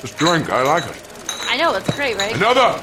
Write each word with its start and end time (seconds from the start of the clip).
Just 0.00 0.16
drink. 0.16 0.48
I 0.48 0.62
like 0.62 0.84
it. 0.84 0.96
I 1.42 1.58
know, 1.58 1.74
it's 1.74 1.94
great, 1.94 2.16
right? 2.16 2.34
Another. 2.34 2.80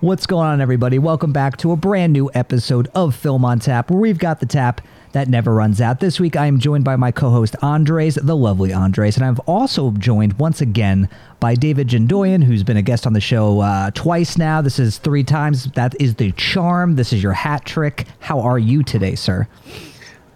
What's 0.00 0.26
going 0.26 0.48
on, 0.48 0.60
everybody? 0.60 0.98
Welcome 0.98 1.32
back 1.32 1.56
to 1.58 1.70
a 1.70 1.76
brand 1.76 2.12
new 2.12 2.30
episode 2.34 2.88
of 2.96 3.14
Film 3.14 3.44
on 3.44 3.60
Tap, 3.60 3.92
where 3.92 4.00
we've 4.00 4.18
got 4.18 4.40
the 4.40 4.46
tap 4.46 4.80
that 5.16 5.28
never 5.28 5.54
runs 5.54 5.80
out. 5.80 6.00
This 6.00 6.20
week, 6.20 6.36
I 6.36 6.44
am 6.44 6.58
joined 6.58 6.84
by 6.84 6.96
my 6.96 7.10
co 7.10 7.30
host, 7.30 7.56
Andres, 7.62 8.16
the 8.16 8.36
lovely 8.36 8.70
Andres, 8.70 9.16
and 9.16 9.24
I've 9.24 9.38
also 9.40 9.92
joined 9.92 10.38
once 10.38 10.60
again 10.60 11.08
by 11.40 11.54
David 11.54 11.88
Jandoyan, 11.88 12.44
who's 12.44 12.62
been 12.62 12.76
a 12.76 12.82
guest 12.82 13.06
on 13.06 13.14
the 13.14 13.20
show 13.20 13.60
uh, 13.60 13.90
twice 13.92 14.36
now. 14.36 14.60
This 14.60 14.78
is 14.78 14.98
three 14.98 15.24
times. 15.24 15.72
That 15.72 15.98
is 15.98 16.16
the 16.16 16.32
charm. 16.32 16.96
This 16.96 17.14
is 17.14 17.22
your 17.22 17.32
hat 17.32 17.64
trick. 17.64 18.06
How 18.18 18.40
are 18.40 18.58
you 18.58 18.82
today, 18.82 19.14
sir? 19.14 19.48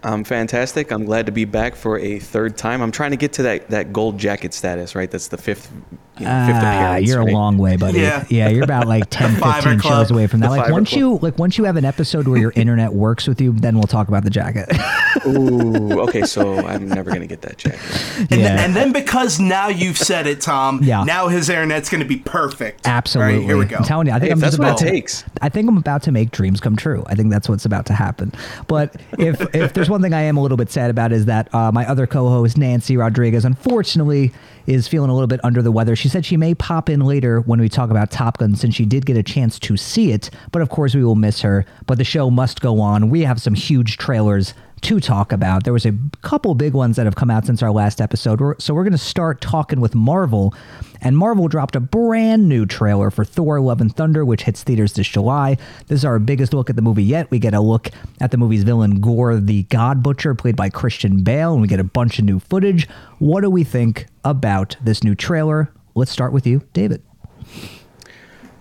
I'm 0.01 0.23
fantastic. 0.23 0.91
I'm 0.91 1.05
glad 1.05 1.27
to 1.27 1.31
be 1.31 1.45
back 1.45 1.75
for 1.75 1.99
a 1.99 2.17
third 2.17 2.57
time. 2.57 2.81
I'm 2.81 2.91
trying 2.91 3.11
to 3.11 3.17
get 3.17 3.33
to 3.33 3.43
that, 3.43 3.69
that 3.69 3.93
gold 3.93 4.17
jacket 4.17 4.51
status, 4.51 4.95
right? 4.95 5.11
That's 5.11 5.27
the 5.27 5.37
fifth, 5.37 5.71
you 6.21 6.27
know, 6.27 6.45
fifth 6.47 6.55
Ah, 6.63 6.85
appearance. 6.95 7.07
you're 7.09 7.19
right? 7.19 7.29
a 7.29 7.33
long 7.33 7.57
way, 7.57 7.75
buddy. 7.77 7.99
Yeah. 7.99 8.25
yeah, 8.29 8.49
you're 8.49 8.63
about 8.63 8.87
like 8.87 9.03
10, 9.09 9.35
15 9.35 9.41
Club. 9.41 9.81
shows 9.81 10.11
away 10.11 10.27
from 10.27 10.39
that. 10.41 10.49
Like 10.51 10.71
once 10.71 10.89
Club. 10.89 10.99
you 10.99 11.17
like 11.21 11.37
once 11.37 11.57
you 11.57 11.63
have 11.65 11.75
an 11.75 11.85
episode 11.85 12.27
where 12.27 12.39
your 12.39 12.51
internet 12.55 12.93
works 12.93 13.27
with 13.27 13.41
you, 13.41 13.51
then 13.53 13.75
we'll 13.75 13.83
talk 13.83 14.07
about 14.07 14.23
the 14.23 14.29
jacket. 14.29 14.67
Ooh, 15.27 16.01
okay, 16.01 16.23
so 16.23 16.65
I'm 16.65 16.87
never 16.87 17.11
gonna 17.11 17.27
get 17.27 17.41
that 17.41 17.57
jacket. 17.57 17.79
And, 18.31 18.39
Yeah. 18.39 18.55
then, 18.55 18.59
and 18.65 18.75
then 18.75 18.91
because 18.91 19.39
now 19.39 19.67
you've 19.67 19.97
said 19.97 20.27
it, 20.27 20.41
Tom, 20.41 20.79
Yeah. 20.83 21.03
now 21.03 21.27
his 21.27 21.49
internet's 21.49 21.89
going 21.89 22.01
to 22.01 22.07
be 22.07 22.17
perfect. 22.17 22.87
Absolutely. 22.87 23.33
All 23.33 23.39
right, 23.39 23.45
here 23.47 23.57
we 23.57 23.65
go. 23.65 23.77
I'm 23.77 23.83
telling 23.83 24.07
you, 24.07 24.13
I 24.13 24.19
think 24.19 24.27
Hey, 24.27 24.31
I'm 24.33 24.37
if 24.37 24.43
just 24.43 24.57
that's 24.57 24.59
what 24.59 24.67
about 24.79 24.81
it 24.81 24.85
to, 24.85 24.91
takes. 24.91 25.23
I 25.41 25.49
think 25.49 25.67
I'm 25.67 25.77
about 25.77 26.03
to 26.03 26.11
make 26.11 26.31
dreams 26.31 26.59
come 26.59 26.75
true. 26.75 27.03
I 27.07 27.15
think 27.15 27.29
that's 27.31 27.49
what's 27.49 27.65
about 27.65 27.85
to 27.87 27.93
happen. 27.93 28.31
But 28.67 28.95
if 29.17 29.41
if 29.55 29.73
there's 29.73 29.89
one 29.89 30.01
thing 30.01 30.13
I 30.13 30.21
am 30.21 30.37
a 30.37 30.41
little 30.41 30.57
bit 30.57 30.69
sad 30.71 30.89
about 30.91 31.11
is 31.11 31.25
that 31.25 31.53
uh, 31.53 31.71
my 31.71 31.85
other 31.87 32.05
co-host 32.07 32.57
Nancy 32.57 32.95
Rodriguez, 32.95 33.43
unfortunately, 33.43 34.31
is 34.67 34.87
feeling 34.87 35.09
a 35.09 35.13
little 35.13 35.27
bit 35.27 35.43
under 35.43 35.61
the 35.61 35.71
weather. 35.71 35.95
She 35.95 36.09
said 36.09 36.25
she 36.25 36.37
may 36.37 36.53
pop 36.53 36.89
in 36.89 37.01
later 37.01 37.41
when 37.41 37.59
we 37.59 37.69
talk 37.69 37.89
about 37.89 38.11
Top 38.11 38.37
Gun, 38.37 38.55
since 38.55 38.75
she 38.75 38.85
did 38.85 39.05
get 39.05 39.17
a 39.17 39.23
chance 39.23 39.59
to 39.59 39.77
see 39.77 40.11
it. 40.11 40.29
But 40.51 40.61
of 40.61 40.69
course, 40.69 40.95
we 40.95 41.03
will 41.03 41.15
miss 41.15 41.41
her. 41.41 41.65
But 41.87 41.97
the 41.97 42.03
show 42.03 42.29
must 42.29 42.61
go 42.61 42.79
on. 42.79 43.09
We 43.09 43.21
have 43.21 43.41
some 43.41 43.53
huge 43.53 43.97
trailers 43.97 44.53
to 44.81 44.99
talk 44.99 45.31
about. 45.31 45.63
There 45.63 45.73
was 45.73 45.85
a 45.85 45.93
couple 46.21 46.53
big 46.55 46.73
ones 46.73 46.95
that 46.95 47.05
have 47.05 47.15
come 47.15 47.29
out 47.29 47.45
since 47.45 47.61
our 47.61 47.71
last 47.71 48.01
episode. 48.01 48.41
We're- 48.41 48.55
So 48.59 48.73
we're 48.73 48.83
going 48.83 48.91
to 48.91 48.97
start 48.97 49.41
talking 49.41 49.79
with 49.79 49.93
Marvel. 49.95 50.53
And 51.01 51.17
Marvel 51.17 51.47
dropped 51.47 51.75
a 51.75 51.79
brand 51.79 52.47
new 52.47 52.65
trailer 52.65 53.09
for 53.09 53.25
Thor 53.25 53.59
Love 53.59 53.81
and 53.81 53.95
Thunder, 53.95 54.23
which 54.23 54.43
hits 54.43 54.63
theaters 54.63 54.93
this 54.93 55.07
July. 55.07 55.57
This 55.87 55.99
is 55.99 56.05
our 56.05 56.19
biggest 56.19 56.53
look 56.53 56.69
at 56.69 56.75
the 56.75 56.81
movie 56.81 57.03
yet. 57.03 57.29
We 57.31 57.39
get 57.39 57.53
a 57.53 57.59
look 57.59 57.89
at 58.19 58.31
the 58.31 58.37
movie's 58.37 58.63
villain, 58.63 58.99
Gorr 59.01 59.37
the 59.37 59.63
God 59.63 60.03
Butcher, 60.03 60.35
played 60.35 60.55
by 60.55 60.69
Christian 60.69 61.23
Bale, 61.23 61.53
and 61.53 61.61
we 61.61 61.67
get 61.67 61.79
a 61.79 61.83
bunch 61.83 62.19
of 62.19 62.25
new 62.25 62.39
footage. 62.39 62.87
What 63.19 63.41
do 63.41 63.49
we 63.49 63.63
think 63.63 64.05
about 64.23 64.77
this 64.83 65.03
new 65.03 65.15
trailer? 65.15 65.71
Let's 65.95 66.11
start 66.11 66.33
with 66.33 66.45
you, 66.45 66.61
David. 66.73 67.01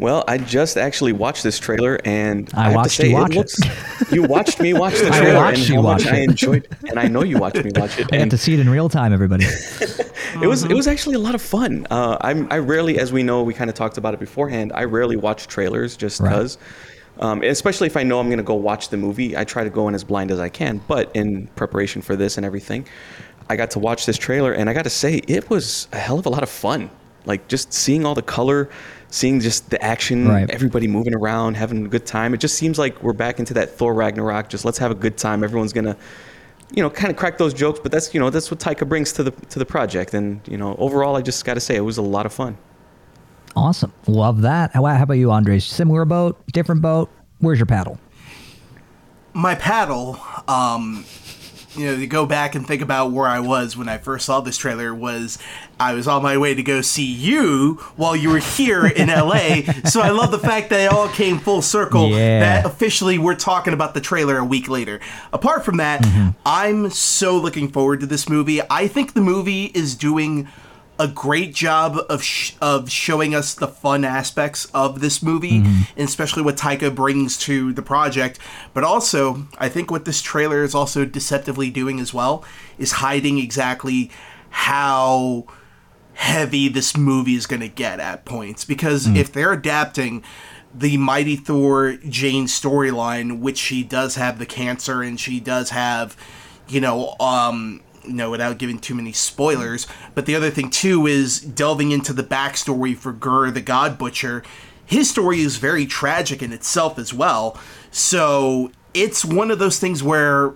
Well, 0.01 0.25
I 0.27 0.39
just 0.39 0.77
actually 0.79 1.13
watched 1.13 1.43
this 1.43 1.59
trailer, 1.59 2.01
and 2.05 2.51
I 2.55 2.61
I, 2.61 2.65
have 2.69 2.75
watched 2.77 2.97
to 2.97 3.03
say, 3.03 3.09
you 3.11 3.15
watch 3.15 3.37
it 3.37 3.51
it. 3.59 4.13
You 4.13 4.23
watched 4.25 4.59
me 4.61 4.73
watch 4.73 4.95
the 4.95 5.09
I 5.13 5.19
trailer, 5.19 5.35
watched 5.37 5.59
and 5.59 5.69
you 5.69 5.81
watch 5.83 6.07
I 6.07 6.17
it. 6.17 6.31
enjoyed, 6.31 6.69
and 6.89 6.99
I 6.99 7.07
know 7.07 7.23
you 7.23 7.39
watched 7.39 7.63
me 7.63 7.71
watch 7.75 7.99
it. 7.99 8.07
I 8.07 8.17
got 8.17 8.21
And 8.23 8.31
to 8.31 8.39
see 8.39 8.55
it 8.55 8.61
in 8.61 8.69
real 8.71 8.89
time, 8.89 9.13
everybody. 9.13 9.45
it 10.43 10.47
was 10.47 10.65
it 10.65 10.73
was 10.75 10.89
actually 10.89 11.17
a 11.17 11.19
lot 11.19 11.35
of 11.35 11.43
fun. 11.43 11.87
Uh, 11.91 12.17
I'm 12.23 12.51
I 12.51 12.59
rarely, 12.59 12.99
as 12.99 13.13
we 13.13 13.23
know, 13.23 13.43
we 13.43 13.53
kind 13.53 13.69
of 13.69 13.77
talked 13.77 13.99
about 13.99 14.15
it 14.15 14.21
beforehand. 14.21 14.73
I 14.75 14.85
rarely 14.85 15.17
watch 15.17 15.47
trailers 15.49 15.97
just 15.97 16.19
Right. 16.21 16.31
because, 16.31 16.57
um, 17.19 17.43
especially 17.43 17.87
if 17.87 17.97
I 17.97 18.03
know 18.03 18.21
I'm 18.21 18.29
going 18.29 18.39
to 18.39 18.43
go 18.45 18.55
watch 18.55 18.89
the 18.89 18.97
movie. 18.97 19.37
I 19.37 19.45
try 19.45 19.65
to 19.65 19.71
go 19.71 19.87
in 19.89 19.95
as 19.95 20.03
blind 20.03 20.31
as 20.31 20.41
I 20.41 20.49
can. 20.49 20.81
But 20.89 21.11
in 21.15 21.47
preparation 21.57 22.01
for 22.01 22.17
this 22.17 22.39
and 22.39 22.47
everything, 22.47 22.87
I 23.51 23.57
got 23.57 23.71
to 23.73 23.79
watch 23.79 24.07
this 24.07 24.17
trailer, 24.17 24.53
and 24.53 24.71
I 24.71 24.73
got 24.73 24.85
to 24.85 24.91
say, 24.91 25.17
it 25.29 25.51
was 25.51 25.89
a 25.93 25.99
hell 25.99 26.19
of 26.19 26.25
a 26.25 26.31
lot 26.31 26.43
of 26.43 26.49
fun. 26.49 26.89
Like 27.27 27.49
just 27.49 27.71
seeing 27.75 28.07
all 28.07 28.15
the 28.15 28.23
color, 28.23 28.71
seeing 29.11 29.41
just 29.41 29.71
the 29.71 29.83
action, 29.83 30.29
Right. 30.29 30.49
everybody 30.51 30.87
moving 30.89 31.15
around, 31.15 31.57
having 31.57 31.85
a 31.87 31.89
good 31.89 32.07
time. 32.07 32.33
It 32.35 32.39
just 32.41 32.57
seems 32.57 32.79
like 32.79 33.03
we're 33.03 33.13
back 33.13 33.39
into 33.39 33.55
that 33.55 33.71
Thor 33.71 33.93
Ragnarok. 33.95 34.49
Just 34.49 34.65
let's 34.65 34.79
have 34.79 34.91
a 34.91 34.95
good 34.95 35.17
time. 35.17 35.43
Everyone's 35.45 35.73
gonna 35.73 35.97
you 36.73 36.81
know, 36.85 36.89
kind 36.89 37.11
of 37.11 37.17
crack 37.17 37.37
those 37.37 37.53
jokes, 37.53 37.81
but 37.83 37.91
that's 37.91 38.15
you 38.15 38.21
know 38.21 38.31
that's 38.31 38.49
what 38.49 38.61
Taika 38.61 38.89
brings 38.89 39.13
to 39.15 39.25
the 39.25 39.33
to 39.33 39.59
the 39.59 39.67
project, 39.67 40.15
and 40.15 40.41
you 40.47 40.57
know, 40.57 40.77
overall, 40.79 41.17
I 41.17 41.21
just 41.23 41.45
got 41.45 41.55
to 41.55 41.61
say 41.61 41.75
it 41.75 41.81
was 41.81 41.99
a 41.99 42.03
lot 42.03 42.27
of 42.27 42.33
fun. 42.33 42.57
awesome. 43.57 43.93
Love 44.07 44.43
that. 44.43 44.71
How, 44.73 44.85
how 44.85 45.03
about 45.03 45.15
you, 45.15 45.33
Andres? 45.33 45.65
Similar 45.65 46.05
boat? 46.05 46.41
Different 46.53 46.81
boat? 46.81 47.11
Where's 47.41 47.59
your 47.59 47.67
paddle? 47.67 47.99
My 49.33 49.57
paddle, 49.57 50.21
um, 50.47 51.05
you 51.75 51.87
know, 51.87 51.97
to 51.97 52.07
go 52.07 52.27
back 52.27 52.55
and 52.55 52.67
think 52.67 52.83
about 52.83 53.13
where 53.13 53.27
I 53.27 53.41
was 53.41 53.77
when 53.77 53.89
I 53.89 53.99
first 53.99 54.27
saw 54.27 54.41
this 54.41 54.57
trailer 54.57 54.95
was 54.95 55.39
I 55.79 55.95
was 55.95 56.09
on 56.09 56.23
my 56.23 56.37
way 56.37 56.55
to 56.55 56.63
go 56.63 56.81
see 56.81 57.07
you 57.07 57.75
while 57.97 58.17
you 58.17 58.31
were 58.31 58.39
here 58.39 58.87
in 58.87 59.09
LA. 59.09 59.63
so 59.85 60.01
I 60.01 60.11
love 60.11 60.31
the 60.31 60.39
fact 60.39 60.71
that 60.71 60.81
it 60.81 60.93
all 60.93 61.09
came 61.09 61.39
full 61.39 61.63
circle. 61.63 62.11
Yeah. 62.11 62.41
That 62.41 62.67
officially 62.67 63.19
we're 63.19 63.37
talking 63.37 63.73
about 63.73 63.95
the 63.95 64.01
trailer 64.01 64.39
a 64.39 64.45
week 64.45 64.69
later. 64.69 65.01
Apart 65.33 65.65
from 65.65 65.77
that, 65.77 66.03
mm-hmm. 66.03 66.31
I'm 66.45 66.91
so 66.91 67.37
looking 67.37 67.71
forward 67.71 68.01
to 68.01 68.07
this 68.07 68.29
movie. 68.29 68.61
I 68.69 68.89
think 68.89 69.15
the 69.15 69.21
movie 69.21 69.67
is 69.67 69.95
doing 69.95 70.49
a 71.01 71.09
great 71.09 71.55
job 71.55 71.99
of 72.11 72.23
sh- 72.23 72.53
of 72.61 72.91
showing 72.91 73.35
us 73.35 73.55
the 73.55 73.67
fun 73.67 74.05
aspects 74.05 74.67
of 74.75 75.01
this 75.01 75.23
movie, 75.23 75.63
and 75.97 76.09
especially 76.09 76.43
what 76.43 76.59
Taika 76.59 76.95
brings 76.95 77.39
to 77.39 77.73
the 77.73 77.81
project. 77.83 78.39
But 78.75 78.85
also, 78.85 79.47
I 79.59 79.71
think 79.71 79.91
what 79.91 80.05
this 80.05 80.21
trailer 80.21 80.63
is 80.63 80.75
also 80.75 81.07
deceptively 81.07 81.71
doing 81.71 82.01
as 82.01 82.13
well 82.13 82.45
is 82.79 82.93
hiding 82.93 83.39
exactly 83.39 84.11
how 84.51 85.47
heavy 86.15 86.69
this 86.69 86.95
movie 86.97 87.35
is 87.35 87.47
going 87.47 87.61
to 87.61 87.69
get 87.69 87.99
at 87.99 88.27
points. 88.27 88.67
Because 88.67 89.07
if 89.07 89.33
they're 89.33 89.55
adapting 89.55 90.23
the 90.75 90.99
Mighty 90.99 91.37
Thor 91.37 91.97
Jane 92.09 92.47
storyline, 92.47 93.41
which 93.41 93.57
she 93.57 93.83
does 93.83 94.17
have 94.17 94.39
the 94.39 94.47
cancer 94.47 95.03
and 95.03 95.19
she 95.19 95.41
does 95.41 95.71
have, 95.71 96.15
you 96.69 96.81
know, 96.81 97.17
um, 97.21 97.81
you 98.05 98.13
know, 98.13 98.31
without 98.31 98.59
giving 98.59 98.79
too 98.79 98.95
many 98.95 99.13
spoilers. 99.13 99.87
But 100.15 100.27
the 100.27 100.35
other 100.35 100.51
thing 100.51 100.71
too 100.71 101.07
is 101.07 101.41
delving 101.41 101.91
into 101.91 102.13
the 102.13 102.23
backstory 102.23 102.97
for 102.97 103.13
Gur 103.13 103.51
the 103.51 103.61
God 103.61 103.99
Butcher. 103.99 104.43
His 104.85 105.11
story 105.11 105.41
is 105.41 105.57
very 105.57 105.87
tragic 105.87 106.43
in 106.43 106.53
itself 106.53 106.99
as 106.99 107.15
well. 107.15 107.59
So 107.91 108.73
it's 108.95 109.25
one 109.25 109.51
of 109.51 109.59
those 109.59 109.79
things 109.79 110.03
where 110.03 110.55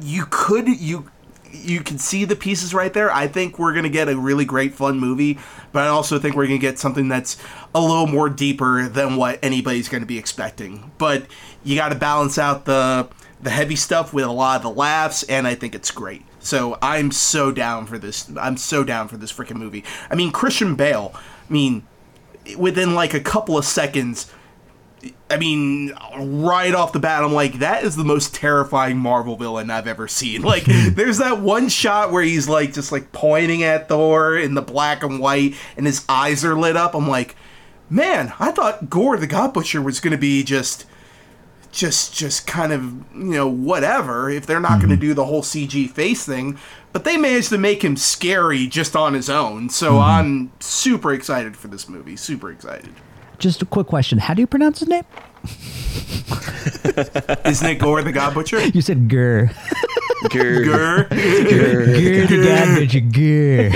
you 0.00 0.26
could 0.30 0.68
you 0.68 1.10
you 1.54 1.82
can 1.82 1.98
see 1.98 2.24
the 2.24 2.36
pieces 2.36 2.72
right 2.72 2.92
there. 2.92 3.12
I 3.12 3.28
think 3.28 3.58
we're 3.58 3.74
gonna 3.74 3.88
get 3.88 4.08
a 4.08 4.16
really 4.16 4.44
great 4.44 4.74
fun 4.74 4.98
movie, 4.98 5.38
but 5.72 5.84
I 5.84 5.88
also 5.88 6.18
think 6.18 6.34
we're 6.34 6.46
gonna 6.46 6.58
get 6.58 6.78
something 6.78 7.08
that's 7.08 7.36
a 7.74 7.80
little 7.80 8.06
more 8.06 8.28
deeper 8.28 8.88
than 8.88 9.16
what 9.16 9.38
anybody's 9.42 9.88
gonna 9.88 10.06
be 10.06 10.18
expecting. 10.18 10.92
But 10.98 11.26
you 11.62 11.76
got 11.76 11.90
to 11.90 11.94
balance 11.94 12.38
out 12.38 12.64
the 12.64 13.08
the 13.42 13.50
heavy 13.50 13.76
stuff 13.76 14.12
with 14.12 14.24
a 14.24 14.30
lot 14.30 14.56
of 14.56 14.62
the 14.62 14.70
laughs, 14.70 15.24
and 15.24 15.46
I 15.46 15.54
think 15.54 15.74
it's 15.74 15.90
great. 15.90 16.22
So 16.40 16.78
I'm 16.80 17.10
so 17.10 17.52
down 17.52 17.86
for 17.86 17.98
this. 17.98 18.30
I'm 18.40 18.56
so 18.56 18.84
down 18.84 19.08
for 19.08 19.16
this 19.16 19.32
freaking 19.32 19.56
movie. 19.56 19.84
I 20.10 20.14
mean, 20.14 20.32
Christian 20.32 20.74
Bale. 20.74 21.12
I 21.14 21.52
mean, 21.52 21.86
within 22.56 22.94
like 22.94 23.14
a 23.14 23.20
couple 23.20 23.58
of 23.58 23.64
seconds. 23.64 24.30
I 25.28 25.36
mean, 25.36 25.92
right 26.16 26.72
off 26.72 26.92
the 26.92 27.00
bat, 27.00 27.24
I'm 27.24 27.32
like, 27.32 27.54
that 27.54 27.82
is 27.82 27.96
the 27.96 28.04
most 28.04 28.36
terrifying 28.36 28.98
Marvel 28.98 29.36
villain 29.36 29.68
I've 29.68 29.88
ever 29.88 30.06
seen. 30.06 30.42
Like, 30.52 30.64
there's 30.66 31.18
that 31.18 31.40
one 31.40 31.68
shot 31.68 32.12
where 32.12 32.22
he's 32.22 32.48
like 32.48 32.72
just 32.72 32.92
like 32.92 33.10
pointing 33.10 33.64
at 33.64 33.88
Thor 33.88 34.36
in 34.36 34.54
the 34.54 34.62
black 34.62 35.02
and 35.02 35.18
white, 35.18 35.56
and 35.76 35.86
his 35.86 36.04
eyes 36.08 36.44
are 36.44 36.54
lit 36.54 36.76
up. 36.76 36.94
I'm 36.94 37.08
like, 37.08 37.34
man, 37.90 38.32
I 38.38 38.52
thought 38.52 38.90
Gorr 38.90 39.16
the 39.16 39.26
God 39.26 39.52
Butcher 39.52 39.82
was 39.82 39.98
gonna 39.98 40.18
be 40.18 40.44
just, 40.44 40.86
just, 41.72 42.14
just 42.14 42.46
kind 42.46 42.72
of, 42.72 42.84
you 43.14 43.32
know, 43.32 43.48
whatever. 43.48 44.30
If 44.30 44.46
they're 44.46 44.60
not 44.60 44.80
gonna 44.80 44.94
mm-hmm. 44.94 45.00
do 45.00 45.14
the 45.14 45.24
whole 45.24 45.42
CG 45.42 45.90
face 45.90 46.24
thing, 46.24 46.58
but 46.92 47.04
they 47.04 47.16
managed 47.16 47.48
to 47.48 47.58
make 47.58 47.82
him 47.82 47.96
scary 47.96 48.66
just 48.66 48.94
on 48.94 49.14
his 49.14 49.28
own. 49.28 49.70
So 49.70 49.92
mm-hmm. 49.92 50.00
I'm 50.00 50.52
super 50.60 51.12
excited 51.12 51.56
for 51.56 51.68
this 51.68 51.88
movie. 51.88 52.16
Super 52.16 52.50
excited. 52.50 52.92
Just 53.38 53.62
a 53.62 53.66
quick 53.66 53.88
question. 53.88 54.18
How 54.18 54.34
do 54.34 54.40
you 54.40 54.46
pronounce 54.46 54.78
his 54.80 54.88
name? 54.88 55.04
Isn't 57.44 57.68
it 57.68 57.78
Gorr 57.80 58.02
the 58.02 58.12
God 58.12 58.34
Butcher? 58.34 58.64
You 58.68 58.80
said 58.80 59.08
Gur. 59.08 59.50
Grr. 60.30 61.08
Gear 61.10 62.26
the 62.26 62.42
damage, 62.42 63.12
gear. 63.12 63.72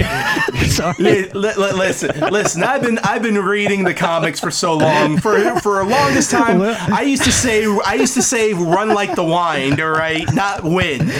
Sorry. 0.68 0.94
Li- 0.98 1.30
li- 1.32 1.54
li- 1.56 1.72
listen, 1.72 2.20
listen. 2.30 2.62
I've 2.62 2.82
been 2.82 2.98
I've 3.00 3.22
been 3.22 3.38
reading 3.38 3.84
the 3.84 3.94
comics 3.94 4.40
for 4.40 4.50
so 4.50 4.74
long. 4.76 5.18
For 5.18 5.58
for 5.60 5.80
a 5.80 5.84
longest 5.84 6.30
time, 6.30 6.60
I 6.62 7.02
used 7.02 7.24
to 7.24 7.32
say 7.32 7.64
I 7.84 7.94
used 7.94 8.14
to 8.14 8.22
say 8.22 8.52
run 8.52 8.90
like 8.94 9.14
the 9.14 9.24
wind, 9.24 9.80
all 9.80 9.90
right, 9.90 10.24
not 10.34 10.64
win. 10.64 11.10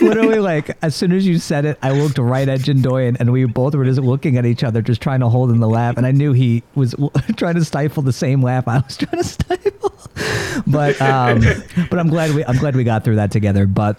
Literally, 0.00 0.38
like 0.38 0.76
as 0.82 0.94
soon 0.96 1.12
as 1.12 1.26
you 1.26 1.38
said 1.38 1.64
it, 1.64 1.78
I 1.82 1.90
looked 1.92 2.18
right 2.18 2.48
at 2.48 2.60
Jindoyan, 2.60 3.16
and 3.20 3.32
we 3.32 3.44
both 3.44 3.74
were 3.74 3.84
just 3.84 4.00
looking 4.00 4.36
at 4.36 4.46
each 4.46 4.64
other, 4.64 4.82
just 4.82 5.00
trying 5.00 5.20
to 5.20 5.28
hold 5.28 5.50
in 5.50 5.60
the 5.60 5.68
laugh. 5.68 5.96
And 5.96 6.06
I 6.06 6.12
knew 6.12 6.32
he 6.32 6.62
was 6.74 6.94
trying 7.36 7.54
to 7.54 7.64
stifle 7.64 8.02
the 8.02 8.12
same 8.12 8.42
laugh 8.42 8.66
I 8.68 8.78
was 8.80 8.96
trying 8.96 9.22
to 9.22 9.28
stifle. 9.28 9.92
But 10.66 11.00
um, 11.00 11.42
but 11.90 11.98
I'm 11.98 12.08
glad 12.08 12.34
we 12.34 12.44
I'm 12.44 12.56
glad 12.58 12.76
we 12.76 12.84
got 12.84 13.04
through 13.04 13.16
that 13.16 13.30
together. 13.30 13.66
But 13.66 13.98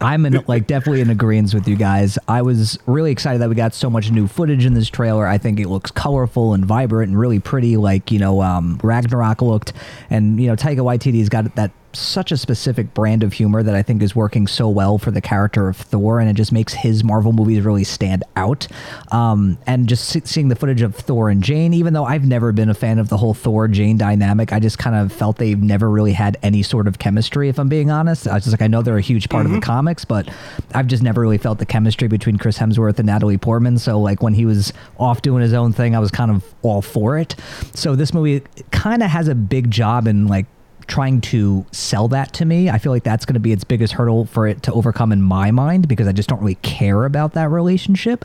I'm 0.00 0.26
in 0.26 0.44
like 0.46 0.66
definitely 0.66 1.00
in 1.00 1.10
agreement 1.10 1.54
with 1.54 1.68
you 1.68 1.76
guys. 1.76 2.18
I 2.28 2.42
was 2.42 2.78
really 2.86 3.10
excited 3.10 3.40
that 3.40 3.48
we 3.48 3.54
got 3.54 3.74
so 3.74 3.90
much 3.90 4.10
new 4.10 4.26
footage 4.26 4.64
in 4.64 4.74
this 4.74 4.88
trailer. 4.88 5.26
I 5.26 5.38
think 5.38 5.60
it 5.60 5.68
looks 5.68 5.90
colorful 5.90 6.54
and 6.54 6.64
vibrant 6.64 7.10
and 7.10 7.18
really 7.18 7.40
pretty, 7.40 7.76
like 7.76 8.10
you 8.10 8.18
know 8.18 8.42
um, 8.42 8.80
Ragnarok 8.82 9.42
looked. 9.42 9.72
And 10.10 10.40
you 10.40 10.46
know 10.46 10.56
Taika 10.56 10.78
Waititi's 10.78 11.28
got 11.28 11.54
that 11.56 11.70
such 11.98 12.32
a 12.32 12.36
specific 12.36 12.94
brand 12.94 13.22
of 13.22 13.32
humor 13.32 13.62
that 13.62 13.74
I 13.74 13.82
think 13.82 14.02
is 14.02 14.14
working 14.14 14.46
so 14.46 14.68
well 14.68 14.98
for 14.98 15.10
the 15.10 15.20
character 15.20 15.68
of 15.68 15.76
Thor, 15.76 16.20
and 16.20 16.28
it 16.28 16.34
just 16.34 16.52
makes 16.52 16.72
his 16.72 17.04
Marvel 17.04 17.32
movies 17.32 17.62
really 17.62 17.84
stand 17.84 18.24
out. 18.36 18.66
Um, 19.10 19.58
and 19.66 19.88
just 19.88 20.26
seeing 20.26 20.48
the 20.48 20.56
footage 20.56 20.82
of 20.82 20.94
Thor 20.94 21.30
and 21.30 21.42
Jane, 21.42 21.74
even 21.74 21.92
though 21.92 22.04
I've 22.04 22.24
never 22.24 22.52
been 22.52 22.68
a 22.68 22.74
fan 22.74 22.98
of 22.98 23.08
the 23.08 23.16
whole 23.16 23.34
Thor 23.34 23.68
Jane 23.68 23.98
dynamic, 23.98 24.52
I 24.52 24.60
just 24.60 24.78
kind 24.78 24.96
of 24.96 25.12
felt 25.12 25.38
they've 25.38 25.60
never 25.60 25.90
really 25.90 26.12
had 26.12 26.36
any 26.42 26.62
sort 26.62 26.86
of 26.86 26.98
chemistry. 26.98 27.48
If 27.48 27.58
I'm 27.58 27.68
being 27.68 27.90
honest, 27.90 28.26
I 28.26 28.34
was 28.34 28.44
just 28.44 28.52
like, 28.52 28.62
I 28.62 28.66
know 28.66 28.82
they're 28.82 28.96
a 28.96 29.02
huge 29.02 29.28
part 29.28 29.46
of 29.46 29.52
the 29.52 29.60
comics, 29.60 30.04
but 30.04 30.28
I've 30.74 30.86
just 30.86 31.02
never 31.02 31.20
really 31.20 31.38
felt 31.38 31.58
the 31.58 31.66
chemistry 31.66 32.08
between 32.08 32.38
Chris 32.38 32.58
Hemsworth 32.58 32.98
and 32.98 33.06
Natalie 33.06 33.38
Portman. 33.38 33.78
So 33.78 34.00
like 34.00 34.22
when 34.22 34.34
he 34.34 34.44
was 34.44 34.72
off 34.98 35.22
doing 35.22 35.42
his 35.42 35.52
own 35.52 35.72
thing, 35.72 35.94
I 35.94 35.98
was 35.98 36.10
kind 36.10 36.30
of 36.30 36.44
all 36.62 36.82
for 36.82 37.18
it. 37.18 37.34
So 37.74 37.96
this 37.96 38.12
movie 38.12 38.42
kind 38.70 39.02
of 39.02 39.10
has 39.10 39.28
a 39.28 39.34
big 39.34 39.70
job 39.70 40.06
in 40.06 40.26
like 40.26 40.46
trying 40.88 41.20
to 41.20 41.64
sell 41.70 42.08
that 42.08 42.32
to 42.34 42.44
me. 42.44 42.68
I 42.70 42.78
feel 42.78 42.92
like 42.92 43.04
that's 43.04 43.24
going 43.24 43.34
to 43.34 43.40
be 43.40 43.52
its 43.52 43.64
biggest 43.64 43.92
hurdle 43.92 44.24
for 44.24 44.46
it 44.48 44.62
to 44.64 44.72
overcome 44.72 45.12
in 45.12 45.22
my 45.22 45.50
mind 45.50 45.86
because 45.86 46.08
I 46.08 46.12
just 46.12 46.28
don't 46.28 46.40
really 46.40 46.56
care 46.56 47.04
about 47.04 47.34
that 47.34 47.50
relationship. 47.50 48.24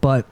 But 0.00 0.26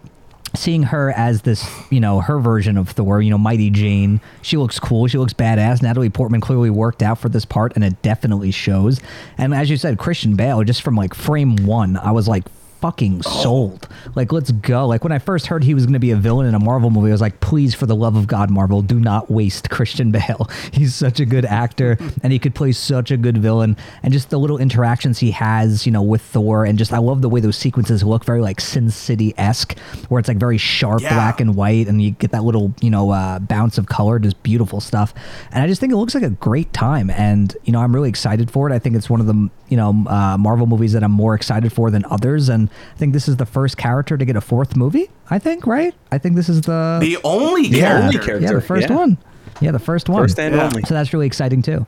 seeing 0.55 0.85
her 0.85 1.13
as 1.13 1.43
this, 1.43 1.69
you 1.91 2.01
know, 2.01 2.21
her 2.21 2.39
version 2.39 2.77
of 2.77 2.91
Thor, 2.91 3.21
you 3.21 3.31
know, 3.31 3.39
Mighty 3.39 3.71
Jane, 3.71 4.21
she 4.43 4.57
looks 4.57 4.79
cool. 4.79 5.07
She 5.07 5.19
looks 5.19 5.33
badass. 5.33 5.83
Natalie 5.83 6.11
Portman 6.11 6.41
clearly 6.41 6.71
worked 6.71 7.03
out 7.03 7.19
for 7.19 7.29
this 7.29 7.45
part 7.45 7.73
and 7.75 7.85
it 7.85 8.01
definitely 8.03 8.51
shows. 8.51 9.01
And 9.39 9.55
as 9.55 9.71
you 9.71 9.77
said, 9.77 9.99
Christian 9.99 10.37
Bale, 10.37 10.63
just 10.65 10.83
from 10.83 10.95
like 10.95 11.15
frame 11.15 11.57
one, 11.67 11.97
I 11.97 12.13
was 12.13 12.29
like, 12.29 12.45
fucking 12.83 13.23
sold. 13.23 13.89
Like, 14.17 14.33
let's 14.33 14.51
go. 14.51 14.87
Like, 14.87 15.05
when 15.05 15.13
I 15.13 15.19
first 15.21 15.47
heard 15.47 15.63
he 15.65 15.73
was 15.73 15.87
going 15.87 15.93
to 15.95 15.99
be 16.01 16.11
a 16.11 16.17
villain 16.17 16.47
in 16.49 16.55
a 16.55 16.59
Marvel 16.59 16.91
movie, 16.91 17.09
I 17.09 17.13
was 17.13 17.21
like, 17.21 17.39
please, 17.41 17.75
for 17.75 17.87
the 17.87 17.95
love 17.95 18.17
of 18.17 18.27
God, 18.27 18.51
Marvel, 18.51 18.83
do 18.83 18.99
not 18.99 19.31
waste 19.31 19.71
Christian 19.71 20.11
Bale. 20.11 20.51
He's 20.73 20.95
such 20.95 21.21
a 21.21 21.25
good 21.25 21.45
actor 21.47 21.97
and 22.23 22.33
he 22.33 22.39
could 22.41 22.55
play 22.55 22.73
such 22.73 23.11
a 23.13 23.17
good 23.17 23.39
villain. 23.39 23.77
And 24.03 24.13
just 24.13 24.31
the 24.31 24.39
little 24.39 24.59
interactions 24.59 25.21
he 25.21 25.31
has, 25.31 25.87
you 25.87 25.93
know, 25.93 26.03
with 26.03 26.21
Thor. 26.23 26.65
And 26.65 26.77
just, 26.77 26.93
I 26.93 26.99
love 26.99 27.23
the 27.23 27.29
way 27.29 27.41
those 27.41 27.57
sequences 27.57 28.03
look 28.03 28.25
very 28.25 28.41
like 28.41 28.61
Sin 28.61 28.91
City 28.91 29.33
esque, 29.39 29.79
where 30.09 30.19
it's 30.19 30.29
like 30.29 30.39
very 30.39 30.59
sharp 30.59 31.01
Yeah. 31.03 31.15
black 31.15 31.41
and 31.41 31.55
white 31.55 31.87
and 31.87 32.03
you 32.03 32.11
get 32.11 32.33
that 32.33 32.43
little, 32.43 32.75
you 32.81 32.91
know, 32.91 33.11
uh, 33.11 33.39
bounce 33.39 33.79
of 33.79 33.87
color, 33.87 34.19
just 34.19 34.43
beautiful 34.43 34.81
stuff. 34.81 35.15
And 35.53 35.63
I 35.63 35.69
just 35.69 35.81
think 35.81 35.93
it 35.93 35.97
looks 35.97 36.15
like 36.17 36.25
a 36.25 36.31
great 36.31 36.73
time. 36.73 37.11
And, 37.11 37.57
you 37.63 37.73
know, 37.73 37.81
I'm 37.81 37.95
really 37.95 38.09
excited 38.09 38.51
for 38.51 38.69
it. 38.69 38.75
I 38.75 38.81
think 38.81 38.97
it's 38.97 39.09
one 39.09 39.21
of 39.21 39.27
the, 39.27 39.49
you 39.69 39.77
know, 39.77 39.91
uh, 40.09 40.37
Marvel 40.37 40.67
movies 40.67 40.93
that 40.95 41.05
I'm 41.05 41.13
more 41.13 41.35
excited 41.35 41.73
for 41.73 41.91
than 41.91 42.05
others. 42.11 42.49
And 42.49 42.69
I 42.95 42.99
think 42.99 43.13
this 43.13 43.29
is 43.29 43.37
the 43.37 43.47
first 43.47 43.77
character 43.77 44.17
to 44.17 44.25
get 44.25 44.37
a 44.37 44.41
fourth 44.41 44.77
movie. 44.77 45.11
I 45.31 45.39
think, 45.39 45.67
right? 45.67 45.95
I 46.11 46.19
think 46.19 46.37
this 46.37 46.49
is 46.49 46.63
the 46.63 46.99
The 47.01 47.19
only 47.25 47.67
yeah, 47.69 47.79
character. 47.89 48.03
only 48.05 48.19
character. 48.19 48.47
Yeah, 48.47 48.53
the 48.53 48.61
first 48.61 48.89
yeah. 48.91 48.97
one. 48.97 49.19
Yeah, 49.61 49.71
the 49.71 49.79
first 49.79 50.09
one. 50.09 50.23
First 50.23 50.39
and 50.41 50.55
Yeah. 50.55 50.65
only. 50.65 50.83
So 50.83 50.95
that's 50.95 51.13
really 51.13 51.27
exciting 51.27 51.63
too. 51.63 51.87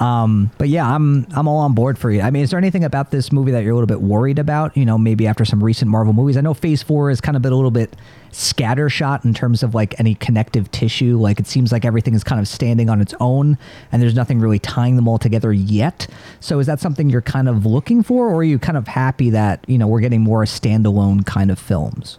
Um, 0.00 0.50
but 0.58 0.68
yeah, 0.68 0.86
I'm 0.92 1.26
I'm 1.34 1.48
all 1.48 1.58
on 1.58 1.72
board 1.74 1.98
for 1.98 2.10
you. 2.10 2.20
I 2.20 2.30
mean, 2.30 2.42
is 2.42 2.50
there 2.50 2.58
anything 2.58 2.84
about 2.84 3.10
this 3.10 3.32
movie 3.32 3.52
that 3.52 3.62
you're 3.64 3.72
a 3.72 3.74
little 3.74 3.86
bit 3.86 4.02
worried 4.02 4.38
about? 4.38 4.76
You 4.76 4.84
know, 4.84 4.98
maybe 4.98 5.26
after 5.26 5.44
some 5.44 5.62
recent 5.62 5.90
Marvel 5.90 6.12
movies. 6.12 6.36
I 6.36 6.40
know 6.42 6.54
Phase 6.54 6.82
Four 6.82 7.08
has 7.08 7.20
kind 7.20 7.34
of 7.36 7.42
been 7.42 7.52
a 7.52 7.56
little 7.56 7.70
bit 7.70 7.96
scattershot 8.32 9.24
in 9.24 9.34
terms 9.34 9.62
of 9.62 9.74
like 9.74 9.98
any 9.98 10.14
connective 10.14 10.70
tissue. 10.70 11.18
Like 11.18 11.40
it 11.40 11.46
seems 11.46 11.72
like 11.72 11.84
everything 11.84 12.14
is 12.14 12.24
kind 12.24 12.40
of 12.40 12.48
standing 12.48 12.88
on 12.88 13.00
its 13.00 13.14
own, 13.20 13.58
and 13.92 14.02
there's 14.02 14.14
nothing 14.14 14.40
really 14.40 14.58
tying 14.58 14.96
them 14.96 15.08
all 15.08 15.18
together 15.18 15.52
yet. 15.52 16.06
So 16.40 16.58
is 16.58 16.66
that 16.66 16.80
something 16.80 17.10
you're 17.10 17.22
kind 17.22 17.48
of 17.48 17.66
looking 17.66 18.02
for, 18.02 18.28
or 18.28 18.36
are 18.36 18.44
you 18.44 18.58
kind 18.58 18.78
of 18.78 18.88
happy 18.88 19.30
that 19.30 19.64
you 19.66 19.78
know 19.78 19.86
we're 19.86 20.00
getting 20.00 20.22
more 20.22 20.44
standalone 20.44 21.24
kind 21.24 21.50
of 21.50 21.58
films? 21.58 22.18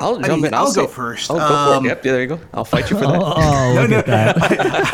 I'll 0.00 0.18
jump 0.18 0.42
mean, 0.42 0.46
in. 0.46 0.54
I'll 0.54 0.66
say- 0.68 0.80
go 0.82 0.86
first. 0.88 1.30
Oh, 1.30 1.34
go 1.34 1.40
for 1.40 1.74
Um, 1.76 1.84
it. 1.84 1.88
Yep, 1.90 2.04
yeah, 2.04 2.12
there 2.12 2.20
you 2.22 2.26
go. 2.28 2.40
I'll 2.54 2.64
fight 2.64 2.90
you 2.90 2.96
for 2.98 3.06
that. 3.06 3.20
Oh, 3.22 3.74
look 3.80 3.90
at 3.92 4.06
that. 4.06 4.36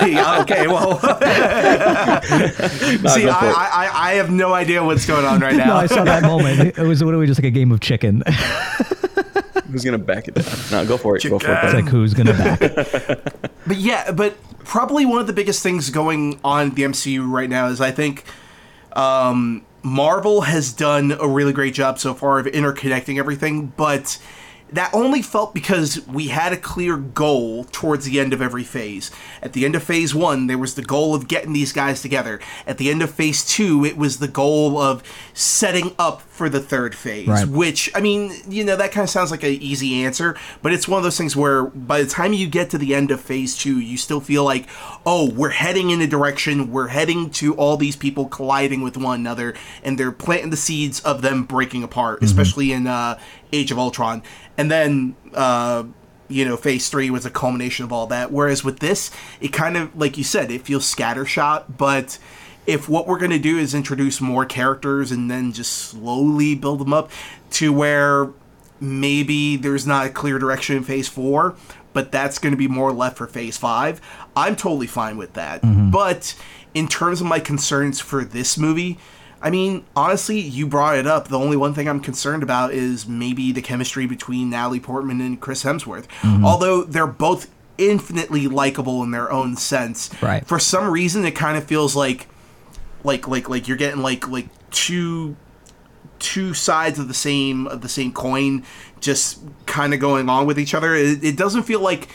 Yeah, 0.08 0.40
okay, 0.42 0.66
well, 0.66 0.98
see, 3.14 3.28
I. 3.28 3.30
I, 3.30 3.86
I 3.86 4.10
I 4.10 4.14
have 4.14 4.30
no 4.30 4.52
idea 4.54 4.82
what's 4.84 5.06
going 5.06 5.24
on 5.24 5.40
right 5.40 5.56
now. 5.56 5.64
No, 5.66 5.74
now. 5.74 5.80
I 5.80 5.86
saw 5.86 6.04
that 6.04 6.22
moment. 6.22 6.76
It 6.78 6.86
was 6.86 7.02
literally 7.02 7.26
just 7.26 7.38
like 7.40 7.46
a 7.46 7.50
game 7.50 7.72
of 7.72 7.80
chicken. 7.80 8.22
Who's 9.70 9.84
gonna 9.84 9.98
back 9.98 10.28
it 10.28 10.34
down? 10.34 10.44
No, 10.70 10.86
go 10.86 10.96
for 10.96 11.16
it. 11.16 11.22
Go 11.28 11.38
for 11.38 11.52
it. 11.52 11.58
It's 11.64 11.74
like 11.74 11.88
who's 11.88 12.14
gonna 12.14 12.32
back? 12.32 12.62
It? 12.62 13.50
but 13.66 13.76
yeah, 13.76 14.12
but 14.12 14.36
probably 14.64 15.04
one 15.06 15.20
of 15.20 15.26
the 15.26 15.32
biggest 15.32 15.62
things 15.62 15.90
going 15.90 16.38
on 16.44 16.68
in 16.68 16.74
the 16.74 16.82
MCU 16.82 17.28
right 17.30 17.50
now 17.50 17.66
is 17.68 17.80
I 17.80 17.90
think 17.90 18.24
um, 18.92 19.64
Marvel 19.82 20.42
has 20.42 20.72
done 20.72 21.12
a 21.20 21.28
really 21.28 21.52
great 21.52 21.74
job 21.74 21.98
so 21.98 22.14
far 22.14 22.38
of 22.38 22.46
interconnecting 22.46 23.18
everything, 23.18 23.72
but 23.76 24.18
that 24.70 24.92
only 24.92 25.22
felt 25.22 25.54
because 25.54 26.06
we 26.08 26.28
had 26.28 26.52
a 26.52 26.56
clear 26.56 26.96
goal 26.96 27.64
towards 27.64 28.04
the 28.04 28.18
end 28.18 28.32
of 28.32 28.42
every 28.42 28.64
phase. 28.64 29.10
At 29.42 29.52
the 29.52 29.64
end 29.64 29.76
of 29.76 29.82
phase 29.82 30.14
one, 30.14 30.46
there 30.48 30.58
was 30.58 30.74
the 30.74 30.82
goal 30.82 31.14
of 31.14 31.28
getting 31.28 31.52
these 31.52 31.72
guys 31.72 32.02
together. 32.02 32.40
At 32.66 32.78
the 32.78 32.90
end 32.90 33.02
of 33.02 33.10
phase 33.10 33.44
two, 33.44 33.84
it 33.84 33.96
was 33.96 34.18
the 34.18 34.28
goal 34.28 34.78
of 34.78 35.02
setting 35.34 35.94
up 35.98 36.22
for 36.36 36.48
the 36.48 36.60
third 36.60 36.94
phase, 36.94 37.26
Right. 37.26 37.48
which, 37.48 37.90
I 37.94 38.00
mean, 38.00 38.32
you 38.48 38.62
know, 38.62 38.76
that 38.76 38.92
kind 38.92 39.02
of 39.04 39.10
sounds 39.10 39.30
like 39.30 39.42
an 39.42 39.50
easy 39.50 40.04
answer, 40.04 40.36
but 40.62 40.72
it's 40.72 40.86
one 40.86 40.98
of 40.98 41.04
those 41.04 41.16
things 41.16 41.34
where 41.34 41.64
by 41.64 42.02
the 42.02 42.08
time 42.08 42.32
you 42.32 42.46
get 42.46 42.70
to 42.70 42.78
the 42.78 42.94
end 42.94 43.10
of 43.10 43.20
phase 43.20 43.56
two, 43.56 43.80
you 43.80 43.96
still 43.96 44.20
feel 44.20 44.44
like, 44.44 44.66
oh, 45.06 45.30
we're 45.30 45.48
heading 45.50 45.90
in 45.90 46.00
a 46.02 46.06
direction, 46.06 46.70
we're 46.70 46.88
heading 46.88 47.30
to 47.30 47.54
all 47.54 47.76
these 47.76 47.96
people 47.96 48.26
colliding 48.26 48.82
with 48.82 48.96
one 48.96 49.18
another, 49.20 49.54
and 49.82 49.98
they're 49.98 50.12
planting 50.12 50.50
the 50.50 50.56
seeds 50.56 51.00
of 51.00 51.22
them 51.22 51.44
breaking 51.44 51.82
apart, 51.82 52.22
especially 52.22 52.70
in 52.72 52.86
uh, 52.86 53.18
Age 53.52 53.70
of 53.72 53.78
Ultron. 53.78 54.22
And 54.58 54.70
then, 54.70 55.16
uh, 55.34 55.84
you 56.28 56.44
know, 56.44 56.56
phase 56.56 56.88
three 56.88 57.08
was 57.08 57.24
a 57.24 57.30
culmination 57.30 57.84
of 57.84 57.92
all 57.92 58.06
that. 58.08 58.32
Whereas 58.32 58.62
with 58.64 58.80
this, 58.80 59.10
it 59.40 59.52
kind 59.52 59.76
of, 59.76 59.96
like 59.96 60.18
you 60.18 60.24
said, 60.24 60.50
it 60.50 60.62
feels 60.62 60.84
scattershot, 60.92 61.76
but 61.78 62.18
if 62.66 62.88
what 62.88 63.06
we're 63.06 63.18
going 63.18 63.30
to 63.30 63.38
do 63.38 63.58
is 63.58 63.74
introduce 63.74 64.20
more 64.20 64.44
characters 64.44 65.12
and 65.12 65.30
then 65.30 65.52
just 65.52 65.72
slowly 65.72 66.54
build 66.54 66.80
them 66.80 66.92
up 66.92 67.10
to 67.50 67.72
where 67.72 68.30
maybe 68.80 69.56
there's 69.56 69.86
not 69.86 70.06
a 70.06 70.10
clear 70.10 70.38
direction 70.38 70.76
in 70.76 70.82
phase 70.82 71.08
four, 71.08 71.54
but 71.92 72.12
that's 72.12 72.38
going 72.38 72.52
to 72.52 72.58
be 72.58 72.68
more 72.68 72.92
left 72.92 73.16
for 73.16 73.26
phase 73.26 73.56
five, 73.56 74.00
I'm 74.36 74.56
totally 74.56 74.86
fine 74.86 75.16
with 75.16 75.32
that. 75.34 75.62
Mm-hmm. 75.62 75.90
But 75.90 76.34
in 76.74 76.88
terms 76.88 77.20
of 77.20 77.26
my 77.26 77.40
concerns 77.40 78.00
for 78.00 78.24
this 78.24 78.58
movie, 78.58 78.98
I 79.40 79.50
mean, 79.50 79.84
honestly, 79.94 80.38
you 80.38 80.66
brought 80.66 80.96
it 80.96 81.06
up. 81.06 81.28
The 81.28 81.38
only 81.38 81.56
one 81.56 81.72
thing 81.72 81.88
I'm 81.88 82.00
concerned 82.00 82.42
about 82.42 82.72
is 82.72 83.06
maybe 83.06 83.52
the 83.52 83.62
chemistry 83.62 84.06
between 84.06 84.50
Natalie 84.50 84.80
Portman 84.80 85.20
and 85.20 85.40
Chris 85.40 85.62
Hemsworth. 85.62 86.06
Mm-hmm. 86.20 86.44
Although 86.44 86.82
they're 86.84 87.06
both 87.06 87.50
infinitely 87.78 88.48
likable 88.48 89.02
in 89.02 89.10
their 89.10 89.30
own 89.30 89.56
sense. 89.56 90.10
Right. 90.22 90.46
For 90.46 90.58
some 90.58 90.90
reason, 90.90 91.24
it 91.24 91.32
kind 91.32 91.56
of 91.56 91.64
feels 91.64 91.94
like, 91.94 92.26
like, 93.06 93.26
like, 93.28 93.48
like 93.48 93.66
you're 93.68 93.76
getting 93.78 94.02
like 94.02 94.28
like 94.28 94.48
two 94.70 95.36
two 96.18 96.54
sides 96.54 96.98
of 96.98 97.08
the 97.08 97.14
same 97.14 97.66
of 97.66 97.80
the 97.82 97.88
same 97.88 98.10
coin 98.12 98.64
just 99.00 99.38
kind 99.66 99.92
of 99.94 100.00
going 100.00 100.28
on 100.28 100.46
with 100.46 100.58
each 100.58 100.74
other. 100.74 100.94
It, 100.94 101.22
it 101.24 101.36
doesn't 101.36 101.64
feel 101.64 101.80
like 101.80 102.08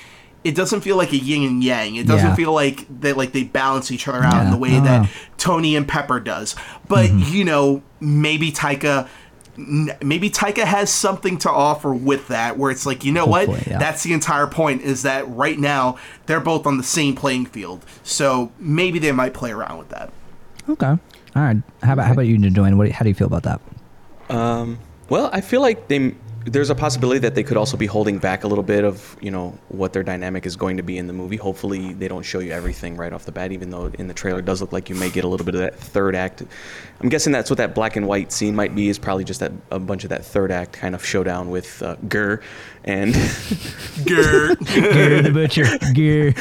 it 0.43 0.55
doesn't 0.55 0.81
feel 0.81 0.97
like 0.97 1.11
a 1.13 1.17
yin 1.17 1.43
and 1.43 1.63
yang. 1.63 1.95
It 1.95 2.07
doesn't 2.07 2.29
Yeah. 2.29 2.35
feel 2.35 2.51
like 2.53 2.87
they 2.89 3.13
like 3.13 3.31
they 3.31 3.43
balance 3.43 3.91
each 3.91 4.07
other 4.07 4.23
out 4.23 4.43
in 4.45 4.51
the 4.51 4.57
way 4.57 4.71
don't 4.71 4.83
that 4.85 5.09
tony 5.37 5.75
and 5.75 5.87
pepper 5.87 6.19
does. 6.19 6.55
But 6.87 7.09
Mm-hmm. 7.11 7.33
you 7.35 7.45
know 7.45 7.83
maybe 7.99 8.51
taika 8.51 9.07
maybe 9.57 10.29
taika 10.31 10.63
has 10.63 10.89
something 10.89 11.37
to 11.37 11.49
offer 11.51 11.93
with 11.93 12.27
that 12.29 12.57
where 12.57 12.71
it's 12.71 12.85
like 12.87 13.03
you 13.05 13.11
know 13.11 13.25
what? 13.27 13.47
yeah. 13.67 13.77
that's 13.77 14.01
the 14.01 14.13
entire 14.13 14.47
point 14.47 14.81
is 14.81 15.03
that 15.03 15.27
right 15.29 15.59
now 15.59 15.97
they're 16.25 16.39
both 16.39 16.65
on 16.65 16.77
the 16.77 16.83
same 16.83 17.15
playing 17.15 17.45
field. 17.45 17.85
So 18.01 18.51
maybe 18.57 18.97
they 18.97 19.11
might 19.11 19.33
play 19.35 19.51
around 19.51 19.77
with 19.77 19.89
that 19.89 20.11
Okay. 20.71 20.87
All 20.87 20.99
right. 21.35 21.57
How 21.83 21.93
about 21.93 22.05
how 22.07 22.13
about 22.13 22.27
you, 22.27 22.37
Joanne? 22.49 22.77
What? 22.77 22.91
How 22.91 23.03
do 23.03 23.09
you 23.09 23.15
feel 23.15 23.27
about 23.27 23.43
that? 23.43 23.61
Um, 24.29 24.79
well, 25.09 25.29
I 25.33 25.41
feel 25.41 25.61
like 25.61 25.87
they 25.87 26.15
there's 26.45 26.69
a 26.69 26.75
possibility 26.75 27.19
that 27.19 27.35
they 27.35 27.43
could 27.43 27.57
also 27.57 27.77
be 27.77 27.85
holding 27.85 28.17
back 28.17 28.43
a 28.43 28.47
little 28.47 28.63
bit 28.63 28.83
of 28.83 29.15
you 29.21 29.31
know 29.31 29.57
what 29.69 29.93
their 29.93 30.03
dynamic 30.03 30.45
is 30.45 30.55
going 30.55 30.77
to 30.77 30.83
be 30.83 30.97
in 30.97 31.07
the 31.07 31.13
movie. 31.13 31.37
Hopefully, 31.37 31.93
they 31.93 32.07
don't 32.07 32.23
show 32.23 32.39
you 32.39 32.51
everything 32.51 32.97
right 32.97 33.13
off 33.13 33.25
the 33.25 33.31
bat, 33.31 33.51
even 33.51 33.69
though 33.69 33.87
in 33.97 34.07
the 34.07 34.13
trailer 34.13 34.39
it 34.39 34.45
does 34.45 34.61
look 34.61 34.71
like 34.71 34.89
you 34.89 34.95
may 34.95 35.09
get 35.09 35.23
a 35.23 35.27
little 35.27 35.45
bit 35.45 35.55
of 35.55 35.61
that 35.61 35.75
third 35.75 36.15
act. 36.15 36.43
I'm 36.99 37.09
guessing 37.09 37.31
that's 37.31 37.49
what 37.49 37.57
that 37.57 37.75
black 37.75 37.95
and 37.95 38.07
white 38.07 38.31
scene 38.31 38.55
might 38.55 38.75
be. 38.75 38.89
Is 38.89 38.99
probably 38.99 39.23
just 39.23 39.39
that 39.39 39.51
a 39.69 39.79
bunch 39.79 40.03
of 40.03 40.09
that 40.09 40.25
third 40.25 40.51
act 40.51 40.73
kind 40.73 40.95
of 40.95 41.05
showdown 41.05 41.49
with 41.49 41.81
uh, 41.83 41.95
Gurr 42.07 42.41
and 42.83 43.13
Grr. 44.03 44.57
Gear 44.73 45.21
the 45.21 45.31
butcher. 45.31 45.65
Gear. 45.93 46.31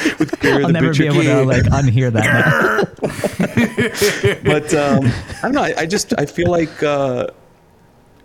Gurr 0.41 0.63
I'll 0.63 0.67
the 0.67 0.73
never 0.73 0.89
butcher 0.89 1.03
be 1.03 1.09
able 1.09 1.23
to 1.23 1.45
like 1.45 1.65
unhear 1.65 2.13
that. 2.13 2.25
now. 3.01 3.31
but 4.45 4.75
um, 4.75 5.05
I 5.07 5.41
don't 5.43 5.53
know. 5.53 5.63
I, 5.63 5.75
I 5.79 5.87
just 5.87 6.15
I 6.19 6.27
feel 6.27 6.51
like 6.51 6.83
uh, 6.83 7.29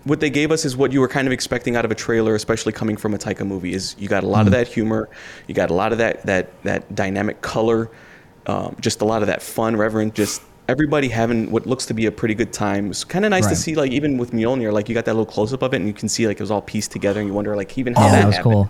what 0.05 0.19
they 0.21 0.29
gave 0.29 0.51
us 0.51 0.65
is 0.65 0.77
what 0.77 0.91
you 0.93 1.01
were 1.01 1.07
kind 1.07 1.27
of 1.27 1.33
expecting 1.33 1.75
out 1.75 1.83
of 1.85 1.91
a 1.91 1.95
trailer, 1.95 2.33
especially 2.35 2.71
coming 2.71 2.95
from 2.95 3.13
a 3.13 3.17
Taika 3.17 3.45
movie. 3.45 3.73
Is 3.73 3.95
you 3.99 4.07
got 4.07 4.23
a 4.23 4.27
lot 4.27 4.45
of 4.45 4.51
that 4.53 4.67
humor, 4.67 5.09
you 5.47 5.53
got 5.55 5.69
a 5.69 5.73
lot 5.73 5.91
of 5.91 5.97
that 5.97 6.25
that 6.25 6.63
that 6.63 6.95
dynamic 6.95 7.41
color, 7.41 7.89
um, 8.47 8.75
just 8.79 9.01
a 9.01 9.05
lot 9.05 9.21
of 9.21 9.27
that 9.27 9.41
fun, 9.41 9.75
reverent, 9.75 10.13
just 10.15 10.41
everybody 10.67 11.07
having 11.09 11.51
what 11.51 11.65
looks 11.67 11.85
to 11.87 11.93
be 11.93 12.05
a 12.05 12.11
pretty 12.11 12.33
good 12.35 12.51
time. 12.53 12.89
It's 12.89 13.03
kind 13.03 13.25
of 13.25 13.31
nice 13.31 13.47
to 13.47 13.55
see, 13.55 13.75
like 13.75 13.91
even 13.91 14.17
with 14.17 14.31
Mjolnir, 14.31 14.71
like 14.73 14.87
you 14.89 14.95
got 14.95 15.05
that 15.05 15.13
little 15.13 15.25
close 15.31 15.51
up 15.53 15.61
of 15.61 15.73
it, 15.73 15.77
and 15.77 15.87
you 15.87 15.93
can 15.93 16.07
see 16.09 16.27
like 16.27 16.37
it 16.39 16.43
was 16.43 16.51
all 16.51 16.61
pieced 16.61 16.91
together, 16.91 17.19
and 17.19 17.27
you 17.27 17.33
wonder 17.33 17.55
like 17.55 17.77
even 17.77 17.93
how 17.93 18.05
Yeah, 18.05 18.11
that, 18.11 18.19
that 18.21 18.27
was 18.27 18.35
happened. 18.37 18.53
cool. 18.53 18.69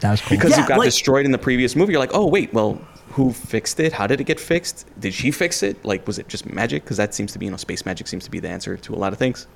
That 0.00 0.10
was 0.12 0.20
cool. 0.20 0.36
Because 0.36 0.50
Yeah, 0.56 0.64
it 0.64 0.68
got 0.68 0.78
like- 0.78 0.86
destroyed 0.86 1.24
in 1.26 1.32
the 1.32 1.38
previous 1.38 1.74
movie, 1.74 1.92
you're 1.92 2.00
like, 2.00 2.14
oh 2.14 2.26
wait, 2.26 2.52
well, 2.54 2.80
who 3.10 3.32
fixed 3.32 3.80
it? 3.80 3.92
How 3.92 4.06
did 4.06 4.20
it 4.20 4.24
get 4.24 4.38
fixed? 4.38 4.86
Did 5.00 5.12
she 5.12 5.32
fix 5.32 5.62
it? 5.64 5.84
Like, 5.84 6.06
was 6.06 6.20
it 6.20 6.28
just 6.28 6.46
magic? 6.52 6.84
Because 6.84 6.98
that 6.98 7.14
seems 7.14 7.32
to 7.32 7.38
be, 7.40 7.46
you 7.46 7.50
know, 7.50 7.56
space 7.56 7.84
magic 7.84 8.06
seems 8.06 8.22
to 8.24 8.30
be 8.30 8.38
the 8.38 8.48
answer 8.48 8.76
to 8.76 8.94
a 8.94 8.96
lot 8.96 9.12
of 9.12 9.18
things, 9.18 9.46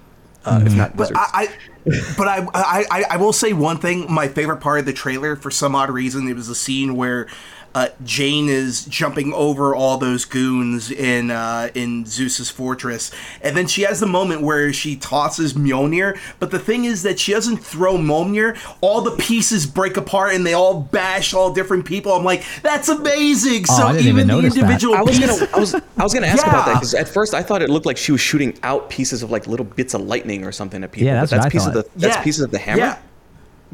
uh, 0.44 0.62
if 0.64 0.74
not 0.74 0.96
But 0.96 1.10
wizards. 1.10 1.20
I, 1.20 1.48
I 1.84 2.14
but 2.16 2.28
I, 2.28 2.46
I 2.54 2.84
I 2.90 3.04
I 3.10 3.16
will 3.16 3.32
say 3.32 3.52
one 3.52 3.78
thing. 3.78 4.12
My 4.12 4.28
favorite 4.28 4.58
part 4.58 4.80
of 4.80 4.86
the 4.86 4.92
trailer, 4.92 5.36
for 5.36 5.50
some 5.50 5.74
odd 5.74 5.90
reason, 5.90 6.28
it 6.28 6.34
was 6.34 6.48
a 6.48 6.54
scene 6.54 6.94
where 6.96 7.26
uh, 7.74 7.88
Jane 8.04 8.48
is 8.48 8.84
jumping 8.84 9.32
over 9.32 9.74
all 9.74 9.98
those 9.98 10.24
goons 10.24 10.90
in 10.90 11.30
uh, 11.30 11.70
in 11.74 12.04
Zeus's 12.06 12.50
fortress, 12.50 13.10
and 13.40 13.56
then 13.56 13.66
she 13.66 13.82
has 13.82 14.00
the 14.00 14.06
moment 14.06 14.42
where 14.42 14.72
she 14.72 14.96
tosses 14.96 15.54
Mjolnir. 15.54 16.18
But 16.38 16.50
the 16.50 16.58
thing 16.58 16.84
is 16.84 17.02
that 17.02 17.18
she 17.18 17.32
doesn't 17.32 17.58
throw 17.58 17.96
Mjolnir. 17.96 18.58
All 18.80 19.00
the 19.00 19.16
pieces 19.16 19.66
break 19.66 19.96
apart 19.96 20.34
and 20.34 20.46
they 20.46 20.52
all 20.54 20.80
bash 20.80 21.34
all 21.34 21.52
different 21.52 21.84
people. 21.84 22.12
I'm 22.12 22.24
like, 22.24 22.44
that's 22.62 22.88
amazing. 22.88 23.64
Oh, 23.70 23.78
so 23.78 23.86
I 23.86 23.92
didn't 23.92 24.08
even 24.08 24.12
even 24.22 24.26
the 24.28 24.34
notice 24.34 24.54
that. 24.54 24.60
individual 24.60 24.94
I 24.96 25.02
was 25.02 25.18
gonna, 25.18 25.48
I 25.54 25.58
was, 25.58 25.74
I 25.74 26.02
was 26.02 26.14
gonna 26.14 26.26
ask 26.26 26.46
about 26.46 26.66
that 26.66 26.74
because 26.74 26.94
at 26.94 27.08
first 27.08 27.34
I 27.34 27.42
thought 27.42 27.62
it 27.62 27.70
looked 27.70 27.86
like 27.86 27.96
she 27.96 28.12
was 28.12 28.20
shooting 28.20 28.58
out 28.62 28.90
pieces 28.90 29.22
of 29.22 29.30
like 29.30 29.46
little 29.46 29.64
bits 29.66 29.94
of 29.94 30.02
lightning 30.02 30.44
or 30.44 30.52
something 30.52 30.82
at 30.84 30.92
people. 30.92 31.06
Yeah, 31.06 31.20
but 31.22 31.30
that's 31.30 31.32
what 31.32 31.46
I 31.46 31.48
pieces 31.48 31.68
of 31.68 31.74
the 31.74 31.88
that's 31.96 32.16
Yeah. 32.16 32.22
pieces 32.22 32.42
of 32.42 32.50
the 32.50 32.58
hammer. 32.58 32.78
Yeah. 32.80 32.98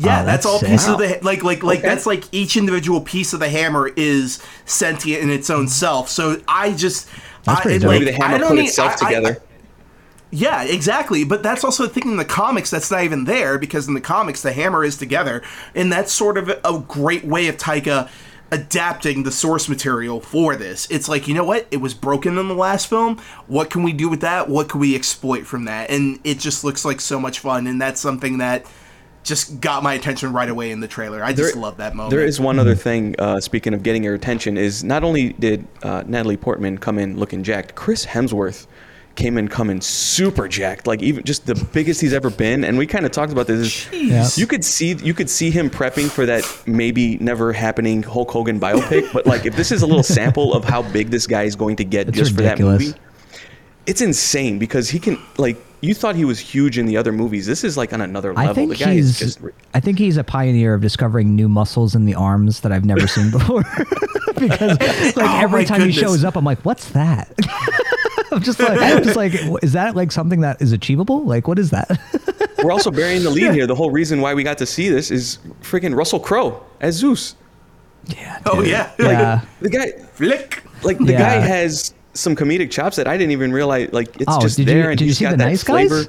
Yeah, 0.01 0.23
Oh, 0.23 0.25
that's, 0.25 0.27
that's 0.27 0.47
all 0.47 0.59
sick. 0.61 0.69
pieces 0.69 0.89
of 0.89 0.99
the 0.99 1.19
like 1.23 1.43
like 1.43 1.63
like 1.65 1.81
Okay. 1.81 1.89
that's 1.89 2.07
like 2.07 2.25
each 2.33 2.57
individual 2.57 3.01
piece 3.01 3.33
of 3.33 3.41
the 3.41 3.49
hammer 3.49 3.89
is 3.97 4.41
sentient 4.65 5.23
in 5.23 5.31
its 5.31 5.51
own 5.51 5.67
mm. 5.67 5.71
self. 5.71 6.09
So 6.09 6.41
I 6.47 6.73
just 6.73 7.09
That's 7.45 7.59
I, 7.61 7.63
pretty 7.63 7.77
it, 7.79 7.83
like, 7.89 8.01
Maybe 8.01 8.05
the 8.13 8.17
hammer 8.17 8.35
I 8.37 8.39
don't 8.39 8.49
put 8.51 8.59
need- 8.59 8.67
itself 8.69 9.03
I- 9.03 9.07
I- 9.07 9.15
together. 9.15 9.43
yeah, 10.31 10.63
exactly. 10.63 11.25
But 11.25 11.43
that's 11.43 11.65
also 11.65 11.83
the 11.85 11.89
thing 11.89 12.05
in 12.05 12.17
the 12.17 12.25
comics 12.25 12.71
that's 12.71 12.91
not 12.91 13.03
even 13.03 13.25
there 13.25 13.59
because 13.59 13.89
in 13.89 13.95
the 13.95 14.01
comics 14.01 14.41
the 14.43 14.53
hammer 14.53 14.85
is 14.85 14.97
together, 14.97 15.43
and 15.75 15.91
that's 15.93 16.13
sort 16.13 16.39
of 16.39 16.49
a, 16.49 16.61
a 16.65 16.79
great 16.79 17.25
way 17.25 17.49
of 17.49 17.57
Taika 17.57 18.09
adapting 18.51 19.25
the 19.25 19.33
source 19.33 19.69
material 19.69 20.21
for 20.21 20.55
this. 20.57 20.87
It's 20.91 21.09
like 21.09 21.27
you 21.29 21.35
know 21.35 21.45
what? 21.45 21.67
It 21.71 21.79
was 21.79 21.93
broken 21.95 22.39
in 22.39 22.47
the 22.49 22.55
last 22.55 22.87
film. 22.89 23.19
What 23.47 23.69
can 23.71 23.83
we 23.83 23.93
do 23.93 24.09
with 24.09 24.21
that? 24.21 24.49
What 24.49 24.69
can 24.69 24.81
we 24.81 24.95
exploit 24.95 25.45
from 25.47 25.65
that? 25.65 25.91
And 25.91 26.21
it 26.25 26.39
just 26.39 26.63
looks 26.65 26.85
like 26.85 27.01
so 27.01 27.19
much 27.19 27.41
fun, 27.41 27.67
and 27.67 27.81
that's 27.81 28.01
something 28.01 28.39
that 28.39 28.65
just 29.25 29.61
got 29.61 29.83
my 29.83 29.95
attention 29.95 30.33
right 30.33 30.49
away 30.49 30.71
in 30.71 30.81
the 30.81 30.89
trailer. 30.89 31.23
I 31.23 31.33
just 31.33 31.55
There- 31.55 31.63
love 31.63 31.77
that 31.79 31.95
moment. 31.95 32.11
There 32.11 32.25
is 32.25 32.41
one 32.41 32.59
other 32.59 32.75
thing. 32.75 33.15
Uh, 33.19 33.41
speaking 33.41 33.75
of 33.75 33.83
getting 33.83 34.03
your 34.05 34.15
attention, 34.15 34.57
is 34.57 34.83
not 34.85 35.05
only 35.05 35.35
did 35.35 35.67
uh, 35.83 36.03
Natalie 36.07 36.37
Portman 36.37 36.79
come 36.79 36.99
in 36.99 37.19
looking 37.19 37.43
jacked, 37.43 37.75
Chris 37.75 38.07
Hemsworth 38.07 38.67
came 39.17 39.37
in 39.37 39.49
coming 39.49 39.81
super 39.81 40.47
jacked, 40.47 40.87
like 40.87 41.03
even 41.03 41.25
just 41.25 41.45
the 41.47 41.57
biggest 41.73 42.01
he's 42.01 42.13
ever 42.13 42.31
been. 42.31 42.63
And 42.63 42.79
we 42.79 42.87
kind 42.87 43.05
of 43.05 43.11
talked 43.11 43.33
about 43.33 43.49
this. 43.49 43.59
is 43.59 43.89
Yeah. 43.93 44.29
You 44.37 44.47
could 44.47 44.65
see 44.65 44.93
you 44.95 45.13
could 45.13 45.29
see 45.29 45.51
him 45.51 45.69
prepping 45.71 46.09
for 46.09 46.25
that 46.27 46.45
maybe 46.67 47.19
never 47.19 47.53
happening 47.53 48.05
Hulk 48.05 48.31
Hogan 48.31 48.61
biopic. 48.61 49.13
but 49.13 49.27
like 49.27 49.45
if 49.45 49.57
this 49.57 49.73
is 49.73 49.83
a 49.83 49.87
little 49.87 50.05
sample 50.05 50.55
of 50.55 50.65
how 50.65 50.83
big 50.83 51.11
this 51.11 51.27
guy 51.27 51.43
is 51.43 51.57
going 51.57 51.75
to 51.77 51.85
get 51.85 52.09
It's 52.09 52.17
just 52.17 52.37
ridiculous. 52.37 52.79
for 52.79 52.89
that 52.93 52.95
movie, 52.95 52.99
it's 53.89 54.01
insane 54.01 54.59
because 54.61 54.89
he 54.91 54.99
can 55.01 55.19
like. 55.37 55.57
You 55.81 55.95
thought 55.95 56.17
he 56.17 56.25
was 56.25 56.41
huge 56.41 56.77
in 56.77 56.87
the 56.87 56.97
other 56.97 57.13
movies. 57.13 57.47
This 57.47 57.63
is 57.63 57.77
like 57.77 57.93
on 57.93 58.01
another 58.01 58.35
level. 58.35 58.51
I 58.51 58.53
think 58.53 58.71
the 58.71 58.77
guy 58.77 58.93
is 58.95 59.17
he's. 59.21 59.37
just 59.37 59.41
I 59.75 59.79
think 59.81 59.97
he's 59.99 60.17
a 60.17 60.25
pioneer 60.25 60.75
of 60.75 60.81
discovering 60.81 61.37
new 61.37 61.49
muscles 61.49 61.95
in 61.95 62.05
the 62.05 62.17
arms 62.17 62.61
that 62.63 62.73
I've 62.73 62.85
never 62.85 63.07
seen 63.07 63.31
before. 63.31 63.63
because 64.35 64.77
like 65.17 65.19
Oh 65.19 65.39
every 65.41 65.61
my 65.61 65.65
time 65.65 65.83
he 65.83 65.93
shows 65.93 66.25
up, 66.25 66.37
I'm 66.37 66.45
like, 66.45 66.59
"What's 66.65 66.91
that?" 66.91 67.33
I'm 68.33 68.43
just 68.43 68.59
like, 68.59 68.77
I'm 68.79 69.05
just 69.05 69.15
like, 69.17 69.33
is 69.63 69.73
that 69.75 69.95
like 69.97 70.11
something 70.13 70.41
that 70.41 70.61
is 70.61 70.73
achievable? 70.73 71.25
Like, 71.25 71.47
what 71.47 71.59
is 71.61 71.71
that? 71.71 71.89
We're 72.65 72.73
also 72.73 72.91
burying 72.91 73.23
the 73.23 73.31
lead 73.31 73.53
here. 73.55 73.67
The 73.69 73.75
whole 73.77 73.91
reason 73.93 74.21
why 74.21 74.35
we 74.35 74.43
got 74.43 74.59
to 74.59 74.67
see 74.67 74.89
this 74.89 75.11
is 75.13 75.39
freaking 75.63 75.95
Russell 75.97 76.19
Crowe 76.21 76.61
as 76.81 76.97
Zeus. 76.97 77.37
yeah. 78.07 78.41
Oh 78.47 78.57
dude. 78.61 78.69
yeah, 78.71 78.93
Yeah. 78.99 79.41
The 79.61 79.71
guy, 79.71 79.91
flick. 80.15 80.63
like 80.83 80.99
the 80.99 81.13
Yeah. 81.13 81.19
guy, 81.19 81.35
has 81.41 81.95
some 82.19 82.37
comedic 82.37 82.71
chops 82.71 82.97
that 82.97 83.07
I 83.07 83.17
didn't 83.17 83.33
even 83.33 83.53
realize. 83.53 83.93
Like 83.93 84.17
it's 84.17 84.25
Oh, 84.29 84.41
just 84.41 84.57
did 84.57 84.69
you- 84.69 84.75
there, 84.75 84.91
and 84.91 84.99
did 84.99 85.07
you 85.07 85.15
see 85.15 85.25
got 85.25 85.33
the 85.33 85.37
that 85.39 85.47
Nice 85.47 85.63
flavor. 85.63 86.05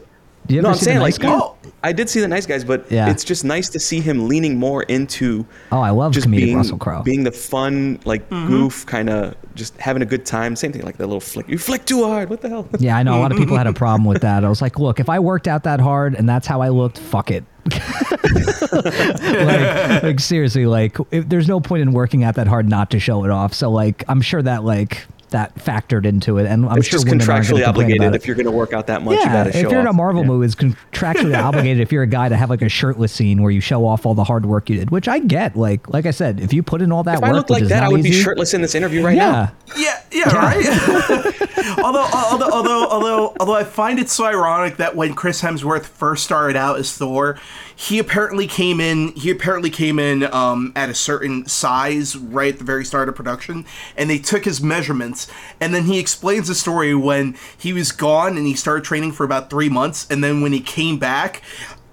Do 0.48 0.56
you 0.56 0.62
no, 0.63 0.70
ever 0.70 0.74
I'm 0.74 0.80
see 0.80 0.86
saying 0.86 0.98
the 0.98 1.04
like 1.04 1.12
nice 1.13 1.18
guy? 1.20 1.39
Oh. 1.39 1.56
I 1.84 1.92
did 1.94 2.10
see 2.10 2.20
the 2.22 2.28
nice 2.28 2.46
guys, 2.48 2.63
but 2.63 2.92
Yeah. 2.92 3.10
it's 3.10 3.24
just 3.24 3.46
nice 3.46 3.70
to 3.70 3.80
see 3.80 4.00
him 4.00 4.28
leaning 4.28 4.58
more 4.58 4.84
into. 4.84 5.46
Oh, 5.72 5.80
I 5.80 5.92
love 5.92 6.12
just 6.12 6.28
comedic 6.28 6.38
being, 6.38 6.58
Russell 6.58 6.78
Crowe. 6.80 7.04
being 7.04 7.24
the 7.24 7.32
fun, 7.32 8.00
like 8.04 8.28
mm-hmm. 8.30 8.48
goof 8.48 8.86
kind 8.86 9.10
of, 9.12 9.36
just 9.54 9.78
having 9.78 10.01
a 10.01 10.06
good 10.06 10.25
time. 10.25 10.56
Same 10.56 10.72
thing, 10.72 10.82
like 10.82 10.98
that 10.98 11.06
little 11.06 11.20
flick. 11.20 11.48
You 11.48 11.60
flick 11.60 11.86
too 11.86 12.04
hard. 12.04 12.30
What 12.30 12.42
the 12.42 12.50
hell? 12.50 12.68
Yeah, 12.80 12.98
I 12.98 13.04
know 13.04 13.18
a 13.18 13.22
lot 13.22 13.32
of 13.32 13.38
people 13.38 13.56
had 13.56 13.68
a 13.68 13.74
problem 13.84 14.06
with 14.06 14.24
that. 14.24 14.44
I 14.44 14.50
was 14.50 14.62
like, 14.62 14.80
look, 14.80 15.00
if 15.00 15.08
I 15.08 15.20
worked 15.20 15.48
out 15.48 15.63
that 15.63 15.80
hard 15.80 16.16
and 16.16 16.28
that's 16.28 16.48
how 16.48 16.62
I 16.62 16.70
looked, 16.70 16.98
fuck 16.98 17.30
it. 17.30 17.44
like, 18.72 20.04
like 20.04 20.20
seriously, 20.20 20.66
like 20.66 20.98
if, 21.12 21.30
there's 21.30 21.48
no 21.48 21.60
point 21.60 21.82
in 21.84 21.92
working 21.92 22.24
out 22.24 22.36
that 22.36 22.48
hard 22.48 22.68
not 22.68 22.89
to 22.92 23.00
show 23.00 23.24
it 23.24 23.32
off. 23.32 23.54
So 23.54 23.70
like, 23.70 24.04
I'm 24.08 24.22
sure 24.22 24.42
that 24.42 24.63
like 24.63 25.06
that 25.31 25.55
factored 25.55 26.05
into 26.05 26.38
it, 26.38 26.45
and 26.48 26.65
I'm 26.65 26.77
it's 26.77 26.88
sure 26.88 27.00
just 27.00 27.05
women 27.09 27.29
aren't 27.29 27.48
gonna 27.48 27.63
contractually 27.63 27.67
obligated. 27.67 28.15
If 28.15 28.25
you're 28.27 28.36
going 28.36 28.45
to 28.45 28.51
work 28.51 28.74
out 28.74 28.88
that 28.88 29.01
much, 29.03 29.17
Yeah, 29.17 29.25
got 29.31 29.43
to 29.51 29.57
if 29.57 29.69
you're 29.71 29.79
in 29.79 29.88
a. 29.88 29.93
Marvel 29.93 30.21
Yeah. 30.21 30.27
movie, 30.27 30.45
it's 30.45 30.55
contractually 30.55 31.38
obligated. 31.43 31.81
If 31.81 31.91
you're 31.91 32.03
a 32.03 32.07
guy 32.07 32.29
to 32.29 32.36
have 32.38 32.50
like 32.50 32.62
a 32.62 32.69
shirtless 32.69 33.12
scene 33.12 33.41
where 33.41 33.51
you 33.51 33.62
show 33.62 33.86
off 33.86 34.05
all 34.05 34.13
the 34.15 34.24
hard 34.24 34.45
work 34.45 34.69
you 34.69 34.77
did, 34.77 34.91
which 34.91 35.07
I 35.07 35.19
get. 35.19 35.55
Like, 35.55 35.89
like 35.89 36.05
I 36.05 36.12
said, 36.12 36.39
if 36.39 36.53
you 36.53 36.63
put 36.63 36.81
in 36.81 36.91
all 36.91 37.03
that 37.03 37.15
If 37.15 37.21
work, 37.21 37.31
I 37.31 37.33
looked 37.33 37.50
which 37.50 37.62
like 37.62 37.69
that, 37.69 37.83
I 37.83 37.89
would 37.89 38.03
be 38.03 38.12
shirtless 38.12 38.53
in 38.53 38.62
this 38.62 38.75
interview 38.75 39.03
right 39.03 39.17
now. 39.17 39.51
Yeah, 39.77 39.99
Yeah, 40.12 40.34
right. 40.34 40.66
although, 41.84 42.08
although, 42.13 42.50
although, 42.51 42.88
although, 42.88 43.36
although 43.39 43.54
I 43.54 43.63
find 43.63 44.00
it 44.00 44.10
so 44.10 44.25
ironic 44.25 44.78
that 44.78 44.96
when 44.96 45.13
Chris 45.13 45.42
Hemsworth 45.42 45.86
first 45.86 46.24
started 46.24 46.56
out 46.56 46.80
as 46.80 46.94
Thor, 46.94 47.39
he 47.75 48.00
apparently 48.00 48.48
came 48.48 48.80
in. 48.80 49.10
He 49.10 49.30
apparently 49.30 49.70
came 49.70 50.00
in 50.00 50.24
um, 50.34 50.74
at 50.75 50.89
a 50.89 50.94
certain 50.94 51.48
size 51.48 52.16
right 52.16 52.54
at 52.54 52.60
the 52.60 52.66
very 52.66 52.86
start 52.86 53.10
of 53.10 53.16
production, 53.16 53.66
and 53.96 54.10
they 54.10 54.20
took 54.20 54.46
his 54.46 54.62
measurements. 54.62 55.28
And 55.60 55.74
then 55.74 55.86
he 55.86 56.00
explains 56.00 56.48
the 56.48 56.56
story 56.56 56.94
when 56.96 57.38
he 57.58 57.74
was 57.74 57.92
gone 57.92 58.38
and 58.38 58.46
he 58.46 58.56
started 58.56 58.84
training 58.84 59.13
for 59.13 59.24
about 59.24 59.50
three 59.50 59.70
months, 59.70 60.08
and 60.10 60.24
then 60.24 60.42
when 60.42 60.54
he 60.54 60.60
came 60.60 60.98
back. 60.98 61.42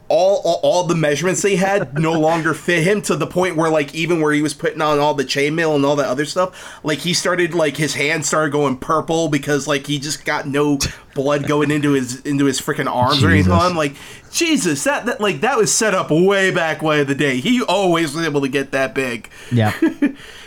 All, 0.09 0.41
all, 0.45 0.61
all 0.63 0.85
the 0.85 0.95
measurements 0.95 1.43
they 1.43 1.57
had 1.57 1.99
no 1.99 2.13
longer 2.21 2.55
fit 2.55 2.85
him 2.85 3.03
to 3.03 3.17
the 3.17 3.27
point 3.27 3.57
where 3.57 3.71
like 3.71 3.95
even 3.95 4.21
where 4.21 4.33
he 4.33 4.41
was 4.41 4.55
putting 4.55 4.81
on 4.81 5.01
all 5.01 5.15
the 5.15 5.25
chainmail 5.25 5.75
and 5.75 5.85
all 5.85 5.97
that 5.97 6.07
other 6.07 6.25
stuff 6.25 6.81
like 6.85 7.01
he 7.01 7.13
started 7.13 7.55
like 7.55 7.77
his 7.77 7.95
hands 7.95 8.29
started 8.29 8.53
going 8.53 8.77
purple 8.77 9.29
because 9.29 9.67
like 9.67 9.87
he 9.87 9.99
just 9.99 10.25
got 10.25 10.47
no 10.47 10.79
blood 11.17 11.49
going 11.49 11.71
into 11.73 11.93
his 11.93 12.21
into 12.21 12.45
his 12.45 12.61
freaking 12.61 12.87
arms 12.93 13.25
or 13.25 13.31
anything. 13.31 13.53
I'm 13.53 13.75
like 13.75 13.97
Jesus 14.31 14.85
that, 14.85 15.07
that 15.07 15.21
like 15.21 15.41
that 15.41 15.57
was 15.57 15.75
set 15.75 15.95
up 15.95 16.11
way 16.11 16.53
back 16.53 16.83
way 16.83 17.01
of 17.01 17.09
the 17.09 17.15
day. 17.15 17.39
He 17.41 17.63
always 17.63 18.15
was 18.15 18.25
able 18.25 18.43
to 18.43 18.49
get 18.49 18.71
that 18.73 18.95
big. 18.95 19.29
Yeah. 19.51 19.73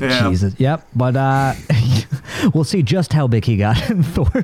yeah 0.00 0.28
Jesus. 0.28 0.54
Yep. 0.58 0.86
But 0.94 1.16
uh 1.16 1.54
we'll 2.54 2.64
see 2.64 2.82
just 2.82 3.12
how 3.12 3.26
big 3.26 3.44
he 3.44 3.56
got 3.56 3.90
in 3.90 4.02
Thor. 4.02 4.26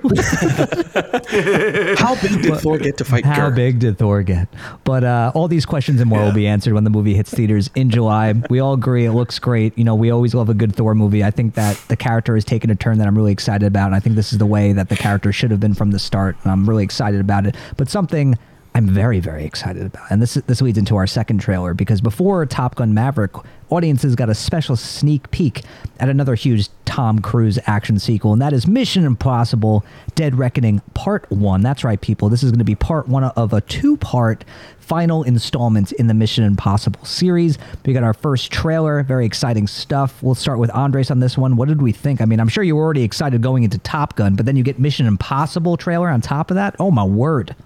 How 1.98 2.14
big 2.20 2.42
did 2.42 2.56
Thor 2.60 2.78
get 2.78 2.96
to 2.98 3.04
fight 3.04 3.24
how 3.24 3.48
Gur? 3.50 3.56
big 3.56 3.78
did 3.78 3.98
Thor 3.98 4.22
get? 4.22 4.48
But 4.84 5.04
uh 5.04 5.32
all 5.34 5.48
these 5.48 5.66
questions 5.66 6.00
and 6.00 6.08
more 6.08 6.20
will 6.20 6.32
be 6.32 6.46
answered 6.46 6.74
when 6.74 6.84
the 6.84 6.90
movie 6.90 7.14
hits 7.14 7.32
theaters 7.32 7.70
in 7.74 7.90
July. 7.90 8.34
We 8.50 8.60
all 8.60 8.74
agree 8.74 9.04
it 9.04 9.12
looks 9.12 9.38
great. 9.38 9.76
You 9.76 9.84
know, 9.84 9.94
we 9.94 10.10
always 10.10 10.34
love 10.34 10.48
a 10.48 10.54
good 10.54 10.74
Thor 10.74 10.94
movie. 10.94 11.24
I 11.24 11.30
think 11.30 11.54
that 11.54 11.76
the 11.88 11.96
character 11.96 12.34
has 12.34 12.44
taken 12.44 12.70
a 12.70 12.74
turn 12.76 12.98
that 12.98 13.06
I'm 13.06 13.16
really 13.16 13.32
excited 13.32 13.66
about, 13.66 13.86
and 13.86 13.94
I 13.94 14.00
think 14.00 14.16
this 14.16 14.32
is 14.32 14.38
the 14.38 14.46
way 14.46 14.72
that 14.72 14.88
the 14.88 14.96
character 14.96 15.32
should 15.32 15.50
have 15.50 15.60
been 15.60 15.74
from 15.74 15.90
the 15.90 15.98
start. 15.98 16.36
And 16.42 16.52
I'm 16.52 16.68
really 16.68 16.84
excited 16.84 17.20
about 17.20 17.46
it. 17.46 17.54
But 17.76 17.88
something 17.88 18.38
I'm 18.76 18.88
very, 18.88 19.20
very 19.20 19.46
excited 19.46 19.86
about. 19.86 20.10
And 20.10 20.20
this 20.20 20.34
this 20.34 20.60
leads 20.60 20.76
into 20.76 20.96
our 20.96 21.06
second 21.06 21.38
trailer 21.38 21.72
because 21.72 22.02
before 22.02 22.44
Top 22.44 22.74
Gun 22.74 22.92
Maverick, 22.92 23.32
audiences 23.70 24.14
got 24.14 24.28
a 24.28 24.34
special 24.34 24.76
sneak 24.76 25.30
peek 25.30 25.62
at 25.98 26.10
another 26.10 26.34
huge 26.34 26.68
Tom 26.84 27.20
Cruise 27.20 27.58
action 27.64 27.98
sequel, 27.98 28.34
and 28.34 28.42
that 28.42 28.52
is 28.52 28.66
Mission 28.66 29.06
Impossible: 29.06 29.82
Dead 30.14 30.34
Reckoning 30.34 30.82
Part 30.92 31.24
One. 31.30 31.62
That's 31.62 31.84
right, 31.84 31.98
people. 31.98 32.28
This 32.28 32.42
is 32.42 32.50
going 32.50 32.58
to 32.58 32.66
be 32.66 32.74
part 32.74 33.08
one 33.08 33.24
of 33.24 33.54
a 33.54 33.62
two-part 33.62 34.44
final 34.78 35.22
installment 35.22 35.92
in 35.92 36.06
the 36.06 36.14
Mission 36.14 36.44
Impossible 36.44 37.02
series. 37.02 37.56
We 37.86 37.94
got 37.94 38.02
our 38.02 38.12
first 38.12 38.52
trailer, 38.52 39.02
very 39.04 39.24
exciting 39.24 39.68
stuff. 39.68 40.22
We'll 40.22 40.34
start 40.34 40.58
with 40.58 40.70
Andres 40.72 41.10
on 41.10 41.20
this 41.20 41.38
one. 41.38 41.56
What 41.56 41.68
did 41.68 41.80
we 41.80 41.92
think? 41.92 42.20
I 42.20 42.26
mean, 42.26 42.40
I'm 42.40 42.48
sure 42.48 42.62
you 42.62 42.76
were 42.76 42.84
already 42.84 43.04
excited 43.04 43.40
going 43.40 43.62
into 43.62 43.78
Top 43.78 44.16
Gun, 44.16 44.34
but 44.34 44.44
then 44.44 44.54
you 44.54 44.62
get 44.62 44.78
Mission 44.78 45.06
Impossible 45.06 45.78
trailer 45.78 46.10
on 46.10 46.20
top 46.20 46.50
of 46.50 46.56
that. 46.56 46.76
Oh 46.78 46.90
my 46.90 47.04
word! 47.04 47.56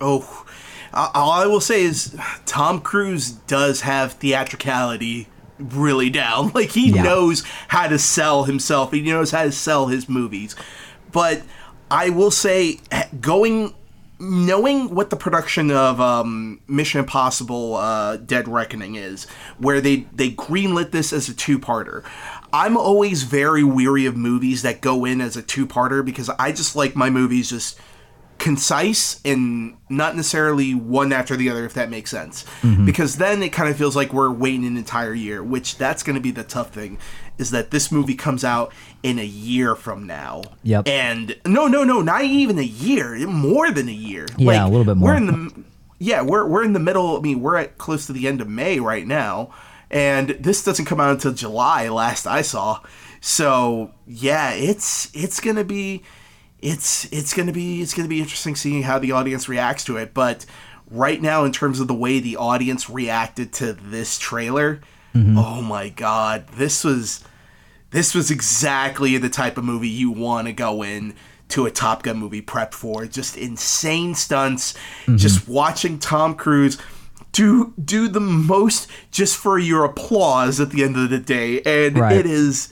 Oh, 0.00 0.44
all 0.92 1.30
I 1.32 1.46
will 1.46 1.60
say 1.60 1.82
is 1.82 2.16
Tom 2.46 2.80
Cruise 2.80 3.30
does 3.32 3.80
have 3.82 4.14
theatricality 4.14 5.28
really 5.58 6.10
down. 6.10 6.50
Like 6.54 6.70
he 6.70 6.90
Yeah. 6.90 7.02
knows 7.02 7.42
how 7.68 7.88
to 7.88 7.98
sell 7.98 8.44
himself. 8.44 8.92
He 8.92 9.00
knows 9.02 9.30
how 9.30 9.44
to 9.44 9.52
sell 9.52 9.86
his 9.88 10.08
movies. 10.08 10.54
But 11.12 11.42
I 11.90 12.10
will 12.10 12.30
say, 12.30 12.80
going, 13.20 13.74
knowing 14.18 14.94
what 14.94 15.10
the 15.10 15.16
production 15.16 15.70
of 15.70 16.00
um, 16.00 16.60
Mission 16.66 16.98
Impossible: 17.00 17.74
uh, 17.76 18.16
Dead 18.16 18.48
Reckoning 18.48 18.94
is, 18.96 19.24
where 19.58 19.80
they 19.80 20.06
they 20.12 20.30
greenlit 20.30 20.90
this 20.90 21.12
as 21.12 21.28
a 21.28 21.34
two-parter. 21.34 22.02
I'm 22.52 22.76
always 22.76 23.24
very 23.24 23.64
weary 23.64 24.06
of 24.06 24.16
movies 24.16 24.62
that 24.62 24.80
go 24.80 25.04
in 25.04 25.20
as 25.20 25.36
a 25.36 25.42
two-parter 25.42 26.04
because 26.04 26.28
I 26.30 26.52
just 26.52 26.74
like 26.76 26.94
my 26.96 27.10
movies 27.10 27.50
just 27.50 27.78
concise 28.44 29.22
and 29.24 29.74
not 29.88 30.14
necessarily 30.14 30.74
one 30.74 31.14
after 31.14 31.34
the 31.34 31.48
other 31.48 31.64
if 31.64 31.72
that 31.72 31.88
makes 31.88 32.10
sense. 32.10 32.44
Mm-hmm. 32.60 32.84
Because 32.84 33.16
then 33.16 33.42
it 33.42 33.54
kind 33.54 33.70
of 33.70 33.76
feels 33.78 33.96
like 33.96 34.12
we're 34.12 34.30
waiting 34.30 34.66
an 34.66 34.76
entire 34.76 35.14
year 35.14 35.42
which 35.42 35.78
that's 35.78 36.02
going 36.02 36.14
to 36.14 36.20
be 36.20 36.30
the 36.30 36.44
tough 36.44 36.70
thing 36.74 36.98
is 37.38 37.52
that 37.52 37.70
this 37.70 37.90
movie 37.90 38.14
comes 38.14 38.44
out 38.44 38.70
in 39.02 39.18
a 39.18 39.24
year 39.24 39.74
from 39.74 40.06
now. 40.06 40.42
Yep. 40.62 40.86
and 40.88 41.40
no 41.46 41.68
no 41.68 41.84
no 41.84 42.02
not 42.02 42.22
even 42.24 42.58
a 42.58 42.62
year 42.62 43.16
more 43.26 43.70
than 43.70 43.88
a 43.88 43.92
year. 43.92 44.26
Yeah, 44.36 44.66
a 44.66 44.68
little 44.68 44.84
bit 44.84 44.98
more. 44.98 45.08
we're 45.08 45.16
in 45.16 45.26
the 45.26 45.64
yeah 45.98 46.20
we're, 46.20 46.46
we're 46.46 46.64
in 46.64 46.74
the 46.74 46.80
middle 46.80 47.16
i 47.16 47.20
mean 47.20 47.40
we're 47.40 47.56
at 47.56 47.78
close 47.78 48.06
to 48.08 48.12
the 48.12 48.28
end 48.28 48.42
of 48.42 48.48
may 48.48 48.78
right 48.78 49.06
now 49.06 49.54
and 49.90 50.30
this 50.38 50.62
doesn't 50.62 50.84
come 50.84 51.00
out 51.00 51.12
until 51.12 51.32
july 51.32 51.88
last 51.88 52.26
i 52.26 52.42
saw. 52.42 52.80
So 53.22 53.92
yeah 54.06 54.50
it's 54.52 55.10
it's 55.14 55.40
gonna 55.40 55.64
be 55.64 56.02
it's 56.64 57.04
it's 57.12 57.34
gonna 57.34 57.52
be 57.52 57.82
it's 57.82 57.92
gonna 57.92 58.08
be 58.08 58.20
interesting 58.20 58.56
seeing 58.56 58.82
how 58.82 58.98
the 58.98 59.12
audience 59.12 59.48
reacts 59.48 59.84
to 59.84 59.98
it. 59.98 60.14
But 60.14 60.46
right 60.90 61.20
now, 61.20 61.44
in 61.44 61.52
terms 61.52 61.78
of 61.78 61.88
the 61.88 61.94
way 61.94 62.20
the 62.20 62.36
audience 62.36 62.88
reacted 62.88 63.52
to 63.54 63.74
this 63.74 64.18
trailer, 64.18 64.80
mm-hmm. 65.14 65.38
oh 65.38 65.60
my 65.60 65.90
god, 65.90 66.48
this 66.56 66.82
was 66.82 67.22
this 67.90 68.14
was 68.14 68.30
exactly 68.30 69.18
the 69.18 69.28
type 69.28 69.58
of 69.58 69.64
movie 69.64 69.88
you 69.88 70.10
want 70.10 70.46
to 70.46 70.52
go 70.54 70.82
in 70.82 71.14
to 71.50 71.66
a 71.66 71.70
Top 71.70 72.02
Gun 72.02 72.16
movie 72.16 72.40
prep 72.40 72.72
for. 72.72 73.04
Just 73.04 73.36
insane 73.36 74.14
stunts, 74.14 74.72
mm-hmm. 75.02 75.16
just 75.16 75.46
watching 75.46 75.98
Tom 75.98 76.34
Cruise 76.34 76.78
do 77.32 77.74
do 77.84 78.08
the 78.08 78.20
most 78.20 78.88
just 79.10 79.36
for 79.36 79.58
your 79.58 79.84
applause 79.84 80.60
at 80.60 80.70
the 80.70 80.82
end 80.82 80.96
of 80.96 81.10
the 81.10 81.18
day, 81.18 81.60
and 81.66 81.98
Right. 81.98 82.16
it 82.16 82.26
is 82.26 82.70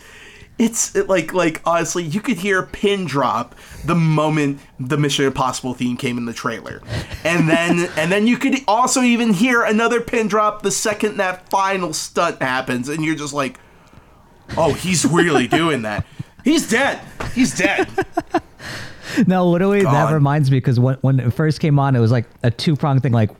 it's 0.62 0.95
like 0.95 1.33
like 1.33 1.61
honestly 1.64 2.04
you 2.04 2.21
could 2.21 2.37
hear 2.37 2.61
a 2.61 2.66
pin 2.66 3.04
drop 3.04 3.54
the 3.85 3.95
moment 3.95 4.61
the 4.78 4.97
mission 4.97 5.25
impossible 5.25 5.75
theme 5.75 5.97
came 5.97 6.19
in 6.19 6.25
the 6.25 6.33
trailer. 6.33 6.81
And 7.25 7.49
then 7.49 7.90
and 7.97 8.12
then 8.12 8.26
you 8.26 8.38
could 8.38 8.59
also 8.69 9.02
even 9.02 9.33
hear 9.33 9.62
another 9.62 10.00
pin 10.00 10.28
drop 10.28 10.62
the 10.62 10.71
second 10.71 11.16
that 11.16 11.49
final 11.50 11.92
stunt 11.92 12.40
happens 12.40 12.88
and 12.88 13.04
you're 13.04 13.16
just 13.16 13.35
like 13.35 13.59
oh 14.57 14.73
he's 14.73 15.04
really 15.04 15.47
doing 15.62 15.83
that. 15.83 16.07
He's 16.45 16.69
dead. 16.69 17.00
He's 17.35 17.57
dead. 17.57 17.88
No, 19.26 19.47
literally, 19.47 19.83
that 19.83 20.11
reminds 20.11 20.50
me 20.50 20.57
because 20.57 20.81
when 20.81 20.97
when 21.02 21.21
it 21.21 21.35
first 21.35 21.61
came 21.61 21.78
on, 21.78 21.95
it 21.95 22.00
was 22.00 22.11
like 22.11 22.25
a 22.42 22.50
two 22.50 22.76
pronged 22.76 23.02
thing, 23.02 23.12
like 23.12 23.31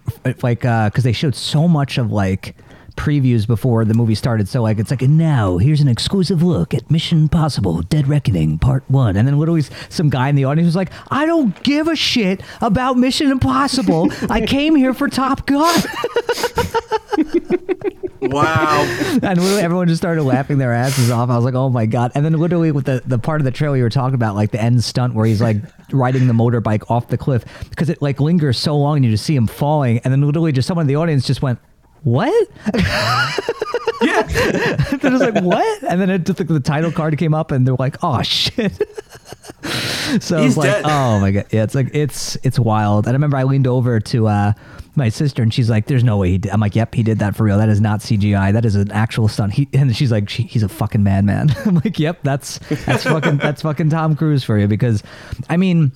like 0.43 0.67
uh, 0.67 0.91
because 0.91 1.03
they 1.03 1.13
showed 1.13 1.35
so 1.35 1.67
much 1.67 1.97
of 1.97 2.13
like 2.13 2.55
previews 2.97 3.47
before 3.47 3.85
the 3.85 3.95
movie 3.95 4.15
started. 4.15 4.49
So 4.49 4.63
like 4.63 4.79
it's 4.79 4.91
like 4.91 5.03
and 5.03 5.19
now 5.19 5.59
here's 5.59 5.81
an 5.81 5.89
exclusive 5.89 6.43
look 6.43 6.75
at 6.75 6.91
Mission 6.91 7.19
Impossible: 7.19 7.83
Dead 7.83 8.09
Reckoning 8.09 8.59
Part 8.59 8.85
One, 8.89 9.17
and 9.17 9.27
then 9.27 9.39
literally 9.39 9.63
some 9.89 10.11
guy 10.11 10.29
in 10.29 10.37
the 10.37 10.45
audience 10.45 10.67
was 10.67 10.77
like, 10.77 10.93
I 11.11 11.27
don't 11.27 11.61
give 11.63 11.89
a 11.89 11.97
shit 11.97 12.43
about 12.61 12.97
Mission 12.97 13.31
Impossible. 13.31 14.11
I 14.29 14.41
came 14.47 14.75
here 14.75 14.95
for 14.95 15.09
Top 15.09 15.47
Gun. 15.47 15.83
wow 18.23 18.83
and 19.23 19.41
literally 19.41 19.63
everyone 19.63 19.89
just 19.89 20.01
started 20.01 20.23
laughing 20.23 20.59
their 20.59 20.73
asses 20.73 21.11
off. 21.11 21.31
I 21.31 21.37
was 21.37 21.45
like, 21.45 21.55
oh 21.55 21.69
my 21.69 21.87
god! 21.87 22.13
And 22.15 22.25
then 22.25 22.33
literally 22.35 22.73
with 22.73 22.87
the 22.87 23.03
the 23.05 23.19
part 23.19 23.41
of 23.41 23.45
the 23.45 23.51
trailer 23.51 23.77
you 23.77 23.83
were 23.83 23.91
talking 23.91 24.15
about, 24.15 24.35
like 24.35 24.51
the 24.51 24.61
end 24.61 24.83
stunt 24.85 25.15
where 25.15 25.27
he's 25.27 25.41
like 25.41 25.57
riding 25.91 26.27
the 26.27 26.33
motorbike 26.33 26.91
off 26.91 27.09
the 27.09 27.19
cliff 27.19 27.45
because 27.71 27.89
it 27.89 28.01
like 28.01 28.21
lingers 28.21 28.59
so 28.59 28.77
long 28.77 28.97
and 28.97 29.05
you 29.05 29.11
just 29.11 29.25
see 29.25 29.37
him 29.37 29.47
falling, 29.47 29.99
and 29.99 30.13
then 30.13 30.23
literally 30.23 30.53
just 30.53 30.69
someone 30.69 30.85
in 30.85 30.89
the 30.89 30.97
audience 30.97 31.27
just 31.27 31.43
went. 31.43 31.59
What? 32.03 32.49
yeah 34.03 34.23
they're 34.23 35.11
just 35.11 35.21
like, 35.23 35.43
what? 35.43 35.83
And 35.85 36.01
then 36.01 36.11
it 36.11 36.25
just 36.25 36.39
like 36.39 36.49
the 36.49 36.61
title 36.61 36.93
card 36.93 37.17
came 37.19 37.35
up, 37.35 37.51
and 37.51 37.67
they're 37.67 37.77
like, 37.77 37.97
oh 38.03 38.23
shit. 38.23 38.73
so 40.21 40.43
it's 40.43 40.57
like, 40.57 40.71
dead. 40.71 40.83
oh 40.85 41.21
my 41.21 41.31
god, 41.31 41.47
yeah, 41.51 41.63
it's 41.63 41.75
like 41.75 41.91
it's 41.95 42.37
it's 42.43 42.59
wild. 42.59 43.07
And 43.07 43.13
I 43.13 43.17
remember 43.17 43.37
I 43.37 43.45
leaned 43.45 43.67
over 43.67 44.01
to 44.01 44.29
uh, 44.29 44.53
my 44.97 45.09
sister, 45.09 45.43
and 45.43 45.53
she's 45.53 45.71
like, 45.71 45.87
"There's 45.87 46.05
no 46.05 46.17
way 46.17 46.31
he 46.31 46.39
did." 46.39 46.53
I'm 46.53 46.61
like, 46.61 46.75
"Yep, 46.75 46.95
he 46.95 47.03
did 47.03 47.19
that 47.21 47.37
for 47.37 47.45
real. 47.45 47.59
That 47.59 47.69
is 47.69 47.81
not 47.81 48.01
CGI. 48.01 48.53
That 48.53 48.65
is 48.65 48.75
an 48.75 48.91
actual 48.93 49.29
stunt." 49.29 49.53
He, 49.53 49.69
and 49.73 49.95
she's 49.97 50.11
like, 50.11 50.29
she, 50.29 50.43
"He's 50.45 50.63
a 50.63 50.69
fucking 50.69 51.03
madman." 51.03 51.51
I'm 51.65 51.77
like, 51.77 51.99
"Yep, 51.99 52.21
that's 52.23 52.59
that's 52.87 53.05
fucking 53.05 53.39
that's 53.39 53.63
fucking 53.63 53.91
Tom 53.91 54.17
Cruise 54.17 54.45
for 54.45 54.59
you." 54.59 54.67
Because, 54.67 55.03
I 55.49 55.57
mean, 55.57 55.93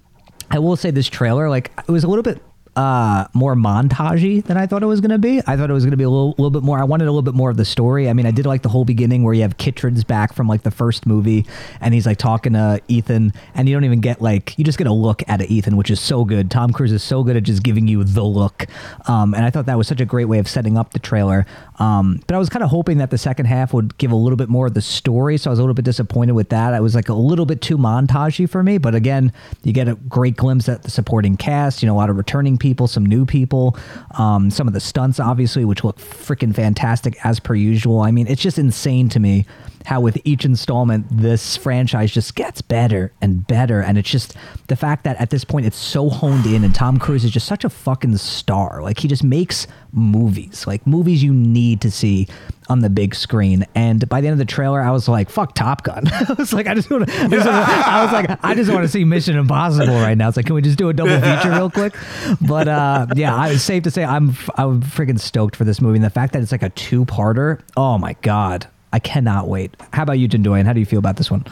I 0.50 0.58
will 0.58 0.76
say 0.76 0.90
this 0.90 1.08
trailer, 1.08 1.50
like, 1.50 1.72
it 1.76 1.90
was 1.90 2.04
a 2.04 2.08
little 2.08 2.22
bit 2.22 2.40
uh 2.76 3.26
more 3.32 3.54
montagey 3.54 4.44
than 4.44 4.56
I 4.56 4.66
thought 4.66 4.82
it 4.82 4.86
was 4.86 5.00
going 5.00 5.10
to 5.10 5.18
be. 5.18 5.40
I 5.46 5.56
thought 5.56 5.70
it 5.70 5.72
was 5.72 5.84
going 5.84 5.92
to 5.92 5.96
be 5.96 6.04
a 6.04 6.10
little, 6.10 6.30
little 6.30 6.50
bit 6.50 6.62
more. 6.62 6.78
I 6.78 6.84
wanted 6.84 7.04
a 7.04 7.10
little 7.10 7.22
bit 7.22 7.34
more 7.34 7.50
of 7.50 7.56
the 7.56 7.64
story. 7.64 8.08
I 8.08 8.12
mean, 8.12 8.26
I 8.26 8.30
did 8.30 8.46
like 8.46 8.62
the 8.62 8.68
whole 8.68 8.84
beginning 8.84 9.22
where 9.22 9.34
you 9.34 9.42
have 9.42 9.56
Kittredge 9.56 10.06
back 10.06 10.34
from 10.34 10.46
like 10.46 10.62
the 10.62 10.70
first 10.70 11.06
movie, 11.06 11.46
and 11.80 11.94
he's 11.94 12.06
like 12.06 12.18
talking 12.18 12.52
to 12.52 12.80
Ethan, 12.88 13.32
and 13.54 13.68
you 13.68 13.74
don't 13.74 13.84
even 13.84 14.00
get 14.00 14.20
like 14.20 14.58
you 14.58 14.64
just 14.64 14.78
get 14.78 14.86
a 14.86 14.92
look 14.92 15.22
at 15.28 15.40
Ethan, 15.42 15.76
which 15.76 15.90
is 15.90 16.00
so 16.00 16.24
good. 16.24 16.50
Tom 16.50 16.72
Cruise 16.72 16.92
is 16.92 17.02
so 17.02 17.22
good 17.22 17.36
at 17.36 17.44
just 17.44 17.62
giving 17.62 17.88
you 17.88 18.04
the 18.04 18.24
look, 18.24 18.66
um, 19.08 19.34
and 19.34 19.44
I 19.44 19.50
thought 19.50 19.66
that 19.66 19.78
was 19.78 19.88
such 19.88 20.00
a 20.00 20.04
great 20.06 20.26
way 20.26 20.38
of 20.38 20.48
setting 20.48 20.76
up 20.76 20.92
the 20.92 20.98
trailer. 20.98 21.46
Um, 21.78 22.20
but 22.26 22.34
I 22.34 22.38
was 22.38 22.48
kind 22.48 22.62
of 22.62 22.70
hoping 22.70 22.98
that 22.98 23.10
the 23.10 23.18
second 23.18 23.46
half 23.46 23.72
would 23.72 23.96
give 23.98 24.12
a 24.12 24.16
little 24.16 24.36
bit 24.36 24.48
more 24.48 24.66
of 24.66 24.74
the 24.74 24.82
story, 24.82 25.38
so 25.38 25.50
I 25.50 25.52
was 25.52 25.58
a 25.58 25.62
little 25.62 25.74
bit 25.74 25.84
disappointed 25.84 26.32
with 26.32 26.50
that. 26.50 26.74
I 26.74 26.80
was 26.80 26.94
like 26.94 27.08
a 27.08 27.14
little 27.14 27.46
bit 27.46 27.60
too 27.60 27.78
montagey 27.78 28.48
for 28.48 28.62
me, 28.62 28.78
but 28.78 28.94
again, 28.94 29.32
you 29.62 29.72
get 29.72 29.88
a 29.88 29.94
great 29.94 30.36
glimpse 30.36 30.68
at 30.68 30.82
the 30.82 30.90
supporting 30.90 31.36
cast. 31.36 31.82
You 31.82 31.86
know, 31.86 31.94
a 31.94 31.98
lot 31.98 32.10
of 32.10 32.16
returning 32.16 32.58
people, 32.58 32.65
some 32.74 33.06
new 33.06 33.24
people, 33.24 33.76
um, 34.18 34.50
some 34.50 34.66
of 34.66 34.74
the 34.74 34.80
stunts, 34.80 35.20
obviously, 35.20 35.64
which 35.64 35.84
look 35.84 35.98
freaking 35.98 36.54
fantastic 36.54 37.16
as 37.24 37.40
per 37.40 37.54
usual. 37.54 38.00
I 38.00 38.10
mean, 38.10 38.26
it's 38.26 38.42
just 38.42 38.58
insane 38.58 39.08
to 39.10 39.20
me 39.20 39.46
how 39.86 40.00
with 40.00 40.18
each 40.24 40.44
installment 40.44 41.06
this 41.10 41.56
franchise 41.56 42.10
just 42.10 42.34
gets 42.34 42.60
better 42.60 43.12
and 43.20 43.46
better 43.46 43.80
and 43.80 43.96
it's 43.96 44.10
just 44.10 44.34
the 44.66 44.74
fact 44.74 45.04
that 45.04 45.16
at 45.20 45.30
this 45.30 45.44
point 45.44 45.64
it's 45.64 45.76
so 45.76 46.10
honed 46.10 46.44
in 46.44 46.64
and 46.64 46.74
Tom 46.74 46.98
Cruise 46.98 47.24
is 47.24 47.30
just 47.30 47.46
such 47.46 47.64
a 47.64 47.70
fucking 47.70 48.16
star 48.16 48.82
like 48.82 48.98
he 48.98 49.06
just 49.06 49.22
makes 49.22 49.68
movies 49.92 50.66
like 50.66 50.84
movies 50.88 51.22
you 51.22 51.32
need 51.32 51.80
to 51.80 51.90
see 51.90 52.26
on 52.68 52.80
the 52.80 52.90
big 52.90 53.14
screen 53.14 53.64
and 53.74 54.08
by 54.08 54.20
the 54.20 54.26
end 54.26 54.32
of 54.32 54.38
the 54.38 54.44
trailer 54.44 54.80
I 54.80 54.90
was 54.90 55.08
like 55.08 55.30
fuck 55.30 55.54
Top 55.54 55.84
Gun 55.84 56.08
I 56.12 56.34
was 56.38 56.52
like 56.52 56.66
I 56.66 56.74
just 56.74 56.90
want 56.90 57.08
to 57.08 57.14
I 57.14 58.04
was 58.04 58.12
like 58.12 58.44
I 58.44 58.54
just 58.54 58.70
want 58.70 58.82
to 58.82 58.88
see 58.88 59.04
Mission 59.04 59.36
Impossible 59.36 59.94
right 59.94 60.16
now 60.16 60.28
it's 60.28 60.36
like 60.36 60.46
can 60.46 60.54
we 60.54 60.62
just 60.62 60.78
do 60.78 60.88
a 60.88 60.92
double 60.92 61.20
feature 61.20 61.50
real 61.50 61.70
quick 61.70 61.94
but 62.40 62.68
uh 62.68 63.06
yeah 63.14 63.34
I, 63.34 63.50
it's 63.50 63.62
safe 63.62 63.84
to 63.84 63.90
say 63.90 64.04
I'm 64.04 64.36
I'm 64.56 64.82
freaking 64.82 65.20
stoked 65.20 65.56
for 65.56 65.64
this 65.64 65.80
movie 65.80 65.96
and 65.96 66.04
the 66.04 66.10
fact 66.10 66.32
that 66.32 66.42
it's 66.42 66.52
like 66.52 66.62
a 66.62 66.70
two-parter 66.70 67.60
oh 67.76 67.98
my 67.98 68.14
god 68.22 68.68
I 68.96 68.98
cannot 68.98 69.46
wait. 69.46 69.76
How 69.92 70.04
about 70.04 70.18
you, 70.18 70.26
Jindoyan? 70.26 70.64
How 70.64 70.72
do 70.72 70.80
you 70.80 70.86
feel 70.86 70.98
about 70.98 71.16
this 71.16 71.30
one? 71.30 71.44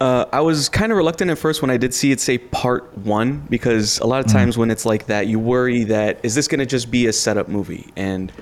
Uh, 0.00 0.26
I 0.32 0.40
was 0.40 0.68
kind 0.68 0.92
of 0.92 0.98
reluctant 0.98 1.32
at 1.32 1.38
first 1.38 1.62
when 1.62 1.70
I 1.70 1.76
did 1.76 1.92
see 1.92 2.12
it 2.12 2.20
say 2.20 2.38
part 2.38 2.96
one 2.98 3.40
because 3.50 3.98
a 3.98 4.06
lot 4.06 4.24
of 4.24 4.30
times 4.30 4.58
when 4.58 4.70
it's 4.70 4.86
like 4.86 5.06
that, 5.06 5.26
you 5.26 5.40
worry 5.40 5.82
that 5.84 6.20
is 6.22 6.36
this 6.36 6.46
going 6.46 6.60
to 6.60 6.66
just 6.66 6.92
be 6.92 7.06
a 7.06 7.12
setup 7.12 7.48
movie? 7.48 7.90
And 7.96 8.32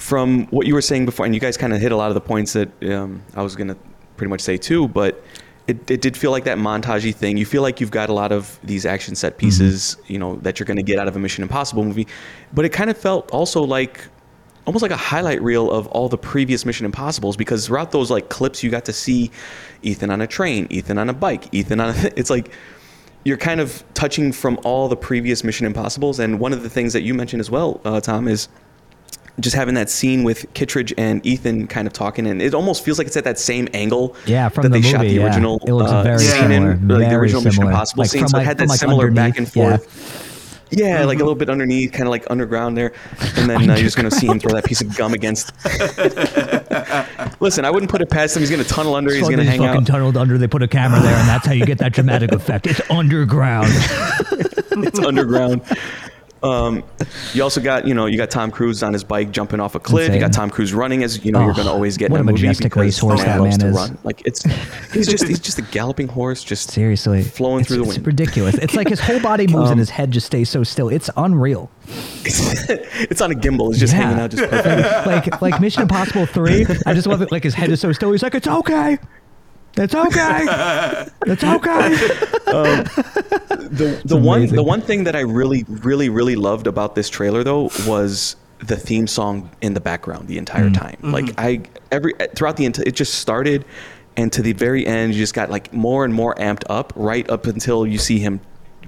from 0.00 0.46
what 0.46 0.66
you 0.66 0.74
were 0.74 0.82
saying 0.82 1.04
before, 1.04 1.26
and 1.26 1.34
you 1.34 1.40
guys 1.40 1.56
kind 1.56 1.74
of 1.74 1.80
hit 1.80 1.92
a 1.92 1.96
lot 1.96 2.08
of 2.08 2.14
the 2.14 2.20
points 2.20 2.54
that 2.54 2.70
um, 2.90 3.22
I 3.34 3.42
was 3.42 3.54
going 3.54 3.68
to 3.68 3.76
pretty 4.16 4.30
much 4.30 4.40
say 4.40 4.56
too, 4.56 4.88
but 4.88 5.22
it, 5.66 5.90
it 5.90 6.00
did 6.00 6.16
feel 6.16 6.30
like 6.30 6.44
that 6.44 6.56
montagey 6.56 7.14
thing. 7.14 7.36
You 7.36 7.44
feel 7.44 7.60
like 7.60 7.80
you've 7.80 7.90
got 7.90 8.08
a 8.08 8.12
lot 8.14 8.32
of 8.32 8.58
these 8.64 8.86
action 8.86 9.14
set 9.14 9.36
pieces, 9.36 9.98
you 10.06 10.18
know, 10.18 10.36
that 10.36 10.58
you're 10.58 10.66
going 10.66 10.78
to 10.78 10.82
get 10.82 10.98
out 10.98 11.06
of 11.06 11.16
a 11.16 11.18
Mission 11.18 11.42
Impossible 11.42 11.84
movie, 11.84 12.06
but 12.52 12.64
it 12.64 12.70
kind 12.70 12.88
of 12.88 12.96
felt 12.96 13.30
also 13.30 13.62
like 13.62 14.00
almost 14.66 14.82
like 14.82 14.90
a 14.90 14.96
highlight 14.96 15.42
reel 15.42 15.70
of 15.70 15.86
all 15.88 16.08
the 16.08 16.18
previous 16.18 16.64
Mission 16.64 16.86
Impossibles 16.86 17.36
because 17.36 17.66
throughout 17.66 17.92
those 17.92 18.10
like 18.10 18.30
clips 18.30 18.62
you 18.62 18.70
got 18.70 18.84
to 18.86 18.92
see 18.92 19.30
Ethan 19.82 20.10
on 20.10 20.22
a 20.22 20.26
train, 20.26 20.66
Ethan 20.70 20.96
on 20.96 21.10
a 21.10 21.14
bike, 21.14 21.52
Ethan 21.52 21.78
on 21.78 21.94
a, 21.94 22.10
it's 22.16 22.30
like 22.30 22.52
you're 23.24 23.36
kind 23.36 23.60
of 23.60 23.84
touching 23.92 24.32
from 24.32 24.58
all 24.64 24.88
the 24.88 24.96
previous 24.96 25.44
Mission 25.44 25.66
Impossibles, 25.66 26.18
and 26.18 26.40
one 26.40 26.54
of 26.54 26.62
the 26.62 26.70
things 26.70 26.94
that 26.94 27.02
you 27.02 27.12
mentioned 27.12 27.40
as 27.40 27.50
well, 27.50 27.80
uh, 27.84 28.00
Tom, 28.00 28.26
is 28.26 28.48
just 29.40 29.56
having 29.56 29.74
that 29.74 29.90
scene 29.90 30.22
with 30.24 30.46
Kittredge 30.54 30.92
and 30.98 31.24
Ethan 31.24 31.66
kind 31.66 31.86
of 31.86 31.92
talking, 31.92 32.26
and 32.26 32.40
it 32.40 32.54
almost 32.54 32.84
feels 32.84 32.98
like 32.98 33.06
it's 33.06 33.16
at 33.16 33.24
that 33.24 33.38
same 33.38 33.68
angle. 33.74 34.16
Yeah, 34.26 34.48
from 34.48 34.62
that 34.62 34.68
the 34.70 34.80
they 34.80 34.88
shot 34.88 35.02
movie, 35.02 35.14
the 35.14 35.20
yeah. 35.20 35.26
original. 35.26 35.60
It 35.66 35.72
looks 35.72 35.90
uh, 35.90 36.02
very 36.02 36.18
scene 36.18 36.42
similar, 36.42 36.72
in, 36.72 36.88
like 36.88 37.08
the 37.08 37.14
original 37.14 37.42
Mission 37.42 37.52
similar. 37.56 37.72
Impossible 37.72 38.02
Like 38.02 38.10
scene. 38.10 38.20
from, 38.20 38.28
so 38.28 38.36
it 38.36 38.40
like- 38.40 38.46
had 38.46 38.58
that 38.58 38.68
like, 38.68 38.78
similar 38.78 39.10
back 39.10 39.36
and 39.38 39.46
underneath, 39.46 39.56
yeah. 39.56 39.76
forth. 39.76 40.26
Yeah, 40.72 41.04
like 41.04 41.16
a 41.16 41.22
little 41.22 41.34
bit 41.34 41.50
underneath, 41.50 41.90
kind 41.90 42.04
of 42.04 42.10
like 42.10 42.30
underground 42.30 42.76
there, 42.76 42.92
and 43.36 43.50
then 43.50 43.68
uh, 43.68 43.74
you're 43.74 43.82
just 43.82 43.96
gonna 43.96 44.10
see 44.10 44.28
him 44.28 44.38
throw 44.38 44.52
that 44.52 44.64
piece 44.64 44.80
of 44.80 44.96
gum 44.96 45.14
against. 45.14 45.52
Listen, 47.40 47.64
I 47.64 47.70
wouldn't 47.72 47.90
put 47.90 48.00
it 48.02 48.08
past 48.08 48.36
him. 48.36 48.40
He's 48.40 48.50
gonna 48.50 48.62
tunnel 48.62 48.94
under. 48.94 49.12
He's 49.12 49.28
gonna 49.28 49.42
hang 49.42 49.58
fucking 49.58 49.80
out. 49.80 49.86
tunneled 49.86 50.16
under. 50.16 50.38
They 50.38 50.46
put 50.46 50.62
a 50.62 50.68
camera 50.68 51.00
there, 51.00 51.16
and 51.16 51.28
that's 51.28 51.44
how 51.44 51.52
you 51.54 51.66
get 51.66 51.78
that 51.78 51.92
dramatic 51.92 52.30
effect. 52.40 52.68
It's 52.68 52.80
underground. 52.88 53.66
it's 53.72 55.00
underground. 55.00 55.62
Um, 56.42 56.82
you 57.34 57.42
also 57.42 57.60
got 57.60 57.86
you 57.86 57.92
know 57.92 58.06
you 58.06 58.16
got 58.16 58.30
Tom 58.30 58.50
Cruise 58.50 58.82
on 58.82 58.92
his 58.94 59.04
bike 59.04 59.30
jumping 59.30 59.60
off 59.60 59.74
a 59.74 59.80
cliff. 59.80 60.12
You 60.14 60.20
got 60.20 60.32
Tom 60.32 60.48
Cruise 60.48 60.72
running 60.72 61.02
as 61.02 61.22
you 61.24 61.32
know 61.32 61.40
you're 61.40 61.50
Oh, 61.50 61.54
going 61.54 61.66
to 61.66 61.72
always 61.72 61.96
get 61.98 62.10
what 62.10 62.20
in 62.20 62.26
a 62.26 62.30
a 62.30 62.32
movie 62.32 62.46
majestic 62.46 62.76
racehorse 62.76 63.22
that 63.24 63.40
man 63.40 63.60
is. 63.60 63.74
Run. 63.76 63.98
Like 64.04 64.22
it's 64.24 64.42
he's 64.92 65.06
just 65.06 65.28
he's 65.28 65.38
just 65.40 65.58
a 65.58 65.62
galloping 65.62 66.08
horse, 66.08 66.42
just 66.42 66.70
Seriously, 66.70 67.22
flowing 67.22 67.60
it's, 67.60 67.68
through 67.68 67.78
the 67.78 67.82
wind. 67.84 67.98
it's 67.98 68.06
ridiculous. 68.06 68.54
It's 68.54 68.74
like 68.74 68.88
his 68.88 69.00
whole 69.00 69.20
body 69.20 69.46
moves 69.48 69.70
and 69.70 69.78
his 69.78 69.90
head 69.90 70.12
just 70.12 70.26
stays 70.26 70.48
so 70.48 70.62
still. 70.64 70.88
It's 70.88 71.10
unreal. 71.16 71.70
it's 72.24 73.20
on 73.20 73.32
a 73.32 73.34
gimbal. 73.34 73.70
It's 73.70 73.78
just 73.78 73.92
Yeah. 73.92 74.02
hanging 74.02 74.20
out, 74.20 74.30
just 74.30 74.52
like 75.06 75.42
like 75.42 75.60
Mission 75.60 75.82
Impossible 75.82 76.26
Three. 76.26 76.64
I 76.86 76.94
just 76.94 77.06
love 77.06 77.20
it. 77.22 77.30
Like 77.32 77.44
his 77.44 77.54
head 77.54 77.70
is 77.70 77.80
so 77.80 77.92
still. 77.92 78.12
He's 78.12 78.22
like, 78.22 78.34
it's 78.34 78.48
okay. 78.48 78.98
It's 79.76 79.94
okay. 79.94 81.06
It's 81.26 81.44
okay. 81.44 81.88
the 83.70 84.02
the 84.04 84.16
one 84.16 84.46
the 84.46 84.62
one 84.62 84.80
thing 84.80 85.04
that 85.04 85.14
I 85.16 85.20
really 85.20 85.64
really 85.68 86.08
really 86.08 86.36
loved 86.36 86.66
about 86.66 86.94
this 86.94 87.08
trailer 87.08 87.44
though 87.44 87.70
was 87.86 88.36
the 88.58 88.76
theme 88.76 89.06
song 89.06 89.50
in 89.62 89.74
the 89.74 89.80
background 89.80 90.28
the 90.28 90.38
entire 90.38 90.68
Mm. 90.68 90.74
time. 90.78 90.96
Like 91.02 91.32
I 91.38 91.62
every 91.90 92.14
throughout 92.34 92.56
the 92.56 92.66
enti- 92.66 92.86
it 92.86 92.92
just 92.92 93.14
started 93.14 93.64
and 94.16 94.32
to 94.32 94.42
the 94.42 94.52
very 94.52 94.86
end 94.86 95.14
you 95.14 95.20
just 95.20 95.34
got 95.34 95.50
like 95.50 95.72
more 95.72 96.04
and 96.04 96.12
more 96.12 96.34
amped 96.34 96.64
up 96.68 96.92
right 96.96 97.28
up 97.30 97.46
until 97.46 97.86
you 97.86 97.96
see 97.98 98.18
him 98.18 98.40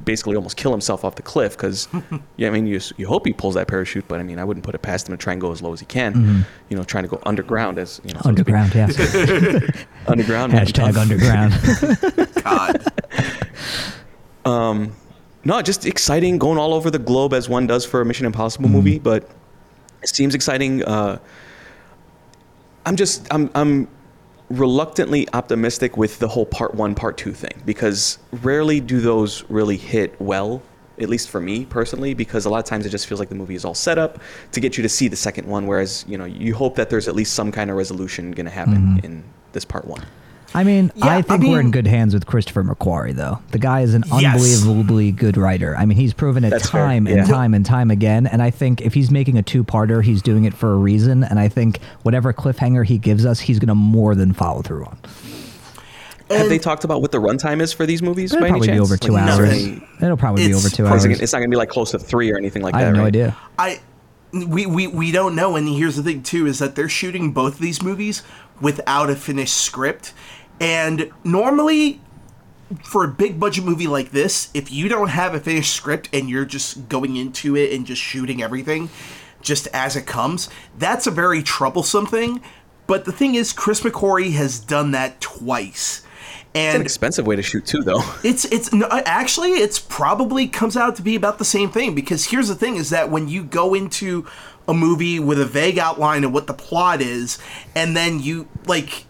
basically 0.04 0.36
almost 0.36 0.56
kill 0.56 0.70
himself 0.72 1.04
off 1.04 1.14
the 1.14 1.22
cliff 1.22 1.56
because 1.56 1.88
yeah 2.36 2.48
I 2.48 2.50
mean 2.50 2.66
you 2.66 2.80
you 2.96 3.06
hope 3.06 3.26
he 3.26 3.32
pulls 3.32 3.54
that 3.54 3.68
parachute 3.68 4.06
but 4.08 4.20
I 4.20 4.22
mean 4.22 4.38
I 4.38 4.44
wouldn't 4.44 4.64
put 4.64 4.74
it 4.74 4.82
past 4.82 5.08
him 5.08 5.16
to 5.16 5.22
try 5.22 5.32
and 5.32 5.40
go 5.40 5.52
as 5.52 5.62
low 5.62 5.72
as 5.72 5.80
he 5.80 5.86
can. 5.86 6.44
You 6.68 6.76
know 6.76 6.84
trying 6.84 7.04
to 7.04 7.08
go 7.08 7.20
underground 7.24 7.78
as 7.78 8.00
you 8.04 8.12
know 8.12 8.20
so 8.22 8.32
to 8.32 8.42
speak. 8.42 8.54
Underground, 8.54 8.74
yes. 8.74 8.98
underground 10.06 10.52
Hashtag 10.52 10.96
underground. 10.96 11.52
God. 12.42 12.84
Um, 14.44 14.96
no, 15.44 15.60
just 15.62 15.86
exciting, 15.86 16.38
going 16.38 16.58
all 16.58 16.74
over 16.74 16.90
the 16.90 16.98
globe 16.98 17.32
as 17.34 17.48
one 17.48 17.66
does 17.66 17.84
for 17.84 18.00
a 18.00 18.04
Mission 18.04 18.26
Impossible 18.26 18.68
movie. 18.68 18.98
But 18.98 19.28
it 20.02 20.08
seems 20.08 20.34
exciting. 20.34 20.84
Uh, 20.84 21.18
I'm 22.86 22.96
just 22.96 23.26
I'm 23.32 23.50
I'm 23.54 23.88
reluctantly 24.52 25.26
optimistic 25.32 25.96
with 25.96 26.18
the 26.18 26.28
whole 26.28 26.46
part 26.46 26.74
one, 26.74 26.94
part 26.94 27.16
two 27.16 27.32
thing 27.32 27.62
because 27.64 28.18
rarely 28.42 28.80
do 28.80 29.00
those 29.00 29.44
really 29.48 29.76
hit 29.76 30.18
well. 30.20 30.62
At 31.00 31.08
least 31.08 31.30
for 31.30 31.40
me 31.40 31.64
personally, 31.64 32.12
because 32.12 32.44
a 32.44 32.50
lot 32.50 32.58
of 32.58 32.64
times 32.66 32.84
it 32.84 32.90
just 32.90 33.06
feels 33.06 33.18
like 33.18 33.30
the 33.30 33.34
movie 33.34 33.54
is 33.54 33.64
all 33.64 33.74
set 33.74 33.96
up 33.96 34.20
to 34.52 34.60
get 34.60 34.76
you 34.76 34.82
to 34.82 34.88
see 34.88 35.08
the 35.08 35.16
second 35.16 35.48
one, 35.48 35.66
whereas 35.66 36.04
you 36.06 36.18
know 36.18 36.26
you 36.26 36.54
hope 36.54 36.76
that 36.76 36.90
there's 36.90 37.08
at 37.08 37.14
least 37.14 37.32
some 37.32 37.50
kind 37.50 37.70
of 37.70 37.76
resolution 37.76 38.30
going 38.30 38.44
to 38.44 38.52
happen 38.52 38.74
mm-hmm. 38.74 39.06
in 39.06 39.24
this 39.52 39.64
part 39.64 39.86
one. 39.86 40.04
I 40.54 40.64
mean, 40.64 40.92
Yeah, 40.94 41.06
I 41.06 41.16
I 41.18 41.22
think 41.22 41.42
we're 41.44 41.60
in 41.60 41.70
good 41.70 41.86
hands 41.86 42.12
with 42.12 42.26
Christopher 42.26 42.62
McQuarrie, 42.62 43.14
though. 43.14 43.38
The 43.52 43.58
guy 43.58 43.80
is 43.80 43.94
an 43.94 44.04
Yes. 44.20 44.34
unbelievably 44.34 45.12
good 45.12 45.36
writer. 45.38 45.74
I 45.76 45.86
mean, 45.86 45.96
he's 45.96 46.12
proven 46.12 46.44
it 46.44 46.50
That's 46.50 46.68
fair, 46.68 46.84
time 46.84 47.06
and 47.06 47.26
time 47.26 47.54
and 47.54 47.64
time 47.64 47.90
again. 47.90 48.26
And 48.26 48.42
I 48.42 48.50
think 48.50 48.82
if 48.82 48.92
he's 48.92 49.10
making 49.10 49.38
a 49.38 49.42
two-parter, 49.42 50.02
he's 50.04 50.20
doing 50.20 50.44
it 50.44 50.52
for 50.52 50.72
a 50.72 50.76
reason. 50.76 51.24
And 51.24 51.38
I 51.38 51.48
think 51.48 51.78
whatever 52.02 52.32
cliffhanger 52.34 52.84
he 52.84 52.98
gives 52.98 53.24
us, 53.24 53.40
he's 53.40 53.58
going 53.58 53.68
to 53.68 53.74
more 53.74 54.14
than 54.14 54.32
follow 54.34 54.60
through 54.62 54.84
on. 54.84 54.98
Have 56.30 56.42
And- 56.42 56.50
they 56.50 56.58
talked 56.58 56.84
about 56.84 57.00
what 57.02 57.12
the 57.12 57.20
runtime 57.20 57.60
is 57.60 57.72
for 57.72 57.86
these 57.86 58.02
movies? 58.02 58.32
It'll 58.32 58.42
by 58.42 58.48
any 58.48 58.58
probably 58.58 58.68
be 58.74 58.80
over 58.80 58.96
two 58.96 59.12
Like, 59.12 59.22
hours. 59.30 59.48
nothing- 59.48 59.82
It'll 60.02 60.16
probably 60.16 60.44
be 60.44 60.50
It's 60.50 60.58
over 60.66 60.74
two 60.74 60.86
hours. 60.86 61.04
It's, 61.04 61.20
it's 61.20 61.32
not 61.32 61.38
going 61.40 61.50
to 61.50 61.54
be 61.54 61.58
like 61.58 61.68
close 61.70 61.90
to 61.92 61.98
three 61.98 62.30
or 62.30 62.36
anything 62.36 62.62
like 62.62 62.74
I 62.74 62.80
that. 62.80 62.84
have 62.88 62.94
no 62.96 63.00
right? 63.02 63.08
idea. 63.08 63.36
I 63.58 63.80
we, 64.32 64.64
we 64.64 64.86
we 64.86 65.12
don't 65.12 65.34
know 65.34 65.56
and 65.56 65.68
here's 65.68 65.96
the 65.96 66.02
thing 66.02 66.22
too 66.22 66.46
is 66.46 66.58
that 66.58 66.74
they're 66.74 66.88
shooting 66.88 67.32
both 67.32 67.56
of 67.56 67.58
these 67.60 67.82
movies 67.82 68.22
without 68.62 69.10
a 69.10 69.14
finished 69.14 69.54
script 69.58 70.14
and 70.62 71.10
normally 71.24 72.00
for 72.82 73.04
a 73.04 73.08
big 73.08 73.38
budget 73.38 73.64
movie 73.64 73.86
like 73.86 74.12
this 74.12 74.50
if 74.54 74.72
you 74.72 74.88
don't 74.88 75.08
have 75.08 75.34
a 75.34 75.40
finished 75.40 75.74
script 75.74 76.08
and 76.12 76.30
you're 76.30 76.46
just 76.46 76.88
going 76.88 77.16
into 77.16 77.54
it 77.54 77.70
and 77.72 77.86
just 77.86 78.00
shooting 78.00 78.42
everything 78.42 78.88
just 79.42 79.66
as 79.74 79.94
it 79.94 80.06
comes 80.06 80.48
that's 80.78 81.06
a 81.06 81.10
very 81.10 81.42
troublesome 81.42 82.06
thing. 82.06 82.40
But 82.86 83.04
the 83.04 83.12
thing 83.12 83.34
is 83.34 83.52
Chris 83.52 83.80
McQuarrie 83.80 84.32
has 84.32 84.58
done 84.58 84.90
that 84.92 85.20
twice. 85.20 86.02
And 86.54 86.68
It's 86.68 86.76
an 86.76 86.82
expensive 86.82 87.26
way 87.26 87.36
to 87.36 87.42
shoot 87.42 87.64
too, 87.64 87.82
though. 87.82 88.02
it's 88.24 88.44
it's 88.46 88.72
no, 88.72 88.86
actually 88.90 89.52
it's 89.52 89.78
probably 89.78 90.48
comes 90.48 90.76
out 90.76 90.96
to 90.96 91.02
be 91.02 91.14
about 91.16 91.38
the 91.38 91.44
same 91.44 91.70
thing. 91.70 91.94
Because 91.94 92.26
here's 92.26 92.48
the 92.48 92.54
thing 92.54 92.76
is 92.76 92.90
that 92.90 93.10
when 93.10 93.28
you 93.28 93.44
go 93.44 93.74
into 93.74 94.26
a 94.68 94.74
movie 94.74 95.18
with 95.18 95.40
a 95.40 95.46
vague 95.46 95.78
outline 95.78 96.24
of 96.24 96.32
what 96.32 96.46
the 96.46 96.54
plot 96.54 97.00
is 97.00 97.38
and 97.74 97.96
then 97.96 98.20
you 98.20 98.48
like 98.66 99.06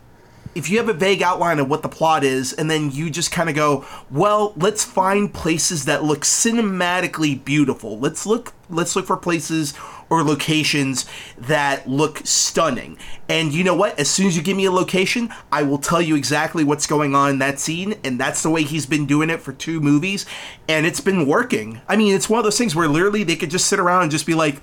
if 0.55 0.69
you 0.69 0.79
have 0.79 0.89
a 0.89 0.93
vague 0.93 1.23
outline 1.23 1.59
of 1.59 1.69
what 1.69 1.83
the 1.83 1.89
plot 1.89 2.25
is 2.25 2.53
and 2.53 2.71
then 2.71 2.91
you 2.91 3.11
just 3.11 3.33
kind 3.33 3.49
of 3.49 3.55
go 3.55 3.85
well 4.11 4.53
let's 4.57 4.85
find 4.85 5.33
places 5.33 5.85
that 5.87 6.05
look 6.05 6.21
cinematically 6.21 7.43
beautiful. 7.43 7.99
Let's 7.99 8.27
look 8.27 8.53
let's 8.69 8.97
look 8.97 9.07
for 9.07 9.17
places 9.17 9.75
or 10.11 10.23
locations 10.23 11.07
that 11.39 11.89
look 11.89 12.21
stunning. 12.25 12.99
And 13.29 13.53
you 13.53 13.65
know 13.65 13.75
what? 13.75 13.99
As 13.99 14.11
soon 14.11 14.27
as 14.27 14.37
you 14.37 14.43
give 14.43 14.57
me 14.57 14.67
a 14.67 14.73
location 14.73 15.31
i 15.51 15.63
will 15.63 15.79
tell 15.79 16.03
you 16.03 16.17
exactly 16.17 16.65
what's 16.65 16.87
going 16.87 17.15
on 17.15 17.31
in 17.31 17.39
that 17.39 17.59
scene 17.59 17.95
and 18.05 18.19
that's 18.19 18.43
the 18.43 18.51
way 18.51 18.63
he's 18.63 18.87
been 18.87 19.07
doing 19.07 19.31
it 19.31 19.41
for 19.41 19.53
two 19.53 19.81
movies 19.81 20.27
and 20.69 20.87
it's 20.87 21.01
been 21.01 21.27
working. 21.27 21.81
I 21.89 21.97
mean 21.97 22.15
it's 22.15 22.29
one 22.29 22.39
of 22.39 22.45
those 22.45 22.59
things 22.59 22.75
where 22.75 22.89
literally 22.89 23.25
they 23.25 23.37
could 23.37 23.51
just 23.51 23.67
sit 23.67 23.79
around 23.79 24.03
and 24.03 24.11
just 24.11 24.27
be 24.27 24.35
like 24.35 24.61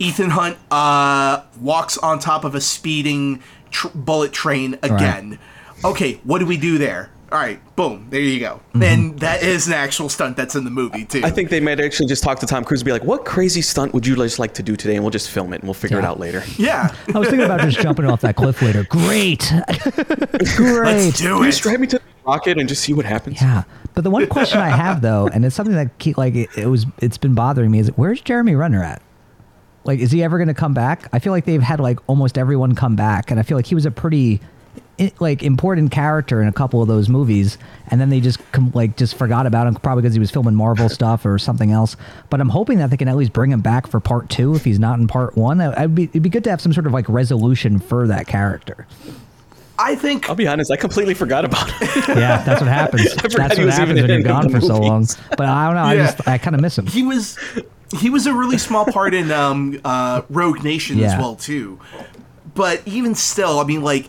Ethan 0.00 0.30
Hunt 0.30 0.56
uh, 0.70 1.42
walks 1.60 1.98
on 1.98 2.18
top 2.18 2.44
of 2.44 2.54
a 2.54 2.60
speeding 2.60 3.42
tr- 3.70 3.88
bullet 3.94 4.32
train 4.32 4.78
again. 4.82 5.38
Okay, 5.84 6.20
what 6.24 6.38
do 6.38 6.46
we 6.46 6.56
do 6.56 6.78
there? 6.78 7.10
All 7.32 7.38
right, 7.38 7.60
boom, 7.76 8.08
there 8.10 8.20
you 8.20 8.40
go. 8.40 8.60
Mm-hmm. 8.70 8.82
And 8.82 9.18
that 9.20 9.44
is 9.44 9.68
an 9.68 9.72
actual 9.72 10.08
stunt 10.08 10.36
that's 10.36 10.56
in 10.56 10.64
the 10.64 10.70
movie 10.70 11.04
too. 11.04 11.20
I 11.22 11.30
think 11.30 11.48
they 11.48 11.60
might 11.60 11.78
actually 11.78 12.06
just 12.08 12.24
talk 12.24 12.40
to 12.40 12.46
Tom 12.46 12.64
Cruise 12.64 12.80
and 12.80 12.86
be 12.86 12.90
like, 12.92 13.04
"What 13.04 13.24
crazy 13.24 13.62
stunt 13.62 13.94
would 13.94 14.04
you 14.04 14.16
just 14.16 14.40
like 14.40 14.52
to 14.54 14.64
do 14.64 14.74
today?" 14.74 14.96
And 14.96 15.04
we'll 15.04 15.12
just 15.12 15.30
film 15.30 15.52
it 15.52 15.60
and 15.60 15.64
we'll 15.64 15.74
figure 15.74 15.98
it 15.98 16.04
out 16.04 16.18
later. 16.18 16.42
yeah, 16.58 16.92
I 17.14 17.18
was 17.20 17.28
thinking 17.28 17.46
about 17.46 17.60
just 17.60 17.78
jumping 17.82 18.04
off 18.06 18.20
that 18.22 18.34
cliff 18.34 18.60
later. 18.62 18.82
Great. 18.90 19.48
Great. 20.56 20.84
let's 20.84 21.18
do 21.18 21.24
Can 21.24 21.36
you 21.36 21.42
it. 21.44 21.46
just 21.46 21.62
drive 21.62 21.78
me 21.78 21.86
to 21.86 21.98
the 21.98 22.04
rocket 22.26 22.58
and 22.58 22.68
just 22.68 22.82
see 22.82 22.92
what 22.94 23.04
happens? 23.04 23.40
Yeah, 23.40 23.62
but 23.94 24.02
the 24.02 24.10
one 24.10 24.26
question 24.26 24.58
I 24.58 24.68
have 24.70 25.00
though, 25.00 25.28
and 25.28 25.44
it's 25.44 25.54
something 25.54 25.76
that 25.76 25.96
keep, 25.98 26.18
like 26.18 26.34
it, 26.34 26.48
it 26.58 26.66
was, 26.66 26.84
it's 26.98 27.16
been 27.16 27.34
bothering 27.36 27.70
me, 27.70 27.78
is 27.78 27.88
where's 27.96 28.20
Jeremy 28.20 28.56
Renner 28.56 28.82
at? 28.82 29.02
Like, 29.84 29.98
is 30.00 30.10
he 30.10 30.22
ever 30.22 30.36
going 30.38 30.48
to 30.48 30.54
come 30.54 30.74
back? 30.74 31.08
I 31.12 31.18
feel 31.18 31.32
like 31.32 31.44
they've 31.46 31.62
had 31.62 31.80
like 31.80 31.98
almost 32.08 32.36
everyone 32.38 32.74
come 32.74 32.96
back, 32.96 33.30
and 33.30 33.40
I 33.40 33.42
feel 33.42 33.56
like 33.56 33.66
he 33.66 33.74
was 33.74 33.86
a 33.86 33.90
pretty 33.90 34.40
like 35.18 35.42
important 35.42 35.90
character 35.90 36.42
in 36.42 36.48
a 36.48 36.52
couple 36.52 36.82
of 36.82 36.88
those 36.88 37.08
movies, 37.08 37.56
and 37.88 37.98
then 37.98 38.10
they 38.10 38.20
just 38.20 38.38
com- 38.52 38.70
like 38.74 38.96
just 38.98 39.14
forgot 39.14 39.46
about 39.46 39.66
him 39.66 39.74
probably 39.76 40.02
because 40.02 40.12
he 40.14 40.20
was 40.20 40.30
filming 40.30 40.54
Marvel 40.54 40.88
stuff 40.90 41.24
or 41.24 41.38
something 41.38 41.70
else. 41.72 41.96
But 42.28 42.40
I'm 42.42 42.50
hoping 42.50 42.78
that 42.78 42.90
they 42.90 42.98
can 42.98 43.08
at 43.08 43.16
least 43.16 43.32
bring 43.32 43.50
him 43.50 43.62
back 43.62 43.86
for 43.86 43.98
part 44.00 44.28
two 44.28 44.54
if 44.54 44.64
he's 44.64 44.78
not 44.78 44.98
in 44.98 45.06
part 45.08 45.36
one. 45.36 45.60
I- 45.62 45.84
I'd 45.84 45.94
be 45.94 46.04
it'd 46.04 46.22
be 46.22 46.28
good 46.28 46.44
to 46.44 46.50
have 46.50 46.60
some 46.60 46.74
sort 46.74 46.86
of 46.86 46.92
like 46.92 47.08
resolution 47.08 47.78
for 47.78 48.06
that 48.08 48.26
character. 48.26 48.86
I 49.78 49.94
think 49.94 50.28
I'll 50.28 50.34
be 50.36 50.46
honest, 50.46 50.70
I 50.70 50.76
completely 50.76 51.14
forgot 51.14 51.46
about 51.46 51.70
it. 51.80 52.08
Yeah, 52.08 52.42
that's 52.42 52.60
what 52.60 52.68
happens. 52.68 53.14
forgot 53.14 53.30
that's 53.38 53.54
he 53.54 53.60
what 53.62 53.66
was 53.66 53.76
happens 53.78 53.98
when 54.02 54.10
you're 54.10 54.20
gone 54.22 54.50
for 54.50 54.60
so 54.60 54.78
long. 54.78 55.06
But 55.30 55.46
I 55.46 55.64
don't 55.66 55.76
know. 55.76 55.82
I 55.84 55.96
just 55.96 56.28
I 56.28 56.36
kind 56.36 56.54
of 56.54 56.60
miss 56.60 56.76
him. 56.76 56.86
he 56.86 57.02
was 57.02 57.38
he 57.98 58.10
was 58.10 58.26
a 58.26 58.34
really 58.34 58.58
small 58.58 58.84
part 58.86 59.14
in 59.14 59.30
um, 59.30 59.80
uh, 59.84 60.22
Rogue 60.30 60.62
Nation 60.62 61.00
as 61.00 61.18
well 61.18 61.36
too. 61.36 61.80
But 62.54 62.82
even 62.86 63.14
still, 63.14 63.58
I 63.58 63.64
mean, 63.64 63.82
like 63.82 64.08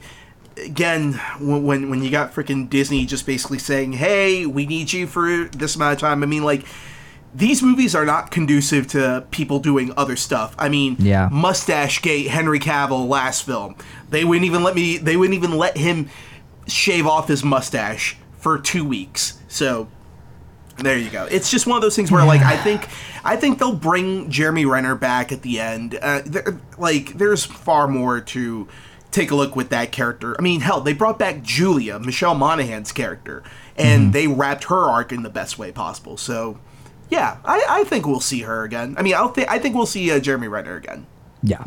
again, 0.57 1.13
when 1.39 1.63
when, 1.63 1.89
when 1.89 2.03
you 2.03 2.11
got 2.11 2.33
freaking 2.33 2.69
Disney 2.69 3.05
just 3.05 3.25
basically 3.25 3.59
saying, 3.59 3.93
"Hey, 3.93 4.45
we 4.45 4.65
need 4.65 4.93
you 4.93 5.07
for 5.07 5.45
this 5.45 5.75
amount 5.75 5.93
of 5.93 5.99
time," 5.99 6.23
I 6.23 6.25
mean, 6.25 6.43
like. 6.43 6.65
These 7.33 7.63
movies 7.63 7.95
are 7.95 8.03
not 8.03 8.29
conducive 8.29 8.87
to 8.87 9.25
people 9.31 9.59
doing 9.59 9.93
other 9.95 10.17
stuff. 10.17 10.53
I 10.59 10.67
mean, 10.67 10.97
Yeah. 10.99 11.29
Mustache 11.31 12.01
Gate, 12.01 12.27
Henry 12.27 12.59
Cavill, 12.59 13.07
last 13.07 13.45
film. 13.45 13.77
They 14.09 14.25
wouldn't 14.25 14.45
even 14.45 14.63
let 14.63 14.75
me. 14.75 14.97
They 14.97 15.15
wouldn't 15.15 15.37
even 15.37 15.57
let 15.57 15.77
him 15.77 16.09
shave 16.67 17.07
off 17.07 17.29
his 17.29 17.41
mustache 17.41 18.17
for 18.37 18.57
two 18.57 18.83
weeks. 18.83 19.39
So 19.47 19.87
there 20.77 20.97
you 20.97 21.09
go. 21.09 21.25
It's 21.29 21.49
just 21.51 21.67
one 21.67 21.75
of 21.77 21.81
those 21.81 21.95
things 21.95 22.11
where, 22.11 22.25
like, 22.25 22.41
I 22.41 22.57
think, 22.57 22.87
I 23.23 23.35
think 23.35 23.59
they'll 23.59 23.75
bring 23.75 24.29
Jeremy 24.31 24.65
Renner 24.65 24.95
back 24.95 25.31
at 25.31 25.41
the 25.41 25.59
end. 25.59 25.95
Uh, 26.01 26.21
there, 26.25 26.59
like, 26.77 27.13
there's 27.17 27.45
far 27.45 27.87
more 27.87 28.19
to 28.21 28.67
take 29.11 29.29
a 29.31 29.35
look 29.35 29.55
with 29.55 29.69
that 29.69 29.91
character. 29.91 30.35
I 30.39 30.41
mean, 30.41 30.61
hell, 30.61 30.81
they 30.81 30.93
brought 30.93 31.19
back 31.19 31.41
Julia, 31.43 31.99
Michelle 31.99 32.35
Monaghan's 32.35 32.91
character, 32.91 33.43
and 33.77 34.03
Mm-hmm. 34.03 34.11
they 34.11 34.27
wrapped 34.27 34.65
her 34.65 34.89
arc 34.89 35.11
in 35.11 35.23
the 35.23 35.29
best 35.29 35.57
way 35.59 35.71
possible. 35.71 36.15
So, 36.17 36.59
yeah, 37.09 37.37
I, 37.43 37.65
I 37.69 37.83
think 37.83 38.07
we'll 38.07 38.19
see 38.21 38.41
her 38.41 38.63
again. 38.63 38.95
I 38.97 39.01
mean, 39.01 39.13
I'll 39.15 39.31
th- 39.31 39.47
I 39.49 39.59
think 39.59 39.75
we'll 39.75 39.85
see 39.85 40.09
uh, 40.11 40.19
Jeremy 40.19 40.47
Renner 40.47 40.75
again. 40.77 41.05
Yeah, 41.43 41.63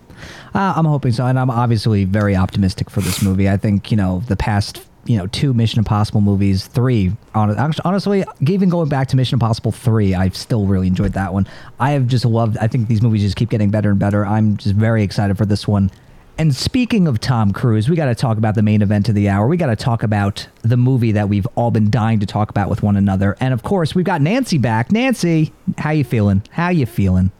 uh, 0.54 0.72
I'm 0.76 0.84
hoping 0.86 1.10
so, 1.12 1.26
and 1.26 1.38
I'm 1.38 1.50
obviously 1.50 2.04
very 2.04 2.34
optimistic 2.36 2.88
for 2.88 3.00
this 3.00 3.20
movie. 3.22 3.48
I 3.50 3.56
think 3.56 3.90
you 3.90 3.96
know 3.96 4.22
the 4.28 4.36
past 4.36 4.82
you 5.06 5.16
know 5.16 5.26
two 5.28 5.54
Mission 5.54 5.78
Impossible 5.78 6.20
movies, 6.20 6.66
three. 6.66 7.16
Honestly, 7.34 8.24
even 8.46 8.68
going 8.68 8.88
back 8.88 9.08
to 9.08 9.16
Mission 9.16 9.36
Impossible 9.36 9.72
three, 9.72 10.14
I've 10.14 10.36
still 10.36 10.66
really 10.66 10.86
enjoyed 10.86 11.12
that 11.14 11.32
one. 11.32 11.46
I 11.80 11.90
have 11.90 12.06
just 12.06 12.24
loved. 12.24 12.56
I 12.58 12.66
think 12.66 12.88
these 12.88 13.02
movies 13.02 13.22
just 13.22 13.36
keep 13.36 13.50
getting 13.50 13.70
better 13.70 13.90
and 13.90 13.98
better. 13.98 14.24
I'm 14.24 14.56
just 14.56 14.74
very 14.74 15.02
excited 15.02 15.36
for 15.36 15.46
this 15.46 15.68
one. 15.68 15.90
And 16.36 16.54
speaking 16.54 17.06
of 17.06 17.20
Tom 17.20 17.52
Cruise, 17.52 17.88
we 17.88 17.94
got 17.94 18.06
to 18.06 18.14
talk 18.14 18.38
about 18.38 18.56
the 18.56 18.62
main 18.62 18.82
event 18.82 19.08
of 19.08 19.14
the 19.14 19.28
hour. 19.28 19.46
We 19.46 19.56
got 19.56 19.66
to 19.66 19.76
talk 19.76 20.02
about 20.02 20.48
the 20.62 20.76
movie 20.76 21.12
that 21.12 21.28
we've 21.28 21.46
all 21.54 21.70
been 21.70 21.90
dying 21.90 22.18
to 22.18 22.26
talk 22.26 22.50
about 22.50 22.68
with 22.68 22.82
one 22.82 22.96
another. 22.96 23.36
And 23.38 23.54
of 23.54 23.62
course, 23.62 23.94
we've 23.94 24.04
got 24.04 24.20
Nancy 24.20 24.58
back. 24.58 24.90
Nancy, 24.90 25.52
how 25.78 25.90
you 25.90 26.02
feeling? 26.02 26.42
How 26.50 26.70
you 26.70 26.86
feeling? 26.86 27.30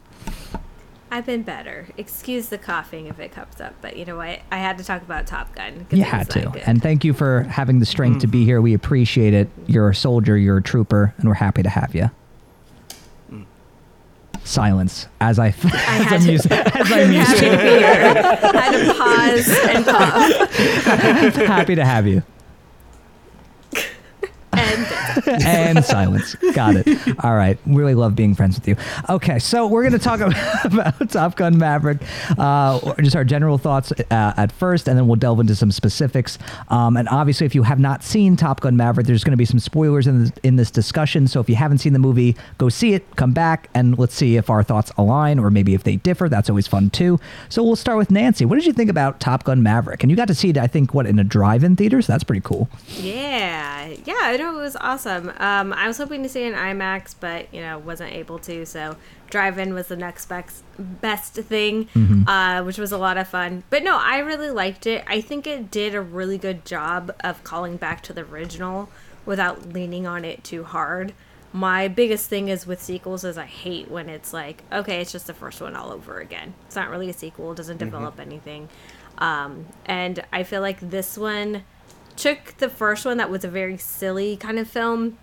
I've 1.15 1.25
been 1.25 1.43
better. 1.43 1.87
Excuse 1.95 2.49
the 2.49 2.57
coughing 2.57 3.07
if 3.07 3.21
it 3.21 3.31
comes 3.31 3.61
up, 3.61 3.73
but 3.81 3.95
you 3.95 4.03
know 4.03 4.17
what? 4.17 4.41
I 4.51 4.57
had 4.57 4.77
to 4.79 4.83
talk 4.83 5.01
about 5.01 5.25
Top 5.25 5.55
Gun. 5.55 5.87
You 5.89 6.03
had 6.03 6.29
to. 6.31 6.49
And 6.67 6.83
thank 6.83 7.05
you 7.05 7.13
for 7.13 7.43
having 7.43 7.79
the 7.79 7.85
strength 7.85 8.19
to 8.19 8.27
be 8.27 8.41
mm. 8.41 8.43
here. 8.47 8.59
We 8.59 8.73
appreciate 8.73 9.33
it. 9.33 9.47
You're 9.65 9.87
a 9.87 9.95
soldier, 9.95 10.35
you're 10.35 10.57
a 10.57 10.61
trooper, 10.61 11.13
and 11.17 11.29
we're 11.29 11.35
happy 11.35 11.63
to 11.63 11.69
have 11.69 11.95
you. 11.95 12.11
Mm. 13.31 13.45
Silence 14.43 15.07
as 15.21 15.39
I, 15.39 15.47
as 15.47 15.55
had 15.55 16.13
I'm 16.15 16.19
to- 16.19 16.31
used, 16.33 16.47
as 16.51 16.91
I'm 16.91 16.99
I'm 16.99 17.11
used 17.13 17.27
happy 17.29 17.45
to. 17.45 17.51
to 17.51 17.57
be 17.57 17.69
here. 17.69 17.87
I 18.43 18.59
had 18.59 18.85
to 18.85 18.93
pause 18.93 19.47
and 19.69 19.85
cough. 19.85 21.45
happy 21.47 21.75
to 21.75 21.85
have 21.85 22.07
you. 22.07 22.23
And 24.57 24.85
and 25.45 25.85
silence. 25.85 26.35
Got 26.53 26.75
it. 26.77 26.87
All 27.23 27.35
right. 27.35 27.57
Really 27.65 27.95
love 27.95 28.15
being 28.15 28.35
friends 28.35 28.55
with 28.55 28.67
you. 28.67 28.75
Okay, 29.09 29.39
so 29.39 29.67
we're 29.67 29.81
going 29.83 29.93
to 29.93 29.99
talk 29.99 30.19
about, 30.19 30.65
about 30.73 31.09
Top 31.09 31.35
Gun 31.35 31.57
Maverick. 31.57 31.99
Uh, 32.37 32.93
just 33.01 33.15
our 33.15 33.23
general 33.23 33.57
thoughts 33.57 33.91
uh, 33.91 34.33
at 34.37 34.51
first, 34.51 34.87
and 34.87 34.97
then 34.97 35.07
we'll 35.07 35.15
delve 35.15 35.39
into 35.39 35.55
some 35.55 35.71
specifics. 35.71 36.37
Um, 36.69 36.97
and 36.97 37.07
obviously, 37.09 37.45
if 37.45 37.55
you 37.55 37.63
have 37.63 37.79
not 37.79 38.03
seen 38.03 38.35
Top 38.35 38.61
Gun 38.61 38.75
Maverick, 38.77 39.07
there's 39.07 39.23
going 39.23 39.31
to 39.31 39.37
be 39.37 39.45
some 39.45 39.59
spoilers 39.59 40.07
in 40.07 40.23
this, 40.23 40.31
in 40.43 40.55
this 40.55 40.71
discussion. 40.71 41.27
So 41.27 41.39
if 41.39 41.49
you 41.49 41.55
haven't 41.55 41.79
seen 41.79 41.93
the 41.93 41.99
movie, 41.99 42.35
go 42.57 42.69
see 42.69 42.93
it, 42.93 43.15
come 43.15 43.33
back, 43.33 43.69
and 43.73 43.97
let's 43.97 44.13
see 44.15 44.35
if 44.37 44.49
our 44.49 44.63
thoughts 44.63 44.91
align 44.97 45.39
or 45.39 45.49
maybe 45.49 45.73
if 45.73 45.83
they 45.83 45.95
differ. 45.97 46.29
That's 46.29 46.49
always 46.49 46.67
fun 46.67 46.89
too. 46.89 47.19
So 47.49 47.63
we'll 47.63 47.75
start 47.75 47.97
with 47.97 48.11
Nancy. 48.11 48.45
What 48.45 48.55
did 48.55 48.65
you 48.65 48.73
think 48.73 48.89
about 48.89 49.19
Top 49.19 49.43
Gun 49.43 49.63
Maverick? 49.63 50.03
And 50.03 50.09
you 50.09 50.15
got 50.17 50.27
to 50.27 50.35
see 50.35 50.49
it, 50.49 50.57
I 50.57 50.67
think, 50.67 50.93
what 50.93 51.05
in 51.05 51.19
a 51.19 51.23
drive-in 51.23 51.75
theater. 51.75 52.01
So 52.01 52.13
that's 52.13 52.23
pretty 52.23 52.41
cool. 52.41 52.69
yeah, 52.97 53.93
yeah, 54.05 54.13
I 54.21 54.37
know 54.45 54.57
it 54.59 54.61
was 54.61 54.75
awesome. 54.77 55.31
Um, 55.37 55.73
I 55.73 55.87
was 55.87 55.97
hoping 55.97 56.23
to 56.23 56.29
see 56.29 56.43
in 56.43 56.53
IMAX, 56.53 57.15
but 57.19 57.53
you 57.53 57.61
know, 57.61 57.77
wasn't 57.77 58.13
able 58.13 58.39
to. 58.39 58.65
So 58.65 58.95
drive-in 59.29 59.73
was 59.73 59.87
the 59.87 59.95
next 59.95 60.27
best 60.27 60.63
best 60.77 61.33
thing, 61.33 61.89
uh, 62.27 62.63
which 62.63 62.77
was 62.77 62.91
a 62.91 62.97
lot 62.97 63.17
of 63.17 63.27
fun. 63.27 63.63
But 63.69 63.83
no, 63.83 63.97
I 63.97 64.19
really 64.19 64.49
liked 64.51 64.87
it. 64.87 65.03
I 65.07 65.21
think 65.21 65.47
it 65.47 65.71
did 65.71 65.95
a 65.95 66.01
really 66.01 66.37
good 66.37 66.65
job 66.65 67.15
of 67.21 67.43
calling 67.43 67.77
back 67.77 68.01
to 68.03 68.13
the 68.13 68.21
original 68.21 68.89
without 69.25 69.73
leaning 69.73 70.05
on 70.05 70.23
it 70.23 70.43
too 70.43 70.63
hard. 70.63 71.13
My 71.51 71.87
biggest 71.87 72.29
thing 72.29 72.49
is 72.49 72.67
with 72.67 72.81
sequels 72.81 73.23
is 73.23 73.37
I 73.37 73.45
hate 73.45 73.89
when 73.89 74.09
it's 74.09 74.33
like, 74.33 74.63
okay, 74.73 74.99
it's 74.99 75.11
just 75.11 75.27
the 75.27 75.33
first 75.33 75.61
one 75.61 75.75
all 75.75 75.91
over 75.91 76.19
again. 76.19 76.53
It's 76.67 76.75
not 76.75 76.89
really 76.89 77.09
a 77.09 77.13
sequel, 77.13 77.53
it 77.53 77.55
doesn't 77.55 77.77
develop 77.77 78.19
anything. 78.19 78.67
Um, 79.17 79.65
and 79.85 80.21
I 80.33 80.43
feel 80.43 80.59
like 80.59 80.81
this 80.81 81.17
one 81.17 81.63
took 82.15 82.57
the 82.57 82.69
first 82.69 83.05
one 83.05 83.17
that 83.17 83.29
was 83.29 83.43
a 83.43 83.47
very 83.47 83.77
silly 83.77 84.37
kind 84.37 84.59
of 84.59 84.67
film 84.69 85.17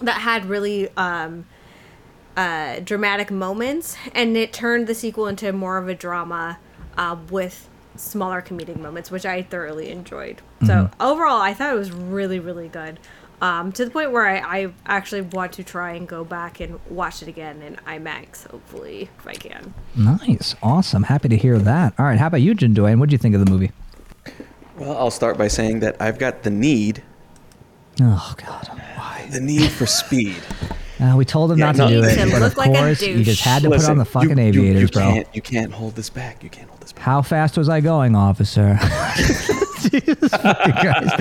that 0.00 0.20
had 0.22 0.46
really 0.46 0.88
um, 0.96 1.46
uh, 2.36 2.80
dramatic 2.80 3.30
moments, 3.30 3.96
and 4.14 4.36
it 4.36 4.52
turned 4.52 4.86
the 4.86 4.94
sequel 4.94 5.26
into 5.26 5.52
more 5.52 5.78
of 5.78 5.88
a 5.88 5.94
drama 5.94 6.58
uh, 6.96 7.16
with 7.30 7.68
smaller 7.96 8.40
comedic 8.40 8.78
moments, 8.78 9.10
which 9.10 9.26
I 9.26 9.42
thoroughly 9.42 9.90
enjoyed. 9.90 10.40
So 10.66 10.90
overall, 11.00 11.40
I 11.40 11.54
thought 11.54 11.74
it 11.74 11.78
was 11.78 11.92
really, 11.92 12.38
really 12.38 12.68
good. 12.68 12.98
Um, 13.42 13.72
to 13.72 13.84
the 13.84 13.90
point 13.90 14.12
where 14.12 14.24
I, 14.24 14.60
I 14.60 14.72
actually 14.86 15.22
want 15.22 15.54
to 15.54 15.64
try 15.64 15.94
and 15.94 16.06
go 16.06 16.24
back 16.24 16.60
and 16.60 16.78
watch 16.88 17.22
it 17.22 17.28
again 17.28 17.60
in 17.60 17.74
IMAX, 17.86 18.46
hopefully, 18.48 19.10
if 19.18 19.26
I 19.26 19.34
can. 19.34 19.74
Nice. 19.96 20.54
Awesome. 20.62 21.02
Happy 21.02 21.28
to 21.28 21.36
hear 21.36 21.58
that. 21.58 21.92
All 21.98 22.06
right. 22.06 22.18
How 22.18 22.28
about 22.28 22.40
you, 22.40 22.54
Jin 22.54 22.72
Doyen? 22.72 23.00
What 23.00 23.08
do 23.08 23.14
you 23.14 23.18
think 23.18 23.34
of 23.34 23.44
the 23.44 23.50
movie? 23.50 23.72
Well, 24.82 24.96
I'll 24.98 25.10
start 25.12 25.38
by 25.38 25.46
saying 25.46 25.78
that 25.80 25.96
I've 26.00 26.18
got 26.18 26.42
the 26.42 26.50
need, 26.50 27.02
Oh, 28.00 28.34
God. 28.36 28.66
Why? 28.96 29.28
the 29.30 29.40
need 29.40 29.70
for 29.70 29.86
speed. 29.86 30.42
Uh, 31.00 31.14
we 31.16 31.24
told 31.24 31.52
him 31.52 31.58
Yeah, 31.58 31.66
not 31.66 31.76
no. 31.76 31.88
to 31.88 31.94
do 32.00 32.02
it, 32.04 32.16
but 32.32 32.36
of 32.36 32.40
look 32.42 32.56
like 32.56 32.72
course, 32.72 33.00
you 33.02 33.22
just 33.22 33.42
had 33.42 33.62
to 33.62 33.70
put 33.70 33.84
on 33.88 33.98
the 33.98 34.04
fucking 34.04 34.38
you, 34.38 34.44
aviators, 34.44 34.74
you, 34.74 34.80
you 34.80 34.88
bro. 34.88 35.02
Can't, 35.02 35.28
you 35.34 35.40
can't 35.42 35.72
hold 35.72 35.94
this 35.94 36.10
back. 36.10 36.42
You 36.42 36.50
can't 36.50 36.68
hold 36.68 36.80
this 36.80 36.92
back. 36.92 37.04
How 37.04 37.22
fast 37.22 37.56
was 37.56 37.68
I 37.68 37.80
going, 37.80 38.16
officer? 38.16 38.76
Jesus 39.90 40.30
Christ. 40.30 41.12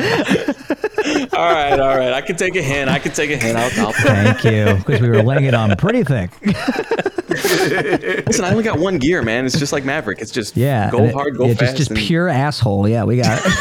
all 1.33 1.53
right, 1.53 1.79
all 1.79 1.97
right. 1.97 2.13
I 2.13 2.21
can 2.21 2.35
take 2.35 2.55
a 2.55 2.61
hint. 2.61 2.89
I 2.89 2.99
can 2.99 3.11
take 3.11 3.31
a 3.31 3.37
hint. 3.37 3.57
I'll, 3.57 3.87
I'll 3.87 3.93
Thank 3.93 4.43
you, 4.43 4.75
because 4.75 5.01
we 5.01 5.09
were 5.09 5.23
laying 5.23 5.45
it 5.45 5.53
on 5.53 5.75
pretty 5.75 6.03
thick. 6.03 6.31
Listen, 7.29 8.45
I 8.45 8.51
only 8.51 8.63
got 8.63 8.77
one 8.79 8.97
gear, 8.97 9.21
man. 9.21 9.45
It's 9.45 9.57
just 9.57 9.73
like 9.73 9.85
Maverick. 9.85 10.19
It's 10.19 10.31
just 10.31 10.55
Yeah. 10.57 10.89
go 10.91 11.03
it- 11.05 11.13
hard, 11.13 11.37
go 11.37 11.45
yeah, 11.47 11.53
fast. 11.53 11.77
Just, 11.77 11.77
just 11.77 11.91
and- 11.91 11.99
pure 11.99 12.27
asshole. 12.29 12.87
Yeah, 12.87 13.03
we 13.03 13.17
got 13.17 13.39
it. 13.43 13.51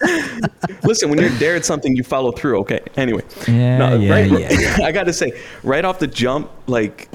Listen, 0.84 1.10
when 1.10 1.18
you're 1.18 1.36
dared 1.38 1.64
something, 1.64 1.94
you 1.94 2.02
follow 2.02 2.32
through. 2.32 2.58
Okay. 2.60 2.80
Anyway. 2.96 3.22
Yeah, 3.46 3.94
yeah, 3.94 4.12
right, 4.12 4.30
yeah, 4.30 4.78
I 4.84 4.92
got 4.92 5.04
to 5.04 5.12
say, 5.12 5.38
right 5.62 5.84
off 5.84 5.98
the 5.98 6.06
jump, 6.06 6.50
like 6.66 7.08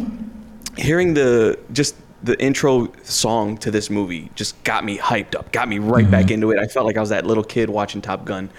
hearing 0.77 1.13
the 1.13 1.57
just 1.73 1.95
the 2.23 2.41
intro 2.41 2.91
song 3.03 3.57
to 3.57 3.69
this 3.71 3.89
movie 3.89 4.31
just 4.35 4.61
got 4.63 4.83
me 4.83 4.97
hyped 4.97 5.35
up, 5.35 5.51
got 5.51 5.67
me 5.67 5.79
right 5.79 6.09
back 6.09 6.25
Mm-hmm. 6.25 6.33
into 6.33 6.51
it. 6.51 6.59
I 6.59 6.65
felt 6.67 6.85
like 6.85 6.97
I 6.97 6.99
was 7.01 7.09
that 7.09 7.25
little 7.25 7.43
kid 7.43 7.69
watching 7.69 8.01
Top 8.01 8.25
Gun, 8.25 8.49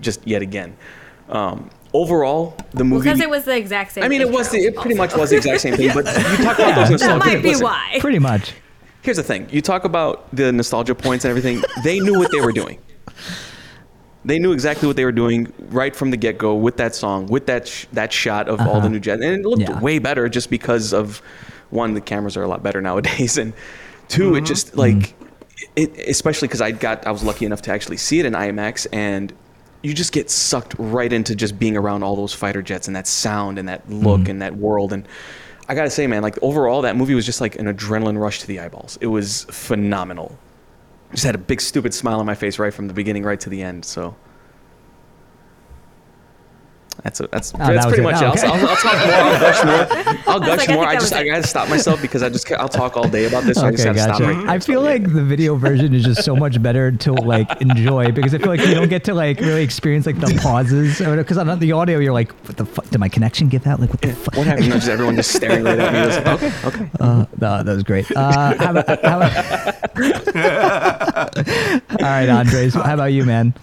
just 0.00 0.26
yet 0.26 0.42
again. 0.42 0.76
Um, 1.28 1.70
overall, 1.92 2.56
the 2.72 2.84
movie. 2.84 3.04
Because 3.08 3.20
it 3.20 3.28
was 3.30 3.44
the 3.44 3.56
exact 3.56 3.92
same. 3.92 4.04
I 4.04 4.08
mean, 4.08 4.20
it 4.20 4.30
was 4.30 4.50
the, 4.50 4.58
intro 4.58 4.68
it 4.68 4.76
pretty 4.76 4.98
also. 5.00 5.14
much 5.16 5.20
was 5.20 5.30
the 5.30 5.36
exact 5.38 5.60
same 5.60 5.74
thing. 5.76 5.90
But 5.92 6.06
you 6.06 6.44
talk 6.44 6.58
about 6.58 6.68
Yeah. 6.68 6.88
those 6.88 7.00
That 7.00 7.06
That 7.08 7.18
might 7.18 7.42
be 7.42 7.48
listen, 7.50 7.64
why. 7.64 7.96
pretty 8.00 8.18
much. 8.20 8.52
Here's 9.02 9.16
the 9.16 9.22
thing: 9.22 9.48
you 9.50 9.60
talk 9.62 9.84
about 9.84 10.26
the 10.34 10.52
nostalgia 10.52 10.94
points 10.94 11.24
and 11.24 11.30
everything. 11.30 11.62
They 11.84 11.98
knew 12.00 12.18
what 12.18 12.30
they 12.32 12.40
were 12.40 12.52
doing. 12.52 12.78
They 14.24 14.40
knew 14.40 14.50
exactly 14.52 14.88
what 14.88 14.96
they 14.96 15.04
were 15.04 15.12
doing 15.12 15.52
right 15.68 15.94
from 15.94 16.10
the 16.10 16.16
get 16.16 16.36
go 16.36 16.56
with 16.56 16.76
that 16.78 16.96
song, 16.96 17.26
with 17.26 17.46
that 17.46 17.68
sh- 17.68 17.86
that 17.92 18.12
shot 18.12 18.48
of 18.48 18.60
all 18.60 18.80
the 18.80 18.88
new 18.88 18.98
jets, 18.98 19.22
and 19.22 19.40
it 19.40 19.46
looked 19.46 19.62
Yeah. 19.62 19.78
way 19.80 20.00
better 20.00 20.28
just 20.28 20.50
because 20.50 20.92
of 20.92 21.22
one, 21.70 21.94
the 21.94 22.00
cameras 22.00 22.36
are 22.36 22.42
a 22.42 22.48
lot 22.48 22.62
better 22.62 22.80
nowadays, 22.90 23.38
and 23.38 23.52
2 24.08 24.34
it 24.34 24.38
mm-hmm. 24.38 24.46
just 24.46 24.76
like 24.76 24.96
mm-hmm. 24.96 25.26
it, 25.76 26.08
especially 26.08 26.48
because 26.48 26.60
I 26.60 26.70
got 26.72 27.06
I 27.06 27.10
was 27.10 27.22
lucky 27.22 27.44
enough 27.46 27.62
to 27.62 27.72
actually 27.72 27.96
see 27.96 28.20
it 28.20 28.26
in 28.26 28.32
IMAX, 28.32 28.86
and 28.92 29.32
you 29.82 29.94
just 29.94 30.12
get 30.12 30.30
sucked 30.30 30.74
right 30.78 31.12
into 31.12 31.36
just 31.36 31.58
being 31.58 31.76
around 31.76 32.02
all 32.02 32.16
those 32.16 32.32
fighter 32.32 32.62
jets 32.62 32.86
and 32.86 32.96
that 32.96 33.06
sound 33.06 33.58
and 33.58 33.68
that 33.68 33.88
look 33.90 34.22
mm-hmm. 34.22 34.30
and 34.30 34.42
that 34.42 34.56
world 34.56 34.92
and. 34.92 35.06
I 35.68 35.74
gotta 35.74 35.90
say, 35.90 36.06
man, 36.06 36.22
like 36.22 36.40
overall, 36.42 36.82
that 36.82 36.94
movie 36.94 37.16
was 37.16 37.26
just 37.26 37.40
like 37.40 37.56
an 37.58 37.66
adrenaline 37.66 38.20
rush 38.20 38.38
to 38.38 38.46
the 38.46 38.60
eyeballs. 38.60 38.98
It 39.00 39.08
was 39.08 39.46
phenomenal. 39.50 40.38
Just 41.10 41.24
had 41.24 41.34
a 41.34 41.38
big 41.38 41.60
stupid 41.60 41.92
smile 41.92 42.20
on 42.20 42.26
my 42.26 42.36
face 42.36 42.60
right 42.60 42.72
from 42.72 42.86
the 42.86 42.94
beginning 42.94 43.24
right 43.24 43.40
to 43.40 43.50
the 43.50 43.62
end. 43.62 43.84
So 43.84 44.14
that's 47.02 47.20
a, 47.20 47.26
that's 47.28 47.50
that 47.52 47.58
that's 47.58 47.86
was 47.86 47.94
pretty 47.94 48.02
it. 48.02 48.12
much 48.12 48.22
Oh, 48.22 48.26
it. 48.26 48.38
okay. 48.38 48.46
I'll, 48.46 48.54
I'll, 48.54 48.68
I'll 48.68 48.76
talk 48.76 48.94
more. 49.06 49.14
I'll 49.16 49.40
gush 49.40 49.64
more. 49.64 49.74
I'll 50.34 50.40
was 50.40 50.48
gush 50.48 50.58
like, 50.58 50.68
more. 50.76 50.84
think 50.84 50.86
I 50.86 50.94
just 50.94 51.12
I 51.12 51.24
gotta 51.24 51.46
stop 51.46 51.68
myself 51.68 52.02
because 52.02 52.22
I 52.22 52.28
just 52.28 52.50
I'll 52.52 52.68
talk 52.68 52.96
all 52.96 53.08
day 53.08 53.26
about 53.26 53.44
this. 53.44 53.58
So 53.58 53.66
I 53.66 53.70
just 53.70 53.86
Okay, 53.86 53.94
gotta 53.96 54.12
gotcha. 54.12 54.24
stop. 54.24 54.44
Right 54.44 54.48
I 54.48 54.58
feel 54.58 54.80
like 54.82 55.02
the 55.12 55.22
video 55.22 55.56
version 55.56 55.94
is 55.94 56.04
just 56.04 56.24
so 56.24 56.34
much 56.36 56.60
better 56.62 56.90
to 56.92 57.12
like 57.12 57.60
enjoy 57.60 58.10
because 58.12 58.34
I 58.34 58.38
feel 58.38 58.48
like 58.48 58.60
you 58.66 58.74
don't 58.74 58.88
get 58.88 59.04
to 59.04 59.14
like 59.14 59.40
really 59.40 59.62
experience 59.62 60.06
like 60.06 60.18
the 60.20 60.38
pauses 60.42 60.98
because 60.98 61.38
on 61.38 61.58
the 61.58 61.72
audio 61.72 61.98
you're 61.98 62.12
like, 62.12 62.32
what 62.46 62.56
the 62.56 62.64
fuck? 62.64 62.88
Did 62.90 62.98
my 62.98 63.08
connection 63.08 63.48
get 63.48 63.62
that? 63.64 63.78
Like 63.80 63.90
what 63.90 64.00
the 64.02 64.12
fuck? 64.12 64.34
what 64.36 64.46
happened? 64.46 64.72
Just 64.72 64.88
everyone 64.88 65.16
just 65.16 65.32
staring 65.32 65.64
right 65.64 65.78
at 65.78 65.92
me. 65.92 66.00
Like, 66.06 66.26
okay, 66.42 66.52
okay. 66.66 66.90
Uh, 67.00 67.24
no, 67.40 67.62
that 67.62 67.72
was 67.74 67.82
great. 67.84 68.10
Uh, 68.16 68.54
how 68.58 68.70
about, 68.70 68.88
how 69.04 69.16
about- 69.18 69.36
All 71.90 71.98
right, 72.00 72.28
Andres. 72.28 72.74
How 72.74 72.94
about 72.94 73.12
you, 73.12 73.24
man? 73.24 73.54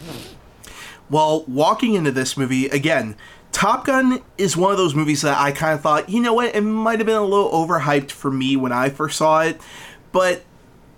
Well, 1.14 1.46
walking 1.48 1.94
into 1.94 2.10
this 2.10 2.36
movie, 2.36 2.66
again, 2.70 3.16
Top 3.52 3.86
Gun 3.86 4.24
is 4.40 4.58
one 4.58 4.72
of 4.72 4.80
those 4.80 4.96
movies 4.96 5.22
that 5.22 5.40
I 5.40 5.52
kind 5.52 5.76
of 5.76 5.82
thought, 5.82 6.10
you 6.10 6.20
know 6.20 6.34
what, 6.34 6.56
it 6.56 6.62
might 6.62 6.98
have 6.98 7.06
been 7.06 7.16
a 7.16 7.24
little 7.24 7.52
overhyped 7.52 8.10
for 8.10 8.32
me 8.32 8.56
when 8.56 8.72
I 8.72 8.90
first 8.90 9.20
saw 9.20 9.42
it, 9.42 9.62
but 10.12 10.44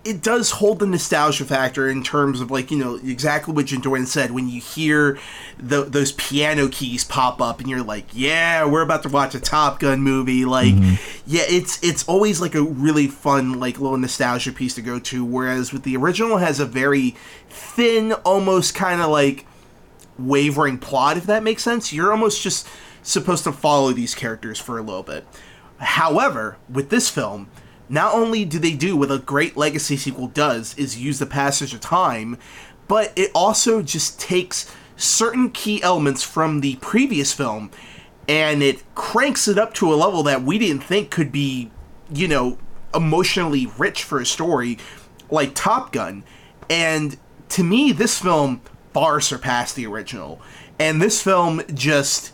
it 0.06 0.22
does 0.22 0.52
hold 0.52 0.78
the 0.78 0.86
nostalgia 0.86 1.44
factor 1.44 1.90
in 1.90 2.02
terms 2.02 2.40
of 2.40 2.50
like 2.50 2.70
you 2.70 2.78
know 2.78 2.94
exactly 2.94 3.52
what 3.52 3.66
Jordan 3.66 4.06
said 4.06 4.30
when 4.30 4.48
you 4.48 4.60
hear 4.60 5.18
the, 5.58 5.82
those 5.82 6.12
piano 6.12 6.68
keys 6.68 7.02
pop 7.02 7.42
up 7.42 7.58
and 7.58 7.68
you're 7.68 7.82
like 7.82 8.06
yeah 8.12 8.64
we're 8.64 8.82
about 8.82 9.02
to 9.02 9.08
watch 9.08 9.34
a 9.34 9.40
Top 9.40 9.80
Gun 9.80 10.00
movie 10.00 10.44
like 10.44 10.72
mm-hmm. 10.74 10.94
yeah 11.26 11.42
it's 11.48 11.82
it's 11.82 12.06
always 12.06 12.40
like 12.40 12.54
a 12.54 12.62
really 12.62 13.08
fun 13.08 13.58
like 13.58 13.80
little 13.80 13.98
nostalgia 13.98 14.52
piece 14.52 14.76
to 14.76 14.82
go 14.82 15.00
to 15.00 15.24
whereas 15.24 15.72
with 15.72 15.82
the 15.82 15.96
original 15.96 16.36
has 16.36 16.60
a 16.60 16.66
very 16.66 17.16
thin 17.50 18.12
almost 18.12 18.76
kind 18.76 19.00
of 19.00 19.10
like 19.10 19.44
wavering 20.18 20.78
plot 20.78 21.16
if 21.16 21.26
that 21.26 21.42
makes 21.42 21.62
sense. 21.62 21.92
You're 21.92 22.12
almost 22.12 22.42
just 22.42 22.66
supposed 23.02 23.44
to 23.44 23.52
follow 23.52 23.92
these 23.92 24.14
characters 24.14 24.58
for 24.58 24.78
a 24.78 24.82
little 24.82 25.02
bit. 25.02 25.26
However 25.78 26.56
with 26.68 26.90
this 26.90 27.10
film 27.10 27.48
not 27.88 28.14
only 28.14 28.44
do 28.44 28.58
they 28.58 28.72
do 28.72 28.96
what 28.96 29.12
a 29.12 29.18
great 29.18 29.56
legacy 29.56 29.96
sequel 29.96 30.26
does 30.28 30.76
is 30.76 30.98
use 30.98 31.18
the 31.18 31.26
passage 31.26 31.72
of 31.72 31.80
time 31.80 32.36
but 32.88 33.12
it 33.16 33.30
also 33.34 33.82
just 33.82 34.18
takes 34.18 34.72
certain 34.96 35.50
key 35.50 35.82
elements 35.82 36.22
from 36.22 36.60
the 36.60 36.76
previous 36.76 37.32
film 37.32 37.70
and 38.28 38.62
it 38.62 38.82
cranks 38.94 39.46
it 39.46 39.58
up 39.58 39.72
to 39.74 39.92
a 39.92 39.94
level 39.94 40.22
that 40.22 40.42
we 40.42 40.58
didn't 40.58 40.82
think 40.82 41.10
could 41.10 41.30
be 41.30 41.70
you 42.12 42.26
know 42.26 42.58
emotionally 42.94 43.66
rich 43.78 44.02
for 44.02 44.18
a 44.18 44.26
story 44.26 44.78
like 45.30 45.54
top 45.54 45.92
gun. 45.92 46.24
And 46.68 47.16
to 47.50 47.62
me 47.62 47.92
this 47.92 48.18
film 48.18 48.60
far 48.96 49.20
surpassed 49.20 49.76
the 49.76 49.86
original 49.86 50.40
and 50.78 51.02
this 51.02 51.20
film 51.20 51.60
just 51.74 52.32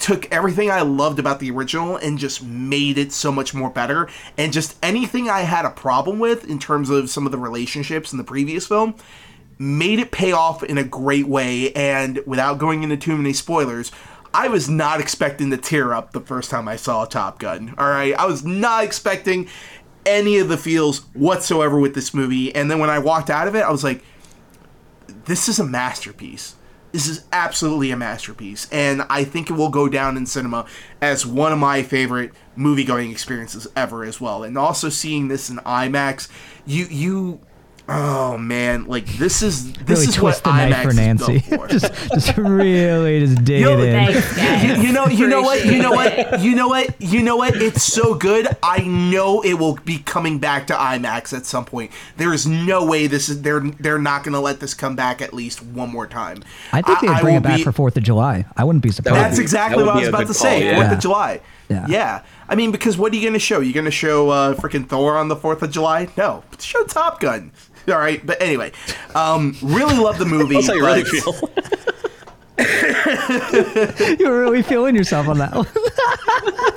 took 0.00 0.30
everything 0.32 0.68
I 0.68 0.80
loved 0.80 1.20
about 1.20 1.38
the 1.38 1.52
original 1.52 1.96
and 1.98 2.18
just 2.18 2.42
made 2.42 2.98
it 2.98 3.12
so 3.12 3.30
much 3.30 3.54
more 3.54 3.70
better. 3.70 4.08
And 4.36 4.52
just 4.52 4.76
anything 4.82 5.30
I 5.30 5.42
had 5.42 5.64
a 5.64 5.70
problem 5.70 6.18
with 6.18 6.50
in 6.50 6.58
terms 6.58 6.90
of 6.90 7.10
some 7.10 7.26
of 7.26 7.30
the 7.30 7.38
relationships 7.38 8.10
in 8.10 8.18
the 8.18 8.24
previous 8.24 8.66
film 8.66 8.96
made 9.56 10.00
it 10.00 10.10
pay 10.10 10.32
off 10.32 10.64
in 10.64 10.78
a 10.78 10.84
great 10.84 11.28
way. 11.28 11.72
And 11.74 12.18
without 12.26 12.58
going 12.58 12.82
into 12.82 12.96
too 12.96 13.16
many 13.16 13.32
spoilers, 13.32 13.92
I 14.34 14.48
was 14.48 14.68
not 14.68 15.00
expecting 15.00 15.50
to 15.52 15.56
tear 15.56 15.94
up 15.94 16.10
the 16.10 16.20
first 16.20 16.50
time 16.50 16.66
I 16.66 16.74
saw 16.74 17.04
Top 17.04 17.38
Gun. 17.38 17.72
All 17.78 17.88
right, 17.88 18.14
I 18.14 18.26
was 18.26 18.44
not 18.44 18.82
expecting 18.82 19.48
any 20.04 20.38
of 20.38 20.48
the 20.48 20.58
feels 20.58 21.02
whatsoever 21.14 21.78
with 21.78 21.94
this 21.94 22.12
movie. 22.12 22.52
And 22.52 22.68
then 22.68 22.80
when 22.80 22.90
I 22.90 22.98
walked 22.98 23.30
out 23.30 23.46
of 23.46 23.54
it, 23.54 23.60
I 23.60 23.70
was 23.70 23.84
like, 23.84 24.02
this 25.26 25.48
is 25.48 25.58
a 25.58 25.64
masterpiece. 25.64 26.54
This 26.92 27.08
is 27.08 27.24
absolutely 27.32 27.90
a 27.90 27.96
masterpiece, 27.96 28.68
and 28.70 29.02
I 29.10 29.24
think 29.24 29.50
it 29.50 29.54
will 29.54 29.68
go 29.68 29.88
down 29.88 30.16
in 30.16 30.26
cinema 30.26 30.64
as 31.00 31.26
one 31.26 31.52
of 31.52 31.58
my 31.58 31.82
favorite 31.82 32.30
movie 32.54 32.84
going 32.84 33.10
experiences 33.10 33.66
ever 33.74 34.04
as 34.04 34.20
well. 34.20 34.44
And 34.44 34.56
also 34.56 34.88
seeing 34.90 35.26
this 35.26 35.50
in 35.50 35.56
IMAX, 35.56 36.28
you 36.64 36.84
you 36.84 37.40
Oh 37.86 38.38
man, 38.38 38.86
like 38.86 39.04
this 39.18 39.42
is 39.42 39.70
this 39.74 39.98
really 39.98 40.08
is 40.08 40.14
twist 40.14 40.44
what 40.46 40.54
the 40.54 40.68
knife 40.68 40.74
IMAX 40.74 40.82
for 40.84 40.92
Nancy. 40.94 41.38
For. 41.40 41.68
just, 41.68 41.92
just 42.14 42.36
really 42.38 43.20
just 43.20 43.44
dig 43.44 43.60
Yo, 43.60 43.78
it 43.78 43.88
in. 43.88 44.12
Thanks, 44.14 44.62
you, 44.80 44.86
you 44.86 44.92
know, 44.92 45.06
you 45.06 45.26
know 45.26 45.42
what, 45.42 45.66
you 45.66 45.82
know 45.82 45.92
what, 45.92 46.40
you 46.40 46.54
know 46.54 46.68
what, 46.68 46.98
you 47.02 47.22
know 47.22 47.36
what. 47.36 47.56
It's 47.60 47.82
so 47.82 48.14
good. 48.14 48.48
I 48.62 48.78
know 48.84 49.42
it 49.42 49.54
will 49.54 49.74
be 49.84 49.98
coming 49.98 50.38
back 50.38 50.66
to 50.68 50.72
IMAX 50.72 51.36
at 51.36 51.44
some 51.44 51.66
point. 51.66 51.90
There 52.16 52.32
is 52.32 52.46
no 52.46 52.86
way 52.86 53.06
this 53.06 53.28
is 53.28 53.42
they're 53.42 53.60
they're 53.60 53.98
not 53.98 54.24
going 54.24 54.32
to 54.32 54.40
let 54.40 54.60
this 54.60 54.72
come 54.72 54.96
back 54.96 55.20
at 55.20 55.34
least 55.34 55.62
one 55.62 55.90
more 55.90 56.06
time. 56.06 56.42
I 56.72 56.80
think 56.80 57.00
they'd 57.00 57.10
I 57.10 57.20
bring 57.20 57.34
will 57.34 57.40
it 57.40 57.44
back 57.44 57.56
be- 57.58 57.64
for 57.64 57.72
Fourth 57.72 57.98
of 57.98 58.02
July. 58.02 58.46
I 58.56 58.64
wouldn't 58.64 58.82
be 58.82 58.92
surprised. 58.92 59.16
That's 59.16 59.38
exactly 59.38 59.82
that 59.82 59.86
what 59.86 59.96
I 59.96 60.00
was 60.00 60.08
about 60.08 60.18
to 60.20 60.24
call, 60.26 60.34
say. 60.34 60.64
yeah. 60.64 60.74
Fourth 60.76 60.86
Yeah. 60.88 60.94
of 60.94 61.00
July. 61.00 61.40
Yeah. 61.68 62.22
I 62.48 62.54
mean, 62.54 62.70
because 62.72 62.96
what 62.96 63.12
are 63.12 63.16
you 63.16 63.22
going 63.22 63.32
to 63.34 63.38
show? 63.38 63.60
You 63.60 63.72
going 63.72 63.84
to 63.86 63.90
show 63.90 64.30
uh, 64.30 64.54
freaking 64.54 64.86
Thor 64.88 65.16
on 65.16 65.28
the 65.28 65.36
Fourth 65.36 65.62
of 65.62 65.70
July? 65.70 66.08
No, 66.16 66.44
show 66.58 66.84
Top 66.84 67.20
Gun. 67.20 67.52
All 67.88 67.98
right, 67.98 68.24
but 68.24 68.40
anyway, 68.40 68.72
um, 69.14 69.56
really 69.62 69.96
love 69.96 70.18
the 70.18 70.24
movie. 70.24 70.54
That's 70.54 70.68
how 70.68 70.74
you 70.74 70.82
but- 70.82 70.96
really 70.96 71.04
feel. 71.04 71.34
you 74.18 74.28
were 74.28 74.40
really 74.40 74.62
feeling 74.62 74.94
yourself 74.94 75.26
on 75.28 75.38
that 75.38 75.52
one. 75.54 75.66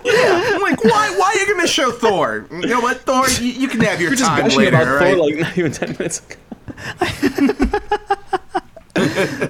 I'm 0.09 0.61
like, 0.61 0.83
why? 0.83 1.15
Why 1.17 1.27
are 1.35 1.37
you 1.39 1.45
going 1.45 1.61
to 1.61 1.67
show 1.67 1.91
Thor? 1.91 2.47
You 2.51 2.65
know 2.67 2.79
what, 2.81 3.01
Thor? 3.01 3.27
You, 3.39 3.51
you 3.51 3.67
can 3.67 3.81
have 3.81 4.01
your 4.01 4.09
You're 4.09 4.17
just 4.17 4.27
time 4.29 4.41
gushing 4.43 4.59
later. 4.59 4.75
about 4.75 4.87
all 4.87 4.97
Thor 4.99 5.07
right? 5.07 5.17
like 5.17 5.35
not 5.37 5.57
even 5.57 5.71
ten 5.71 5.91
minutes 5.91 6.21
ago. 6.25 6.35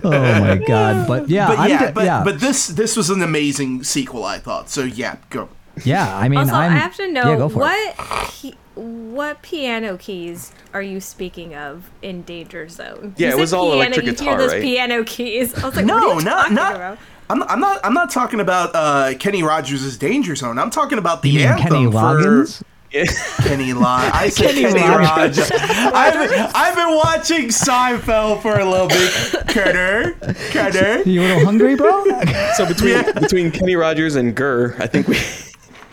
oh 0.04 0.40
my 0.42 0.62
god! 0.68 1.08
But 1.08 1.30
yeah, 1.30 1.48
but 1.48 1.60
I'm 1.60 1.70
yeah, 1.70 1.86
d- 1.88 1.92
but 1.94 2.04
yeah, 2.06 2.24
but 2.24 2.40
this 2.40 2.68
this 2.68 2.96
was 2.98 3.10
an 3.10 3.22
amazing 3.22 3.84
sequel. 3.84 4.24
I 4.26 4.40
thought 4.40 4.70
so. 4.70 4.84
Yeah, 4.84 5.18
go. 5.30 5.50
Yeah. 5.86 6.16
I 6.18 6.30
mean, 6.30 6.40
Also, 6.40 6.54
I'm, 6.54 6.72
i 6.72 6.76
have 6.78 6.96
to 6.98 7.12
know 7.12 7.32
yeah, 7.32 7.38
go 7.38 7.50
for 7.50 7.60
what 7.60 7.98
key, 8.32 8.56
what 8.76 9.42
piano 9.42 9.98
keys 9.98 10.52
are 10.74 10.82
you 10.82 11.00
speaking 11.00 11.56
of 11.56 11.90
in 12.02 12.22
Danger 12.24 12.68
Zone? 12.70 13.14
Yeah, 13.18 13.30
You 13.30 13.38
it 13.38 13.40
was 13.40 13.54
all 13.54 13.66
piano, 13.72 13.78
electric 13.82 14.06
you 14.06 14.12
guitar, 14.14 14.28
hear 14.30 14.38
those 14.38 14.52
right? 14.54 14.62
piano 14.62 15.04
keys. 15.04 15.54
I 15.56 15.66
was 15.66 15.76
like, 15.76 15.86
No, 15.86 15.96
what 15.96 16.04
are 16.04 16.20
you 16.20 16.26
not 16.26 16.52
not. 16.52 16.76
about? 16.76 16.98
I'm, 17.30 17.44
I'm 17.44 17.60
not. 17.60 17.82
I'm 17.84 17.94
not 17.94 18.10
talking 18.10 18.40
about 18.40 18.72
uh, 18.74 19.14
Kenny 19.20 19.44
Rogers' 19.44 19.98
Danger 19.98 20.34
Zone. 20.36 20.58
I'm 20.58 20.70
talking 20.70 20.98
about 20.98 21.22
the 21.24 21.30
You 21.30 21.40
mean 21.40 21.48
anthem 21.50 21.68
Kenny 21.68 21.86
for 21.88 21.92
Loggins? 21.92 22.64
Kenny 23.44 23.74
Log. 23.74 24.12
I 24.14 24.30
said 24.30 24.52
Kenny 24.52 24.62
Kenny, 24.62 24.80
Rogers. 24.80 25.40
Rogers. 25.40 25.52
I've 25.62 26.30
been, 26.30 26.52
I've 26.56 26.76
been 26.76 26.96
watching 26.96 27.48
Seinfeld 27.50 28.42
for 28.42 28.58
a 28.58 28.64
little 28.64 28.88
bit. 28.88 29.12
Carter, 29.50 30.14
Carter. 30.54 31.02
You 31.04 31.20
a 31.22 31.24
little 31.24 31.46
hungry, 31.46 31.76
bro? 31.76 32.06
So 32.56 32.66
between 32.66 32.94
Yeah. 32.94 33.12
between 33.12 33.52
Kenny 33.52 33.76
Rogers 33.76 34.16
and 34.16 34.34
Gorr, 34.34 34.76
I 34.80 34.88
think 34.88 35.10
we 35.10 35.18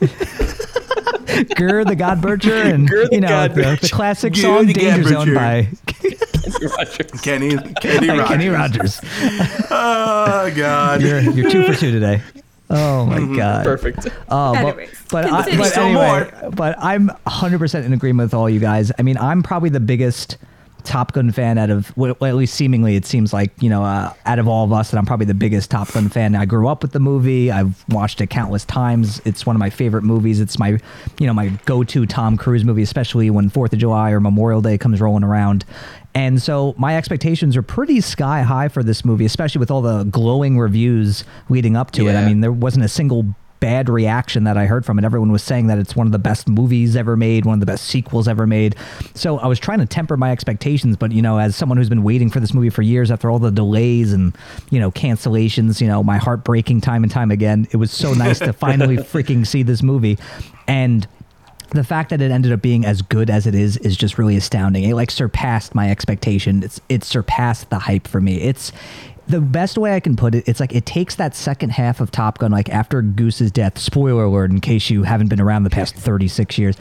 Gorr 1.56 1.84
the 1.84 1.96
God 1.96 2.20
Butcher 2.20 2.54
and 2.54 2.88
Gorr 2.88 3.08
the 3.08 3.14
you 3.14 3.20
know 3.20 3.28
God 3.28 3.54
the, 3.54 3.78
the 3.80 3.88
classic 3.90 4.34
Gorr 4.34 4.42
song 4.42 4.66
the 4.66 4.72
Danger 4.72 5.02
God 5.02 5.26
Zone 5.26 5.34
by 5.34 5.68
Kenny 6.42 6.66
Rogers. 6.66 7.20
Kenny, 7.22 7.56
Kenny 7.80 8.08
Rogers. 8.08 8.28
Kenny 8.28 8.48
Rogers. 8.48 9.00
Oh 9.70 10.52
God. 10.54 11.02
You're 11.02 11.20
you're 11.20 11.50
two 11.50 11.64
for 11.64 11.74
two 11.74 11.90
today. 11.90 12.20
Oh 12.70 13.06
my 13.06 13.18
mm-hmm. 13.18 13.36
god. 13.36 13.64
Perfect. 13.64 14.06
Oh, 14.28 14.52
but, 14.52 14.56
Anyways, 14.56 14.90
but, 15.10 15.24
I, 15.26 15.56
but 15.56 15.66
Still 15.66 15.84
anyway, 15.84 16.50
but 16.52 16.76
I'm 16.78 17.08
100% 17.26 17.84
in 17.84 17.92
agreement 17.92 18.26
with 18.28 18.34
all 18.34 18.48
you 18.48 18.60
guys. 18.60 18.90
I 18.98 19.02
mean, 19.02 19.18
I'm 19.18 19.42
probably 19.42 19.68
the 19.68 19.80
biggest 19.80 20.38
Top 20.84 21.12
Gun 21.12 21.32
fan 21.32 21.58
out 21.58 21.70
of, 21.70 21.96
well, 21.96 22.16
at 22.22 22.34
least 22.34 22.54
seemingly, 22.54 22.96
it 22.96 23.04
seems 23.04 23.32
like, 23.32 23.50
you 23.60 23.68
know, 23.68 23.84
uh, 23.84 24.12
out 24.26 24.38
of 24.38 24.46
all 24.46 24.64
of 24.64 24.72
us, 24.72 24.90
that 24.90 24.98
I'm 24.98 25.06
probably 25.06 25.26
the 25.26 25.34
biggest 25.34 25.70
Top 25.70 25.92
Gun 25.92 26.08
fan. 26.08 26.34
I 26.34 26.44
grew 26.44 26.68
up 26.68 26.82
with 26.82 26.92
the 26.92 27.00
movie. 27.00 27.50
I've 27.50 27.84
watched 27.88 28.20
it 28.20 28.28
countless 28.28 28.64
times. 28.64 29.20
It's 29.24 29.46
one 29.46 29.56
of 29.56 29.60
my 29.60 29.70
favorite 29.70 30.02
movies. 30.02 30.40
It's 30.40 30.58
my, 30.58 30.78
you 31.18 31.26
know, 31.26 31.34
my 31.34 31.48
go 31.64 31.82
to 31.84 32.06
Tom 32.06 32.36
Cruise 32.36 32.64
movie, 32.64 32.82
especially 32.82 33.30
when 33.30 33.50
4th 33.50 33.72
of 33.72 33.78
July 33.78 34.10
or 34.12 34.20
Memorial 34.20 34.60
Day 34.60 34.78
comes 34.78 35.00
rolling 35.00 35.24
around. 35.24 35.64
And 36.14 36.40
so 36.40 36.74
my 36.78 36.96
expectations 36.96 37.56
are 37.56 37.62
pretty 37.62 38.00
sky 38.00 38.42
high 38.42 38.68
for 38.68 38.84
this 38.84 39.04
movie, 39.04 39.24
especially 39.24 39.58
with 39.58 39.70
all 39.70 39.82
the 39.82 40.04
glowing 40.04 40.58
reviews 40.58 41.24
leading 41.48 41.76
up 41.76 41.90
to 41.92 42.08
it. 42.08 42.14
I 42.14 42.24
mean, 42.24 42.40
there 42.40 42.52
wasn't 42.52 42.84
a 42.84 42.88
single 42.88 43.34
bad 43.64 43.88
reaction 43.88 44.44
that 44.44 44.58
I 44.58 44.66
heard 44.66 44.84
from 44.84 44.98
it. 44.98 45.06
Everyone 45.06 45.32
was 45.32 45.42
saying 45.42 45.68
that 45.68 45.78
it's 45.78 45.96
one 45.96 46.06
of 46.06 46.12
the 46.12 46.18
best 46.18 46.46
movies 46.46 46.96
ever 46.96 47.16
made, 47.16 47.46
one 47.46 47.54
of 47.54 47.60
the 47.60 47.66
best 47.66 47.86
sequels 47.86 48.28
ever 48.28 48.46
made. 48.46 48.76
So 49.14 49.38
I 49.38 49.46
was 49.46 49.58
trying 49.58 49.78
to 49.78 49.86
temper 49.86 50.18
my 50.18 50.30
expectations, 50.32 50.98
but 50.98 51.12
you 51.12 51.22
know, 51.22 51.38
as 51.38 51.56
someone 51.56 51.78
who's 51.78 51.88
been 51.88 52.02
waiting 52.02 52.28
for 52.28 52.40
this 52.40 52.52
movie 52.52 52.68
for 52.68 52.82
years 52.82 53.10
after 53.10 53.30
all 53.30 53.38
the 53.38 53.50
delays 53.50 54.12
and 54.12 54.36
you 54.68 54.78
know 54.78 54.90
cancellations, 54.90 55.80
you 55.80 55.86
know, 55.86 56.02
my 56.02 56.18
heart 56.18 56.44
breaking 56.44 56.82
time 56.82 57.04
and 57.04 57.10
time 57.10 57.30
again, 57.30 57.66
it 57.70 57.78
was 57.78 57.90
so 57.90 58.12
nice 58.12 58.38
to 58.40 58.52
finally 58.52 58.96
freaking 59.14 59.46
see 59.46 59.62
this 59.62 59.82
movie. 59.82 60.18
And 60.68 61.08
the 61.70 61.84
fact 61.84 62.10
that 62.10 62.20
it 62.20 62.30
ended 62.30 62.52
up 62.52 62.60
being 62.60 62.84
as 62.84 63.00
good 63.00 63.30
as 63.30 63.46
it 63.46 63.54
is 63.54 63.78
is 63.78 63.96
just 63.96 64.18
really 64.18 64.36
astounding. 64.36 64.84
It 64.84 64.94
like 64.94 65.10
surpassed 65.10 65.74
my 65.74 65.90
expectation. 65.90 66.62
It's 66.62 66.82
it 66.90 67.02
surpassed 67.02 67.70
the 67.70 67.78
hype 67.78 68.06
for 68.06 68.20
me. 68.20 68.42
It's 68.42 68.72
the 69.26 69.40
best 69.40 69.78
way 69.78 69.94
I 69.94 70.00
can 70.00 70.16
put 70.16 70.34
it. 70.34 70.48
It's 70.48 70.60
like 70.60 70.74
it 70.74 70.86
takes 70.86 71.14
that 71.16 71.34
second 71.34 71.70
half 71.70 72.00
of 72.00 72.10
Top 72.10 72.38
Gun, 72.38 72.50
like 72.50 72.68
after 72.68 73.02
Goose's 73.02 73.50
death. 73.50 73.78
Spoiler 73.78 74.24
alert, 74.24 74.50
in 74.50 74.60
case 74.60 74.90
you 74.90 75.02
haven't 75.02 75.28
been 75.28 75.40
around 75.40 75.64
the 75.64 75.70
past 75.70 75.94
thirty 75.94 76.28
six 76.28 76.58
years, 76.58 76.76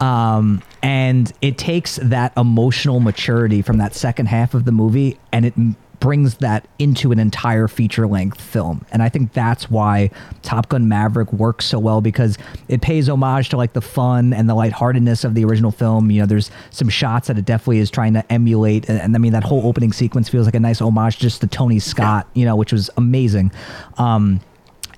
um, 0.00 0.62
and 0.82 1.32
it 1.42 1.58
takes 1.58 1.96
that 1.96 2.32
emotional 2.36 3.00
maturity 3.00 3.62
from 3.62 3.78
that 3.78 3.94
second 3.94 4.26
half 4.26 4.54
of 4.54 4.64
the 4.64 4.72
movie, 4.72 5.18
and 5.32 5.46
it 5.46 5.54
brings 6.00 6.36
that 6.36 6.66
into 6.78 7.12
an 7.12 7.18
entire 7.18 7.68
feature 7.68 8.06
length 8.06 8.40
film. 8.40 8.84
And 8.92 9.02
I 9.02 9.08
think 9.08 9.32
that's 9.32 9.70
why 9.70 10.10
Top 10.42 10.68
Gun 10.68 10.88
Maverick 10.88 11.32
works 11.32 11.66
so 11.66 11.78
well 11.78 12.00
because 12.00 12.38
it 12.68 12.80
pays 12.80 13.08
homage 13.08 13.48
to 13.50 13.56
like 13.56 13.72
the 13.72 13.80
fun 13.80 14.32
and 14.32 14.48
the 14.48 14.54
lightheartedness 14.54 15.24
of 15.24 15.34
the 15.34 15.44
original 15.44 15.70
film. 15.70 16.10
You 16.10 16.20
know, 16.20 16.26
there's 16.26 16.50
some 16.70 16.88
shots 16.88 17.28
that 17.28 17.38
it 17.38 17.44
definitely 17.44 17.78
is 17.78 17.90
trying 17.90 18.14
to 18.14 18.32
emulate. 18.32 18.88
And, 18.88 19.00
and 19.00 19.14
I 19.14 19.18
mean, 19.18 19.32
that 19.32 19.44
whole 19.44 19.66
opening 19.66 19.92
sequence 19.92 20.28
feels 20.28 20.46
like 20.46 20.54
a 20.54 20.60
nice 20.60 20.80
homage 20.80 21.18
just 21.18 21.40
to 21.40 21.46
Tony 21.46 21.78
Scott, 21.78 22.28
you 22.34 22.44
know, 22.44 22.56
which 22.56 22.72
was 22.72 22.90
amazing. 22.96 23.50
Um, 23.96 24.40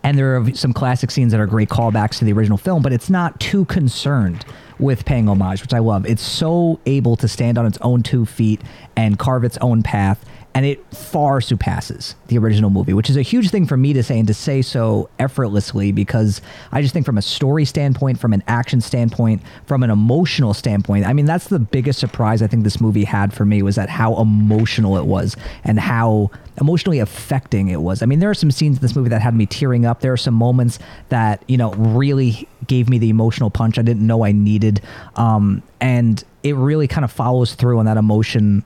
and 0.02 0.16
there 0.16 0.36
are 0.36 0.54
some 0.54 0.72
classic 0.72 1.10
scenes 1.10 1.32
that 1.32 1.40
are 1.40 1.46
great 1.46 1.68
callbacks 1.68 2.18
to 2.18 2.24
the 2.24 2.32
original 2.32 2.56
film, 2.56 2.82
but 2.82 2.92
it's 2.92 3.10
not 3.10 3.38
too 3.38 3.66
concerned 3.66 4.44
with 4.78 5.04
paying 5.04 5.28
homage, 5.28 5.60
which 5.60 5.74
I 5.74 5.78
love. 5.78 6.06
It's 6.06 6.22
so 6.22 6.80
able 6.86 7.16
to 7.16 7.28
stand 7.28 7.58
on 7.58 7.66
its 7.66 7.78
own 7.82 8.02
two 8.02 8.24
feet 8.24 8.62
and 8.96 9.18
carve 9.18 9.44
its 9.44 9.58
own 9.58 9.82
path. 9.82 10.24
And 10.54 10.66
it 10.66 10.84
far 10.94 11.40
surpasses 11.40 12.16
the 12.26 12.36
original 12.36 12.70
movie, 12.70 12.92
which 12.92 13.08
is 13.08 13.16
a 13.16 13.22
huge 13.22 13.50
thing 13.50 13.66
for 13.66 13.76
me 13.76 13.92
to 13.92 14.02
say 14.02 14.18
and 14.18 14.26
to 14.26 14.34
say 14.34 14.62
so 14.62 15.08
effortlessly 15.18 15.92
because 15.92 16.40
I 16.72 16.82
just 16.82 16.92
think 16.92 17.06
from 17.06 17.18
a 17.18 17.22
story 17.22 17.64
standpoint, 17.64 18.18
from 18.18 18.32
an 18.32 18.42
action 18.48 18.80
standpoint, 18.80 19.42
from 19.66 19.82
an 19.82 19.90
emotional 19.90 20.52
standpoint, 20.52 21.06
I 21.06 21.12
mean 21.12 21.26
that's 21.26 21.48
the 21.48 21.60
biggest 21.60 22.00
surprise 22.00 22.42
I 22.42 22.48
think 22.48 22.64
this 22.64 22.80
movie 22.80 23.04
had 23.04 23.32
for 23.32 23.44
me 23.44 23.62
was 23.62 23.76
that 23.76 23.88
how 23.88 24.20
emotional 24.20 24.96
it 24.96 25.06
was 25.06 25.36
and 25.62 25.78
how 25.78 26.30
emotionally 26.60 26.98
affecting 26.98 27.68
it 27.68 27.80
was. 27.80 28.02
I 28.02 28.06
mean, 28.06 28.18
there 28.18 28.30
are 28.30 28.34
some 28.34 28.50
scenes 28.50 28.76
in 28.76 28.82
this 28.82 28.94
movie 28.94 29.08
that 29.10 29.22
had 29.22 29.34
me 29.34 29.46
tearing 29.46 29.86
up. 29.86 30.00
There 30.00 30.12
are 30.12 30.18
some 30.18 30.34
moments 30.34 30.78
that 31.10 31.44
you 31.46 31.56
know 31.56 31.72
really 31.74 32.48
gave 32.66 32.88
me 32.88 32.98
the 32.98 33.08
emotional 33.08 33.50
punch 33.50 33.78
I 33.78 33.82
didn't 33.82 34.06
know 34.06 34.24
I 34.24 34.32
needed, 34.32 34.80
um, 35.16 35.62
and 35.80 36.22
it 36.42 36.54
really 36.56 36.88
kind 36.88 37.04
of 37.04 37.12
follows 37.12 37.54
through 37.54 37.78
on 37.78 37.84
that 37.86 37.96
emotion 37.96 38.64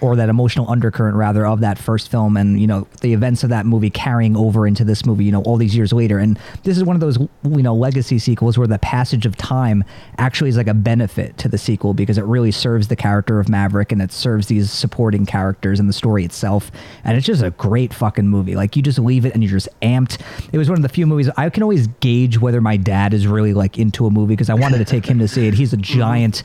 or 0.00 0.16
that 0.16 0.28
emotional 0.28 0.70
undercurrent 0.70 1.16
rather 1.16 1.46
of 1.46 1.60
that 1.60 1.78
first 1.78 2.10
film 2.10 2.36
and 2.36 2.60
you 2.60 2.66
know 2.66 2.86
the 3.00 3.12
events 3.12 3.42
of 3.42 3.50
that 3.50 3.66
movie 3.66 3.90
carrying 3.90 4.36
over 4.36 4.66
into 4.66 4.84
this 4.84 5.04
movie 5.04 5.24
you 5.24 5.32
know 5.32 5.42
all 5.42 5.56
these 5.56 5.74
years 5.74 5.92
later. 5.92 6.18
And 6.18 6.38
this 6.62 6.76
is 6.76 6.84
one 6.84 6.96
of 6.96 7.00
those 7.00 7.18
you 7.18 7.62
know 7.62 7.74
legacy 7.74 8.18
sequels 8.18 8.56
where 8.56 8.66
the 8.66 8.78
passage 8.78 9.26
of 9.26 9.36
time 9.36 9.84
actually 10.18 10.50
is 10.50 10.56
like 10.56 10.68
a 10.68 10.74
benefit 10.74 11.36
to 11.38 11.48
the 11.48 11.58
sequel 11.58 11.94
because 11.94 12.18
it 12.18 12.24
really 12.24 12.50
serves 12.50 12.88
the 12.88 12.96
character 12.96 13.40
of 13.40 13.48
Maverick 13.48 13.92
and 13.92 14.00
it 14.00 14.12
serves 14.12 14.46
these 14.46 14.70
supporting 14.70 15.26
characters 15.26 15.80
and 15.80 15.88
the 15.88 15.92
story 15.92 16.24
itself. 16.24 16.70
And 17.04 17.16
it's 17.16 17.26
just 17.26 17.42
a 17.42 17.50
great 17.50 17.92
fucking 17.92 18.28
movie. 18.28 18.54
Like 18.54 18.76
you 18.76 18.82
just 18.82 18.98
leave 18.98 19.24
it 19.24 19.34
and 19.34 19.42
you're 19.42 19.52
just 19.52 19.68
amped. 19.80 20.20
It 20.52 20.58
was 20.58 20.68
one 20.68 20.78
of 20.78 20.82
the 20.82 20.88
few 20.88 21.06
movies 21.06 21.28
I 21.36 21.50
can 21.50 21.62
always 21.62 21.86
gauge 21.86 22.38
whether 22.38 22.60
my 22.60 22.76
dad 22.76 23.14
is 23.14 23.26
really 23.26 23.54
like 23.54 23.78
into 23.78 24.06
a 24.06 24.10
movie 24.10 24.34
because 24.34 24.50
I 24.50 24.54
wanted 24.54 24.78
to 24.78 24.84
take 24.84 25.06
him 25.06 25.18
to 25.18 25.28
see 25.28 25.48
it. 25.48 25.54
He's 25.54 25.72
a 25.72 25.76
mm-hmm. 25.82 25.98
giant 25.98 26.42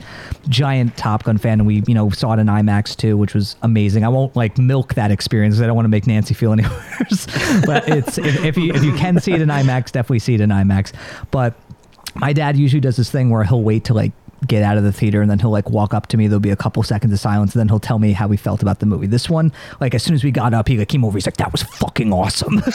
giant 0.49 0.97
Top 0.97 1.24
Gun 1.24 1.38
fan 1.38 1.59
and 1.59 1.68
we 1.68 1.84
you 1.88 1.93
know 1.93 2.09
saw 2.09 2.34
it 2.34 2.39
in 2.39 2.47
IMAX 2.47 2.95
too 2.95 3.18
which 3.18 3.34
was 3.34 3.36
amazing. 3.61 4.03
I 4.03 4.09
won't 4.09 4.35
like 4.35 4.57
milk 4.57 4.93
that 4.95 5.11
experience. 5.11 5.59
I 5.59 5.67
don't 5.67 5.75
want 5.75 5.85
to 5.85 5.89
make 5.89 6.07
Nancy 6.07 6.33
feel 6.33 6.51
any 6.51 6.63
worse. 6.99 7.25
but 7.65 7.88
it's 7.88 8.17
if, 8.17 8.43
if 8.43 8.57
you 8.57 8.73
if 8.73 8.83
you 8.83 8.93
can 8.93 9.19
see 9.19 9.33
it 9.33 9.41
in 9.41 9.49
IMAX, 9.49 9.91
definitely 9.91 10.19
see 10.19 10.35
it 10.35 10.41
in 10.41 10.49
IMAX. 10.49 10.93
But 11.31 11.55
my 12.15 12.33
dad 12.33 12.57
usually 12.57 12.81
does 12.81 12.97
this 12.97 13.11
thing 13.11 13.29
where 13.29 13.43
he'll 13.43 13.63
wait 13.63 13.85
to 13.85 13.93
like 13.93 14.11
get 14.45 14.61
out 14.61 14.77
of 14.77 14.83
the 14.83 14.91
theater 14.91 15.19
and 15.21 15.31
then 15.31 15.39
he'll 15.39 15.49
like 15.49 15.69
walk 15.71 15.95
up 15.95 16.05
to 16.07 16.15
me. 16.17 16.27
There'll 16.27 16.39
be 16.39 16.51
a 16.51 16.55
couple 16.55 16.83
seconds 16.83 17.11
of 17.11 17.19
silence 17.19 17.53
and 17.55 17.59
then 17.59 17.69
he'll 17.69 17.79
tell 17.79 17.97
me 17.97 18.11
how 18.11 18.27
he 18.29 18.38
felt 18.38 18.61
about 18.61 18.79
the 18.79 18.85
movie. 18.85 19.07
This 19.07 19.27
one 19.29 19.51
like 19.79 19.95
as 19.95 20.03
soon 20.03 20.13
as 20.13 20.23
we 20.23 20.29
got 20.29 20.53
up 20.53 20.67
he 20.67 20.77
like 20.77 20.89
came 20.89 21.03
over. 21.03 21.17
He's 21.17 21.25
like 21.25 21.38
that 21.38 21.51
was 21.51 21.63
fucking 21.63 22.13
awesome. 22.13 22.61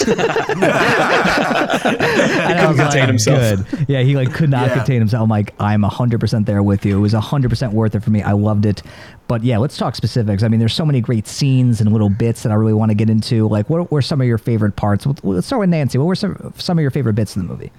And 1.82 2.58
I 2.58 2.66
was 2.68 2.76
contain 2.78 3.00
like, 3.00 3.08
himself. 3.08 3.70
good. 3.70 3.86
Yeah 3.88 4.02
he 4.02 4.16
like 4.16 4.32
could 4.32 4.50
not 4.50 4.68
Yeah. 4.68 4.74
contain 4.74 4.98
himself. 5.00 5.22
I'm 5.22 5.28
like 5.28 5.54
I'm 5.60 5.82
100% 5.82 6.46
there 6.46 6.62
with 6.62 6.84
you. 6.84 6.98
It 6.98 7.00
was 7.00 7.14
100% 7.14 7.72
worth 7.72 7.94
it 7.94 8.00
for 8.02 8.10
me. 8.10 8.22
I 8.22 8.32
loved 8.32 8.66
it. 8.66 8.82
But 9.28 9.42
yeah 9.44 9.58
let's 9.58 9.76
talk 9.76 9.94
specifics. 9.94 10.42
I 10.42 10.48
mean 10.48 10.58
there's 10.60 10.74
so 10.74 10.84
many 10.84 11.00
great 11.00 11.26
scenes 11.26 11.80
and 11.80 11.92
little 11.92 12.10
bits 12.10 12.42
that 12.42 12.50
I 12.52 12.54
really 12.56 12.74
want 12.74 12.90
to 12.90 12.94
get 12.94 13.08
into. 13.10 13.48
Like 13.48 13.70
what 13.70 13.90
were 13.92 14.02
some 14.02 14.20
of 14.20 14.26
your 14.26 14.38
favorite 14.38 14.76
parts? 14.76 15.06
Let's 15.22 15.46
start 15.46 15.60
with 15.60 15.70
Nancy. 15.70 15.98
What 15.98 16.06
were 16.06 16.14
some 16.16 16.52
some 16.56 16.78
of 16.78 16.82
your 16.82 16.90
favorite 16.90 17.14
bits 17.14 17.36
in 17.36 17.42
the 17.46 17.48
movie? 17.48 17.70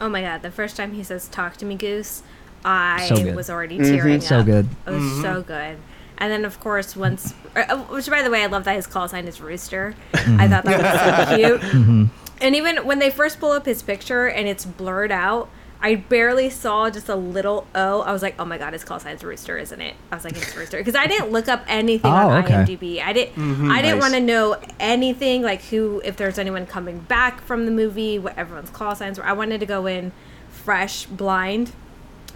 Oh 0.00 0.08
my 0.08 0.22
god, 0.22 0.40
the 0.42 0.50
first 0.50 0.76
time 0.76 0.94
he 0.94 1.02
says 1.02 1.28
"Talk 1.28 1.58
to 1.58 1.66
me, 1.66 1.74
Goose," 1.76 2.22
I 2.64 3.08
So 3.08 3.34
was 3.34 3.50
already 3.50 3.78
mm-hmm. 3.78 3.94
tearing 3.96 4.16
up. 4.16 4.22
So 4.22 4.42
good. 4.42 4.68
It 4.86 4.90
was 4.90 5.22
so 5.22 5.34
mm-hmm. 5.34 5.40
good. 5.42 5.78
And 6.18 6.30
then, 6.30 6.44
of 6.44 6.60
course, 6.60 6.94
once, 6.94 7.32
uh, 7.56 7.64
uh, 7.68 7.78
which 7.84 8.08
by 8.10 8.22
the 8.22 8.30
way, 8.30 8.42
I 8.42 8.46
love 8.46 8.64
that 8.64 8.76
his 8.76 8.86
call 8.86 9.08
sign 9.08 9.26
is 9.26 9.40
Rooster. 9.40 9.94
I 10.12 10.16
mm-hmm. 10.18 10.50
thought 10.50 10.64
that 10.64 11.28
was 11.30 11.30
so 11.30 11.58
cute. 11.98 12.10
And 12.42 12.56
even 12.56 12.86
when 12.86 12.98
they 12.98 13.10
first 13.10 13.38
pull 13.40 13.52
up 13.52 13.66
his 13.66 13.82
picture 13.82 14.28
and 14.28 14.46
it's 14.46 14.64
blurred 14.64 15.12
out, 15.12 15.48
I 15.82 15.94
barely 15.94 16.50
saw 16.50 16.90
just 16.90 17.08
a 17.08 17.14
little 17.14 17.66
O. 17.74 18.02
I 18.02 18.12
was 18.12 18.20
like, 18.22 18.34
oh 18.38 18.44
my 18.44 18.58
god, 18.58 18.74
his 18.74 18.84
call 18.84 19.00
sign's 19.00 19.24
Rooster, 19.24 19.56
isn't 19.56 19.80
it? 19.80 19.94
I 20.12 20.14
was 20.14 20.24
like, 20.24 20.36
it's 20.36 20.54
Rooster 20.54 20.76
because 20.76 20.94
I 20.94 21.06
didn't 21.06 21.30
look 21.30 21.48
up 21.48 21.64
anything 21.66 22.10
Oh, 22.10 22.30
on 22.30 22.44
okay. 22.44 22.54
IMDb. 22.54 23.02
I 23.02 23.14
didn't. 23.14 23.70
I 23.70 23.80
didn't 23.80 23.98
Nice. 23.98 24.02
want 24.02 24.14
to 24.14 24.20
know 24.20 24.56
anything 24.78 25.42
like 25.42 25.62
who, 25.62 26.02
if 26.04 26.16
there's 26.16 26.38
anyone 26.38 26.66
coming 26.66 26.98
back 27.00 27.40
from 27.40 27.64
the 27.64 27.72
movie, 27.72 28.18
what 28.18 28.36
everyone's 28.36 28.68
call 28.70 28.94
signs 28.94 29.18
were. 29.18 29.24
I 29.24 29.32
wanted 29.32 29.60
to 29.60 29.66
go 29.66 29.86
in 29.86 30.12
fresh, 30.50 31.06
blind. 31.06 31.72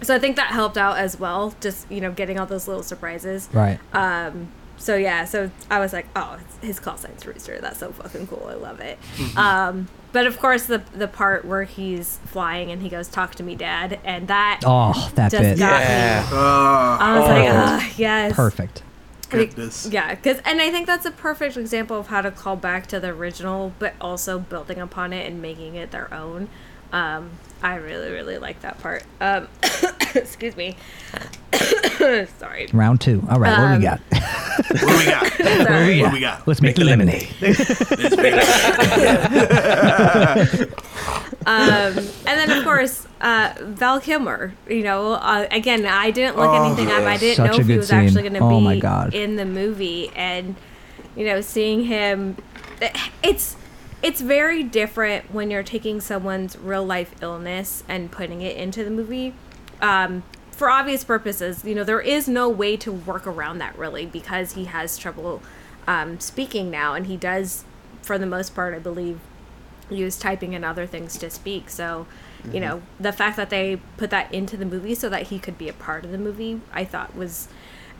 So 0.01 0.13
I 0.15 0.19
think 0.19 0.35
that 0.35 0.47
helped 0.47 0.77
out 0.77 0.97
as 0.97 1.19
well. 1.19 1.53
Just 1.61 1.89
you 1.91 2.01
know, 2.01 2.11
getting 2.11 2.39
all 2.39 2.45
those 2.45 2.67
little 2.67 2.83
surprises. 2.83 3.49
right 3.53 3.79
Um, 3.93 4.49
so 4.77 4.95
yeah, 4.95 5.23
so 5.25 5.49
I 5.71 5.79
was 5.79 5.93
like, 5.93 6.05
oh, 6.15 6.37
his 6.61 6.79
call 6.79 6.97
sign's 6.97 7.25
Rooster. 7.25 7.59
That's 7.61 7.79
so 7.79 7.91
fucking 7.91 8.27
cool. 8.27 8.45
I 8.49 8.55
love 8.55 8.81
it. 8.81 8.99
Mm-hmm. 9.15 9.37
Um, 9.37 9.87
but 10.11 10.27
of 10.27 10.39
course, 10.39 10.65
the 10.65 10.79
the 10.93 11.07
part 11.07 11.45
where 11.45 11.63
he's 11.63 12.17
flying 12.25 12.71
and 12.71 12.81
he 12.81 12.89
goes, 12.89 13.07
"Talk 13.07 13.35
to 13.35 13.43
me, 13.43 13.55
Dad," 13.55 13.99
and 14.03 14.27
that 14.27 14.61
oh 14.65 15.11
that 15.15 15.31
just 15.31 15.43
bit 15.43 15.59
got 15.59 15.81
Yeah. 15.81 16.27
me. 16.31 16.37
Uh, 16.37 16.97
I 16.99 17.19
was 17.19 17.27
like, 17.27 17.49
Oh. 17.49 17.53
ah, 17.55 17.93
yes, 17.97 18.33
perfect 18.33 18.83
Goodness. 19.29 19.87
Yeah, 19.89 20.15
because 20.15 20.39
and 20.45 20.61
I 20.61 20.69
think 20.71 20.87
that's 20.87 21.05
a 21.05 21.11
perfect 21.11 21.57
example 21.57 21.97
of 21.99 22.07
how 22.07 22.21
to 22.21 22.31
call 22.31 22.55
back 22.55 22.87
to 22.87 22.99
the 22.99 23.09
original, 23.09 23.73
but 23.79 23.93
also 23.99 24.39
building 24.39 24.79
upon 24.79 25.13
it 25.13 25.25
and 25.29 25.41
making 25.41 25.75
it 25.75 25.91
their 25.91 26.13
own. 26.13 26.47
Um, 26.93 27.31
I 27.63 27.75
really, 27.75 28.11
really 28.11 28.37
like 28.37 28.61
that 28.61 28.77
part. 28.79 29.03
Um, 29.21 29.47
excuse 30.15 30.55
me. 30.55 30.75
Sorry. 32.39 32.67
round 32.73 32.99
two 33.01 33.25
all 33.29 33.39
right 33.39 33.57
what 33.57 33.73
do 33.73 33.79
we 33.79 33.81
Um, 33.81 33.81
got 33.81 33.99
What 34.81 34.91
do 34.91 34.97
we 34.97 35.05
got? 35.05 35.31
Sorry. 35.67 36.01
What 36.01 36.09
do 36.09 36.13
we 36.13 36.19
got? 36.19 36.47
let's 36.47 36.61
make 36.61 36.75
the 36.75 36.83
lemonade 36.83 37.27
Um, 41.47 41.97
and 41.97 42.07
then 42.25 42.49
of 42.51 42.63
course 42.63 43.07
uh, 43.21 43.53
Val 43.61 43.99
Kilmer. 43.99 44.53
You 44.67 44.81
know, 44.83 45.13
uh, 45.13 45.47
again, 45.51 45.85
I 45.85 46.09
didn't 46.11 46.37
look 46.37 46.49
Oh, 46.49 46.65
anything 46.65 46.87
up. 46.91 47.03
I 47.03 47.17
didn't 47.17 47.35
Such 47.37 47.51
know 47.51 47.57
if 47.59 47.67
he 47.67 47.77
was 47.77 47.89
scene. 47.89 47.99
actually 47.99 48.21
going 48.23 48.33
to 48.33 48.39
Oh 48.39 48.49
be 48.49 48.61
my 48.63 48.79
God. 48.79 49.13
in 49.13 49.35
the 49.35 49.45
movie, 49.45 50.11
and 50.15 50.55
you 51.15 51.25
know, 51.25 51.41
seeing 51.41 51.83
him, 51.85 52.37
it's 53.23 53.55
it's 54.05 54.21
very 54.21 54.61
different 54.61 55.33
when 55.33 55.49
you're 55.49 55.63
taking 55.63 55.99
someone's 55.99 56.55
real 56.59 56.85
life 56.85 57.15
illness 57.23 57.83
and 57.87 58.11
putting 58.11 58.43
it 58.43 58.55
into 58.55 58.83
the 58.83 58.91
movie. 58.91 59.33
Um, 59.81 60.21
for 60.51 60.69
obvious 60.69 61.03
purposes, 61.03 61.65
you 61.65 61.73
know, 61.73 61.83
there 61.83 61.99
is 61.99 62.27
no 62.27 62.47
way 62.47 62.77
to 62.77 62.91
work 62.91 63.25
around 63.25 63.57
that 63.57 63.75
really 63.75 64.05
because 64.05 64.51
he 64.51 64.65
has 64.65 64.99
trouble 64.99 65.41
um, 65.87 66.19
speaking 66.19 66.69
now, 66.69 66.93
and 66.93 67.07
he 67.07 67.17
does, 67.17 67.65
for 68.03 68.19
the 68.19 68.27
most 68.27 68.53
part, 68.53 68.75
I 68.75 68.79
believe, 68.79 69.19
use 69.89 70.17
typing 70.19 70.53
and 70.53 70.63
other 70.63 70.85
things 70.85 71.17
to 71.17 71.31
speak. 71.31 71.71
So, 71.71 72.05
you 72.53 72.59
know, 72.59 72.83
the 72.99 73.11
fact 73.11 73.37
that 73.37 73.49
they 73.49 73.77
put 73.97 74.11
that 74.11 74.31
into 74.31 74.55
the 74.55 74.65
movie 74.65 74.93
so 74.93 75.09
that 75.09 75.23
he 75.23 75.39
could 75.39 75.57
be 75.57 75.67
a 75.67 75.73
part 75.73 76.05
of 76.05 76.11
the 76.11 76.19
movie, 76.19 76.61
I 76.71 76.85
thought 76.85 77.15
was 77.15 77.47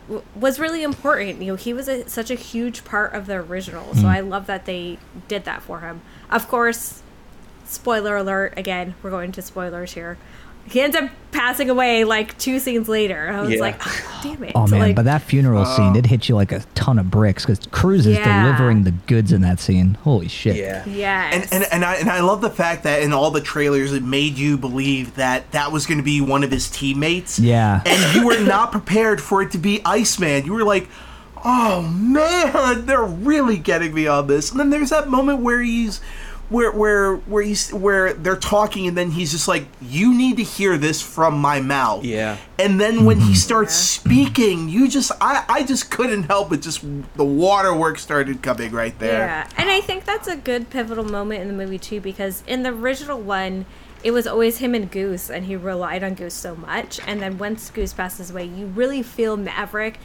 w- 0.07 0.23
was 0.35 0.59
really 0.59 0.83
important. 0.83 1.41
You 1.41 1.53
know, 1.53 1.55
he 1.55 1.73
was 1.73 1.87
a, 1.87 2.07
such 2.09 2.29
a 2.29 2.35
huge 2.35 2.85
part 2.85 3.13
of 3.13 3.25
the 3.25 3.35
original. 3.35 3.93
So 3.93 4.01
hmm. 4.01 4.07
I 4.07 4.19
love 4.19 4.47
that 4.47 4.65
they 4.65 4.97
did 5.27 5.45
that 5.45 5.61
for 5.61 5.81
him. 5.81 6.01
Of 6.29 6.47
course, 6.47 7.01
spoiler 7.65 8.17
alert 8.17 8.53
again, 8.57 8.95
we're 9.01 9.11
going 9.11 9.31
to 9.33 9.41
spoilers 9.41 9.93
here. 9.93 10.17
He 10.67 10.81
ends 10.81 10.95
up 10.95 11.09
passing 11.31 11.69
away 11.69 12.05
like 12.05 12.37
two 12.37 12.59
scenes 12.59 12.87
later. 12.87 13.29
I 13.29 13.41
was 13.41 13.51
Yeah. 13.51 13.59
like, 13.59 13.75
oh, 13.85 14.19
damn 14.23 14.43
it. 14.43 14.53
Oh 14.55 14.65
man, 14.67 14.79
like, 14.79 14.95
but 14.95 15.05
that 15.05 15.21
funeral 15.21 15.63
oh. 15.67 15.75
scene 15.75 15.95
it 15.95 16.05
hit 16.05 16.27
you 16.27 16.35
like 16.35 16.51
a 16.51 16.61
ton 16.73 16.97
of 16.97 17.11
bricks 17.11 17.45
because 17.45 17.59
Cruise 17.71 18.07
is 18.07 18.17
Yeah. 18.17 18.43
delivering 18.45 18.83
the 18.83 18.91
goods 18.91 19.31
in 19.31 19.41
that 19.41 19.59
scene. 19.59 19.97
Holy 20.03 20.27
shit! 20.27 20.55
Yeah. 20.55 20.83
Yeah. 20.87 21.29
And, 21.31 21.47
and 21.51 21.65
and 21.71 21.85
I 21.85 21.95
and 21.95 22.09
I 22.09 22.21
love 22.21 22.41
the 22.41 22.49
fact 22.49 22.83
that 22.83 23.03
in 23.03 23.13
all 23.13 23.31
the 23.31 23.41
trailers 23.41 23.93
it 23.93 24.01
made 24.03 24.37
you 24.37 24.57
believe 24.57 25.15
that 25.15 25.51
that 25.51 25.71
was 25.71 25.85
going 25.85 25.97
to 25.99 26.03
be 26.03 26.21
one 26.21 26.43
of 26.43 26.51
his 26.51 26.69
teammates. 26.69 27.37
Yeah. 27.37 27.81
And 27.85 28.15
you 28.15 28.25
were 28.25 28.39
not 28.45 28.71
prepared 28.71 29.21
for 29.21 29.41
it 29.41 29.51
to 29.51 29.57
be 29.57 29.81
Iceman. 29.85 30.45
You 30.45 30.53
were 30.53 30.63
like, 30.63 30.87
"Oh 31.43 31.81
man, 31.81 32.85
they're 32.85 33.03
really 33.03 33.57
getting 33.57 33.93
me 33.93 34.07
on 34.07 34.27
this." 34.27 34.51
And 34.51 34.59
then 34.59 34.69
there's 34.69 34.89
that 34.89 35.09
moment 35.09 35.39
where 35.41 35.61
he's 35.61 35.99
where 36.49 36.71
where 36.71 37.15
where 37.15 37.43
he's 37.43 37.73
where 37.73 38.13
they're 38.13 38.35
talking 38.35 38.87
and 38.87 38.95
then 38.95 39.11
he's 39.11 39.31
just 39.31 39.47
like, 39.47 39.65
"You 39.81 40.15
need 40.15 40.37
to 40.37 40.43
hear 40.43 40.77
this 40.77 41.01
from 41.01 41.37
my 41.37 41.59
mouth." 41.59 42.03
Yeah. 42.03 42.37
And 42.59 42.79
then 42.79 43.05
when 43.05 43.17
he 43.17 43.25
mm-hmm. 43.25 43.33
starts 43.33 43.73
speaking, 43.73 44.69
you 44.69 44.87
just 44.87 45.11
I 45.19 45.43
I 45.49 45.63
just 45.63 45.89
couldn't 45.89 46.23
help 46.23 46.51
it 46.53 46.61
just 46.61 46.81
the 47.15 47.25
waterworks 47.25 48.01
started 48.01 48.41
coming 48.41 48.71
right 48.71 48.97
there. 48.99 49.19
Yeah, 49.19 49.49
and 49.57 49.69
I 49.69 49.81
think 49.81 50.05
that's 50.05 50.27
a 50.27 50.35
good 50.35 50.69
pivotal 50.69 51.03
moment 51.03 51.41
in 51.41 51.47
the 51.47 51.53
movie 51.53 51.79
too, 51.79 51.99
because 51.99 52.43
in 52.45 52.63
the 52.63 52.69
original 52.69 53.19
one, 53.19 53.65
it 54.03 54.11
was 54.11 54.27
always 54.27 54.59
him 54.59 54.75
and 54.75 54.91
Goose, 54.91 55.31
and 55.31 55.45
he 55.45 55.55
relied 55.55 56.03
on 56.03 56.13
Goose 56.13 56.35
so 56.35 56.55
much. 56.55 56.99
And 57.07 57.21
then 57.21 57.39
once 57.39 57.71
Goose 57.71 57.93
passes 57.93 58.29
away, 58.29 58.45
you 58.45 58.67
really 58.67 59.01
feel 59.01 59.35
Maverick 59.35 59.99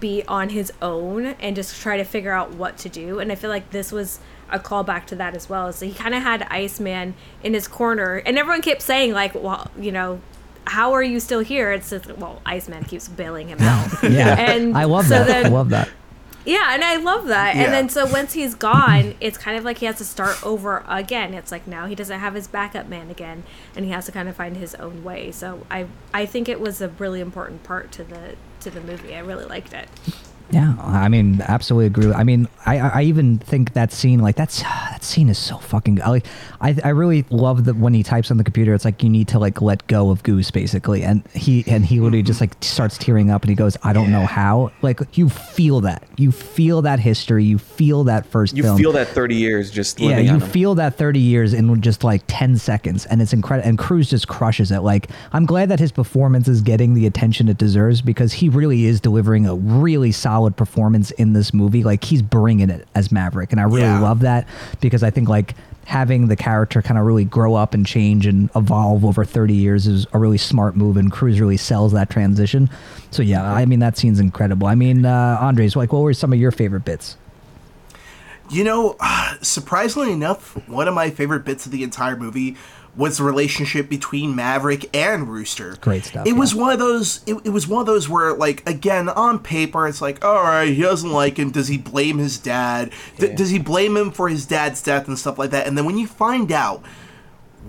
be 0.00 0.24
on 0.26 0.48
his 0.48 0.72
own 0.82 1.26
and 1.38 1.54
just 1.54 1.80
try 1.80 1.96
to 1.96 2.02
figure 2.02 2.32
out 2.32 2.54
what 2.54 2.76
to 2.78 2.88
do. 2.88 3.20
And 3.20 3.30
I 3.30 3.36
feel 3.36 3.50
like 3.50 3.70
this 3.70 3.92
was 3.92 4.18
a 4.50 4.58
callback 4.58 5.06
to 5.06 5.16
that 5.16 5.34
as 5.34 5.48
well. 5.48 5.72
So 5.72 5.86
he 5.86 5.92
kind 5.92 6.14
of 6.14 6.22
had 6.22 6.42
Iceman 6.50 7.14
in 7.42 7.54
his 7.54 7.66
corner, 7.68 8.16
and 8.24 8.38
everyone 8.38 8.62
kept 8.62 8.82
saying 8.82 9.12
like, 9.12 9.34
"Well, 9.34 9.70
you 9.78 9.92
know." 9.92 10.20
How 10.68 10.94
are 10.94 11.02
you 11.02 11.20
still 11.20 11.38
here? 11.38 11.70
It's 11.70 11.90
just 11.90 12.08
well, 12.18 12.42
Iceman 12.44 12.82
keeps 12.86 13.06
bailing 13.06 13.46
him 13.50 13.60
out. 13.60 14.02
Yeah, 14.02 14.34
and 14.34 14.76
I 14.76 14.82
love 14.82 15.04
so 15.04 15.10
that. 15.10 15.26
Then, 15.28 15.46
I 15.46 15.48
love 15.48 15.68
that. 15.68 15.88
yeah, 16.44 16.74
and 16.74 16.82
I 16.82 16.96
love 16.96 17.26
that. 17.28 17.54
Yeah. 17.54 17.62
And 17.62 17.72
then 17.72 17.88
so 17.88 18.04
once 18.04 18.32
he's 18.32 18.56
gone, 18.56 19.14
it's 19.20 19.38
kind 19.38 19.56
of 19.56 19.62
like 19.62 19.78
he 19.78 19.86
has 19.86 19.98
to 19.98 20.04
start 20.04 20.44
over 20.44 20.82
again. 20.88 21.34
It's 21.34 21.52
like 21.52 21.68
now 21.68 21.86
he 21.86 21.94
doesn't 21.94 22.18
have 22.18 22.34
his 22.34 22.48
backup 22.48 22.88
man 22.88 23.10
again, 23.12 23.44
and 23.76 23.84
he 23.84 23.92
has 23.92 24.06
to 24.06 24.12
kind 24.12 24.28
of 24.28 24.34
find 24.34 24.56
his 24.56 24.74
own 24.74 25.04
way. 25.04 25.30
So 25.30 25.64
I 25.70 25.86
I 26.12 26.26
think 26.26 26.48
it 26.48 26.58
was 26.58 26.80
a 26.80 26.88
really 26.88 27.20
important 27.20 27.62
part 27.62 27.92
to 27.92 28.02
the 28.02 28.34
to 28.62 28.68
the 28.68 28.80
movie. 28.80 29.14
I 29.14 29.20
really 29.20 29.44
liked 29.44 29.72
it. 29.72 29.88
Yeah, 30.50 30.76
I 30.78 31.08
mean, 31.08 31.40
absolutely 31.42 31.86
agree. 31.86 32.12
I 32.12 32.22
mean, 32.22 32.46
I, 32.64 32.78
I 32.78 33.02
even 33.02 33.38
think 33.38 33.72
that 33.72 33.92
scene, 33.92 34.20
like 34.20 34.36
that's 34.36 34.62
that 34.62 35.02
scene 35.02 35.28
is 35.28 35.38
so 35.38 35.58
fucking. 35.58 36.00
I, 36.02 36.22
I 36.60 36.76
I 36.84 36.88
really 36.90 37.24
love 37.30 37.64
that 37.64 37.76
when 37.76 37.94
he 37.94 38.02
types 38.02 38.30
on 38.30 38.36
the 38.36 38.44
computer, 38.44 38.72
it's 38.74 38.84
like 38.84 39.02
you 39.02 39.08
need 39.08 39.28
to 39.28 39.38
like 39.38 39.60
let 39.60 39.86
go 39.88 40.10
of 40.10 40.22
Goose 40.22 40.50
basically, 40.50 41.02
and 41.02 41.26
he 41.34 41.64
and 41.66 41.84
he 41.84 42.00
literally 42.00 42.22
just 42.22 42.40
like 42.40 42.52
starts 42.60 42.96
tearing 42.96 43.30
up, 43.30 43.42
and 43.42 43.50
he 43.50 43.56
goes, 43.56 43.76
I 43.82 43.92
don't 43.92 44.12
know 44.12 44.24
how. 44.24 44.70
Like 44.82 45.00
you 45.16 45.28
feel 45.28 45.80
that, 45.82 46.04
you 46.16 46.30
feel 46.30 46.82
that 46.82 47.00
history, 47.00 47.44
you 47.44 47.58
feel 47.58 48.04
that 48.04 48.26
first. 48.26 48.56
You 48.56 48.62
film. 48.62 48.78
feel 48.78 48.92
that 48.92 49.08
30 49.08 49.34
years 49.34 49.70
just 49.70 49.98
Yeah, 49.98 50.18
you 50.18 50.30
on 50.30 50.40
him. 50.40 50.48
feel 50.50 50.74
that 50.76 50.96
30 50.96 51.18
years 51.18 51.54
in 51.54 51.80
just 51.82 52.04
like 52.04 52.22
10 52.28 52.56
seconds, 52.56 53.04
and 53.06 53.20
it's 53.20 53.32
incredible. 53.32 53.68
And 53.68 53.78
Cruise 53.78 54.08
just 54.08 54.28
crushes 54.28 54.70
it. 54.70 54.80
Like, 54.80 55.10
I'm 55.32 55.44
glad 55.44 55.68
that 55.70 55.80
his 55.80 55.90
performance 55.90 56.46
is 56.46 56.62
getting 56.62 56.94
the 56.94 57.06
attention 57.06 57.48
it 57.48 57.58
deserves 57.58 58.00
because 58.00 58.32
he 58.32 58.48
really 58.48 58.84
is 58.84 59.00
delivering 59.00 59.46
a 59.46 59.54
really 59.56 60.12
solid 60.12 60.35
performance 60.56 61.10
in 61.12 61.32
this 61.32 61.54
movie. 61.54 61.82
Like, 61.84 62.04
he's 62.04 62.22
bringing 62.22 62.70
it 62.70 62.86
as 62.94 63.10
Maverick, 63.12 63.52
and 63.52 63.60
I 63.60 63.64
really 63.64 63.80
Yeah. 63.80 64.00
love 64.00 64.20
that 64.20 64.46
because 64.80 65.02
I 65.02 65.10
think 65.10 65.28
like 65.28 65.54
having 65.86 66.26
the 66.26 66.34
character 66.36 66.82
kind 66.82 66.98
of 66.98 67.06
really 67.06 67.24
grow 67.24 67.54
up 67.54 67.72
and 67.72 67.86
change 67.86 68.26
and 68.26 68.50
evolve 68.56 69.04
over 69.04 69.24
30 69.24 69.54
years 69.54 69.86
is 69.86 70.04
a 70.12 70.18
really 70.18 70.38
smart 70.38 70.76
move, 70.76 70.96
and 70.96 71.10
Cruise 71.12 71.40
really 71.40 71.56
sells 71.56 71.92
that 71.92 72.10
transition. 72.10 72.68
So 73.10 73.22
yeah, 73.22 73.50
I 73.52 73.64
mean 73.66 73.78
that 73.80 73.96
scene's 73.96 74.20
incredible. 74.20 74.66
I 74.66 74.74
mean, 74.74 75.04
uh, 75.04 75.38
Andres, 75.40 75.76
like, 75.76 75.92
what 75.92 76.02
were 76.02 76.12
some 76.14 76.32
of 76.32 76.38
your 76.38 76.50
favorite 76.50 76.84
bits? 76.84 77.16
You 78.50 78.64
know, 78.64 78.96
surprisingly 79.42 80.12
enough, 80.12 80.56
one 80.68 80.88
of 80.88 80.94
my 80.94 81.10
favorite 81.10 81.44
bits 81.44 81.66
of 81.66 81.72
the 81.72 81.82
entire 81.82 82.16
movie 82.16 82.56
was 82.96 83.18
the 83.18 83.24
relationship 83.24 83.88
between 83.90 84.34
Maverick 84.34 84.88
and 84.96 85.28
Rooster. 85.28 85.76
Great 85.82 86.04
stuff, 86.04 86.26
It 86.26 86.32
was 86.32 86.54
one 86.54 86.72
of 86.72 86.78
those. 86.78 87.20
It, 87.26 87.34
it 87.44 87.50
was 87.50 87.68
one 87.68 87.80
of 87.80 87.86
those 87.86 88.08
where, 88.08 88.32
like, 88.32 88.66
again, 88.68 89.08
on 89.10 89.38
paper, 89.38 89.86
it's 89.86 90.00
like, 90.00 90.24
all 90.24 90.42
right, 90.42 90.68
he 90.72 90.80
doesn't 90.80 91.12
like 91.12 91.36
him. 91.38 91.50
Does 91.50 91.68
he 91.68 91.76
blame 91.76 92.16
his 92.18 92.38
dad? 92.38 92.90
D- 93.18 93.34
Does 93.34 93.50
he 93.50 93.58
blame 93.58 93.96
him 93.96 94.10
for 94.12 94.28
his 94.30 94.46
dad's 94.46 94.82
death 94.82 95.08
and 95.08 95.18
stuff 95.18 95.38
like 95.38 95.50
that? 95.50 95.66
And 95.66 95.76
then 95.76 95.84
when 95.84 95.98
you 95.98 96.06
find 96.06 96.50
out 96.50 96.82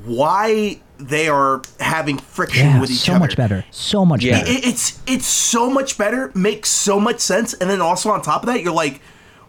why 0.05 0.79
they 0.97 1.27
are 1.27 1.61
having 1.79 2.17
friction 2.17 2.65
Yeah, 2.67 2.79
with 2.81 2.89
each 2.89 2.97
so 2.99 3.11
other, 3.13 3.17
so 3.17 3.19
much 3.19 3.37
better. 3.37 3.65
So 3.71 4.05
much 4.05 4.23
Yeah. 4.23 4.39
better. 4.39 4.51
it, 4.51 4.65
it's 4.65 4.99
it's 5.05 5.25
so 5.27 5.69
much 5.69 5.97
better, 5.97 6.31
makes 6.33 6.69
so 6.69 6.99
much 6.99 7.19
sense, 7.19 7.53
and 7.53 7.69
then 7.69 7.81
also 7.81 8.09
on 8.11 8.21
top 8.21 8.43
of 8.43 8.47
that, 8.47 8.61
you're 8.63 8.73
like, 8.73 9.01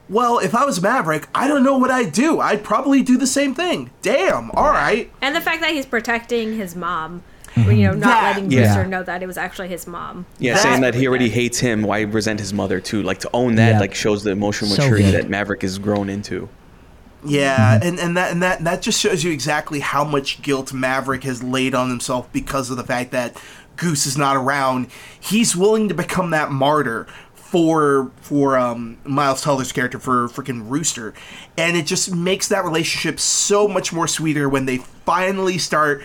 well, 0.09 0.38
if 0.38 0.54
I 0.54 0.64
was 0.64 0.80
Maverick, 0.80 1.28
I 1.34 1.48
don't 1.48 1.62
know 1.62 1.76
what 1.76 1.90
I'd 1.90 2.12
do. 2.12 2.40
I'd 2.40 2.64
probably 2.64 3.02
do 3.02 3.16
the 3.18 3.26
same 3.26 3.54
thing. 3.54 3.90
Damn. 4.02 4.50
All 4.52 4.70
right. 4.70 5.11
And 5.20 5.34
the 5.36 5.40
fact 5.40 5.61
that 5.61 5.72
he's 5.72 5.86
protecting 5.86 6.56
his 6.56 6.74
mom, 6.74 7.22
hmm. 7.54 7.70
you 7.70 7.86
know, 7.86 7.92
not 7.92 8.00
That- 8.00 8.22
letting 8.36 8.50
Yeah. 8.50 8.68
Rooster 8.68 8.86
know 8.86 9.02
that 9.02 9.22
it 9.22 9.26
was 9.26 9.36
actually 9.36 9.68
his 9.68 9.86
mom. 9.86 10.26
Yeah, 10.38 10.54
That- 10.54 10.62
saying 10.62 10.80
that 10.80 10.94
he 10.94 11.06
already 11.06 11.28
hates 11.28 11.59
him. 11.61 11.82
Why 11.82 12.00
resent 12.02 12.40
his 12.40 12.54
mother 12.54 12.80
too? 12.80 13.02
Like 13.02 13.18
to 13.20 13.30
own 13.34 13.56
that, 13.56 13.72
Yeah. 13.72 13.80
like 13.80 13.94
shows 13.94 14.24
the 14.24 14.30
emotional 14.30 14.70
So 14.70 14.82
maturity 14.82 15.11
good. 15.11 15.14
that 15.24 15.30
Maverick 15.30 15.62
has 15.62 15.78
grown 15.78 16.09
into. 16.09 16.48
Yeah, 17.24 17.56
mm-hmm. 17.78 17.88
and, 17.88 17.98
and 17.98 18.16
that 18.16 18.30
and 18.30 18.42
that 18.42 18.62
that 18.62 18.80
just 18.80 19.00
shows 19.00 19.24
you 19.24 19.32
exactly 19.32 19.80
how 19.80 20.04
much 20.04 20.40
guilt 20.40 20.72
Maverick 20.72 21.24
has 21.24 21.42
laid 21.42 21.74
on 21.74 21.88
himself 21.90 22.32
because 22.32 22.70
of 22.70 22.76
the 22.76 22.84
fact 22.84 23.11
that 23.11 23.36
Goose 23.76 24.06
is 24.06 24.16
not 24.16 24.36
around. 24.36 24.86
He's 25.18 25.56
willing 25.56 25.88
to 25.88 25.94
become 25.94 26.30
that 26.30 26.52
martyr 26.52 27.09
for 27.49 28.11
for 28.20 28.59
um, 28.59 28.99
Miles 29.05 29.42
Teller's 29.42 29.72
character 29.72 29.99
for 29.99 30.28
freaking 30.28 30.68
Rooster, 30.68 31.14
and 31.57 31.76
it 31.76 31.86
just 31.86 32.14
makes 32.14 32.49
that 32.49 32.62
relationship 32.64 33.18
so 33.18 33.66
much 33.66 33.90
more 33.92 34.07
sweeter 34.07 34.49
when 34.49 34.66
they 34.66 34.78
finally 34.78 35.57
start 35.57 36.05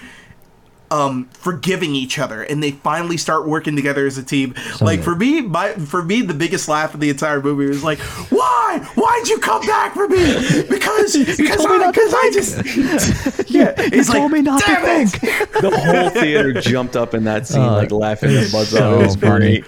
um, 0.90 1.28
forgiving 1.34 1.96
each 1.96 2.20
other 2.20 2.44
and 2.44 2.62
they 2.62 2.72
finally 2.72 3.18
start 3.18 3.48
working 3.48 3.76
together 3.76 4.06
as 4.06 4.18
a 4.18 4.24
team. 4.24 4.54
like 4.80 5.00
good. 5.00 5.04
for 5.04 5.16
me, 5.16 5.42
my 5.42 5.74
for 5.74 6.02
me, 6.02 6.22
the 6.22 6.34
biggest 6.34 6.70
laugh 6.70 6.94
of 6.94 7.00
the 7.02 7.10
entire 7.10 7.42
movie 7.42 7.66
was 7.66 7.84
like, 7.84 8.00
"Why? 8.30 8.80
Why'd 8.96 9.28
you 9.28 9.40
come 9.40 9.66
back 9.66 9.96
for 9.96 10.08
me? 10.08 10.64
Because 10.70 11.18
because 11.18 11.58
told 11.58 11.70
me 11.72 11.76
I, 11.76 11.78
not 11.80 11.94
to 11.94 12.00
because 12.00 12.14
I 12.14 12.30
just 12.32 13.50
yeah." 13.50 13.90
He's 13.90 14.10
told 14.10 14.32
me 14.32 14.42
not 14.42 14.62
to 14.62 14.66
"Damn 14.68 14.86
it!" 15.08 15.10
think. 15.10 15.52
The 15.62 15.78
whole 15.78 16.10
theater 16.10 16.54
jumped 16.62 16.96
up 16.96 17.14
in 17.14 17.26
that 17.26 17.48
scene, 17.48 17.62
Oh, 17.62 17.74
like 17.74 17.92
laughing 17.92 18.30
their 18.30 18.50
butts 18.50 18.70
so 18.70 18.94
off. 18.96 19.02
It 19.02 19.06
was 19.06 19.16
funny. 19.18 19.64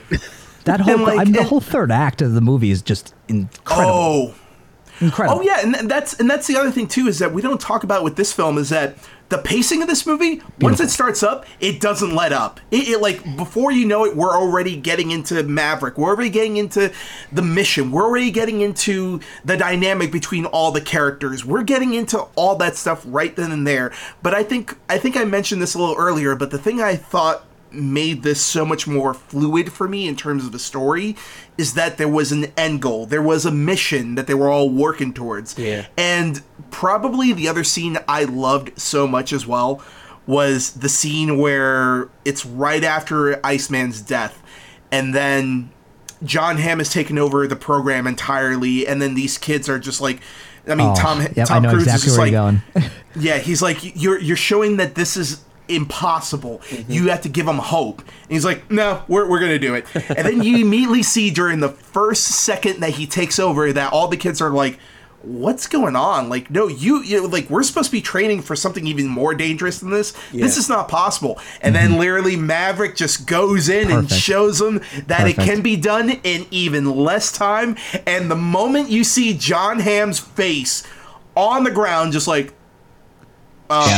That 0.66 0.82
whole, 0.82 0.97
like, 0.99 1.20
I 1.20 1.24
mean, 1.24 1.34
the 1.34 1.39
and- 1.39 1.47
whole 1.47 1.61
third 1.61 1.91
act 1.91 2.22
of 2.22 2.34
the 2.34 2.41
movie 2.41 2.72
is 2.72 2.82
just 2.82 3.13
incredible. 3.28 3.91
Oh, 3.91 4.36
incredible. 4.99 5.39
oh 5.39 5.41
yeah, 5.41 5.59
and 5.61 5.89
that's 5.89 6.20
and 6.20 6.30
that's 6.30 6.47
the 6.47 6.57
other 6.57 6.72
thing 6.72 6.88
too 6.88 7.07
is 7.07 7.20
that 7.20 7.34
we 7.34 7.41
don't 7.41 7.61
talk 7.61 7.84
about 7.84 8.03
with 8.03 8.16
this 8.16 8.34
film 8.34 8.57
is 8.57 8.70
that 8.70 8.97
the 9.30 9.38
pacing 9.39 9.82
of 9.82 9.88
this 9.88 10.05
movie 10.05 10.39
once 10.61 10.80
it 10.80 10.89
starts 10.89 11.24
up, 11.24 11.47
it 11.59 11.82
doesn't 11.82 12.13
let 12.13 12.32
up. 12.32 12.59
It, 12.70 12.88
it 12.88 13.01
like 13.01 13.24
before 13.36 13.72
you 13.72 13.86
know 13.88 14.05
it, 14.05 14.16
we're 14.16 14.36
already 14.36 14.76
getting 14.76 15.09
into 15.09 15.41
Maverick. 15.43 15.97
We're 15.97 16.09
already 16.09 16.30
getting 16.30 16.57
into 16.57 16.93
the 17.32 17.41
mission. 17.41 17.91
We're 17.91 18.03
already 18.03 18.30
getting 18.30 18.61
into 18.61 19.20
the 19.43 19.57
dynamic 19.57 20.11
between 20.11 20.45
all 20.45 20.72
the 20.72 20.82
characters. 20.82 21.43
We're 21.43 21.63
getting 21.63 21.95
into 21.95 22.20
all 22.36 22.55
that 22.57 22.76
stuff 22.76 23.03
right 23.05 23.36
then 23.36 23.51
and 23.51 23.66
there. 23.66 23.91
But 24.22 24.36
I 24.36 24.43
think 24.43 24.78
I 24.89 24.97
think 24.99 25.18
I 25.18 25.26
mentioned 25.26 25.59
this 25.61 25.74
a 25.74 25.80
little 25.80 25.95
earlier. 25.97 26.36
But 26.36 26.51
the 26.51 26.59
thing 26.59 26.80
I 26.82 26.95
thought 26.95 27.43
made 27.76 28.23
this 28.23 28.41
so 28.41 28.65
much 28.65 28.88
more 28.88 29.13
fluid 29.13 29.71
for 29.71 29.88
me 29.88 30.07
in 30.07 30.15
terms 30.15 30.45
of 30.45 30.51
the 30.51 30.59
story 30.59 31.15
is 31.57 31.73
that 31.73 31.97
there 31.97 32.07
was 32.07 32.32
an 32.32 32.51
end 32.57 32.82
goal. 32.82 33.05
There 33.05 33.21
was 33.21 33.45
a 33.45 33.51
mission 33.51 34.15
that 34.15 34.28
they 34.28 34.34
were 34.34 34.49
all 34.49 34.69
working 34.69 35.13
towards. 35.13 35.57
Yeah. 35.57 35.86
And 35.97 36.41
probably 36.71 37.34
the 37.34 37.47
other 37.47 37.63
scene 37.63 37.97
I 38.07 38.23
loved 38.23 38.80
so 38.80 39.07
much 39.07 39.32
as 39.32 39.45
well 39.45 39.82
was 40.28 40.71
the 40.73 40.89
scene 40.89 41.38
where 41.38 42.09
it's 42.23 42.45
right 42.45 42.84
after 42.84 43.45
Iceman's 43.45 44.01
death 44.01 44.41
and 44.91 45.13
then 45.13 45.69
John 46.23 46.57
Hamm 46.57 46.80
has 46.80 46.89
taken 46.89 47.17
over 47.17 47.45
the 47.47 47.55
program 47.55 48.07
entirely 48.07 48.88
and 48.88 49.01
then 49.01 49.13
these 49.13 49.38
kids 49.38 49.69
are 49.69 49.78
just 49.78 50.01
like 50.01 50.21
I 50.67 50.73
mean 50.73 50.88
Oh, 50.89 50.95
Tom 50.95 51.21
yep, 51.36 51.47
Tom 51.47 51.63
Cruise 51.63 51.84
exactly 51.84 51.93
is 51.95 52.03
just 52.03 52.17
like 52.17 52.91
yeah, 53.15 53.38
he's 53.38 53.61
like, 53.61 53.95
you're 53.95 54.19
you're 54.19 54.38
showing 54.38 54.78
that 54.78 54.95
this 54.95 55.17
is 55.17 55.43
impossible. 55.68 56.59
Mm-hmm. 56.70 56.91
You 56.91 57.09
have 57.09 57.22
to 57.22 57.30
give 57.30 57.47
him 57.47 57.57
hope. 57.57 57.99
And 57.99 58.32
he's 58.32 58.45
like, 58.45 58.70
no, 58.72 59.03
we're, 59.07 59.30
we're 59.30 59.39
gonna 59.39 59.59
do 59.59 59.76
it. 59.76 59.86
And 59.95 60.26
then 60.26 60.43
you 60.43 60.57
immediately 60.66 61.03
see 61.03 61.32
during 61.32 61.59
the 61.59 61.70
first 61.70 62.24
second 62.24 62.80
that 62.82 62.91
he 62.91 63.07
takes 63.07 63.39
over 63.39 63.72
that 63.74 63.93
all 63.93 64.07
the 64.07 64.18
kids 64.18 64.41
are 64.41 64.49
like, 64.49 64.80
what's 65.22 65.68
going 65.68 65.95
on? 65.95 66.30
Like, 66.30 66.51
no, 66.51 66.68
you, 66.68 67.01
you 67.01 67.28
like 67.28 67.49
we're 67.49 67.63
supposed 67.63 67.88
to 67.88 67.91
be 67.91 68.01
training 68.01 68.41
for 68.41 68.55
something 68.55 68.86
even 68.86 69.07
more 69.07 69.34
dangerous 69.34 69.80
than 69.80 69.89
this. 69.89 70.13
This 70.32 70.57
is 70.57 70.70
not 70.70 70.88
possible. 70.88 71.39
And 71.61 71.74
then 71.74 71.91
mm-hmm. 71.91 71.99
literally 71.99 72.36
Maverick 72.36 72.95
just 72.95 73.26
goes 73.26 73.70
in 73.70 73.91
and 73.91 74.09
shows 74.09 74.59
them 74.59 74.82
that 75.07 75.28
it 75.28 75.36
can 75.36 75.61
be 75.61 75.76
done 75.76 76.09
in 76.24 76.45
even 76.51 76.95
less 76.95 77.32
time. 77.32 77.76
And 78.05 78.30
the 78.30 78.36
moment 78.36 78.89
you 78.89 79.03
see 79.03 79.36
John 79.36 79.80
Hamm's 79.80 80.20
face 80.20 80.84
on 81.36 81.63
the 81.63 81.72
ground, 81.72 82.13
just 82.13 82.28
like 82.28 82.53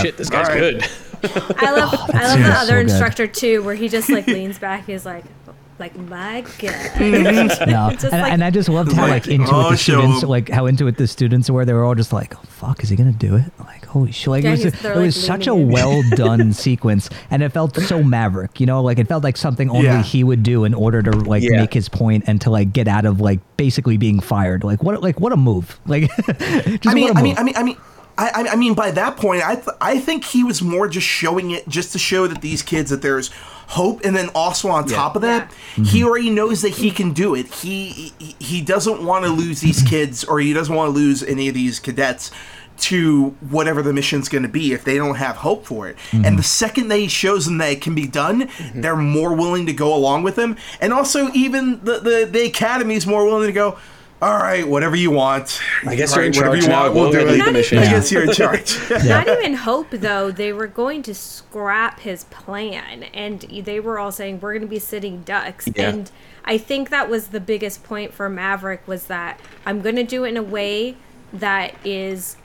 Shit, 0.02 0.14
oh, 0.14 0.18
this 0.18 0.30
guy's 0.30 0.48
All 0.48 0.56
right. 0.56 0.80
good. 0.80 0.90
I 1.24 1.72
love 1.72 1.90
oh, 1.94 2.08
I 2.14 2.28
love 2.28 2.40
the 2.40 2.46
is 2.46 2.54
so 2.54 2.62
other 2.62 2.80
instructor 2.80 3.28
too, 3.28 3.64
where 3.64 3.76
he 3.76 3.90
just 3.90 4.10
like 4.10 4.28
leans 4.28 4.60
back. 4.60 4.86
He's 4.86 5.06
like, 5.06 5.26
like 5.80 5.96
my 5.96 6.42
mm-hmm. 6.42 7.48
god. 7.48 7.68
No, 7.68 7.90
and, 8.10 8.22
like- 8.22 8.32
and 8.32 8.44
I 8.44 8.50
just 8.50 8.70
loved 8.70 8.92
how 8.94 9.04
like 9.04 9.26
Like, 9.26 9.28
into 9.28 9.52
oh, 9.54 9.68
it 9.68 9.72
the 9.72 9.78
students, 9.78 10.24
him. 10.24 10.30
like 10.30 10.50
how 10.50 10.66
into 10.66 10.88
it 10.88 10.98
the 10.98 11.08
students 11.08 11.50
were. 11.50 11.66
They 11.66 11.74
were 11.74 11.84
all 11.84 11.96
just 11.96 12.14
like, 12.14 12.36
"Oh 12.36 12.42
fuck, 12.48 12.84
is 12.84 12.90
he 12.90 12.96
gonna 12.96 13.12
do 13.12 13.36
it?" 13.36 13.46
Like, 13.60 13.86
holy 13.86 14.12
shit! 14.12 14.28
Like 14.28 14.44
Yeah, 14.44 14.52
it 14.54 14.64
was, 14.64 14.66
it 14.66 14.84
like, 14.84 14.96
was 14.96 15.24
such 15.24 15.48
a 15.48 15.56
well 15.56 16.02
done 16.12 16.54
sequence, 16.66 17.10
and 17.30 17.44
it 17.44 17.50
felt 17.50 17.76
so 17.76 18.02
maverick. 18.04 18.60
You 18.60 18.66
know, 18.66 18.82
like 18.82 18.98
it 19.00 19.08
felt 19.08 19.24
like 19.24 19.38
something 19.38 19.70
only 19.70 19.84
Yeah. 19.86 20.02
he 20.04 20.24
would 20.24 20.44
do 20.44 20.64
in 20.64 20.74
order 20.74 21.04
to 21.04 21.12
like 21.12 21.44
Yeah. 21.44 21.62
make 21.62 21.74
his 21.74 21.90
point 21.90 22.24
and 22.28 22.42
to 22.42 22.50
like 22.50 22.74
get 22.74 22.88
out 22.88 23.06
of 23.06 23.22
like 23.22 23.40
basically 23.58 23.98
being 23.98 24.20
fired. 24.20 24.64
Like 24.64 24.82
what? 24.84 25.02
Like 25.02 25.20
what 25.20 25.32
a 25.32 25.38
move! 25.38 25.80
Like, 25.86 26.10
just 26.26 26.88
I 26.88 26.94
mean, 26.94 27.14
what 27.14 27.16
a 27.16 27.20
I 27.20 27.22
move. 27.22 27.24
mean, 27.24 27.38
I 27.38 27.44
mean, 27.44 27.56
I 27.58 27.64
mean, 27.64 27.78
I, 28.18 28.30
I- 28.34 28.52
I 28.54 28.56
mean, 28.56 28.74
by 28.74 28.92
that 28.92 29.18
point, 29.18 29.48
I, 29.48 29.56
th- 29.56 29.78
I 29.80 30.00
think 30.00 30.24
he 30.26 30.44
was 30.44 30.62
more 30.62 30.88
just 30.88 31.08
showing 31.08 31.52
it 31.52 31.68
just 31.68 31.92
to 31.94 32.00
show 32.00 32.28
that 32.28 32.42
these 32.42 32.62
kids 32.62 32.90
that 32.90 33.02
there's 33.02 33.32
hope, 33.68 34.06
and 34.06 34.16
then 34.16 34.30
also 34.34 34.70
on 34.70 34.86
top 34.88 35.16
of 35.16 35.22
that, 35.24 35.52
he 35.76 35.82
mm-hmm. 35.82 36.08
already 36.08 36.30
knows 36.30 36.62
that 36.62 36.70
he 36.70 36.90
can 36.90 37.12
do 37.12 37.36
it. 37.36 37.54
He 37.54 38.14
he, 38.18 38.36
he 38.40 38.62
doesn't 38.62 39.04
want 39.04 39.26
to 39.26 39.32
lose 39.32 39.60
these 39.60 39.82
kids, 39.84 40.24
or 40.24 40.40
he 40.40 40.54
doesn't 40.54 40.74
want 40.74 40.88
to 40.88 40.94
lose 40.94 41.22
any 41.22 41.50
of 41.50 41.54
these 41.54 41.80
cadets 41.80 42.32
to 42.78 43.30
whatever 43.50 43.82
the 43.82 43.92
mission's 43.92 44.30
going 44.30 44.44
to 44.44 44.50
be 44.50 44.72
if 44.72 44.84
they 44.84 44.98
don't 44.98 45.16
have 45.16 45.38
hope 45.38 45.66
for 45.66 45.88
it. 45.88 45.98
And 46.12 46.24
mm-hmm. 46.24 46.36
the 46.38 46.44
second 46.44 46.90
that 46.90 46.98
he 46.98 47.08
shows 47.08 47.46
them 47.46 47.58
that 47.58 47.72
it 47.72 47.82
can 47.82 47.96
be 47.96 48.08
done, 48.08 48.48
mm-hmm. 48.48 48.82
they're 48.82 48.96
more 48.96 49.36
willing 49.36 49.66
to 49.66 49.74
go 49.74 49.94
along 49.94 50.24
with 50.24 50.38
him. 50.38 50.56
And 50.80 50.94
also, 50.94 51.30
even 51.34 51.84
the 51.84 52.00
the, 52.00 52.28
the 52.30 52.46
academy's 52.46 53.06
more 53.06 53.26
willing 53.26 53.48
to 53.48 53.54
go. 53.54 53.78
All 54.20 54.38
right, 54.38 54.68
whatever 54.68 54.96
you 54.96 55.12
want. 55.12 55.62
I 55.86 55.96
guess 55.96 56.14
All 56.14 56.18
you're 56.24 56.26
in 56.26 56.32
right, 56.32 56.50
whatever 56.50 56.56
charge 56.56 56.64
you 56.64 56.70
now. 56.70 56.82
want, 56.84 56.94
Go 56.96 57.02
we'll 57.02 57.12
do 57.12 57.20
it. 57.20 57.46
the 57.46 57.52
mission. 57.52 57.78
I 57.78 57.86
guess 57.86 58.12
you're 58.12 58.24
in 58.24 58.32
charge. 58.34 58.76
Not 58.90 59.28
even 59.28 59.54
hope 59.54 59.92
though. 59.92 60.32
They 60.32 60.52
were 60.54 60.66
going 60.66 61.04
to 61.04 61.14
scrap 61.14 62.00
his 62.00 62.24
plan, 62.26 63.04
and 63.04 63.42
they 63.42 63.80
were 63.80 64.00
all 64.00 64.12
saying 64.12 64.40
we're 64.40 64.54
going 64.54 64.64
to 64.64 64.68
be 64.68 64.80
sitting 64.80 65.22
ducks. 65.22 65.68
Yeah. 65.76 65.90
And 65.90 66.12
I 66.46 66.58
think 66.58 66.90
that 66.90 67.10
was 67.10 67.28
the 67.28 67.40
biggest 67.40 67.84
point 67.84 68.12
for 68.12 68.28
Maverick 68.28 68.88
was 68.88 69.06
that 69.06 69.40
I'm 69.68 69.82
going 69.82 69.98
to 69.98 70.04
do 70.04 70.24
it 70.24 70.30
in 70.30 70.38
a 70.38 70.44
way 70.44 70.98
that 71.34 71.76
is 71.86 72.38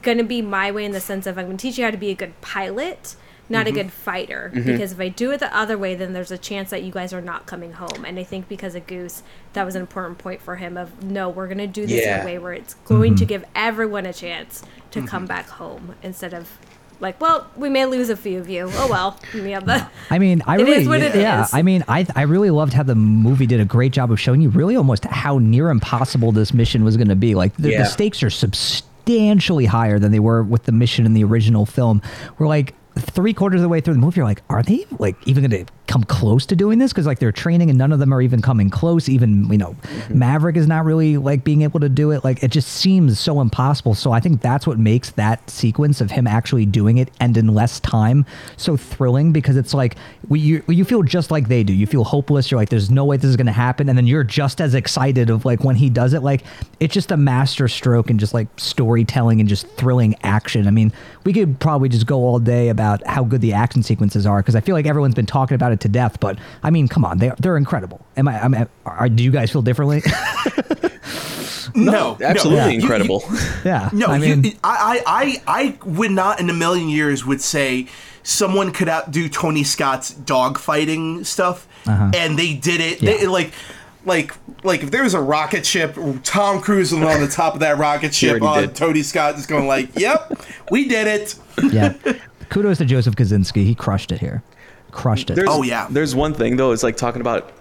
going 0.00 0.16
to 0.18 0.24
be 0.24 0.40
my 0.40 0.70
way 0.72 0.84
in 0.86 0.92
the 0.92 1.00
sense 1.00 1.26
of 1.26 1.36
I'm 1.36 1.44
going 1.44 1.56
to 1.58 1.62
teach 1.62 1.76
you 1.76 1.84
how 1.84 1.90
to 1.90 1.96
be 1.98 2.10
a 2.10 2.14
good 2.14 2.40
pilot, 2.40 3.16
not 3.48 3.66
Mm-hmm. 3.66 3.76
a 3.76 3.82
good 3.82 3.92
fighter. 3.92 4.50
Because 4.54 4.92
if 4.92 5.00
I 5.00 5.08
do 5.08 5.30
it 5.30 5.40
the 5.40 5.56
other 5.56 5.78
way, 5.78 5.94
then 5.94 6.12
there's 6.12 6.30
a 6.32 6.38
chance 6.38 6.70
that 6.70 6.82
you 6.82 6.90
guys 6.92 7.12
are 7.12 7.20
not 7.20 7.46
coming 7.46 7.72
home. 7.74 8.04
And 8.04 8.18
I 8.18 8.24
think 8.24 8.48
because 8.48 8.74
of 8.74 8.86
Goose, 8.86 9.22
that 9.52 9.64
was 9.64 9.74
an 9.76 9.80
important 9.82 10.18
point 10.18 10.40
for 10.42 10.56
him. 10.56 10.76
Of 10.76 11.02
no, 11.04 11.28
we're 11.28 11.48
gonna 11.48 11.66
do 11.66 11.86
this 11.86 12.04
in 12.06 12.20
a 12.20 12.24
way 12.24 12.38
where 12.38 12.52
it's 12.52 12.74
going 12.74 13.12
Mm-hmm. 13.12 13.18
to 13.20 13.24
give 13.26 13.44
everyone 13.54 14.04
a 14.06 14.12
chance 14.12 14.62
to 14.90 15.06
come 15.06 15.26
back 15.26 15.48
home 15.48 15.94
instead 16.02 16.32
of 16.34 16.48
like, 16.98 17.20
well, 17.20 17.46
we 17.56 17.68
may 17.68 17.84
lose 17.84 18.08
a 18.08 18.16
few 18.16 18.38
of 18.38 18.48
you. 18.48 18.70
Oh 18.72 18.88
well, 18.90 19.20
yeah, 19.34 19.60
but 19.60 19.90
I 20.10 20.18
mean, 20.18 20.42
I 20.46 20.56
It 20.58 20.62
really, 20.62 20.76
is 20.82 20.88
what 20.88 21.02
it 21.02 21.14
yeah. 21.14 21.46
I 21.52 21.62
mean, 21.62 21.84
I 21.88 22.06
I 22.16 22.22
really 22.22 22.50
loved 22.50 22.72
how 22.72 22.82
the 22.82 22.94
movie 22.94 23.46
did 23.46 23.60
a 23.60 23.64
great 23.66 23.92
job 23.92 24.10
of 24.10 24.18
showing 24.18 24.40
you 24.40 24.48
really 24.48 24.76
almost 24.76 25.04
how 25.04 25.38
near 25.38 25.68
impossible 25.70 26.32
this 26.32 26.54
mission 26.54 26.84
was 26.84 26.96
going 26.96 27.08
to 27.10 27.14
be. 27.16 27.34
Like 27.34 27.54
the, 27.58 27.70
Yeah. 27.72 27.78
the 27.82 27.84
stakes 27.84 28.22
are 28.22 28.30
substantially 28.30 29.66
higher 29.66 29.98
than 29.98 30.10
they 30.10 30.18
were 30.20 30.42
with 30.42 30.64
the 30.64 30.72
mission 30.72 31.06
in 31.06 31.12
the 31.12 31.22
original 31.24 31.66
film. 31.66 32.00
We're 32.38 32.48
like 32.48 32.74
three 32.98 33.32
quarters 33.34 33.60
of 33.60 33.62
the 33.62 33.68
way 33.68 33.80
through 33.80 33.94
the 33.94 34.00
movie, 34.00 34.18
you're 34.18 34.26
like, 34.26 34.42
are 34.48 34.62
they 34.62 34.84
like 34.98 35.16
even 35.26 35.48
going 35.48 35.66
to 35.66 35.72
come 35.86 36.02
close 36.04 36.46
to 36.46 36.56
doing 36.56 36.78
this? 36.78 36.92
Because 36.92 37.06
like 37.06 37.18
they're 37.18 37.32
training 37.32 37.70
and 37.70 37.78
none 37.78 37.92
of 37.92 37.98
them 37.98 38.12
are 38.12 38.22
even 38.22 38.42
coming 38.42 38.70
close. 38.70 39.08
Even 39.08 39.50
you 39.50 39.58
know, 39.58 39.76
Mm-hmm. 39.86 40.18
Maverick 40.18 40.56
is 40.56 40.66
not 40.66 40.84
really 40.84 41.16
like 41.16 41.44
being 41.44 41.62
able 41.62 41.80
to 41.80 41.88
do 41.88 42.10
it. 42.10 42.24
Like 42.24 42.42
it 42.42 42.50
just 42.50 42.68
seems 42.68 43.18
so 43.18 43.40
impossible. 43.40 43.94
So 43.94 44.12
I 44.12 44.20
think 44.20 44.40
that's 44.40 44.66
what 44.66 44.78
makes 44.78 45.10
that 45.12 45.48
sequence 45.48 46.00
of 46.00 46.10
him 46.10 46.26
actually 46.26 46.66
doing 46.66 46.98
it 46.98 47.10
and 47.20 47.36
in 47.36 47.48
less 47.48 47.80
time 47.80 48.26
so 48.56 48.76
thrilling 48.76 49.32
because 49.32 49.56
it's 49.56 49.74
like 49.74 49.96
we, 50.28 50.40
you 50.40 50.62
you 50.68 50.84
feel 50.84 51.02
just 51.02 51.30
like 51.30 51.48
they 51.48 51.62
do. 51.62 51.72
You 51.72 51.86
feel 51.86 52.04
hopeless. 52.04 52.50
You're 52.50 52.60
like, 52.60 52.68
there's 52.68 52.90
no 52.90 53.04
way 53.04 53.16
this 53.16 53.26
is 53.26 53.36
going 53.36 53.46
to 53.46 53.52
happen, 53.52 53.88
and 53.88 53.96
then 53.96 54.06
you're 54.06 54.24
just 54.24 54.60
as 54.60 54.74
excited 54.74 55.30
of 55.30 55.44
like 55.44 55.64
when 55.64 55.76
he 55.76 55.88
does 55.88 56.12
it. 56.12 56.22
Like 56.22 56.42
it's 56.80 56.94
just 56.94 57.10
a 57.10 57.16
master 57.16 57.68
stroke 57.68 58.10
and 58.10 58.18
just 58.18 58.34
like 58.34 58.48
storytelling 58.56 59.40
and 59.40 59.48
just 59.48 59.68
thrilling 59.76 60.14
action. 60.22 60.66
I 60.66 60.70
mean, 60.70 60.92
we 61.24 61.32
could 61.32 61.58
probably 61.60 61.88
just 61.88 62.06
go 62.06 62.18
all 62.18 62.38
day 62.38 62.68
about 62.68 62.85
how 63.06 63.24
good 63.24 63.40
the 63.40 63.52
action 63.52 63.82
sequences 63.82 64.26
are 64.26 64.40
because 64.40 64.54
I 64.56 64.60
feel 64.60 64.74
like 64.74 64.86
everyone's 64.86 65.14
been 65.14 65.26
talking 65.26 65.54
about 65.54 65.72
it 65.72 65.80
to 65.80 65.88
death. 65.88 66.18
But 66.20 66.38
I 66.62 66.70
mean, 66.70 66.88
come 66.88 67.04
on, 67.04 67.18
they 67.18 67.30
they're 67.38 67.56
incredible. 67.56 68.04
Am 68.16 68.28
I? 68.28 68.42
I'm, 68.42 68.54
are, 68.84 69.08
do 69.08 69.22
you 69.24 69.30
guys 69.30 69.50
feel 69.50 69.62
differently? 69.62 70.02
No, 71.74 72.16
absolutely 72.22 72.60
no. 72.60 72.66
You- 72.68 72.72
you- 72.72 72.80
incredible. 72.80 73.24
yeah. 73.64 73.90
No, 73.92 74.06
I 74.06 74.18
mean, 74.18 74.44
you, 74.44 74.52
I, 74.64 75.02
I, 75.06 75.42
I, 75.46 75.60
I 75.66 75.78
would 75.84 76.10
not 76.10 76.40
in 76.40 76.48
a 76.48 76.54
million 76.54 76.88
years 76.88 77.26
would 77.26 77.42
say 77.42 77.88
someone 78.22 78.72
could 78.72 78.88
outdo 78.88 79.28
Tony 79.28 79.62
Scott's 79.62 80.14
dogfighting 80.14 81.26
stuff, 81.26 81.68
and 81.86 82.38
they 82.38 82.54
did 82.54 82.80
it. 82.80 83.00
They, 83.00 83.16
Uh-huh. 83.18 83.30
Like, 83.30 83.52
like, 84.06 84.32
like 84.64 84.82
if 84.84 84.90
there 84.90 85.02
was 85.02 85.12
a 85.14 85.20
rocket 85.20 85.66
ship, 85.66 85.98
Tom 86.22 86.62
Cruise 86.62 86.92
was 86.92 87.02
on 87.02 87.20
the 87.20 87.28
top 87.28 87.54
of 87.54 87.60
that 87.60 87.76
rocket 87.76 88.14
ship, 88.14 88.40
already 88.40 88.68
on. 88.68 88.72
Tony 88.74 89.02
Scott 89.02 89.34
is 89.34 89.46
going 89.46 89.66
like, 89.66 89.90
"Yep, 89.98 90.40
we 90.70 90.88
did 90.88 91.06
it." 91.08 91.34
yeah. 91.72 91.92
Kudos 92.56 92.78
to 92.78 92.86
Joseph 92.86 93.14
Kosinski. 93.16 93.64
He 93.66 93.74
crushed 93.74 94.10
it 94.12 94.18
here. 94.18 94.42
Crushed 94.90 95.28
it. 95.28 95.34
There's, 95.34 95.46
Oh, 95.50 95.62
yeah. 95.62 95.88
There's 95.90 96.14
one 96.14 96.32
thing 96.32 96.56
though. 96.56 96.72
It's 96.72 96.82
like 96.82 96.96
talking 96.96 97.20
about 97.20 97.52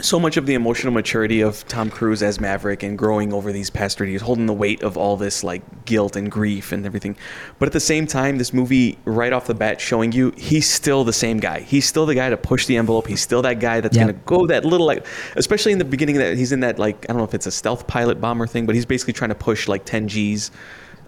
so 0.00 0.20
much 0.20 0.36
of 0.36 0.46
the 0.46 0.54
emotional 0.54 0.92
maturity 0.92 1.40
of 1.40 1.66
Tom 1.66 1.90
Cruise 1.90 2.22
as 2.22 2.38
Maverick 2.38 2.84
and 2.84 2.96
growing 2.96 3.32
over 3.32 3.50
these 3.50 3.70
past 3.70 3.98
30 3.98 4.12
years, 4.12 4.22
holding 4.22 4.46
the 4.46 4.52
weight 4.52 4.84
of 4.84 4.96
all 4.96 5.16
this 5.16 5.42
like 5.42 5.84
guilt 5.84 6.14
and 6.14 6.30
grief 6.30 6.70
and 6.70 6.86
everything. 6.86 7.16
But 7.58 7.66
at 7.66 7.72
the 7.72 7.80
same 7.80 8.06
time, 8.06 8.38
this 8.38 8.54
movie 8.54 8.98
right 9.04 9.32
off 9.32 9.48
the 9.48 9.54
bat 9.54 9.80
showing 9.80 10.12
you 10.12 10.32
he's 10.36 10.70
still 10.70 11.02
the 11.02 11.12
same 11.12 11.38
guy. 11.40 11.62
He's 11.62 11.84
still 11.84 12.06
the 12.06 12.14
guy 12.14 12.30
to 12.30 12.36
push 12.36 12.66
the 12.66 12.76
envelope. 12.76 13.08
He's 13.08 13.20
still 13.20 13.42
that 13.42 13.58
guy 13.58 13.80
that's 13.80 13.96
Yep. 13.96 14.06
gonna 14.06 14.18
go 14.26 14.46
that 14.46 14.64
little 14.64 14.86
like, 14.86 15.04
especially 15.34 15.72
in 15.72 15.78
the 15.78 15.84
beginning 15.84 16.18
that 16.18 16.36
he's 16.38 16.52
in 16.52 16.60
that 16.60 16.78
like 16.78 17.04
I 17.08 17.12
don't 17.12 17.18
know 17.18 17.24
if 17.24 17.34
it's 17.34 17.46
a 17.46 17.50
stealth 17.50 17.88
pilot 17.88 18.20
bomber 18.20 18.46
thing, 18.46 18.64
but 18.64 18.76
he's 18.76 18.86
basically 18.86 19.12
trying 19.14 19.30
to 19.30 19.34
push 19.34 19.66
like 19.66 19.84
10 19.84 20.06
G's. 20.06 20.52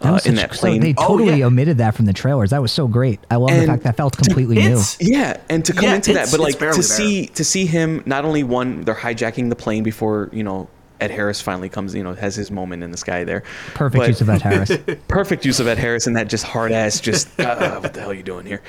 That 0.02 0.08
Uh, 0.10 0.12
was 0.14 0.26
in 0.26 0.36
such- 0.36 0.48
that 0.50 0.54
so 0.54 0.60
plane. 0.60 0.80
they 0.80 0.94
Oh, 0.98 1.08
totally 1.08 1.38
yeah. 1.40 1.46
omitted 1.46 1.78
that 1.78 1.94
from 1.94 2.04
the 2.06 2.12
trailers. 2.12 2.50
That 2.50 2.60
was 2.62 2.72
so 2.72 2.86
great. 2.88 3.20
I 3.30 3.36
love 3.36 3.50
the 3.58 3.66
fact 3.66 3.84
that 3.84 3.96
felt 3.96 4.16
completely 4.16 4.56
new. 4.56 4.80
Yeah, 5.00 5.36
and 5.48 5.64
to 5.64 5.72
come 5.72 5.84
Yeah, 5.84 5.94
into 5.94 6.12
that, 6.14 6.30
but 6.30 6.40
like 6.40 6.58
barely 6.58 6.76
to 6.76 6.82
see 6.82 7.26
to 7.28 7.44
see 7.44 7.66
him 7.66 8.02
not 8.06 8.24
only 8.24 8.42
one, 8.42 8.82
they're 8.82 8.94
hijacking 8.94 9.48
the 9.48 9.56
plane 9.56 9.82
before 9.82 10.28
you 10.32 10.42
know 10.42 10.68
Ed 11.00 11.10
Harris 11.10 11.40
finally 11.40 11.68
comes, 11.68 11.94
you 11.96 12.02
know, 12.04 12.14
has 12.14 12.36
his 12.36 12.50
moment 12.50 12.84
in 12.84 12.90
the 12.92 12.96
sky 12.96 13.24
there. 13.24 13.42
Perfect 13.74 13.98
But- 14.02 14.08
use 14.08 14.20
of 14.20 14.28
Ed 14.30 14.42
Harris. 14.48 14.70
perfect 15.08 15.44
use 15.44 15.58
of 15.58 15.66
Ed 15.66 15.78
Harris 15.78 16.06
and 16.06 16.16
that 16.16 16.28
just 16.28 16.44
hard 16.44 16.70
ass, 16.70 17.00
just 17.00 17.28
uh, 17.40 17.80
what 17.80 17.92
the 17.94 18.00
hell 18.00 18.10
are 18.10 18.14
you 18.14 18.22
doing 18.22 18.46
here? 18.46 18.60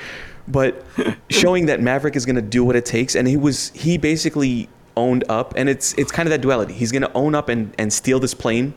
But 0.48 0.84
showing 1.30 1.66
that 1.66 1.80
Maverick 1.80 2.16
is 2.16 2.26
going 2.26 2.36
to 2.36 2.42
do 2.42 2.64
what 2.64 2.76
it 2.76 2.84
takes, 2.84 3.14
and 3.14 3.26
he 3.28 3.36
was 3.36 3.70
he 3.74 3.98
basically 3.98 4.68
owned 4.96 5.24
up, 5.28 5.54
and 5.56 5.68
it's 5.68 5.94
it's 5.96 6.12
kind 6.12 6.26
of 6.26 6.30
that 6.30 6.40
duality. 6.40 6.72
He's 6.74 6.92
going 6.92 7.02
to 7.02 7.12
own 7.14 7.34
up 7.34 7.48
and 7.48 7.72
and 7.78 7.92
steal 7.92 8.20
this 8.20 8.34
plane. 8.34 8.74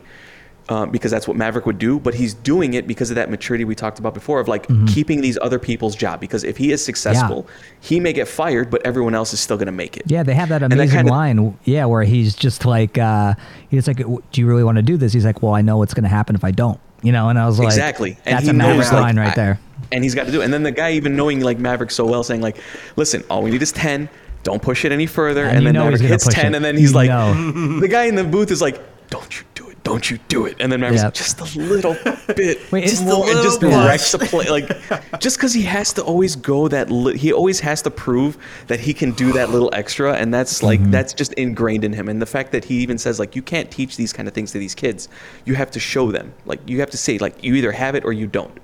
Uh, 0.68 0.84
because 0.84 1.10
that's 1.10 1.26
what 1.26 1.34
Maverick 1.34 1.64
would 1.64 1.78
do, 1.78 1.98
but 1.98 2.12
he's 2.12 2.34
doing 2.34 2.74
it 2.74 2.86
because 2.86 3.08
of 3.10 3.14
that 3.14 3.30
maturity 3.30 3.64
we 3.64 3.74
talked 3.74 3.98
about 3.98 4.12
before 4.12 4.38
of 4.38 4.48
like 4.48 4.66
keeping 4.86 5.22
these 5.22 5.38
other 5.40 5.58
people's 5.58 5.96
job. 5.96 6.20
Because 6.20 6.44
if 6.44 6.58
he 6.58 6.72
is 6.72 6.84
successful, 6.84 7.46
he 7.80 8.00
may 8.00 8.12
get 8.12 8.28
fired, 8.28 8.70
but 8.70 8.84
everyone 8.84 9.14
else 9.14 9.32
is 9.32 9.40
still 9.40 9.56
going 9.56 9.64
to 9.64 9.72
make 9.72 9.96
it. 9.96 10.02
Yeah, 10.06 10.22
they 10.24 10.34
have 10.34 10.50
that 10.50 10.58
that 10.58 10.70
amazing 10.74 10.96
kinda- 10.98 11.10
line. 11.10 11.56
Yeah, 11.64 11.86
where 11.86 12.02
he's 12.02 12.34
just 12.34 12.66
like, 12.66 12.98
uh, 12.98 13.32
he's 13.70 13.86
like, 13.88 13.96
"Do 13.96 14.40
you 14.42 14.46
really 14.46 14.62
want 14.62 14.76
to 14.76 14.82
do 14.82 14.98
this?" 14.98 15.14
He's 15.14 15.24
like, 15.24 15.42
"Well, 15.42 15.54
I 15.54 15.62
know 15.62 15.78
what's 15.78 15.94
going 15.94 16.02
to 16.04 16.10
happen 16.10 16.34
if 16.36 16.44
I 16.44 16.50
don't." 16.50 16.78
You 17.02 17.12
know, 17.12 17.30
and 17.30 17.38
I 17.38 17.46
was 17.46 17.58
like, 17.58 17.68
exactly. 17.68 18.18
And 18.26 18.36
That's 18.36 18.48
a 18.48 18.52
Maverick 18.52 18.76
knows, 18.78 18.92
like, 18.92 19.02
line 19.02 19.18
right 19.18 19.32
I- 19.32 19.34
there. 19.34 19.60
And 19.90 20.04
he's 20.04 20.14
got 20.14 20.26
to 20.26 20.32
do 20.32 20.42
it. 20.42 20.44
And 20.44 20.52
then 20.52 20.64
the 20.64 20.70
guy 20.72 20.92
even 20.92 21.16
knowing 21.16 21.40
like 21.40 21.58
Maverick 21.58 21.90
so 21.90 22.04
well, 22.04 22.22
saying 22.22 22.42
like, 22.42 22.58
"Listen, 22.96 23.24
all 23.30 23.40
we 23.42 23.50
need 23.50 23.62
is 23.62 23.72
ten. 23.72 24.10
Don't 24.42 24.60
push 24.60 24.84
it 24.84 24.92
any 24.92 25.06
further." 25.06 25.44
And 25.44 25.58
And, 25.58 25.66
then 25.68 25.74
Maverick 25.76 26.02
hits 26.02 26.26
ten, 26.26 26.52
it. 26.52 26.56
and 26.56 26.64
then 26.64 26.76
he's 26.76 26.90
You 26.90 26.96
like, 26.96 27.08
know. 27.08 27.32
the 27.80 27.88
guy 27.88 28.04
in 28.04 28.16
the 28.16 28.24
booth 28.24 28.50
is 28.50 28.60
like, 28.60 28.78
"Don't 29.08 29.34
you? 29.40 29.46
Don't 29.88 30.10
you 30.10 30.18
do 30.28 30.46
it?" 30.46 30.56
And 30.60 30.70
then 30.70 30.80
Maverick's 30.80 31.02
Yep. 31.02 31.06
like, 31.06 31.14
just 31.14 31.40
a 31.56 31.58
little 31.58 31.96
bit, 32.36 32.60
Wait, 32.70 32.82
just 32.84 33.02
it's- 33.02 33.02
more, 33.02 33.28
and 33.28 33.42
just 33.42 33.62
little 33.62 33.78
wrecks 33.84 34.12
the 34.12 34.18
play. 34.18 34.48
Like, 34.48 34.68
just 35.20 35.36
because 35.36 35.52
he 35.54 35.62
has 35.62 35.92
to 35.94 36.02
always 36.02 36.36
go 36.36 36.68
that, 36.68 36.90
li- 36.90 37.16
he 37.16 37.32
always 37.32 37.60
has 37.60 37.82
to 37.82 37.90
prove 37.90 38.36
that 38.68 38.80
he 38.80 38.92
can 38.94 39.12
do 39.12 39.32
that 39.32 39.50
little 39.50 39.70
extra, 39.72 40.12
and 40.14 40.32
that's 40.32 40.62
like 40.62 40.80
Mm-hmm. 40.80 40.90
that's 40.90 41.12
just 41.14 41.32
ingrained 41.34 41.84
in 41.84 41.92
him. 41.92 42.08
And 42.08 42.20
the 42.22 42.26
fact 42.26 42.52
that 42.52 42.64
he 42.66 42.76
even 42.78 42.98
says 42.98 43.18
like, 43.18 43.34
you 43.34 43.42
can't 43.42 43.70
teach 43.70 43.96
these 43.96 44.12
kind 44.12 44.28
of 44.28 44.34
things 44.34 44.52
to 44.52 44.58
these 44.58 44.74
kids. 44.74 45.08
You 45.44 45.54
have 45.54 45.70
to 45.72 45.80
show 45.80 46.10
them. 46.12 46.32
Like, 46.46 46.60
you 46.68 46.80
have 46.80 46.90
to 46.90 46.96
say 46.98 47.18
like, 47.18 47.42
you 47.42 47.54
either 47.54 47.72
have 47.72 47.94
it 47.94 48.04
or 48.04 48.12
you 48.12 48.26
don't 48.26 48.56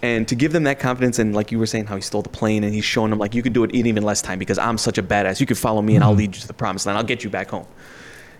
and 0.00 0.28
to 0.28 0.36
give 0.36 0.52
them 0.52 0.62
that 0.62 0.78
confidence 0.78 1.18
and 1.18 1.34
like 1.34 1.50
you 1.50 1.58
were 1.58 1.66
saying 1.66 1.84
how 1.86 1.96
he 1.96 2.00
stole 2.00 2.22
the 2.22 2.28
plane 2.28 2.62
and 2.62 2.72
he's 2.72 2.84
showing 2.84 3.10
them 3.10 3.18
like 3.18 3.34
you 3.34 3.42
can 3.42 3.52
do 3.52 3.64
it 3.64 3.72
in 3.72 3.84
even 3.84 4.04
less 4.04 4.22
time 4.22 4.38
because 4.38 4.56
i'm 4.56 4.78
such 4.78 4.96
a 4.96 5.02
badass 5.02 5.40
you 5.40 5.46
can 5.46 5.56
follow 5.56 5.82
me 5.82 5.96
and 5.96 6.04
i'll 6.04 6.14
lead 6.14 6.32
you 6.36 6.40
to 6.40 6.46
the 6.46 6.52
promised 6.54 6.86
land 6.86 6.96
i'll 6.96 7.02
get 7.02 7.24
you 7.24 7.30
back 7.30 7.48
home 7.50 7.66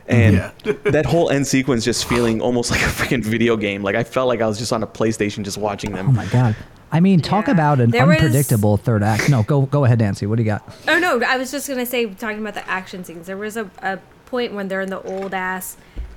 and 0.09 0.37
Yeah. 0.37 0.73
that 0.85 1.07
whole 1.07 1.31
end 1.31 1.47
sequence 1.47 1.85
just 1.85 2.07
feeling 2.07 2.41
almost 2.41 2.71
like 2.71 2.81
a 2.81 2.85
freaking 2.85 3.23
video 3.25 3.57
game 3.57 3.83
like 3.83 3.95
i 3.95 4.03
felt 4.05 4.27
like 4.29 4.41
i 4.41 4.47
was 4.47 4.59
just 4.59 4.73
on 4.73 4.83
a 4.83 4.87
playstation 4.87 5.45
just 5.45 5.59
watching 5.59 5.93
them 5.93 6.09
Oh 6.09 6.13
my 6.13 6.27
god. 6.27 6.57
I 6.91 7.01
mean, 7.01 7.21
talk 7.21 7.49
Yeah. 7.49 7.53
about 7.53 7.81
an 7.81 7.91
There 7.91 8.07
was- 8.07 8.17
unpredictable 8.17 8.79
third 8.79 9.03
act. 9.03 9.29
No, 9.29 9.43
go 9.43 9.63
go 9.67 9.85
ahead, 9.85 9.99
Nancy. 9.99 10.25
What 10.25 10.37
do 10.37 10.43
you 10.43 10.47
got? 10.49 10.63
Oh 10.89 10.99
no, 10.99 11.21
I 11.23 11.37
was 11.37 11.51
just 11.51 11.69
gonna 11.69 11.85
say 11.85 12.07
talking 12.07 12.39
about 12.41 12.55
the 12.55 12.67
action 12.67 13.05
scenes. 13.05 13.27
There 13.27 13.37
was 13.37 13.59
a, 13.59 13.71
a 13.83 13.99
point 14.25 14.55
when 14.55 14.69
they're 14.69 14.81
in 14.81 14.89
the 14.89 15.03
old 15.03 15.35
ass 15.35 15.77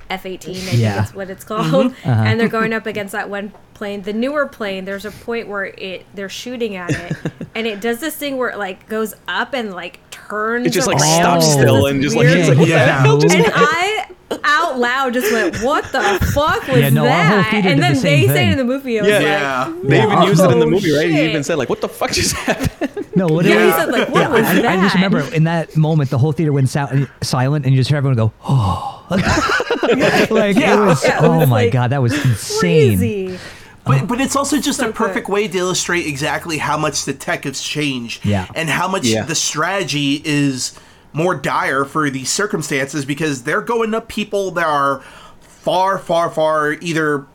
F 0.10 0.26
eighteen, 0.26 0.56
I 0.56 0.60
think 0.60 0.78
Yeah. 0.82 0.96
that's 0.96 1.14
what 1.14 1.30
it's 1.30 1.44
called, 1.44 1.66
mm-hmm. 1.92 2.10
uh-huh. 2.10 2.24
and 2.26 2.40
they're 2.40 2.48
going 2.48 2.72
up 2.72 2.86
against 2.86 3.12
that 3.12 3.30
one 3.30 3.52
plane, 3.74 4.04
the 4.04 4.14
newer 4.14 4.46
plane. 4.46 4.86
There's 4.86 5.04
a 5.04 5.12
point 5.12 5.50
where 5.50 5.66
it 5.66 6.06
they're 6.16 6.30
shooting 6.30 6.78
at 6.78 6.92
it, 6.92 7.18
and 7.56 7.68
it 7.68 7.82
does 7.82 8.00
this 8.00 8.16
thing 8.16 8.38
where 8.38 8.50
it 8.52 8.58
like 8.58 8.88
goes 8.88 9.14
up 9.28 9.54
and 9.54 9.74
like 9.74 10.00
turns. 10.32 10.66
it 10.68 10.72
just 10.72 10.88
like 10.88 10.98
around 11.00 11.42
stops 11.42 11.52
still 11.52 11.86
and 11.88 12.02
just 12.02 12.16
like 12.16 12.26
weird- 12.26 12.38
it's 12.40 12.50
like 12.50 12.58
what 12.58 12.66
the 12.68 12.72
Yeah. 12.74 13.02
hell 13.04 13.18
just 13.20 13.36
and 13.36 13.46
I 13.54 14.06
out 14.46 14.80
loud 14.80 15.14
just 15.14 15.30
went, 15.32 15.58
"What 15.62 15.84
the 15.92 16.02
fuck 16.34 16.66
was 16.70 16.78
Yeah, 16.80 16.90
no, 16.90 17.04
that?" 17.04 17.52
And 17.54 17.82
then 17.84 17.94
the 17.94 18.00
they 18.00 18.22
same 18.24 18.28
say 18.30 18.48
it 18.48 18.52
in 18.54 18.58
the 18.58 18.64
movie. 18.64 18.98
I 18.98 19.04
was 19.04 19.10
Yeah. 19.12 19.18
like, 19.18 19.26
Yeah. 19.26 19.74
they 19.84 19.98
even 20.04 20.10
"Whoa, 20.18 20.26
used 20.28 20.42
it 20.42 20.52
in 20.52 20.60
the 20.60 20.66
movie 20.68 20.92
right 20.98 21.10
he 21.12 21.30
even 21.30 21.44
said 21.44 21.58
like 21.58 21.70
what 21.70 21.82
the 21.82 21.90
fuck 21.90 22.12
just 22.14 22.34
happened 22.34 23.06
No, 23.14 23.28
literally. 23.28 23.58
Yeah, 23.60 23.66
he 23.66 23.72
said, 23.78 23.92
like, 23.92 24.08
what 24.10 24.32
was 24.32 24.46
I, 24.46 24.60
I 24.72 24.76
just 24.78 24.96
remember 24.96 25.20
in 25.34 25.44
that 25.44 25.76
moment, 25.76 26.10
the 26.12 26.18
whole 26.18 26.32
theater 26.32 26.54
went 26.54 26.70
sou- 26.70 27.08
silent, 27.22 27.66
and 27.66 27.76
you 27.76 27.80
just 27.82 27.90
hear 27.90 27.98
everyone 27.98 28.16
go, 28.16 28.32
"Oh!" 28.48 29.06
like 29.12 30.56
it 30.56 30.80
was. 30.80 31.04
Yeah, 31.04 31.18
it 31.18 31.24
oh 31.24 31.46
my 31.46 31.64
like, 31.64 31.74
god, 31.74 31.90
that 31.90 32.02
was 32.02 32.14
insane. 32.14 32.98
Crazy. 32.98 33.40
But, 33.86 34.08
but 34.08 34.22
it's 34.22 34.36
also 34.36 34.60
just 34.60 34.80
So 34.80 34.90
a 34.90 34.94
perfect 34.94 35.26
good. 35.28 35.34
way 35.34 35.48
to 35.48 35.58
illustrate 35.58 36.06
exactly 36.06 36.60
how 36.60 36.78
much 36.78 37.06
the 37.06 37.14
tech 37.14 37.46
has 37.46 37.62
changed 37.62 38.24
Yeah. 38.26 38.48
and 38.56 38.70
how 38.70 38.88
much 38.88 39.06
Yeah. 39.06 39.24
the 39.24 39.36
strategy 39.36 40.22
is 40.24 40.74
more 41.14 41.36
dire 41.36 41.84
for 41.84 42.10
these 42.10 42.30
circumstances 42.30 43.06
because 43.06 43.44
they're 43.44 43.62
going 43.62 43.94
up 43.94 44.08
people 44.08 44.52
that 44.52 44.66
are 44.66 45.02
far, 45.42 45.98
far, 45.98 46.30
far 46.30 46.74
either 46.74 47.26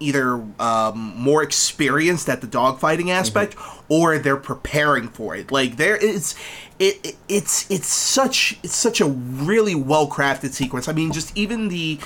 either 0.00 0.42
um, 0.58 1.12
more 1.16 1.44
experienced 1.44 2.28
at 2.28 2.40
the 2.40 2.46
dogfighting 2.48 3.08
aspect 3.08 3.54
or 3.88 4.18
they're 4.18 4.36
preparing 4.36 5.06
for 5.08 5.36
it. 5.36 5.52
Like 5.52 5.76
there 5.76 5.96
it's 5.96 6.34
it, 6.80 6.98
it 7.06 7.16
it's 7.28 7.70
it's 7.70 7.86
such 7.86 8.58
it's 8.64 8.74
such 8.74 9.00
a 9.00 9.06
really 9.06 9.76
well 9.76 10.08
crafted 10.08 10.50
sequence. 10.54 10.88
I 10.88 10.92
mean, 10.92 11.12
just 11.12 11.36
even 11.38 11.68
the 11.68 12.00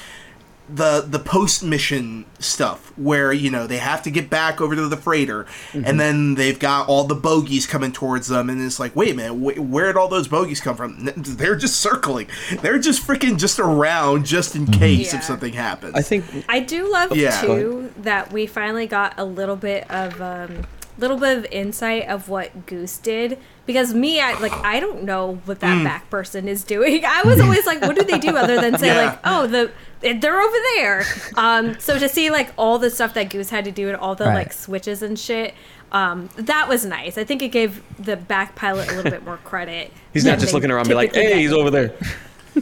the 0.68 1.00
the 1.06 1.18
post 1.20 1.62
mission 1.62 2.24
stuff 2.40 2.92
where 2.98 3.32
you 3.32 3.48
know 3.50 3.68
they 3.68 3.76
have 3.78 4.02
to 4.02 4.10
get 4.10 4.28
back 4.28 4.60
over 4.60 4.74
to 4.74 4.88
the 4.88 4.96
freighter 4.96 5.46
and 5.72 5.84
mm-hmm. 5.84 5.96
then 5.96 6.34
they've 6.34 6.58
got 6.58 6.88
all 6.88 7.04
the 7.04 7.14
bogies 7.14 7.66
coming 7.66 7.92
towards 7.92 8.26
them 8.26 8.50
and 8.50 8.60
it's 8.60 8.80
like 8.80 8.94
wait 8.96 9.12
a 9.12 9.14
minute 9.14 9.34
wh- 9.34 9.70
where 9.70 9.86
did 9.86 9.96
all 9.96 10.08
those 10.08 10.26
bogies 10.26 10.60
come 10.60 10.74
from 10.74 11.08
they're 11.16 11.54
just 11.54 11.76
circling 11.76 12.26
they're 12.62 12.80
just 12.80 13.06
freaking 13.06 13.38
just 13.38 13.60
around 13.60 14.26
just 14.26 14.56
in 14.56 14.66
mm-hmm. 14.66 14.80
case 14.80 15.12
Yeah. 15.12 15.20
if 15.20 15.24
something 15.24 15.52
happens 15.52 15.94
i 15.94 16.02
think 16.02 16.24
I 16.48 16.60
do 16.60 16.90
love 16.90 17.12
oh, 17.12 17.14
Yeah. 17.14 17.40
too 17.40 17.92
that 17.98 18.32
we 18.32 18.46
finally 18.46 18.86
got 18.86 19.14
a 19.18 19.24
little 19.24 19.56
bit 19.56 19.88
of 19.90 20.20
um, 20.20 20.66
little 20.98 21.18
bit 21.18 21.38
of 21.38 21.46
insight 21.46 22.08
of 22.08 22.28
what 22.28 22.66
Goose 22.66 22.98
did 22.98 23.38
because 23.66 23.92
me, 23.92 24.20
I 24.20 24.38
like 24.38 24.52
I 24.52 24.80
don't 24.80 25.02
know 25.02 25.40
what 25.44 25.60
that 25.60 25.78
mm. 25.78 25.84
back 25.84 26.08
person 26.08 26.48
is 26.48 26.64
doing. 26.64 27.04
I 27.06 27.22
was 27.24 27.40
always 27.40 27.66
like, 27.66 27.82
what 27.82 27.96
do 27.96 28.04
they 28.04 28.18
do 28.18 28.36
other 28.36 28.60
than 28.60 28.78
say 28.78 28.88
Yeah. 28.88 29.06
like, 29.06 29.18
oh, 29.24 29.46
the 29.46 29.70
they're 30.00 30.40
over 30.40 30.56
there. 30.76 31.04
Um, 31.36 31.78
so 31.80 31.98
to 31.98 32.08
see 32.08 32.30
like 32.30 32.52
all 32.56 32.78
the 32.78 32.90
stuff 32.90 33.14
that 33.14 33.30
Goose 33.30 33.50
had 33.50 33.64
to 33.64 33.70
do 33.72 33.88
and 33.88 33.96
all 33.96 34.14
the 34.14 34.24
Right. 34.26 34.34
like 34.34 34.52
switches 34.52 35.02
and 35.02 35.18
shit. 35.18 35.54
Um, 35.92 36.28
that 36.36 36.68
was 36.68 36.84
nice. 36.84 37.16
I 37.16 37.24
think 37.24 37.42
it 37.42 37.48
gave 37.48 37.82
the 38.04 38.16
back 38.16 38.54
pilot 38.56 38.90
a 38.90 38.94
little 38.96 39.10
bit 39.10 39.24
more 39.24 39.36
credit. 39.38 39.92
He's 40.12 40.24
not 40.24 40.38
just 40.40 40.52
looking 40.52 40.70
around 40.70 40.80
and 40.82 40.88
be 40.88 40.94
like, 40.94 41.14
hey, 41.14 41.38
he's 41.40 41.52
over 41.52 41.70
there. 41.70 41.92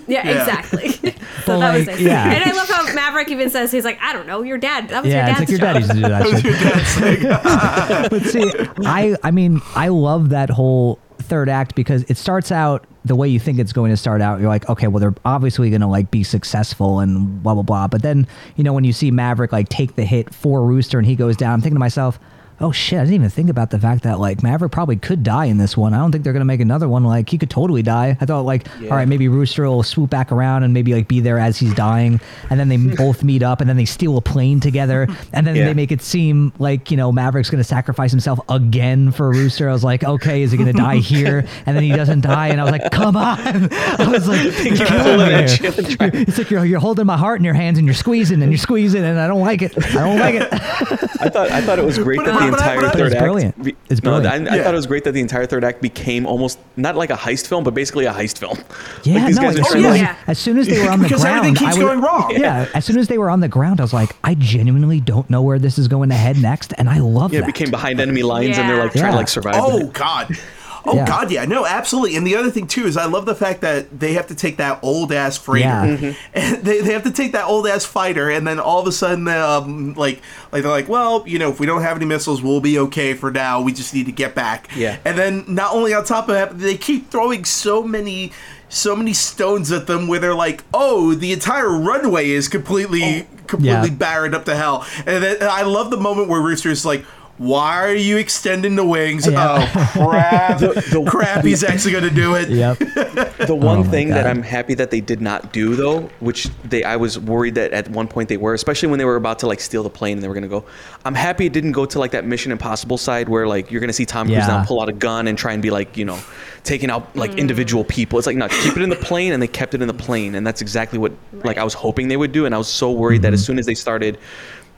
Yeah, 0.08 0.26
Yeah. 0.28 0.40
exactly. 0.40 0.88
so 0.90 1.12
But, 1.46 1.58
that 1.60 1.74
was 1.78 1.86
nice. 1.86 2.00
yeah. 2.00 2.32
And 2.32 2.42
I 2.44 2.52
love 2.52 2.68
how 2.68 2.92
Maverick 2.94 3.28
even 3.30 3.48
says 3.48 3.70
he's 3.70 3.84
like, 3.84 3.96
I 4.02 4.12
don't 4.12 4.26
know, 4.26 4.42
your 4.42 4.58
dad. 4.58 4.88
That 4.88 5.04
was 5.04 5.12
Yeah, 5.12 5.26
your 5.38 5.42
it's 5.42 5.50
like 5.52 5.60
dad's 5.60 6.00
your 6.00 6.08
dad 6.08 6.26
used 6.26 6.42
to 6.42 6.42
do 6.42 7.28
that 7.28 8.10
shit. 8.10 8.10
but 8.10 8.22
see, 8.24 8.50
I 8.84 9.16
I 9.22 9.30
mean, 9.30 9.60
I 9.76 9.88
love 9.88 10.30
that 10.30 10.50
whole 10.50 10.98
third 11.18 11.48
act 11.48 11.74
because 11.74 12.02
it 12.04 12.16
starts 12.16 12.52
out 12.52 12.86
the 13.04 13.14
way 13.14 13.28
you 13.28 13.38
think 13.38 13.58
it's 13.58 13.72
going 13.72 13.90
to 13.90 13.96
start 13.96 14.20
out. 14.20 14.40
You're 14.40 14.48
like, 14.48 14.68
okay, 14.68 14.86
well, 14.86 15.00
they're 15.00 15.14
obviously 15.24 15.70
going 15.70 15.80
to 15.80 15.86
like 15.86 16.10
be 16.10 16.22
successful 16.22 17.00
and 17.00 17.42
blah 17.42 17.54
blah 17.54 17.62
blah. 17.62 17.88
But 17.88 18.02
then, 18.02 18.26
you 18.56 18.64
know, 18.64 18.72
when 18.72 18.84
you 18.84 18.92
see 18.92 19.10
Maverick 19.10 19.52
like 19.52 19.68
take 19.68 19.96
the 19.96 20.04
hit 20.04 20.34
for 20.34 20.62
Rooster 20.62 20.98
and 20.98 21.06
he 21.06 21.16
goes 21.16 21.36
down, 21.36 21.54
I'm 21.54 21.60
thinking 21.60 21.76
to 21.76 21.80
myself. 21.80 22.18
Oh 22.60 22.70
shit! 22.70 22.98
I 22.98 23.02
didn't 23.02 23.14
even 23.16 23.30
think 23.30 23.50
about 23.50 23.70
the 23.70 23.78
fact 23.80 24.04
that 24.04 24.20
like 24.20 24.42
Maverick 24.42 24.70
probably 24.70 24.94
could 24.96 25.22
die 25.24 25.46
in 25.46 25.58
this 25.58 25.76
one. 25.76 25.92
I 25.92 25.98
don't 25.98 26.12
think 26.12 26.22
they're 26.22 26.32
gonna 26.32 26.44
make 26.44 26.60
another 26.60 26.88
one. 26.88 27.02
Like 27.02 27.28
he 27.28 27.36
could 27.36 27.50
totally 27.50 27.82
die. 27.82 28.16
I 28.20 28.26
thought 28.26 28.42
like, 28.44 28.68
all 28.82 28.90
right, 28.90 29.08
maybe 29.08 29.26
Rooster 29.26 29.64
will 29.64 29.82
swoop 29.82 30.08
back 30.10 30.30
around 30.30 30.62
and 30.62 30.72
maybe 30.72 30.94
like 30.94 31.08
be 31.08 31.18
there 31.20 31.38
as 31.38 31.58
he's 31.58 31.74
dying, 31.74 32.20
and 32.50 32.60
then 32.60 32.68
they 32.68 32.76
both 32.96 33.24
meet 33.24 33.42
up, 33.42 33.60
and 33.60 33.68
then 33.68 33.76
they 33.76 33.84
steal 33.84 34.16
a 34.16 34.20
plane 34.20 34.60
together, 34.60 35.08
and 35.32 35.44
then 35.46 35.56
Yeah. 35.56 35.64
they 35.66 35.74
make 35.74 35.90
it 35.90 36.00
seem 36.00 36.52
like 36.60 36.90
you 36.92 36.96
know 36.96 37.10
Maverick's 37.10 37.50
gonna 37.50 37.64
sacrifice 37.64 38.12
himself 38.12 38.38
again 38.48 39.10
for 39.10 39.30
Rooster. 39.30 39.68
I 39.68 39.72
was 39.72 39.82
like, 39.84 40.04
okay, 40.04 40.42
is 40.42 40.52
he 40.52 40.56
gonna 40.58 40.72
die 40.72 40.96
here? 40.98 41.44
And 41.66 41.76
then 41.76 41.82
he 41.82 41.90
doesn't 41.90 42.20
die, 42.20 42.48
and 42.48 42.60
I 42.60 42.64
was 42.64 42.72
like, 42.72 42.90
come 42.92 43.16
on! 43.16 43.38
I 43.72 44.06
was 44.08 44.28
like, 44.28 44.44
you're 44.44 44.76
killing 44.76 45.02
pulling 45.02 45.18
me 45.18 45.24
that 45.32 45.50
here. 45.50 45.72
shit 45.72 46.00
and 46.00 46.14
It's 46.28 46.38
like 46.38 46.50
you're, 46.50 46.64
you're 46.64 46.80
holding 46.80 47.06
my 47.06 47.16
heart 47.16 47.40
in 47.40 47.44
your 47.44 47.54
hands 47.54 47.78
and 47.78 47.86
you're 47.86 47.94
squeezing 47.94 48.42
and 48.42 48.52
you're 48.52 48.58
squeezing, 48.58 49.02
and 49.02 49.18
I 49.18 49.26
don't 49.26 49.40
like 49.42 49.60
it. 49.60 49.76
I 49.76 49.92
don't 50.04 50.18
like 50.20 50.36
it. 50.36 50.48
I 50.52 51.28
thought 51.30 51.50
I 51.50 51.60
thought 51.60 51.80
it 51.80 51.84
was 51.84 51.98
great 51.98 52.18
But- 52.18 52.26
that 52.26 52.43
the 52.52 52.56
entire 52.58 52.76
but 52.76 52.84
I- 52.84 52.88
But 52.88 52.96
third 52.98 53.06
it's 53.06 53.14
act. 53.16 53.22
brilliant. 53.22 53.62
be- 53.64 53.76
It's 53.90 54.02
no, 54.02 54.10
brilliant. 54.20 54.48
I, 54.48 54.52
I 54.52 54.56
Yeah. 54.56 54.62
thought 54.64 54.74
it 54.74 54.76
was 54.76 54.86
great 54.86 55.04
that 55.04 55.12
the 55.12 55.20
entire 55.20 55.46
third 55.46 55.64
act 55.64 55.80
became 55.82 56.26
almost 56.26 56.58
not 56.76 56.96
like 56.96 57.10
a 57.10 57.16
heist 57.16 57.46
film, 57.46 57.64
but 57.64 57.74
basically 57.74 58.04
a 58.06 58.12
heist 58.12 58.38
film. 58.38 58.58
Yeah, 59.04 59.16
like 59.16 59.26
these 59.26 59.36
no. 59.36 59.42
guys 59.42 59.56
are 59.56 59.60
as, 59.60 59.66
trying 59.68 59.82
soon 59.82 59.92
as, 59.92 60.00
Yeah. 60.00 60.14
as 60.26 60.38
soon 60.38 60.58
as 60.58 60.66
they 60.68 60.82
were 60.82 60.90
on 60.90 60.98
the 61.00 61.04
Because 61.08 61.22
ground, 61.22 61.36
everything 61.38 61.54
keeps 61.56 61.76
I 61.76 61.78
was, 61.78 61.88
going 61.88 62.00
wrong. 62.00 62.30
Yeah, 62.36 62.66
as 62.74 62.84
soon 62.84 62.98
as 62.98 63.08
they 63.08 63.18
were 63.18 63.30
on 63.30 63.40
the 63.40 63.48
ground, 63.48 63.80
I 63.80 63.84
was 63.84 63.92
like, 63.92 64.14
I 64.24 64.34
genuinely 64.34 65.00
don't 65.00 65.28
know 65.30 65.42
where 65.42 65.58
this 65.58 65.78
is 65.78 65.88
going 65.88 66.08
to 66.10 66.14
head 66.14 66.40
next, 66.40 66.72
and 66.78 66.88
I 66.88 66.98
love 66.98 67.32
yeah, 67.32 67.40
that. 67.40 67.48
it 67.48 67.52
became 67.54 67.70
behind 67.70 68.00
enemy 68.00 68.22
lines 68.22 68.56
and 68.58 68.68
they're 68.68 68.82
like 68.82 68.92
trying 68.92 69.12
to 69.12 69.16
like 69.16 69.28
survive. 69.28 69.54
Oh. 69.56 69.86
God. 69.92 70.36
Oh 70.86 70.94
Yeah. 70.96 71.06
God, 71.06 71.30
yeah, 71.30 71.44
no, 71.46 71.64
absolutely. 71.64 72.16
And 72.16 72.26
the 72.26 72.36
other 72.36 72.50
thing 72.50 72.66
too 72.66 72.84
is 72.86 72.96
I 72.96 73.06
love 73.06 73.24
the 73.26 73.34
fact 73.34 73.62
that 73.62 73.98
they 73.98 74.12
have 74.14 74.26
to 74.26 74.34
take 74.34 74.58
that 74.58 74.78
old 74.82 75.12
ass 75.12 75.38
freighter, 75.38 75.66
Yeah. 75.68 75.86
Mm-hmm. 75.96 76.12
and 76.34 76.56
they, 76.64 76.80
they 76.82 76.92
have 76.92 77.04
to 77.04 77.10
take 77.10 77.32
that 77.32 77.46
old 77.46 77.66
ass 77.66 77.84
fighter, 77.84 78.28
and 78.30 78.46
then 78.46 78.60
all 78.60 78.80
of 78.80 78.86
a 78.86 78.92
sudden, 78.92 79.26
um, 79.28 79.94
like 79.94 80.20
like 80.52 80.62
they're 80.62 80.70
like, 80.70 80.88
well, 80.88 81.24
you 81.26 81.38
know, 81.38 81.50
if 81.50 81.58
we 81.58 81.66
don't 81.66 81.82
have 81.82 81.96
any 81.96 82.06
missiles, 82.06 82.42
we'll 82.42 82.60
be 82.60 82.78
okay 82.78 83.14
for 83.14 83.30
now. 83.30 83.60
We 83.62 83.72
just 83.72 83.94
need 83.94 84.06
to 84.06 84.12
get 84.12 84.34
back. 84.34 84.68
Yeah. 84.76 84.98
And 85.04 85.16
then 85.16 85.44
not 85.48 85.72
only 85.74 85.94
on 85.94 86.04
top 86.04 86.28
of 86.28 86.34
that, 86.34 86.58
they 86.58 86.76
keep 86.76 87.10
throwing 87.10 87.44
so 87.44 87.82
many. 87.82 88.32
So 88.70 88.96
many 88.96 89.12
stones 89.12 89.70
at 89.70 89.86
them, 89.86 90.08
where 90.08 90.18
they're 90.18 90.34
like, 90.34 90.64
"Oh, 90.74 91.14
the 91.14 91.32
entire 91.32 91.70
runway 91.78 92.30
is 92.30 92.48
completely, 92.48 93.28
completely 93.46 93.88
Yeah. 93.90 93.94
barred 93.94 94.34
up 94.34 94.46
to 94.46 94.56
hell." 94.56 94.84
And 95.06 95.22
then 95.22 95.36
and 95.36 95.44
I 95.44 95.62
love 95.62 95.90
the 95.90 95.96
moment 95.96 96.28
where 96.28 96.40
Rooster's 96.40 96.84
like, 96.84 97.04
"Why 97.38 97.82
are 97.84 97.94
you 97.94 98.16
extending 98.16 98.76
the 98.76 98.84
wings?" 98.86 99.26
Yeah. 99.26 99.58
Oh 99.74 99.88
crap! 99.92 100.58
the- 100.60 101.04
crap! 101.08 101.44
He's 101.44 101.64
actually 101.64 101.92
going 101.92 102.04
to 102.04 102.10
do 102.10 102.34
it. 102.34 102.48
Yep. 102.48 102.78
The 103.44 103.54
one 103.54 103.78
Oh 103.80 103.84
my 103.84 103.90
thing 103.90 104.08
that 104.10 104.26
I'm 104.26 104.42
happy 104.42 104.72
that 104.74 104.90
they 104.90 105.00
did 105.00 105.20
not 105.20 105.52
do 105.52 105.74
though, 105.74 106.02
which 106.20 106.44
they 106.64 106.82
I 106.84 106.96
was 106.96 107.18
worried 107.18 107.56
that 107.56 107.72
at 107.72 107.88
one 107.90 108.08
point 108.08 108.28
they 108.30 108.36
were, 108.38 108.54
especially 108.54 108.88
when 108.88 108.98
they 108.98 109.04
were 109.04 109.16
about 109.16 109.40
to 109.40 109.46
like 109.46 109.60
steal 109.60 109.82
the 109.82 109.90
plane 109.90 110.14
and 110.16 110.22
they 110.22 110.28
were 110.28 110.34
gonna 110.34 110.48
go. 110.48 110.64
I'm 111.04 111.14
happy 111.14 111.44
it 111.44 111.52
didn't 111.52 111.72
go 111.72 111.84
to 111.84 111.98
like 111.98 112.12
that 112.12 112.24
Mission 112.24 112.52
Impossible 112.52 112.96
side 112.96 113.28
where 113.28 113.46
like 113.46 113.70
you're 113.70 113.80
gonna 113.80 113.92
see 113.92 114.06
Tom 114.06 114.28
Cruise 114.28 114.38
Yeah. 114.38 114.46
now 114.46 114.64
pull 114.64 114.80
out 114.80 114.88
a 114.88 114.92
gun 114.92 115.28
and 115.28 115.36
try 115.36 115.52
and 115.52 115.60
be 115.62 115.70
like 115.70 115.96
you 115.96 116.04
know 116.06 116.18
taking 116.62 116.88
out 116.90 117.14
like 117.16 117.34
individual 117.34 117.84
people. 117.84 118.18
It's 118.18 118.26
like 118.26 118.36
no, 118.36 118.48
keep 118.48 118.76
it 118.76 118.82
in 118.82 118.88
the 118.88 118.96
plane 118.96 119.32
and 119.34 119.42
they 119.42 119.48
kept 119.48 119.74
it 119.74 119.82
in 119.82 119.88
the 119.88 119.94
plane 119.94 120.34
and 120.36 120.46
that's 120.46 120.62
exactly 120.62 120.98
what 120.98 121.12
like 121.42 121.58
I 121.58 121.64
was 121.64 121.74
hoping 121.74 122.08
they 122.08 122.16
would 122.16 122.32
do 122.32 122.46
and 122.46 122.54
I 122.54 122.58
was 122.58 122.68
so 122.68 122.90
worried 122.92 123.22
that 123.22 123.28
Mm-hmm. 123.28 123.34
as 123.34 123.44
soon 123.44 123.58
as 123.58 123.66
they 123.66 123.74
started, 123.74 124.16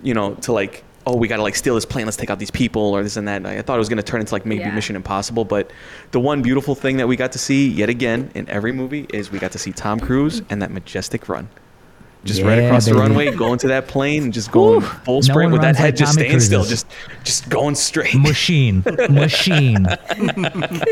you 0.03 0.15
know, 0.15 0.35
to 0.37 0.53
like. 0.53 0.83
Oh, 1.09 1.17
we 1.17 1.29
gotta 1.29 1.43
like 1.43 1.55
steal 1.55 1.77
this 1.77 1.85
plane. 1.85 2.05
Let's 2.05 2.17
take 2.17 2.31
out 2.31 2.41
these 2.41 2.51
people, 2.51 2.83
or 2.83 3.03
this 3.05 3.17
and 3.17 3.29
that. 3.29 3.47
I 3.47 3.63
thought 3.63 3.77
it 3.77 3.79
was 3.79 3.89
gonna 3.89 4.03
turn 4.03 4.21
into 4.21 4.35
like 4.35 4.45
maybe 4.45 4.63
Yeah. 4.63 4.75
Mission 4.75 4.97
Impossible, 4.97 5.45
but 5.45 5.71
the 6.11 6.19
one 6.19 6.43
beautiful 6.43 6.75
thing 6.75 6.97
that 6.97 7.07
we 7.07 7.15
got 7.15 7.33
to 7.33 7.39
see 7.39 7.69
yet 7.69 7.89
again 7.89 8.31
in 8.35 8.49
every 8.51 8.73
movie 8.73 9.07
is 9.15 9.31
we 9.31 9.39
got 9.39 9.53
to 9.53 9.59
see 9.59 9.71
Tom 9.73 10.01
Cruise 10.01 10.43
and 10.51 10.61
that 10.63 10.73
majestic 10.73 11.29
run. 11.29 11.49
Just 12.27 12.43
right 12.43 12.59
across 12.59 12.87
baby. 12.87 12.97
the 12.97 13.03
runway, 13.03 13.31
going 13.35 13.59
to 13.61 13.69
that 13.69 13.87
plane, 13.89 14.25
and 14.25 14.33
just 14.33 14.51
going 14.51 14.81
full 14.81 15.17
No 15.17 15.21
sprint 15.23 15.37
one 15.37 15.53
with 15.53 15.61
that 15.63 15.77
head 15.77 15.85
like 15.85 15.97
just 15.97 16.15
Tommy 16.15 16.27
staying 16.29 16.41
still, 16.41 16.65
just 16.65 16.87
just 17.25 17.49
going 17.49 17.75
straight. 17.75 18.15
Machine. 18.17 18.83
Machine. 19.11 19.87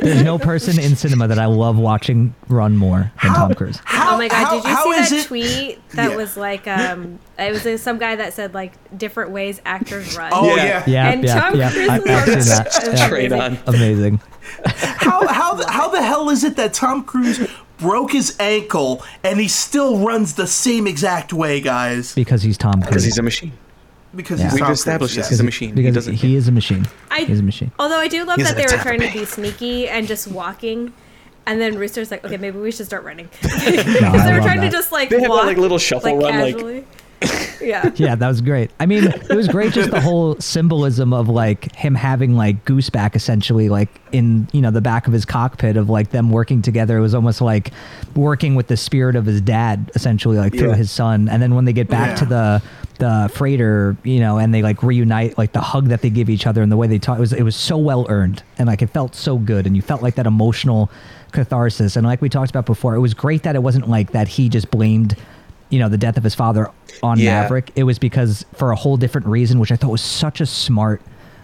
There's 0.03 0.23
no 0.23 0.39
person 0.39 0.79
in 0.79 0.97
cinema 0.97 1.29
that 1.29 1.39
I 1.39 1.47
love 1.47 1.77
watching 1.79 2.35
run 2.49 2.77
more 2.77 2.99
than 3.23 3.31
How- 3.33 3.35
Tom 3.49 3.55
Cruise. 3.55 3.79
How, 3.85 4.15
oh 4.15 4.19
my 4.19 4.29
god, 4.29 4.45
how- 4.45 4.61
did 4.61 4.65
you 4.65 4.77
see 4.77 4.93
that 5.01 5.13
it- 5.13 5.27
tweet 5.27 5.89
that 5.91 6.11
Yeah. 6.11 6.17
was 6.17 6.37
like 6.37 6.67
um 6.69 7.19
it 7.39 7.53
was 7.53 7.67
uh, 7.67 7.77
some 7.79 7.99
guy 7.99 8.17
that 8.17 8.33
said 8.33 8.55
like 8.55 8.73
different 8.97 9.31
ways 9.31 9.61
actors 9.65 10.17
run. 10.17 10.31
Oh 10.35 10.55
Yeah. 10.57 10.65
yeah. 10.65 10.85
Yeah, 10.87 11.11
And 11.11 11.25
yeah, 11.25 11.41
Tom 11.41 11.57
yeah. 11.59 11.71
Cruise 11.71 11.89
I, 11.89 11.97
is 11.99 12.51
I've 12.51 12.73
seen 12.73 12.93
on 12.93 12.95
that. 12.95 13.13
it. 13.25 13.31
Yeah. 13.31 13.45
On. 13.45 13.59
Amazing. 13.75 14.21
How 14.67 15.27
how 15.27 15.55
the, 15.55 15.67
how 15.71 15.89
the 15.89 16.03
hell 16.03 16.31
is 16.31 16.45
it 16.45 16.57
that 16.57 16.75
Tom 16.75 17.03
Cruise 17.05 17.41
broke 17.79 18.13
his 18.13 18.37
ankle 18.41 19.05
and 19.23 19.39
he 19.41 19.49
still 19.49 19.99
runs 19.99 20.35
the 20.35 20.47
same 20.47 20.87
exact 20.87 21.33
way, 21.33 21.61
guys? 21.61 22.15
Because 22.15 22.43
he's 22.43 22.57
Tom 22.59 22.75
Cruise. 22.81 22.87
Because 22.89 23.05
he's 23.05 23.19
a 23.19 23.23
machine. 23.23 23.53
Because 24.15 24.39
Yeah. 24.39 24.47
he's 24.47 24.53
We've 24.55 24.63
Tom 24.63 24.73
established 24.73 25.15
Cruise, 25.15 25.25
this. 25.25 25.31
He's 25.31 25.41
a 25.41 25.45
machine. 25.45 25.71
He 25.71 25.75
Because 25.75 25.95
doesn't. 25.95 26.15
he 26.15 26.37
is 26.37 26.47
a 26.49 26.53
machine. 26.53 26.87
I, 27.11 27.25
He's 27.25 27.41
a 27.41 27.43
machine. 27.43 27.73
Although 27.79 27.99
I 27.99 28.07
do 28.09 28.25
love 28.25 28.37
He 28.37 28.43
has 28.43 28.55
that 28.55 28.57
they 28.69 28.77
were 28.77 28.81
trying 28.83 29.01
to 29.01 29.13
be 29.13 29.25
sneaky 29.25 29.89
and 29.89 30.07
just 30.07 30.29
walking, 30.29 30.93
and 31.47 31.61
then 31.61 31.77
Rooster's 31.77 32.11
like, 32.13 32.25
okay, 32.25 32.37
maybe 32.37 32.59
we 32.59 32.71
should 32.71 32.87
start 32.87 33.03
running 33.05 33.29
because 33.43 33.63
I 33.67 33.71
they 34.27 34.33
were 34.33 34.41
trying 34.41 34.61
that. 34.61 34.67
to 34.67 34.71
just 34.71 34.93
like 34.93 35.09
They 35.09 35.17
have 35.17 35.25
that, 35.25 35.31
walk, 35.31 35.47
like, 35.47 35.57
little 35.57 35.79
shuffle 35.79 36.17
run, 36.17 36.39
like- 36.41 36.55
casually. 36.55 36.85
yeah. 37.61 37.91
Yeah, 37.97 38.15
that 38.15 38.29
was 38.29 38.41
great. 38.41 38.71
I 38.81 38.87
mean, 38.87 39.05
it 39.05 39.35
was 39.35 39.49
great 39.49 39.73
just 39.73 39.91
the 39.91 40.01
whole 40.09 40.37
symbolism 40.41 41.13
of 41.13 41.29
like 41.29 41.75
him 41.75 41.95
having 41.95 42.37
like 42.37 42.65
Goose 42.65 42.91
back 42.91 43.17
essentially 43.17 43.69
like 43.69 43.89
in, 44.13 44.49
you 44.53 44.61
know, 44.61 44.71
the 44.71 44.81
back 44.81 45.07
of 45.07 45.13
his 45.13 45.25
cockpit 45.25 45.77
of 45.77 45.89
like 45.91 46.11
them 46.11 46.31
working 46.31 46.63
together. 46.63 46.99
It 46.99 47.01
was 47.01 47.15
almost 47.15 47.41
like 47.41 47.73
working 48.15 48.55
with 48.55 48.69
the 48.69 48.77
spirit 48.77 49.17
of 49.17 49.27
his 49.27 49.41
dad 49.41 49.91
essentially 49.95 50.37
like 50.37 50.53
through 50.53 50.71
Yeah. 50.71 50.77
his 50.77 50.91
son. 50.91 51.29
And 51.29 51.43
then 51.43 51.55
when 51.55 51.65
they 51.65 51.73
get 51.73 51.89
back 51.89 52.17
to 52.19 52.25
the 52.25 52.63
the 52.99 53.29
freighter, 53.35 53.97
you 54.05 54.21
know, 54.21 54.39
and 54.39 54.55
they 54.55 54.63
like 54.63 54.83
reunite 54.85 55.37
like 55.37 55.53
the 55.53 55.61
hug 55.61 55.89
that 55.89 56.01
they 56.01 56.11
give 56.11 56.31
each 56.31 56.47
other 56.47 56.63
and 56.63 56.71
the 56.71 56.77
way 56.77 56.87
they 56.87 56.99
talk 56.99 57.19
it 57.19 57.21
was 57.21 57.33
it 57.33 57.43
was 57.43 57.57
so 57.57 57.77
well 57.77 58.07
earned 58.09 58.43
and 58.59 58.69
like 58.69 58.83
it 58.83 58.87
felt 58.89 59.15
so 59.17 59.37
good 59.37 59.67
and 59.67 59.75
you 59.75 59.83
felt 59.83 60.01
like 60.01 60.15
that 60.15 60.27
emotional 60.27 60.91
catharsis 61.33 61.97
and 61.97 62.07
like 62.07 62.23
we 62.23 62.29
talked 62.29 62.51
about 62.51 62.67
before, 62.67 62.95
it 62.95 63.01
was 63.01 63.13
great 63.15 63.43
that 63.43 63.57
it 63.57 63.63
wasn't 63.63 63.89
like 63.89 64.13
that 64.13 64.29
he 64.29 64.49
just 64.49 64.71
blamed 64.71 65.17
you 65.71 65.79
know 65.79 65.89
the 65.89 65.99
death 65.99 66.17
of 66.17 66.25
his 66.25 66.35
father 66.35 66.71
on 67.03 67.19
Yeah. 67.19 67.43
Maverick. 67.43 67.73
It 67.77 67.85
was 67.85 67.99
because 67.99 68.45
for 68.55 68.71
a 68.71 68.77
whole 68.77 68.97
different 68.97 69.27
reason, 69.27 69.59
which 69.59 69.73
I 69.73 69.77
thought 69.77 69.91
was 69.91 70.03
such 70.03 70.41
a 70.41 70.47
smart 70.47 71.01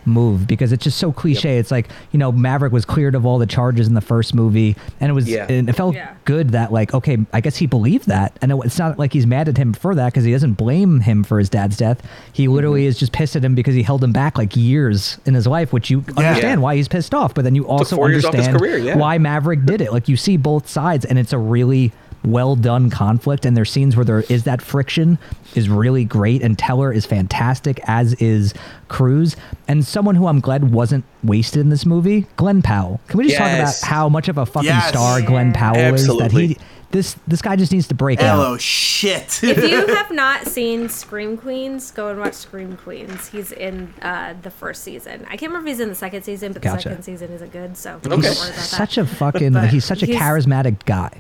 move 0.07 0.47
because 0.47 0.73
it's 0.73 0.85
just 0.85 0.97
so 0.97 1.13
cliche. 1.13 1.59
It's 1.59 1.71
like 1.71 1.89
you 2.11 2.19
know 2.19 2.33
Maverick 2.33 2.73
was 2.73 2.85
cleared 2.87 3.15
of 3.15 3.27
all 3.27 3.39
the 3.39 3.47
charges 3.47 3.87
in 3.87 3.95
the 3.95 4.01
first 4.01 4.35
movie, 4.35 4.75
and 4.99 5.11
it 5.11 5.13
was 5.13 5.29
Yeah. 5.29 5.47
and 5.49 5.69
it 5.69 5.75
felt 5.75 5.95
Yeah. 5.95 6.13
good 6.25 6.51
that 6.51 6.73
like 6.73 6.95
okay, 6.95 7.19
I 7.33 7.41
guess 7.41 7.57
he 7.57 7.67
believed 7.67 8.09
that, 8.09 8.37
and 8.41 8.51
it, 8.51 8.59
it's 8.65 8.79
not 8.79 8.99
like 8.99 9.13
he's 9.13 9.27
mad 9.27 9.49
at 9.49 9.57
him 9.59 9.73
for 9.73 9.95
that 9.95 10.07
because 10.07 10.25
he 10.25 10.33
doesn't 10.33 10.55
blame 10.55 11.01
him 11.01 11.23
for 11.23 11.39
his 11.39 11.49
dad's 11.51 11.77
death. 11.77 12.01
He 12.33 12.45
mm-hmm. 12.45 12.53
literally 12.55 12.87
is 12.87 12.99
just 12.99 13.13
pissed 13.13 13.37
at 13.37 13.45
him 13.45 13.55
because 13.55 13.75
he 13.75 13.83
held 13.83 14.03
him 14.03 14.13
back 14.13 14.39
like 14.39 14.57
years 14.57 15.19
in 15.27 15.35
his 15.35 15.47
life, 15.47 15.73
which 15.73 15.91
you 15.91 15.99
understand 16.17 16.43
Yeah. 16.43 16.57
why 16.57 16.77
he's 16.77 16.89
pissed 16.89 17.15
off, 17.15 17.35
but 17.35 17.45
then 17.45 17.55
you 17.55 17.67
also 17.67 17.97
four 17.97 18.11
years 18.11 18.25
off 18.25 18.35
his 18.35 18.47
understand 18.47 18.59
career, 18.59 18.79
yeah. 18.79 18.97
why 18.97 19.19
Maverick 19.19 19.65
did 19.67 19.81
it. 19.81 19.93
Like 19.93 20.09
you 20.09 20.17
see 20.17 20.37
both 20.37 20.69
sides, 20.69 21.05
and 21.05 21.19
it's 21.19 21.33
a 21.33 21.39
really 21.39 21.93
well 22.25 22.57
done 22.57 22.91
conflict. 22.91 23.45
And 23.47 23.57
there's 23.57 23.71
scenes 23.71 23.97
where 23.97 24.05
there 24.05 24.21
is 24.29 24.45
that 24.45 24.61
friction 24.63 25.19
is 25.55 25.69
really 25.69 26.05
great, 26.05 26.43
and 26.43 26.59
Teller 26.59 26.93
is 26.93 27.07
fantastic, 27.07 27.81
as 27.87 28.15
is 28.15 28.55
Cruise. 28.89 29.37
And 29.69 29.85
someone 29.85 30.15
who 30.15 30.27
I'm 30.27 30.41
glad 30.41 30.73
wasn't 30.73 31.05
wasted 31.25 31.61
in 31.61 31.69
this 31.71 31.87
movie, 31.87 32.27
Glen 32.37 32.63
Powell. 32.63 33.01
Can 33.09 33.19
we 33.19 33.25
just 33.25 33.39
Yes. 33.39 33.81
talk 33.81 33.89
about 33.89 33.97
how 33.97 34.09
much 34.09 34.29
of 34.29 34.39
a 34.39 34.47
fucking 34.47 34.67
Yes. 34.69 34.89
star 34.89 35.21
Glen 35.23 35.49
Yeah. 35.49 35.53
Powell 35.73 35.95
is? 35.95 36.07
That 36.07 36.33
he 36.33 36.57
this 36.93 37.15
this 37.29 37.41
guy 37.41 37.55
just 37.55 37.71
needs 37.71 37.87
to 37.87 37.95
break 37.95 38.21
Hello, 38.21 38.33
out. 38.33 38.47
Oh 38.55 38.57
shit. 38.59 39.43
if 39.45 39.59
you 39.63 39.87
have 39.95 40.11
not 40.11 40.47
seen 40.49 40.89
Scream 40.89 41.37
Queens, 41.37 41.93
go 41.93 42.09
and 42.09 42.19
watch 42.19 42.35
Scream 42.35 42.77
Queens. 42.77 43.29
He's 43.29 43.53
in 43.53 43.95
uh, 44.03 44.35
the 44.43 44.51
first 44.51 44.83
season. 44.83 45.25
I 45.27 45.37
can't 45.37 45.53
remember 45.53 45.69
if 45.69 45.75
he's 45.77 45.81
in 45.81 45.89
the 45.89 45.95
second 45.95 46.23
season, 46.25 46.53
but 46.53 46.63
the 46.63 46.79
second 46.79 47.03
season 47.05 47.31
isn't 47.33 47.53
good, 47.53 47.77
so 47.77 47.93
Okay. 47.95 48.09
don't 48.09 48.19
worry 48.21 48.29
about 48.29 48.47
that. 48.49 48.55
such 48.61 48.99
a 48.99 49.07
fucking 49.07 49.55
he's 49.69 49.85
such 49.85 50.03
a 50.03 50.07
he's- 50.07 50.21
charismatic 50.21 50.85
guy. 50.85 51.13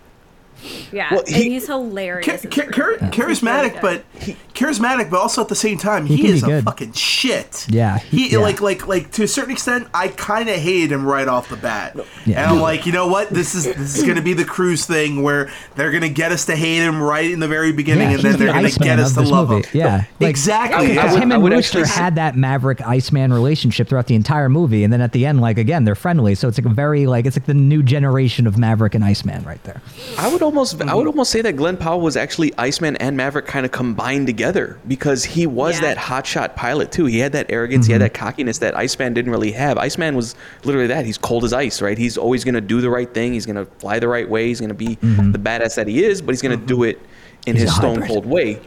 Yeah, 0.92 1.08
Well, 1.10 1.20
and 1.26 1.28
he- 1.36 1.50
he's 1.50 1.66
hilarious. 1.66 2.26
Cha- 2.26 2.32
in 2.32 2.50
cha- 2.50 2.62
this 2.66 2.74
char- 2.74 2.96
charismatic, 3.10 3.72
He's 3.72 3.80
but 3.80 4.04
really 4.20 4.36
charismatic, 4.54 5.10
but 5.10 5.18
also 5.20 5.40
at 5.40 5.48
the 5.48 5.54
same 5.54 5.78
time, 5.78 6.04
he, 6.06 6.16
can 6.16 6.26
be 6.26 6.32
is 6.32 6.42
a 6.42 6.62
fucking 6.62 6.92
shit. 6.92 7.66
Yeah, 7.70 7.98
he, 7.98 8.28
he- 8.28 8.32
yeah. 8.32 8.38
like 8.38 8.60
like 8.60 8.86
like 8.86 9.10
to 9.12 9.22
a 9.24 9.28
certain 9.28 9.52
extent, 9.52 9.88
I 9.94 10.08
kind 10.08 10.48
of 10.48 10.56
hated 10.56 10.92
him 10.92 11.06
right 11.06 11.28
off 11.28 11.48
the 11.48 11.56
bat, 11.56 11.96
Yeah. 12.26 12.42
and 12.42 12.50
I'm 12.52 12.60
like, 12.60 12.86
you 12.86 12.92
know 12.92 13.06
what, 13.08 13.30
this 13.30 13.54
is 13.54 13.64
this 13.64 13.96
is 13.96 14.04
gonna 14.06 14.20
be 14.22 14.34
the 14.34 14.44
cruise 14.44 14.84
thing 14.84 15.22
where 15.22 15.50
they're 15.76 15.92
gonna 15.92 16.08
get 16.08 16.32
us 16.32 16.44
to 16.46 16.56
hate 16.56 16.78
him 16.82 17.00
right 17.02 17.30
in 17.30 17.40
the 17.40 17.48
very 17.48 17.72
beginning, 17.72 18.10
Yeah, 18.10 18.14
and 18.16 18.22
then 18.22 18.32
they're 18.38 18.46
the 18.48 18.52
gonna 18.52 18.66
Iceman 18.68 18.86
get 18.88 18.98
us 18.98 19.14
to 19.14 19.22
love 19.22 19.48
movie. 19.50 19.68
him. 19.68 19.70
Yeah, 19.80 20.04
like- 20.20 20.30
exactly. 20.30 20.94
Yeah, 20.94 21.00
I 21.00 21.04
Because 21.04 21.16
him 21.22 21.32
and 21.32 21.42
would 21.42 21.52
Rooster 21.52 21.86
had 21.86 22.16
that 22.16 22.36
Maverick 22.36 22.80
Iceman 22.82 23.32
relationship 23.32 23.88
throughout 23.88 24.06
the 24.08 24.14
entire 24.14 24.48
movie, 24.48 24.84
and 24.84 24.92
then 24.92 25.00
at 25.00 25.12
the 25.12 25.24
end, 25.26 25.40
like 25.40 25.56
again, 25.58 25.84
they're 25.84 25.94
friendly. 25.94 26.34
So 26.34 26.48
it's 26.48 26.58
like 26.58 26.66
a 26.66 26.74
very 26.74 27.06
like 27.06 27.24
it's 27.26 27.36
like 27.36 27.46
the 27.46 27.54
new 27.54 27.82
generation 27.82 28.46
of 28.46 28.58
Maverick 28.58 28.94
and 28.94 29.04
Iceman 29.04 29.42
right 29.44 29.62
there. 29.64 29.80
I 30.18 30.28
would 30.30 30.42
almost 30.50 30.74
I 30.74 30.78
Mm-hmm. 30.86 30.96
would 30.96 31.06
almost 31.06 31.30
say 31.30 31.42
that 31.42 31.54
Glen 31.54 31.76
Powell 31.76 32.00
was 32.00 32.16
actually 32.16 32.52
Iceman 32.58 32.96
and 32.96 33.16
Maverick 33.16 33.46
kind 33.46 33.64
of 33.64 33.72
combined 33.72 34.26
together 34.26 34.78
because 34.86 35.24
he 35.24 35.46
was 35.46 35.76
Yeah. 35.76 35.94
that 35.94 35.96
hotshot 35.96 36.54
pilot 36.56 36.92
too. 36.92 37.06
He 37.06 37.18
had 37.18 37.32
that 37.32 37.46
arrogance, 37.50 37.86
he 37.86 37.92
Mm-hmm. 37.92 38.02
had 38.02 38.10
that 38.10 38.14
cockiness 38.18 38.58
that 38.58 38.76
Iceman 38.76 39.14
didn't 39.14 39.30
really 39.30 39.52
have. 39.52 39.78
Iceman 39.78 40.14
was 40.16 40.34
literally 40.64 40.88
that. 40.88 41.06
He's 41.06 41.18
cold 41.18 41.44
as 41.44 41.52
ice, 41.52 41.80
right? 41.80 41.96
He's 41.96 42.18
always 42.18 42.44
going 42.44 42.54
to 42.54 42.60
do 42.60 42.80
the 42.80 42.90
right 42.90 43.12
thing. 43.12 43.32
He's 43.32 43.46
going 43.46 43.56
to 43.56 43.66
fly 43.78 43.98
the 43.98 44.08
right 44.08 44.28
way. 44.28 44.48
He's 44.48 44.60
going 44.60 44.68
to 44.68 44.74
be 44.74 44.94
the 44.96 45.38
badass 45.38 45.76
that 45.76 45.86
he 45.88 46.04
is, 46.04 46.20
but 46.22 46.32
he's 46.32 46.42
going 46.42 46.58
to 46.58 46.66
do 46.66 46.82
it 46.82 46.98
in 47.46 47.54
Mm-hmm. 47.54 47.60
He's 47.60 47.62
his 47.62 47.74
stone 47.76 48.02
cold 48.06 48.26
way. 48.26 48.60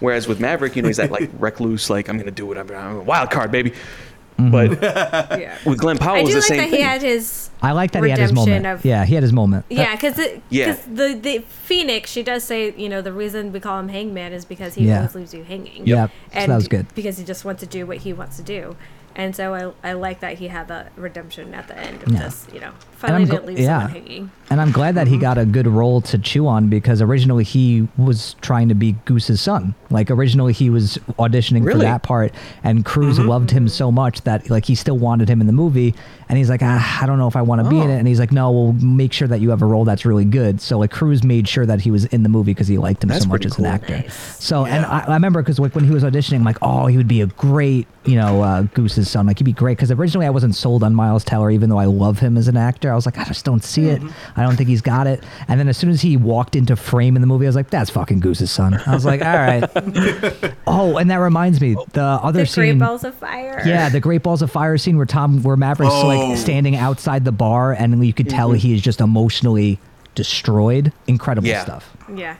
Whereas 0.00 0.26
with 0.26 0.40
Maverick, 0.40 0.76
you 0.76 0.82
know, 0.82 0.88
he's 0.88 0.96
that 0.98 1.10
like 1.10 1.30
recluse, 1.38 1.88
like 1.88 2.08
I'm 2.08 2.16
going 2.16 2.26
to 2.26 2.32
do 2.32 2.46
whatever. 2.46 2.74
I'm 2.74 2.96
a 2.96 3.00
wild 3.02 3.30
card, 3.30 3.50
baby. 3.52 3.72
Mm-hmm. 4.38 4.50
But. 4.50 5.38
Yeah. 5.40 5.56
with 5.66 5.78
Glen 5.78 5.96
Powell, 5.98 6.16
I 6.16 6.20
it 6.20 6.24
was 6.24 6.30
do 6.30 6.34
the 6.34 6.40
like 6.40 6.48
same 6.48 6.56
that 6.58 6.70
thing. 6.70 6.78
he 6.78 6.82
had 6.82 7.02
his. 7.02 7.50
I 7.62 7.72
like 7.72 7.92
that 7.92 8.02
he 8.04 8.10
had 8.10 8.18
his 8.18 8.32
moment. 8.32 8.66
of- 8.66 8.84
yeah, 8.84 9.04
he 9.04 9.14
had 9.14 9.22
his 9.22 9.32
moment. 9.32 9.64
Yeah, 9.70 9.94
because 9.94 10.18
Yeah. 10.50 10.76
the 10.92 11.14
the 11.20 11.38
Phoenix, 11.48 12.10
she 12.10 12.22
does 12.22 12.44
say, 12.44 12.74
you 12.76 12.88
know, 12.88 13.00
the 13.00 13.12
reason 13.12 13.52
we 13.52 13.60
call 13.60 13.78
him 13.80 13.88
Hangman 13.88 14.32
is 14.32 14.44
because 14.44 14.74
he 14.74 14.86
Yeah. 14.86 14.96
always 14.98 15.14
leaves 15.14 15.34
you 15.34 15.44
hanging. 15.44 15.86
Yep. 15.86 16.10
So 16.10 16.38
and 16.38 16.52
that 16.52 16.56
was 16.56 16.68
good. 16.68 16.86
because 16.94 17.16
he 17.18 17.24
just 17.24 17.44
wants 17.44 17.60
to 17.60 17.66
do 17.66 17.86
what 17.86 17.98
he 17.98 18.12
wants 18.12 18.36
to 18.36 18.42
do, 18.42 18.76
and 19.16 19.34
so 19.34 19.74
I, 19.82 19.90
I 19.90 19.92
like 19.94 20.20
that 20.20 20.38
he 20.38 20.48
had 20.48 20.68
the 20.68 20.86
redemption 20.96 21.54
at 21.54 21.68
the 21.68 21.78
end 21.78 22.02
of 22.02 22.08
Yeah. 22.12 22.18
this. 22.24 22.46
You 22.52 22.60
know, 22.60 22.66
And 22.68 22.74
finally 22.96 23.22
I'm 23.22 23.28
didn't 23.28 23.46
leave 23.46 23.58
yeah. 23.60 23.82
someone 23.86 24.02
hanging. 24.02 24.30
And 24.50 24.60
I'm 24.60 24.72
glad 24.72 24.94
that 24.96 25.08
he 25.08 25.16
got 25.18 25.38
a 25.38 25.44
good 25.46 25.66
role 25.66 26.00
to 26.02 26.18
chew 26.18 26.46
on 26.46 26.68
because 26.68 27.00
originally 27.00 27.44
he 27.44 27.88
was 27.96 28.34
trying 28.42 28.68
to 28.68 28.74
be 28.74 28.92
Goose's 29.04 29.40
son. 29.40 29.74
Like 29.90 30.10
originally 30.10 30.52
he 30.52 30.68
was 30.70 30.98
auditioning 31.18 31.70
for 31.70 31.78
that 31.78 32.02
part, 32.02 32.32
and 32.62 32.84
Cruise 32.84 33.18
loved 33.18 33.50
him 33.50 33.68
so 33.68 33.90
much 33.90 34.20
that 34.22 34.50
like 34.50 34.64
he 34.66 34.74
still 34.74 34.98
wanted 34.98 35.28
him 35.28 35.40
in 35.40 35.46
the 35.46 35.52
movie. 35.52 35.94
And 36.28 36.38
he's 36.38 36.48
like, 36.50 36.60
ah, 36.62 37.02
I 37.02 37.06
don't 37.06 37.18
know 37.18 37.28
if 37.28 37.36
I 37.36 37.42
want 37.42 37.62
to 37.62 37.68
be 37.70 37.76
in 37.78 37.88
Oh. 37.88 37.94
it. 37.94 37.98
And 37.98 38.08
he's 38.08 38.18
like, 38.18 38.32
No, 38.32 38.50
we'll 38.50 38.72
make 38.74 39.12
sure 39.12 39.28
that 39.28 39.40
you 39.40 39.50
have 39.50 39.60
a 39.62 39.66
role 39.66 39.84
that's 39.84 40.04
really 40.06 40.24
good. 40.24 40.60
So 40.60 40.78
like 40.78 40.90
Cruise 40.90 41.22
made 41.22 41.46
sure 41.48 41.66
that 41.66 41.80
he 41.82 41.90
was 41.90 42.06
in 42.06 42.22
the 42.22 42.28
movie 42.30 42.52
because 42.52 42.66
he 42.68 42.78
liked 42.78 43.02
him 43.04 43.08
That's 43.10 43.24
so 43.24 43.28
much 43.28 43.42
pretty 43.42 43.54
as 43.54 43.58
an 43.58 43.66
actor. 43.66 43.96
Nice. 43.98 44.42
So 44.44 44.64
and 44.64 44.84
I, 44.86 45.00
I 45.06 45.14
remember 45.14 45.42
because 45.42 45.58
like 45.58 45.74
when 45.74 45.84
he 45.84 45.90
was 45.90 46.02
auditioning, 46.02 46.36
I'm 46.36 46.44
like, 46.44 46.58
oh, 46.62 46.86
he 46.86 46.96
would 46.96 47.08
be 47.08 47.20
a 47.20 47.26
great, 47.26 47.86
you 48.04 48.16
know, 48.16 48.42
uh, 48.42 48.62
Goose's 48.74 49.03
son. 49.10 49.26
Like 49.26 49.38
he'd 49.38 49.44
be 49.44 49.52
great 49.52 49.76
because 49.76 49.90
originally 49.90 50.26
I 50.26 50.30
wasn't 50.30 50.54
sold 50.54 50.82
on 50.82 50.94
Miles 50.94 51.24
Teller, 51.24 51.50
even 51.50 51.70
though 51.70 51.78
I 51.78 51.84
love 51.86 52.18
him 52.18 52.36
as 52.36 52.48
an 52.48 52.56
actor. 52.56 52.90
I 52.92 52.94
was 52.94 53.06
like, 53.06 53.18
I 53.18 53.24
just 53.24 53.44
don't 53.44 53.62
see 53.64 53.86
it. 53.86 54.02
I 54.36 54.42
don't 54.42 54.56
think 54.56 54.68
he's 54.68 54.82
got 54.82 55.06
it. 55.06 55.22
And 55.48 55.58
then 55.60 55.68
as 55.68 55.76
soon 55.76 55.90
as 55.90 56.00
he 56.02 56.16
walked 56.16 56.56
into 56.56 56.76
frame 56.76 57.16
in 57.16 57.20
the 57.20 57.26
movie, 57.26 57.46
I 57.46 57.48
was 57.48 57.56
like, 57.56 57.70
that's 57.70 57.90
fucking 57.90 58.20
Goose's 58.20 58.50
son. 58.50 58.74
I 58.86 58.94
was 58.94 59.04
like, 59.04 59.20
all 59.22 59.32
right. 59.34 59.64
oh, 60.66 60.96
and 60.98 61.10
that 61.10 61.16
reminds 61.16 61.60
me, 61.60 61.76
the 61.92 62.02
other 62.02 62.40
The 62.40 62.46
scene. 62.46 62.78
Great 62.78 62.78
Balls 62.78 63.04
of 63.04 63.14
Fire. 63.14 63.62
Yeah, 63.66 63.88
the 63.88 64.00
Great 64.00 64.22
Balls 64.22 64.42
of 64.42 64.50
Fire 64.50 64.76
scene 64.78 64.96
where 64.96 65.06
Tom, 65.06 65.42
where 65.42 65.56
Maverick's 65.56 65.92
Oh. 65.94 66.06
like 66.06 66.36
standing 66.38 66.76
outside 66.76 67.24
the 67.24 67.32
bar, 67.32 67.72
and 67.72 68.04
you 68.06 68.12
could 68.12 68.28
tell 68.28 68.48
Mm-hmm. 68.50 68.58
he 68.58 68.74
is 68.74 68.82
just 68.82 69.00
emotionally 69.00 69.78
destroyed. 70.14 70.92
Incredible 71.06 71.48
Yeah. 71.48 71.64
stuff. 71.64 71.96
Yeah. 72.14 72.36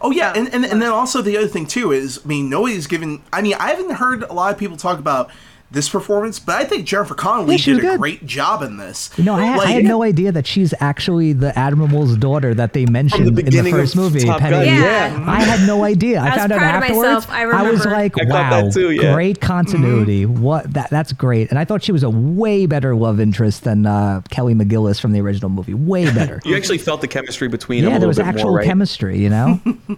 Oh 0.00 0.10
yeah, 0.10 0.32
and, 0.36 0.52
and 0.52 0.66
and 0.66 0.82
then 0.82 0.90
also 0.90 1.22
the 1.22 1.36
other 1.38 1.46
thing 1.48 1.64
too 1.66 1.90
is, 1.90 2.20
I 2.22 2.28
mean, 2.28 2.50
nobody's 2.50 2.86
given. 2.86 3.22
I 3.32 3.40
mean, 3.40 3.54
I 3.54 3.70
haven't 3.70 3.92
heard 3.92 4.22
a 4.24 4.32
lot 4.34 4.52
of 4.52 4.58
people 4.58 4.76
talk 4.76 4.98
about 4.98 5.30
this 5.74 5.88
performance, 5.88 6.38
but 6.38 6.54
I 6.56 6.64
think 6.64 6.86
Jennifer 6.86 7.14
Connelly 7.14 7.56
Yeah, 7.56 7.64
did 7.64 7.74
was 7.74 7.78
a 7.78 7.82
good. 7.88 7.98
great 8.00 8.26
job 8.26 8.62
in 8.62 8.76
this. 8.78 9.10
You 9.18 9.24
know, 9.24 9.34
I, 9.34 9.56
I 9.58 9.66
had 9.72 9.84
no 9.84 10.02
idea 10.02 10.32
that 10.32 10.46
she's 10.46 10.72
actually 10.80 11.32
the 11.34 11.56
admiral's 11.58 12.16
daughter 12.16 12.54
that 12.54 12.72
they 12.72 12.86
mentioned 12.86 13.38
in 13.38 13.44
the 13.64 13.70
first 13.70 13.96
movie. 13.96 14.20
Top 14.24 14.40
Penny. 14.40 14.66
Gun, 14.66 14.66
Yeah. 14.66 15.24
I 15.28 15.42
had 15.42 15.66
no 15.66 15.84
idea. 15.84 16.20
I, 16.20 16.28
I 16.28 16.36
found 16.36 16.52
out 16.52 16.58
proud 16.58 16.76
of 16.76 16.82
afterwards. 16.84 17.26
myself. 17.28 17.30
I 17.30 17.70
was 17.70 17.84
like, 17.84 18.14
I 18.18 18.24
"Wow, 18.26 18.50
that 18.62 18.72
too, 18.72 18.90
yeah. 18.92 19.12
great 19.14 19.40
continuity! 19.40 20.24
What 20.26 20.72
that 20.72 20.90
that's 20.90 21.12
great." 21.12 21.50
And 21.50 21.58
I 21.58 21.64
thought 21.64 21.82
she 21.82 21.92
was 21.92 22.02
a 22.02 22.10
way 22.10 22.66
better 22.66 22.94
love 22.94 23.20
interest 23.20 23.64
than 23.64 23.84
uh, 23.86 24.22
Kelly 24.30 24.54
McGillis 24.54 25.00
from 25.00 25.12
the 25.12 25.20
original 25.20 25.50
movie. 25.50 25.74
Way 25.74 26.04
better. 26.12 26.40
You 26.44 26.56
actually 26.56 26.78
felt 26.78 27.00
the 27.00 27.08
chemistry 27.08 27.48
between 27.48 27.82
them 27.82 27.90
yeah, 27.90 27.96
a 27.96 28.00
there 28.00 28.08
was 28.08 28.18
bit 28.18 28.26
actual 28.26 28.50
more, 28.50 28.58
right? 28.58 28.66
chemistry. 28.66 29.18
You 29.18 29.30
know. 29.30 29.60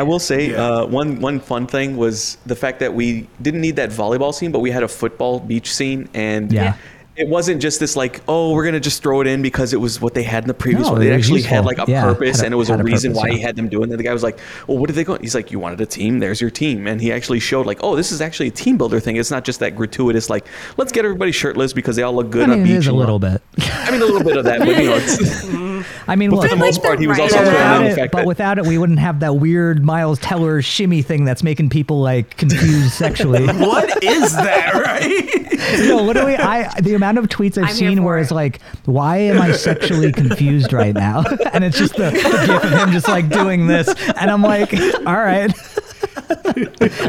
I 0.00 0.02
will 0.02 0.18
say 0.18 0.50
Yeah. 0.52 0.64
uh, 0.64 0.86
one 0.86 1.20
one 1.20 1.38
fun 1.40 1.66
thing 1.66 1.88
was 2.04 2.38
the 2.46 2.56
fact 2.56 2.80
that 2.80 2.92
we 2.94 3.28
didn't 3.42 3.60
need 3.60 3.76
that 3.76 3.90
volleyball 3.90 4.32
scene, 4.32 4.50
but 4.50 4.60
we 4.60 4.70
had 4.70 4.82
a 4.82 4.88
football 4.88 5.40
beach 5.40 5.68
scene, 5.74 6.08
and 6.14 6.50
Yeah. 6.50 6.74
it 7.16 7.28
wasn't 7.28 7.60
just 7.60 7.80
this 7.80 7.96
like, 7.96 8.14
oh, 8.28 8.54
we're 8.54 8.64
gonna 8.64 8.80
just 8.90 9.02
throw 9.02 9.20
it 9.20 9.26
in 9.26 9.42
because 9.42 9.74
it 9.74 9.80
was 9.86 10.00
what 10.00 10.14
they 10.14 10.22
had 10.22 10.44
in 10.44 10.48
the 10.48 10.54
previous 10.54 10.86
No, 10.86 10.92
one. 10.94 11.02
it 11.02 11.08
It 11.08 11.12
actually 11.18 11.40
useful. 11.40 11.56
had 11.56 11.64
like 11.66 11.78
a 11.78 11.84
Yeah, 11.86 12.04
purpose, 12.04 12.40
a- 12.40 12.44
and 12.46 12.54
it 12.54 12.56
was 12.56 12.70
a 12.70 12.74
a 12.76 12.82
reason 12.82 13.10
purpose, 13.12 13.22
why 13.28 13.36
he 13.36 13.40
had 13.42 13.56
them 13.56 13.68
doing 13.68 13.92
it. 13.92 13.96
The 13.98 14.02
guy 14.08 14.14
was 14.14 14.22
like, 14.22 14.38
well, 14.66 14.78
what 14.78 14.86
did 14.86 14.96
they 14.96 15.04
go? 15.04 15.18
He's 15.20 15.34
like, 15.34 15.52
you 15.52 15.58
wanted 15.58 15.80
a 15.82 15.86
team. 15.86 16.18
There's 16.20 16.40
your 16.40 16.48
team, 16.62 16.86
and 16.86 16.98
he 16.98 17.12
actually 17.12 17.40
showed 17.40 17.66
like, 17.66 17.80
oh, 17.82 17.94
this 17.94 18.10
is 18.10 18.22
actually 18.22 18.48
a 18.48 18.56
team 18.64 18.78
builder 18.78 19.00
thing. 19.00 19.16
It's 19.16 19.30
not 19.36 19.44
just 19.44 19.60
that 19.60 19.76
gratuitous 19.76 20.30
like, 20.30 20.46
let's 20.78 20.92
get 20.92 21.04
everybody 21.04 21.32
shirtless 21.32 21.74
because 21.74 21.94
they 21.96 22.02
all 22.04 22.14
look 22.14 22.30
good 22.30 22.44
I 22.48 22.52
mean, 22.54 22.60
on 22.60 22.64
it 22.64 22.68
beach. 22.68 22.78
is 22.78 22.86
a 22.86 22.92
little 22.94 23.18
bit. 23.18 23.42
I 23.86 23.90
mean, 23.90 24.00
a 24.00 24.06
little 24.06 24.24
bit 24.24 24.38
of 24.38 24.44
that, 24.46 24.60
but 24.60 24.68
you 24.80 24.88
know, 24.88 24.96
it's, 25.02 25.44
I 26.06 26.16
mean, 26.16 26.30
look, 26.30 26.42
for 26.42 26.48
the 26.48 26.54
like 26.56 26.66
most 26.66 26.76
the 26.76 26.88
part, 26.88 26.98
he 26.98 27.06
was 27.06 27.18
writing. 27.18 27.38
also 27.38 27.50
without 27.50 27.76
in 27.76 27.84
the 27.84 27.90
it, 27.90 27.94
fact 27.96 28.12
but 28.12 28.18
that 28.18 28.26
without 28.26 28.58
it, 28.58 28.66
we 28.66 28.78
wouldn't 28.78 28.98
have 28.98 29.20
that 29.20 29.36
weird 29.36 29.84
Miles 29.84 30.18
Teller 30.18 30.62
shimmy 30.62 31.02
thing 31.02 31.24
that's 31.24 31.42
making 31.42 31.70
people 31.70 32.00
like 32.00 32.36
confused 32.36 32.92
sexually. 32.92 33.46
what 33.46 34.02
is 34.02 34.32
that, 34.32 34.74
right? 34.74 35.88
no, 35.88 36.02
literally, 36.02 36.36
I 36.36 36.80
the 36.80 36.94
amount 36.94 37.18
of 37.18 37.28
tweets 37.28 37.58
I've 37.58 37.70
I'm 37.70 37.74
seen 37.74 38.02
where 38.04 38.16
for 38.16 38.22
it's 38.22 38.30
like, 38.30 38.60
"Why 38.84 39.18
am 39.18 39.40
I 39.40 39.52
sexually 39.52 40.12
confused 40.20 40.72
right 40.72 40.94
now?" 40.94 41.22
and 41.52 41.64
it's 41.64 41.78
just 41.78 41.94
the, 41.96 42.10
the 42.10 42.44
gif 42.46 42.64
of 42.64 42.70
him 42.70 42.92
just 42.92 43.08
like 43.08 43.28
doing 43.28 43.66
this, 43.66 43.88
and 44.16 44.30
I'm 44.30 44.42
like, 44.42 44.72
"All 45.06 45.16
right." 45.16 45.52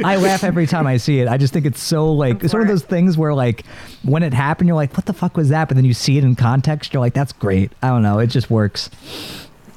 I 0.04 0.18
laugh 0.18 0.44
every 0.44 0.68
time 0.68 0.88
I 0.88 0.98
see 0.98 1.20
it. 1.20 1.28
I 1.28 1.38
just 1.38 1.54
think 1.54 1.66
it's 1.66 1.82
so 1.82 2.12
like 2.12 2.44
it's 2.44 2.54
one 2.54 2.62
of 2.62 2.68
those 2.68 2.84
things 2.84 3.18
where 3.18 3.34
like 3.34 3.66
when 4.04 4.24
it 4.24 4.34
happened, 4.34 4.68
you're 4.68 4.76
like, 4.76 4.96
"What 4.96 5.06
the 5.06 5.14
fuck 5.14 5.38
was 5.38 5.50
that?" 5.50 5.68
But 5.68 5.76
then 5.76 5.86
you 5.86 5.94
see 5.94 6.18
it 6.18 6.24
in 6.24 6.36
context, 6.36 6.94
you're 6.94 7.02
like, 7.02 7.14
"That's 7.14 7.34
great." 7.34 7.72
I 7.82 7.90
don't 7.90 8.04
know, 8.04 8.20
it 8.20 8.28
just 8.28 8.50
works. 8.50 8.90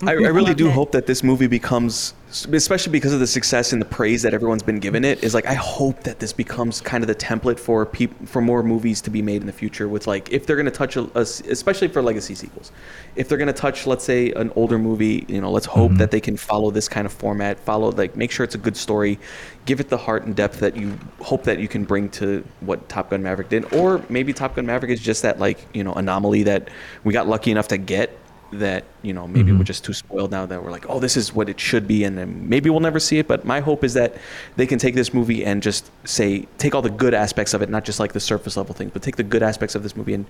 I, 0.09 0.13
I 0.13 0.15
really 0.39 0.55
do 0.55 0.69
it. 0.69 0.73
hope 0.73 0.93
that 0.93 1.07
this 1.07 1.23
movie 1.23 1.47
becomes, 1.47 2.15
especially 2.31 2.93
because 2.93 3.13
of 3.13 3.21
the 3.21 3.27
success 3.27 3.73
and 3.73 3.81
the 3.81 3.87
praise 3.87 4.23
that 4.23 4.35
everyone's 4.35 4.63
been 4.63 4.81
giving 4.81 5.05
it, 5.05 5.23
is 5.23 5.35
like 5.35 5.47
I 5.47 5.55
hope 5.55 6.03
that 6.05 6.19
this 6.19 6.33
becomes 6.33 6.81
kind 6.81 7.03
of 7.03 7.09
the 7.09 7.15
template 7.15 7.59
for 7.59 7.87
peop- 7.87 8.29
for 8.29 8.41
more 8.41 8.63
movies 8.63 9.01
to 9.03 9.11
be 9.11 9.23
made 9.23 9.41
in 9.41 9.47
the 9.47 9.53
future. 9.53 9.89
With 9.89 10.07
like, 10.07 10.33
if 10.33 10.47
they're 10.47 10.57
going 10.57 10.67
to 10.67 10.73
touch 10.73 10.97
a, 10.97 11.03
a 11.15 11.21
especially 11.21 11.89
for 11.89 12.03
legacy 12.03 12.35
sequels, 12.35 12.73
if 13.17 13.29
they're 13.29 13.39
going 13.39 13.49
to 13.49 13.53
touch, 13.53 13.87
let's 13.87 14.05
say, 14.05 14.33
an 14.33 14.53
older 14.57 14.79
movie, 14.79 15.25
you 15.29 15.41
know, 15.41 15.51
let's 15.51 15.67
hope 15.67 15.91
mm-hmm. 15.91 15.99
that 15.99 16.11
they 16.11 16.21
can 16.21 16.37
follow 16.37 16.71
this 16.71 16.89
kind 16.89 17.07
of 17.07 17.13
format, 17.13 17.59
follow 17.59 17.91
like 17.91 18.17
make 18.17 18.31
sure 18.31 18.45
it's 18.45 18.55
a 18.55 18.59
good 18.59 18.77
story, 18.77 19.19
give 19.67 19.81
it 19.81 19.89
the 19.89 19.99
heart 19.99 20.25
and 20.25 20.37
depth 20.37 20.61
that 20.61 20.77
you 20.77 20.99
hope 21.21 21.45
that 21.45 21.59
you 21.59 21.69
can 21.69 21.85
bring 21.85 22.09
to 22.11 22.45
what 22.61 22.89
Top 22.89 23.11
Gun 23.11 23.23
Maverick 23.23 23.49
did, 23.49 23.73
or 23.73 24.05
maybe 24.09 24.33
Top 24.33 24.57
Gun 24.57 24.67
Maverick 24.67 24.93
is 24.93 25.01
just 25.01 25.23
that 25.23 25.39
like 25.39 25.65
you 25.73 25.85
know 25.85 25.93
anomaly 25.93 26.45
that 26.45 26.69
we 27.05 27.13
got 27.13 27.27
lucky 27.27 27.51
enough 27.51 27.69
to 27.69 27.79
get 27.79 28.19
that 28.59 28.85
you 29.03 29.13
know 29.13 29.27
maybe 29.29 29.53
we're 29.53 29.63
just 29.65 29.85
too 29.85 29.93
spoiled 29.93 30.31
now 30.31 30.47
that 30.47 30.63
we're 30.63 30.71
like 30.71 30.87
oh 30.89 30.99
this 30.99 31.17
is 31.17 31.33
what 31.35 31.49
it 31.49 31.59
should 31.61 31.87
be 31.87 32.05
and 32.05 32.17
then 32.19 32.49
maybe 32.49 32.71
we'll 32.71 32.81
never 32.81 32.99
see 33.01 33.19
it 33.19 33.29
but 33.29 33.45
my 33.45 33.61
hope 33.61 33.85
is 33.85 33.95
that 33.95 34.15
they 34.57 34.67
can 34.67 34.79
take 34.79 34.95
this 34.95 35.13
movie 35.15 35.45
and 35.45 35.63
just 35.63 35.91
say 36.05 36.47
take 36.59 36.75
all 36.75 36.83
the 36.83 36.91
good 36.91 37.15
aspects 37.15 37.53
of 37.55 37.63
it 37.63 37.69
not 37.69 37.85
just 37.85 38.01
like 38.01 38.13
the 38.13 38.21
surface 38.21 38.57
level 38.57 38.75
things 38.75 38.91
but 38.93 39.03
take 39.03 39.17
the 39.17 39.23
good 39.23 39.43
aspects 39.43 39.75
of 39.75 39.83
this 39.83 39.95
movie 39.97 40.15
and 40.15 40.25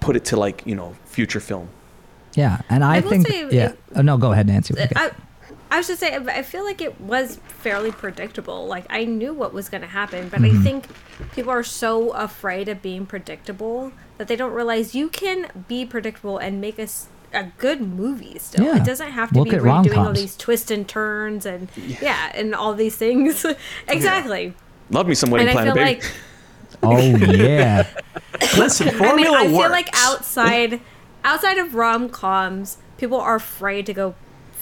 put 0.00 0.16
it 0.16 0.24
to 0.24 0.36
like 0.36 0.62
you 0.66 0.74
know 0.74 0.94
future 1.04 1.40
film 1.40 1.68
Yeah, 2.34 2.60
and 2.68 2.82
I, 2.84 2.96
I 2.96 3.00
think 3.00 3.26
say 3.28 3.48
yeah. 3.50 3.68
it- 3.70 3.78
Oh, 3.96 4.02
no, 4.02 4.16
go 4.18 4.32
ahead, 4.32 4.48
Nancy. 4.48 4.74
Okay. 4.74 4.88
I, 4.96 5.10
I 5.70 5.78
was 5.78 5.86
just 5.86 6.00
saying, 6.00 6.28
I 6.28 6.42
feel 6.42 6.64
like 6.64 6.80
it 6.80 7.00
was 7.00 7.38
fairly 7.46 7.92
predictable. 7.92 8.66
Like 8.66 8.86
I 8.90 9.04
knew 9.04 9.32
what 9.32 9.52
was 9.54 9.68
going 9.68 9.82
to 9.82 9.88
happen, 9.88 10.28
but 10.30 10.40
Mm-hmm. 10.40 10.58
I 10.60 10.62
think 10.62 10.84
people 11.32 11.52
are 11.52 11.62
so 11.62 12.10
afraid 12.10 12.68
of 12.68 12.82
being 12.82 13.06
predictable 13.06 13.92
that 14.18 14.26
they 14.28 14.34
don't 14.36 14.52
realize 14.52 14.94
you 14.96 15.08
can 15.08 15.46
be 15.68 15.84
predictable 15.86 16.38
and 16.38 16.60
make 16.60 16.78
a, 16.78 16.82
s- 16.90 17.06
a 17.34 17.52
good 17.58 17.80
movie 17.80 18.38
still. 18.38 18.64
Yeah. 18.64 18.76
It 18.76 18.84
doesn't 18.84 19.10
have 19.10 19.30
to 19.30 19.38
Look 19.38 19.50
be 19.50 19.56
at 19.56 19.62
redoing 19.62 19.66
all 19.66 20.04
rom-coms. 20.04 20.20
these 20.20 20.36
twists 20.36 20.70
and 20.70 20.88
turns 20.88 21.46
and 21.46 21.68
yeah, 21.76 22.32
and 22.34 22.54
all 22.54 22.74
these 22.74 22.96
things. 22.96 23.44
exactly. 23.88 24.54
love 24.90 25.06
me 25.06 25.14
some 25.14 25.30
wedding 25.30 25.52
planner 25.52 25.74
baby 25.74 26.00
oh, 26.82 26.88
like 26.88 27.20
oh 27.22 27.32
yeah. 27.32 27.86
Listen, 28.58 28.88
I 28.88 28.90
mean, 28.92 28.98
Formula 28.98 29.38
I 29.38 29.46
feel 29.48 29.70
like 29.70 29.88
outside 29.94 30.80
outside 31.22 31.58
of 31.58 31.74
rom 31.74 32.08
coms, 32.08 32.78
people 32.96 33.20
are 33.20 33.36
afraid 33.36 33.86
to 33.86 33.92
go 33.92 34.14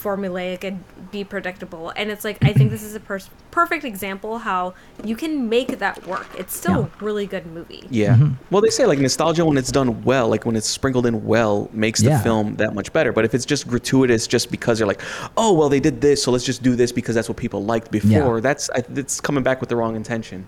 formulaic 0.03 0.63
and 0.63 0.83
be 1.11 1.23
predictable. 1.23 1.91
And 1.95 2.11
it's 2.11 2.23
like 2.23 2.37
I 2.43 2.53
think 2.53 2.71
this 2.71 2.83
is 2.83 2.95
a 2.95 2.99
per- 2.99 3.19
perfect 3.51 3.83
example 3.85 4.39
how 4.39 4.73
you 5.03 5.15
can 5.15 5.47
make 5.49 5.79
that 5.79 6.05
work. 6.07 6.27
It's 6.37 6.55
still 6.55 6.81
Yeah. 6.81 6.85
a 7.01 7.03
really 7.05 7.25
good 7.27 7.45
movie. 7.45 7.83
Yeah. 7.89 8.15
Mm-hmm. 8.15 8.33
Well, 8.51 8.61
they 8.61 8.69
say 8.69 8.85
like 8.85 8.99
nostalgia 8.99 9.45
when 9.45 9.57
it's 9.57 9.71
done 9.71 10.03
well, 10.03 10.27
like 10.27 10.45
when 10.45 10.55
it's 10.55 10.67
sprinkled 10.67 11.05
in 11.05 11.25
well, 11.25 11.69
makes 11.71 12.01
the 12.01 12.17
film 12.19 12.55
that 12.57 12.73
much 12.73 12.91
better. 12.93 13.11
But 13.13 13.25
if 13.25 13.33
it's 13.33 13.45
just 13.45 13.67
gratuitous, 13.67 14.27
just 14.27 14.51
because 14.51 14.79
you're 14.79 14.87
like, 14.87 15.01
oh 15.37 15.53
well, 15.53 15.69
they 15.69 15.79
did 15.79 16.01
this, 16.01 16.21
so 16.23 16.31
let's 16.31 16.45
just 16.45 16.61
do 16.63 16.75
this 16.75 16.91
because 16.91 17.15
that's 17.15 17.29
what 17.29 17.37
people 17.37 17.63
liked 17.63 17.91
before. 17.91 18.41
That's 18.41 18.69
I, 18.71 18.83
it's 18.95 19.21
coming 19.21 19.43
back 19.43 19.59
with 19.61 19.69
the 19.69 19.75
wrong 19.75 19.95
intention. 19.95 20.45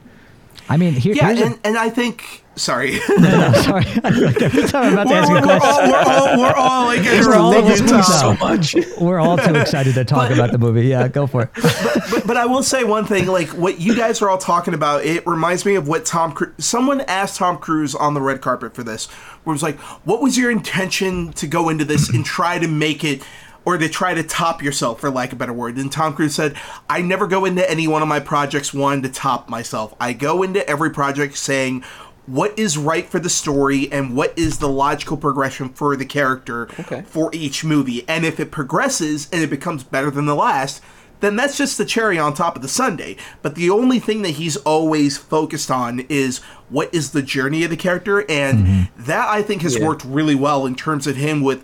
I 0.70 0.78
mean, 0.78 0.94
here, 0.94 1.14
Yeah, 1.16 1.28
here's 1.28 1.40
a- 1.42 1.46
and, 1.46 1.60
and 1.64 1.78
I 1.78 1.90
think 1.90 2.44
sorry. 2.56 3.00
no, 3.10 3.18
no, 3.18 3.54
sorry. 3.62 3.86
Every 4.04 4.64
time 4.68 4.84
I'm 4.86 4.94
about 4.94 5.08
to 5.08 5.14
ask 5.14 5.30
we're, 5.30 5.38
a 5.38 5.48
we're, 5.48 5.60
all, 5.60 5.90
we're 5.90 5.96
all 5.98 6.40
we're 6.40 6.54
all 6.54 6.86
like 6.86 7.00
in 7.02 7.06
We're 7.26 7.36
all 7.36 7.54
a 7.54 7.62
religion 7.62 7.86
over 7.86 7.98
talk. 8.02 8.04
so 8.06 8.34
much. 8.36 8.76
We're 9.00 9.20
all 9.20 9.38
too 9.38 9.54
excited 9.56 9.94
to 9.96 10.06
talk 10.06 10.32
about 10.32 10.52
the 10.52 10.58
movie. 10.58 10.88
Yeah, 10.88 11.08
go 11.08 11.28
for 11.28 11.44
it. 11.44 11.50
but, 12.12 12.26
but 12.26 12.38
I 12.38 12.46
will 12.46 12.64
say 12.64 12.84
one 12.84 13.06
thing, 13.06 13.28
like 13.28 13.50
what 13.50 13.80
you 13.80 13.96
guys 13.96 14.22
are 14.22 14.30
all 14.30 14.38
talking 14.40 14.74
about, 14.74 15.06
it 15.06 15.26
reminds 15.28 15.66
me 15.66 15.76
of 15.76 15.88
what 15.88 16.06
Tom 16.06 16.32
Cruise. 16.32 16.54
Someone 16.58 17.02
asked 17.02 17.38
Tom 17.38 17.58
Cruise 17.58 17.94
on 17.94 18.14
the 18.16 18.22
red 18.22 18.42
carpet 18.42 18.74
for 18.74 18.84
this, 18.84 19.06
where 19.44 19.52
it 19.54 19.56
was 19.56 19.64
like, 19.64 19.78
"What 20.06 20.22
was 20.22 20.38
your 20.38 20.50
intention 20.50 21.32
to 21.34 21.46
go 21.48 21.70
into 21.70 21.86
this 21.86 22.10
and 22.10 22.26
try 22.26 22.58
to 22.58 22.68
make 22.68 23.04
it?" 23.04 23.22
Or 23.66 23.78
to 23.78 23.90
try 23.90 24.14
to 24.14 24.22
top 24.22 24.62
yourself, 24.62 25.00
for 25.00 25.10
lack 25.10 25.30
of 25.30 25.34
a 25.34 25.40
better 25.40 25.54
word. 25.54 25.78
And 25.78 25.92
Tom 25.92 26.14
Cruise 26.14 26.36
said, 26.36 26.56
I 26.88 27.02
never 27.02 27.26
go 27.26 27.46
into 27.46 27.68
any 27.70 27.88
one 27.88 28.04
of 28.04 28.08
my 28.08 28.20
projects 28.20 28.74
wanting 28.74 29.02
to 29.04 29.10
top 29.10 29.50
myself. 29.50 29.96
I 30.00 30.14
go 30.14 30.44
into 30.44 30.68
every 30.70 30.92
project 30.92 31.36
saying, 31.38 31.84
what 32.28 32.58
is 32.58 32.78
right 32.78 33.08
for 33.08 33.20
the 33.20 33.30
story 33.30 33.92
and 33.92 34.16
what 34.16 34.38
is 34.38 34.58
the 34.60 34.70
logical 34.70 35.18
progression 35.18 35.70
for 35.70 35.96
the 35.96 36.06
character 36.06 36.68
Okay. 36.80 37.04
for 37.08 37.30
each 37.34 37.64
movie. 37.64 38.04
And 38.08 38.26
if 38.26 38.40
it 38.40 38.52
progresses 38.52 39.28
and 39.32 39.42
it 39.44 39.50
becomes 39.50 39.84
better 39.84 40.10
than 40.12 40.26
the 40.26 40.36
last, 40.36 40.82
then 41.20 41.36
that's 41.36 41.58
just 41.58 41.78
the 41.78 41.86
cherry 41.86 42.20
on 42.20 42.34
top 42.34 42.56
of 42.56 42.62
the 42.62 42.68
sundae. 42.68 43.16
But 43.42 43.56
the 43.56 43.70
only 43.70 44.00
thing 44.00 44.22
that 44.24 44.32
he's 44.32 44.58
always 44.58 45.18
focused 45.18 45.72
on 45.72 46.02
is 46.10 46.40
what 46.70 46.94
is 46.94 47.12
the 47.12 47.22
journey 47.22 47.64
of 47.64 47.70
the 47.70 47.78
character, 47.78 48.30
and 48.30 48.60
mm-hmm. 48.60 49.04
that 49.04 49.28
I 49.30 49.42
think 49.42 49.62
has 49.62 49.78
Yeah. 49.78 49.88
worked 49.88 50.04
really 50.04 50.36
well 50.36 50.66
in 50.66 50.76
terms 50.76 51.08
of 51.08 51.16
him 51.16 51.42
with 51.42 51.64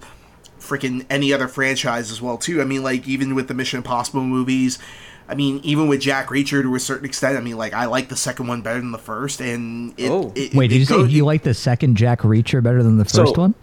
freaking 0.72 1.06
any 1.10 1.34
other 1.34 1.48
franchise 1.48 2.12
as 2.12 2.22
well 2.22 2.38
too. 2.38 2.62
I 2.62 2.66
mean, 2.66 2.84
like 2.84 3.08
even 3.08 3.36
with 3.36 3.48
the 3.48 3.54
Mission 3.54 3.78
Impossible 3.78 4.22
movies. 4.24 4.80
I 5.30 5.36
mean, 5.36 5.62
even 5.64 5.88
with 5.88 6.02
Jack 6.02 6.28
Reacher 6.28 6.62
to 6.62 6.76
a 6.76 6.80
certain 6.80 7.06
extent. 7.06 7.38
I 7.38 7.42
mean, 7.42 7.56
like 7.58 7.74
I 7.74 7.86
like 7.86 8.10
the 8.10 8.18
second 8.18 8.48
one 8.48 8.62
better 8.62 8.80
than 8.82 8.92
the 8.92 8.98
first, 8.98 9.40
and 9.40 9.94
it, 9.98 10.10
Oh. 10.10 10.34
it- 10.36 10.54
Wait, 10.54 10.66
it 10.66 10.74
did 10.74 10.80
you 10.80 10.86
say 10.86 11.04
you 11.06 11.24
like 11.26 11.44
the 11.44 11.54
second 11.54 11.96
Jack 11.96 12.22
Reacher 12.22 12.62
better 12.62 12.84
than 12.84 12.98
the 12.98 13.06
So- 13.08 13.24
first 13.26 13.38
one? 13.38 13.54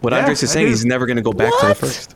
What 0.00 0.12
Yeah, 0.12 0.18
Andres 0.20 0.42
is 0.42 0.50
saying, 0.50 0.66
do. 0.66 0.70
he's 0.70 0.84
never 0.84 1.06
going 1.06 1.16
to 1.16 1.22
go 1.22 1.32
back 1.32 1.52
to 1.60 1.66
the 1.68 1.74
first. 1.74 2.14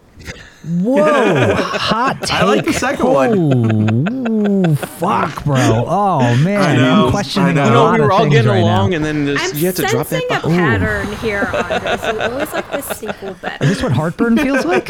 Whoa, 0.66 1.54
hot 1.56 2.22
take. 2.22 2.32
I 2.32 2.44
like 2.44 2.64
the 2.64 2.72
second 2.72 3.06
one. 3.06 4.66
Oh, 4.66 4.74
fuck, 4.76 5.44
bro. 5.44 5.84
Oh 5.86 6.20
man, 6.42 6.62
I 6.62 6.74
know, 6.76 7.04
I'm 7.06 7.10
questioning 7.10 7.48
I 7.48 7.50
a 7.50 7.54
know. 7.66 7.74
No, 7.74 7.84
lot 7.84 7.92
we 7.94 7.98
were 8.00 8.04
of 8.06 8.10
all 8.12 8.18
things 8.20 8.32
getting 8.34 8.50
right 8.50 8.58
along, 8.60 8.90
now. 8.90 8.96
and 8.96 9.04
then 9.04 9.24
there's, 9.26 9.40
I'm 9.42 9.56
you 9.58 9.66
had 9.66 9.76
to 9.76 9.82
drop 9.82 10.06
sensing 10.06 10.26
that. 10.30 10.42
a 10.44 10.46
bomb. 10.46 10.56
pattern 10.56 11.12
here, 11.16 11.50
Andres. 11.52 12.02
You 12.14 12.20
always 12.20 12.52
like 12.54 12.70
the 12.70 12.80
sequel 12.94 13.34
better. 13.34 13.62
Is 13.64 13.70
this 13.70 13.82
what 13.82 13.92
heartburn 13.92 14.38
feels 14.38 14.64
like? 14.64 14.88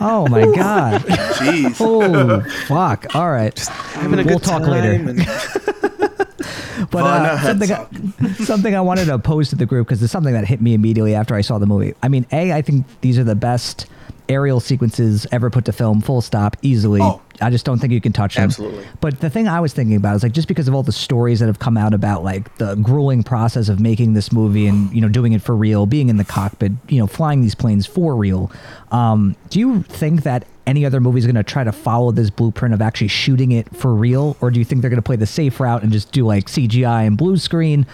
Oh 0.00 0.26
my 0.28 0.44
god. 0.46 1.02
Jeez. 1.02 1.76
Oh 1.80 2.40
fuck. 2.66 3.14
All 3.14 3.30
right. 3.30 3.56
Having 3.58 4.18
a 4.18 4.24
we'll 4.24 4.38
good 4.38 4.42
talk 4.44 4.62
time 4.62 4.70
later. 4.72 4.92
and- 4.92 5.26
But 6.90 7.04
uh, 7.04 7.40
something, 7.42 7.72
I, 7.72 8.32
something 8.44 8.74
I 8.74 8.80
wanted 8.80 9.06
to 9.06 9.18
pose 9.18 9.48
to 9.48 9.56
the 9.56 9.66
group 9.66 9.86
because 9.88 10.02
it's 10.02 10.12
something 10.12 10.34
that 10.34 10.46
hit 10.46 10.60
me 10.60 10.74
immediately 10.74 11.14
after 11.14 11.34
I 11.34 11.40
saw 11.40 11.58
the 11.58 11.66
movie. 11.66 11.94
I 12.02 12.08
mean, 12.08 12.26
a, 12.32 12.52
I 12.52 12.60
think 12.62 12.86
these 13.00 13.18
are 13.18 13.24
the 13.24 13.34
best 13.34 13.86
aerial 14.28 14.60
sequences 14.60 15.26
ever 15.32 15.50
put 15.50 15.64
to 15.66 15.72
film. 15.72 16.00
Full 16.00 16.20
stop, 16.20 16.56
easily. 16.62 17.00
Oh. 17.02 17.20
I 17.40 17.50
just 17.50 17.66
don't 17.66 17.78
think 17.78 17.92
you 17.92 18.00
can 18.00 18.12
touch 18.12 18.36
them. 18.36 18.44
Absolutely. 18.44 18.86
But 19.00 19.20
the 19.20 19.28
thing 19.28 19.46
I 19.46 19.60
was 19.60 19.72
thinking 19.72 19.96
about 19.96 20.16
is 20.16 20.22
like 20.22 20.32
just 20.32 20.48
because 20.48 20.68
of 20.68 20.74
all 20.74 20.82
the 20.82 20.92
stories 20.92 21.40
that 21.40 21.46
have 21.46 21.58
come 21.58 21.76
out 21.76 21.92
about 21.92 22.24
like 22.24 22.56
the 22.56 22.76
grueling 22.76 23.22
process 23.22 23.68
of 23.68 23.78
making 23.78 24.14
this 24.14 24.32
movie 24.32 24.66
and 24.66 24.92
you 24.94 25.00
know 25.00 25.08
doing 25.08 25.32
it 25.32 25.42
for 25.42 25.54
real, 25.54 25.86
being 25.86 26.08
in 26.08 26.16
the 26.16 26.24
cockpit, 26.24 26.72
you 26.88 26.98
know, 26.98 27.06
flying 27.06 27.42
these 27.42 27.54
planes 27.54 27.86
for 27.86 28.16
real. 28.16 28.50
Um, 28.90 29.36
do 29.50 29.58
you 29.58 29.82
think 29.82 30.22
that 30.22 30.46
any 30.66 30.84
other 30.84 31.00
movie 31.00 31.18
is 31.18 31.26
going 31.26 31.36
to 31.36 31.44
try 31.44 31.62
to 31.62 31.72
follow 31.72 32.10
this 32.10 32.30
blueprint 32.30 32.74
of 32.74 32.82
actually 32.82 33.08
shooting 33.08 33.52
it 33.52 33.74
for 33.76 33.94
real, 33.94 34.36
or 34.40 34.50
do 34.50 34.58
you 34.58 34.64
think 34.64 34.80
they're 34.80 34.90
going 34.90 34.98
to 34.98 35.02
play 35.02 35.16
the 35.16 35.26
safe 35.26 35.60
route 35.60 35.82
and 35.82 35.92
just 35.92 36.12
do 36.12 36.26
like 36.26 36.46
CGI 36.46 37.06
and 37.06 37.16
blue 37.16 37.36
screen? 37.36 37.86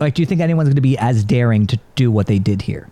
Like, 0.00 0.14
do 0.14 0.22
you 0.22 0.26
think 0.26 0.40
anyone's 0.40 0.68
going 0.68 0.76
to 0.76 0.82
be 0.82 0.98
as 0.98 1.24
daring 1.24 1.66
to 1.68 1.78
do 1.96 2.10
what 2.10 2.26
they 2.26 2.38
did 2.38 2.62
here? 2.62 2.88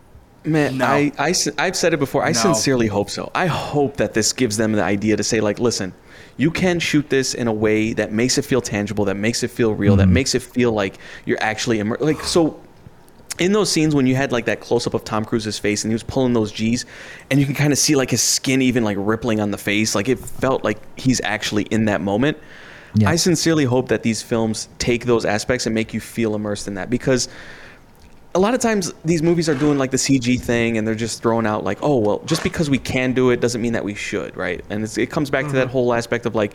Man, 0.46 0.78
No. 0.78 0.86
I, 0.86 1.12
I, 1.18 1.34
have 1.64 1.76
said 1.76 1.92
it 1.92 1.98
before. 1.98 2.24
I 2.24 2.28
No. 2.28 2.32
sincerely 2.34 2.86
hope 2.86 3.10
so. 3.10 3.30
I 3.34 3.46
hope 3.46 3.96
that 3.96 4.14
this 4.14 4.32
gives 4.32 4.56
them 4.56 4.72
the 4.72 4.82
idea 4.82 5.16
to 5.16 5.24
say, 5.24 5.40
like, 5.40 5.58
listen, 5.58 5.92
you 6.36 6.50
can 6.50 6.78
shoot 6.78 7.10
this 7.10 7.34
in 7.34 7.48
a 7.48 7.52
way 7.52 7.92
that 7.94 8.12
makes 8.12 8.38
it 8.38 8.44
feel 8.44 8.60
tangible, 8.60 9.04
that 9.06 9.16
makes 9.16 9.42
it 9.42 9.50
feel 9.50 9.74
real, 9.74 9.96
that 9.96 10.04
mm-hmm. 10.04 10.12
makes 10.12 10.34
it 10.34 10.42
feel 10.42 10.72
like 10.72 10.98
you're 11.24 11.42
actually 11.42 11.78
immer- 11.78 11.98
like 12.00 12.22
so. 12.22 12.60
In 13.38 13.52
those 13.52 13.70
scenes 13.70 13.94
when 13.94 14.06
you 14.06 14.14
had 14.14 14.32
like 14.32 14.46
that 14.46 14.60
close 14.60 14.86
up 14.86 14.94
of 14.94 15.04
Tom 15.04 15.22
Cruise's 15.22 15.58
face 15.58 15.84
and 15.84 15.90
he 15.90 15.94
was 15.94 16.02
pulling 16.02 16.32
those 16.32 16.50
G's, 16.50 16.86
and 17.30 17.38
you 17.38 17.44
can 17.44 17.54
kind 17.54 17.70
of 17.70 17.78
see 17.78 17.94
like 17.94 18.10
his 18.10 18.22
skin 18.22 18.62
even 18.62 18.82
like 18.82 18.96
rippling 18.98 19.40
on 19.40 19.50
the 19.50 19.58
face, 19.58 19.94
like 19.94 20.08
it 20.08 20.18
felt 20.18 20.64
like 20.64 20.78
he's 20.98 21.20
actually 21.22 21.64
in 21.64 21.84
that 21.84 22.00
moment. 22.00 22.38
Yeah. 22.94 23.10
I 23.10 23.16
sincerely 23.16 23.64
hope 23.64 23.88
that 23.88 24.02
these 24.02 24.22
films 24.22 24.70
take 24.78 25.04
those 25.04 25.26
aspects 25.26 25.66
and 25.66 25.74
make 25.74 25.92
you 25.92 26.00
feel 26.00 26.34
immersed 26.34 26.66
in 26.66 26.74
that 26.74 26.88
because 26.88 27.28
a 28.36 28.38
lot 28.38 28.52
of 28.52 28.60
times 28.60 28.92
these 29.02 29.22
movies 29.22 29.48
are 29.48 29.54
doing 29.54 29.78
like 29.78 29.90
the 29.90 29.96
CG 29.96 30.38
thing 30.38 30.76
and 30.76 30.86
they're 30.86 30.94
just 30.94 31.22
throwing 31.22 31.46
out 31.46 31.64
like, 31.64 31.78
oh 31.80 31.96
well, 31.96 32.18
just 32.26 32.42
because 32.42 32.68
we 32.68 32.78
can 32.78 33.14
do 33.14 33.30
it 33.30 33.40
doesn't 33.40 33.62
mean 33.62 33.72
that 33.72 33.82
we 33.82 33.94
should, 33.94 34.36
right? 34.36 34.62
And 34.68 34.84
it's, 34.84 34.98
it 34.98 35.10
comes 35.10 35.30
back 35.30 35.46
to 35.46 35.52
that 35.52 35.64
mm-hmm. 35.64 35.72
whole 35.72 35.94
aspect 35.94 36.26
of 36.26 36.34
like, 36.34 36.54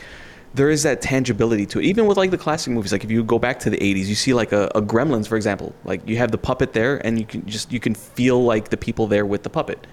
there 0.53 0.69
is 0.69 0.83
that 0.83 1.01
tangibility 1.01 1.65
to 1.65 1.79
it. 1.79 1.85
Even 1.85 2.05
with 2.05 2.17
like 2.17 2.29
the 2.29 2.37
classic 2.37 2.71
movies, 2.71 2.91
like 2.91 3.03
if 3.03 3.09
you 3.09 3.23
go 3.23 3.39
back 3.39 3.59
to 3.61 3.69
the 3.69 3.77
'80s, 3.77 4.05
you 4.07 4.15
see 4.15 4.33
like 4.33 4.51
a, 4.51 4.69
a 4.75 4.81
Gremlins, 4.81 5.25
for 5.25 5.37
example. 5.37 5.73
Like 5.85 6.05
you 6.07 6.17
have 6.17 6.31
the 6.31 6.37
puppet 6.37 6.73
there, 6.73 6.97
and 7.05 7.17
you 7.17 7.25
can 7.25 7.45
just 7.45 7.71
you 7.71 7.79
can 7.79 7.95
feel 7.95 8.43
like 8.43 8.67
the 8.67 8.75
people 8.75 9.07
there 9.07 9.25
with 9.25 9.43
the 9.43 9.49
puppet. 9.49 9.87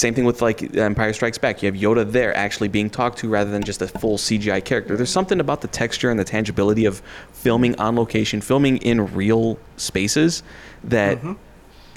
Same 0.00 0.14
thing 0.14 0.24
with 0.24 0.40
like 0.40 0.74
Empire 0.74 1.12
Strikes 1.12 1.36
Back. 1.36 1.62
You 1.62 1.70
have 1.70 1.78
Yoda 1.78 2.10
there 2.10 2.34
actually 2.34 2.68
being 2.68 2.88
talked 2.88 3.18
to 3.18 3.28
rather 3.28 3.50
than 3.50 3.62
just 3.62 3.82
a 3.82 3.86
full 3.86 4.16
CGI 4.16 4.64
character. 4.64 4.96
There's 4.96 5.10
something 5.10 5.40
about 5.40 5.60
the 5.60 5.68
texture 5.68 6.10
and 6.10 6.18
the 6.18 6.24
tangibility 6.24 6.86
of 6.86 7.02
filming 7.32 7.78
on 7.78 7.96
location, 7.96 8.40
filming 8.40 8.78
in 8.78 9.12
real 9.14 9.58
spaces 9.76 10.42
that 10.84 11.18
mm-hmm. 11.18 11.34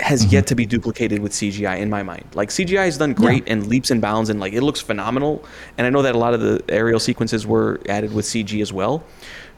has 0.01 0.23
mm-hmm. 0.23 0.33
yet 0.33 0.47
to 0.47 0.55
be 0.55 0.65
duplicated 0.65 1.21
with 1.21 1.31
CGI 1.31 1.79
in 1.79 1.89
my 1.89 2.03
mind. 2.03 2.25
Like 2.33 2.49
CGI 2.49 2.83
has 2.83 2.97
done 2.97 3.13
great 3.13 3.45
and 3.47 3.67
leaps 3.67 3.89
and 3.89 4.01
bounds 4.01 4.29
and 4.29 4.37
like 4.37 4.51
it 4.51 4.63
looks 4.63 4.81
phenomenal. 4.81 5.45
And 5.77 5.87
I 5.87 5.89
know 5.89 6.01
that 6.01 6.13
a 6.13 6.17
lot 6.17 6.33
of 6.33 6.41
the 6.41 6.61
aerial 6.67 6.99
sequences 6.99 7.47
were 7.47 7.79
added 7.87 8.13
with 8.13 8.25
CG 8.25 8.61
as 8.61 8.73
well. 8.73 9.05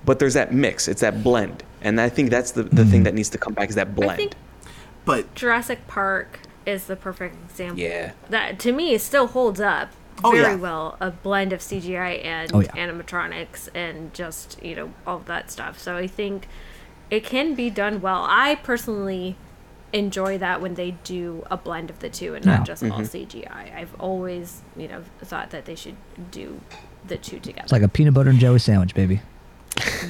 But 0.06 0.20
there's 0.20 0.36
that 0.36 0.54
mix, 0.54 0.88
it's 0.88 1.02
that 1.02 1.24
blend. 1.24 1.64
And 1.82 2.00
I 2.00 2.10
think 2.10 2.30
that's 2.30 2.52
the, 2.52 2.62
the 2.62 2.86
thing 2.86 2.86
mm-hmm. 2.86 3.04
that 3.06 3.16
needs 3.16 3.30
to 3.30 3.40
come 3.40 3.56
back 3.56 3.70
is 3.70 3.76
that 3.76 3.88
I 3.88 3.92
blend. 3.92 4.18
think 4.18 4.34
But 5.04 5.34
Jurassic 5.34 5.88
Park 5.88 6.42
is 6.66 6.86
the 6.86 6.96
perfect 6.96 7.36
example. 7.50 7.80
Yeah. 7.80 8.12
That 8.30 8.60
to 8.60 8.72
me 8.72 8.98
still 8.98 9.28
holds 9.28 9.60
up 9.62 9.90
Oh, 10.24 10.32
very 10.32 10.44
yeah. 10.54 10.56
well. 10.56 10.98
A 11.02 11.12
blend 11.12 11.52
of 11.54 11.60
CGI 11.60 12.24
and 12.24 12.52
Oh, 12.54 12.62
yeah. 12.62 12.72
animatronics 12.72 13.68
and 13.76 14.14
just, 14.14 14.62
you 14.64 14.76
know, 14.76 14.94
all 15.06 15.18
of 15.18 15.26
that 15.26 15.52
stuff. 15.52 15.78
So 15.78 15.98
I 15.98 16.08
think 16.08 16.48
it 17.12 17.24
can 17.24 17.54
be 17.54 17.70
done 17.70 18.00
well. 18.02 18.26
I 18.30 18.56
personally 18.56 19.36
enjoy 19.94 20.38
that 20.38 20.62
when 20.62 20.76
they 20.76 20.92
do 21.04 21.46
a 21.52 21.58
blend 21.58 21.90
of 21.90 22.00
the 22.00 22.10
two 22.10 22.34
and 22.34 22.46
Yeah. 22.46 22.58
not 22.58 22.66
just 22.66 22.82
all 22.84 22.90
Mm-hmm. 23.02 23.04
CGI. 23.04 23.78
I've 23.78 23.94
always, 24.00 24.62
you 24.76 24.88
know, 24.88 25.04
thought 25.22 25.50
that 25.52 25.66
they 25.66 25.76
should 25.76 25.96
do 26.32 26.62
the 27.06 27.18
two 27.18 27.40
together. 27.40 27.64
It's 27.64 27.72
like 27.72 27.82
a 27.84 27.88
peanut 27.88 28.14
butter 28.14 28.30
and 28.30 28.40
jelly 28.40 28.60
sandwich, 28.60 28.96
baby. 28.96 29.22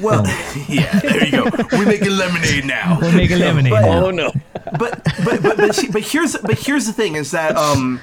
Well, 0.01 0.23
yeah, 0.69 0.99
there 0.99 1.25
you 1.25 1.31
go. 1.31 1.49
We're 1.71 1.85
making 1.85 2.11
lemonade 2.11 2.65
now. 2.65 2.99
We're 3.01 3.15
making 3.15 3.39
lemonade. 3.39 3.71
But- 3.71 3.81
now. 3.81 4.05
Oh 4.05 4.11
no. 4.11 4.31
but 4.79 5.03
but 5.23 5.41
but 5.43 5.57
but, 5.57 5.75
see- 5.75 5.91
but 5.91 6.01
here's 6.01 6.35
but 6.37 6.57
here's 6.59 6.85
the 6.85 6.93
thing 6.93 7.15
is 7.15 7.31
that 7.31 7.55
um 7.55 8.01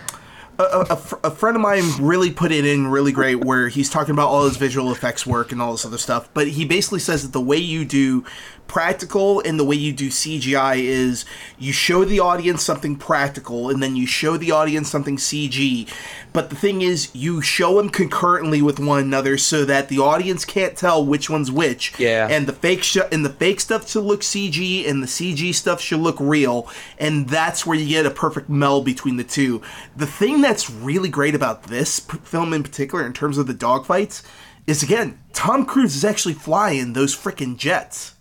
a, 0.59 0.63
a, 0.63 0.81
a 0.91 0.99
a 1.25 1.31
friend 1.31 1.57
of 1.57 1.63
mine 1.63 1.83
really 1.99 2.31
put 2.31 2.53
it 2.53 2.65
in 2.65 2.87
really 2.89 3.11
great 3.11 3.45
where 3.45 3.69
he's 3.69 3.91
talking 3.91 4.13
about 4.13 4.29
all 4.29 4.45
his 4.45 4.57
visual 4.57 4.93
effects 4.93 5.27
work 5.27 5.51
and 5.51 5.61
all 5.63 5.73
this 5.73 5.85
other 5.85 5.99
stuff 5.99 6.29
but 6.35 6.47
he 6.47 6.65
basically 6.65 7.01
says 7.01 7.23
that 7.23 7.33
the 7.33 7.41
way 7.41 7.57
you 7.57 7.85
do 7.85 8.25
practical 8.73 9.39
and 9.41 9.61
the 9.61 9.65
way 9.65 9.77
you 9.77 9.93
do 9.93 10.09
CGI 10.09 10.77
is 10.83 11.27
you 11.59 11.75
show 11.75 12.07
the 12.07 12.21
audience 12.21 12.63
something 12.63 12.97
practical 12.97 13.69
and 13.69 13.83
then 13.83 13.97
you 13.97 14.07
show 14.07 14.39
the 14.39 14.51
audience 14.51 14.89
something 14.91 15.19
CG 15.19 15.87
but 16.33 16.49
the 16.49 16.57
thing 16.57 16.81
is 16.81 17.11
you 17.15 17.43
show 17.43 17.77
them 17.77 17.91
concurrently 17.91 18.63
with 18.63 18.81
one 18.81 18.99
another 18.99 19.37
so 19.37 19.67
that 19.67 19.91
the 19.91 19.99
audience 19.99 20.47
can't 20.47 20.75
tell 20.75 21.05
which 21.05 21.29
one's 21.29 21.53
which 21.53 21.93
Yeah. 21.99 22.29
and 22.31 22.47
the 22.47 22.55
fake 22.55 22.83
sh- 22.83 22.97
and 23.13 23.27
the 23.27 23.29
fake 23.43 23.61
stuff 23.61 23.91
should 23.91 24.05
look 24.05 24.23
CG 24.23 24.89
and 24.89 25.03
the 25.03 25.07
CG 25.07 25.55
stuff 25.55 25.79
should 25.79 26.01
look 26.01 26.17
real 26.19 26.67
and 26.99 27.29
that's 27.29 27.67
where 27.67 27.77
you 27.77 27.87
get 27.87 28.07
a 28.07 28.11
perfect 28.11 28.49
meld 28.49 28.87
between 28.87 29.19
the 29.19 29.25
two. 29.25 29.61
The 29.95 30.07
thing 30.07 30.41
that's 30.41 30.71
really 30.71 31.11
great 31.11 31.35
about 31.35 31.65
this 31.65 32.01
p- 32.01 32.17
film 32.25 32.55
in 32.55 32.63
particular 32.63 33.05
in 33.05 33.13
terms 33.13 33.37
of 33.37 33.47
the 33.47 33.53
dogfights 33.55 34.23
is 34.67 34.83
again 34.83 35.19
Tom 35.35 35.67
Cruise 35.67 35.95
is 35.95 36.07
actually 36.07 36.35
flying 36.35 36.95
those 36.95 37.15
freaking 37.15 37.59
jets. 37.59 38.15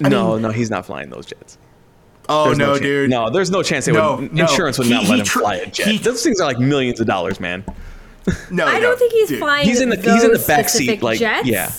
No, 0.00 0.38
no, 0.38 0.50
he's 0.50 0.70
not 0.70 0.86
flying 0.86 1.10
those 1.10 1.26
jets. 1.26 1.58
Oh 2.28 2.46
There's 2.46 2.58
no, 2.58 2.74
chan- 2.74 2.82
dude. 2.82 3.10
No, 3.10 3.30
there's 3.30 3.50
no 3.50 3.62
chance 3.62 3.84
they 3.86 3.92
No, 3.92 4.16
would. 4.16 4.32
no. 4.32 4.42
Insurance 4.42 4.78
would 4.78 4.88
He- 4.88 4.92
not 4.92 5.04
he 5.04 5.10
let 5.10 5.18
him 5.20 5.24
tr- 5.26 5.38
fly 5.40 5.54
a 5.56 5.66
jet. 5.66 5.86
he- 5.86 5.98
Those 5.98 6.22
things 6.24 6.40
are 6.40 6.44
like 6.46 6.58
millions 6.58 6.98
of 7.00 7.06
dollars, 7.06 7.38
man. 7.38 7.64
No, 8.50 8.66
I 8.66 8.74
no, 8.74 8.80
don't 8.80 8.98
think 8.98 9.12
he's 9.12 9.28
dude. 9.28 9.38
flying. 9.38 9.64
He's 9.66 9.80
in 9.80 9.88
the- 9.90 9.96
he's 9.96 10.24
in 10.24 10.32
the 10.32 10.36
those 10.38 10.46
back 10.46 10.68
specific 10.68 10.96
seat, 10.98 11.02
like, 11.04 11.18
jets, 11.20 11.46
yeah. 11.46 11.70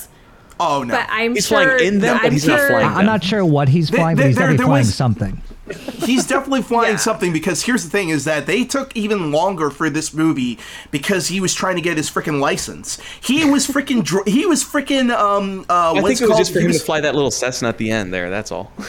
Oh 0.60 0.84
no, 0.84 0.94
But 0.96 1.08
I'm 1.10 1.36
He's 1.36 1.46
sure. 1.46 1.62
flying 1.64 1.86
in 1.86 2.00
them, 2.00 2.16
but 2.18 2.26
I'm 2.28 2.32
he's 2.32 2.48
not 2.48 2.58
sure- 2.60 2.70
flying 2.70 2.88
I'm 2.88 3.06
not 3.06 3.24
sure 3.24 3.44
what 3.46 3.68
he's 3.68 3.90
flying, 3.90 4.16
but 4.16 4.26
he's 4.26 4.36
there- 4.36 4.44
definitely 4.48 4.58
there 4.58 4.66
flying 4.68 4.86
was- 4.86 4.96
something. 4.96 5.42
He's 6.04 6.26
definitely 6.28 6.62
flying 6.62 6.92
Yeah. 6.92 6.98
something 6.98 7.34
because 7.34 7.64
here's 7.64 7.84
the 7.84 7.90
thing: 7.90 8.10
is 8.10 8.26
that 8.26 8.46
they 8.46 8.64
took 8.64 8.96
even 8.96 9.32
longer 9.32 9.70
for 9.70 9.90
this 9.90 10.14
movie 10.14 10.58
because 10.92 11.28
he 11.28 11.40
was 11.40 11.54
trying 11.54 11.76
to 11.76 11.82
get 11.82 11.98
his 11.98 12.10
freaking 12.10 12.40
license. 12.40 13.00
He 13.22 13.46
was 13.50 13.68
freaking. 13.68 14.04
Dr- 14.04 14.28
he 14.28 14.46
was 14.46 14.64
freaking. 14.64 15.12
Um. 15.12 15.66
Uh. 15.70 15.94
I 15.94 16.02
what's 16.02 16.08
think 16.20 16.22
it 16.22 16.24
was 16.24 16.30
called? 16.30 16.40
just 16.40 16.54
for 16.54 16.60
he 16.60 16.66
him 16.66 16.70
was- 16.72 16.80
to 16.80 16.86
fly 16.86 17.02
that 17.02 17.16
little 17.16 17.32
Cessna 17.32 17.70
at 17.70 17.78
the 17.78 17.92
end 17.92 18.14
there. 18.14 18.30
That's 18.30 18.52
all. 18.52 18.72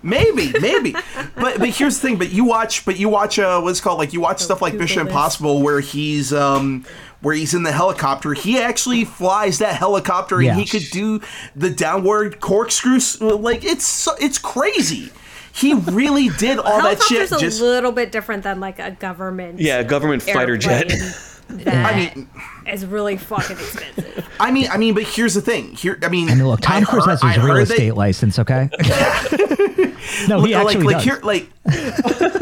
Maybe, 0.00 0.52
maybe, 0.60 0.92
but 1.34 1.58
but 1.58 1.70
here's 1.70 1.98
the 1.98 2.06
thing. 2.06 2.18
But 2.18 2.30
you 2.30 2.44
watch, 2.44 2.84
but 2.84 3.00
you 3.00 3.08
watch. 3.08 3.36
Uh, 3.40 3.60
what's 3.60 3.80
it 3.80 3.82
called 3.82 3.98
like 3.98 4.12
you 4.12 4.20
watch 4.20 4.38
stuff 4.40 4.62
like 4.62 4.74
Google 4.74 4.84
Mission 4.84 5.04
this. 5.04 5.10
Impossible, 5.10 5.60
where 5.60 5.80
he's 5.80 6.32
um, 6.32 6.86
where 7.20 7.34
he's 7.34 7.52
in 7.52 7.64
the 7.64 7.72
helicopter. 7.72 8.32
He 8.32 8.60
actually 8.60 9.04
flies 9.04 9.58
that 9.58 9.74
helicopter, 9.74 10.40
and 10.40 10.56
he 10.56 10.64
could 10.66 10.88
do 10.92 11.20
the 11.56 11.68
downward 11.68 12.38
corkscrews. 12.38 13.20
Like 13.20 13.64
it's 13.64 13.84
so- 13.84 14.14
it's 14.20 14.38
crazy. 14.38 15.10
He 15.58 15.74
really 15.74 16.28
did 16.30 16.58
all 16.58 16.82
that 16.82 17.02
shit. 17.02 17.18
Helicopter's 17.18 17.32
a 17.32 17.38
Just 17.40 17.60
little 17.60 17.92
bit 17.92 18.12
different 18.12 18.42
than 18.44 18.60
like 18.60 18.78
a 18.78 18.92
government. 18.92 19.58
Yeah, 19.60 19.82
government 19.82 20.22
fighter 20.22 20.56
jet. 20.56 20.92
That 21.50 21.94
I 21.94 21.96
mean, 22.14 22.28
is 22.70 22.84
really 22.84 23.16
fucking 23.16 23.56
expensive. 23.56 24.28
I 24.38 24.50
mean, 24.50 24.68
I 24.70 24.76
mean, 24.76 24.92
but 24.92 25.04
here's 25.04 25.32
the 25.32 25.40
thing. 25.40 25.72
Here, 25.74 25.98
I 26.02 26.08
mean, 26.10 26.28
I 26.28 26.34
mean, 26.34 26.46
look, 26.46 26.60
Tom 26.60 26.82
I 26.82 26.84
Cruise 26.84 27.06
heard- 27.06 27.10
has 27.12 27.22
I 27.22 27.28
his 27.32 27.36
real 27.42 27.46
heard 27.54 27.66
that- 27.68 27.72
estate 27.72 27.94
license, 27.94 28.38
okay? 28.38 28.68
no, 30.28 30.42
he 30.42 30.54
like, 30.54 30.66
actually 30.66 30.84
like 30.84 30.96
does. 30.96 31.04
here, 31.04 31.20
like. 31.22 31.48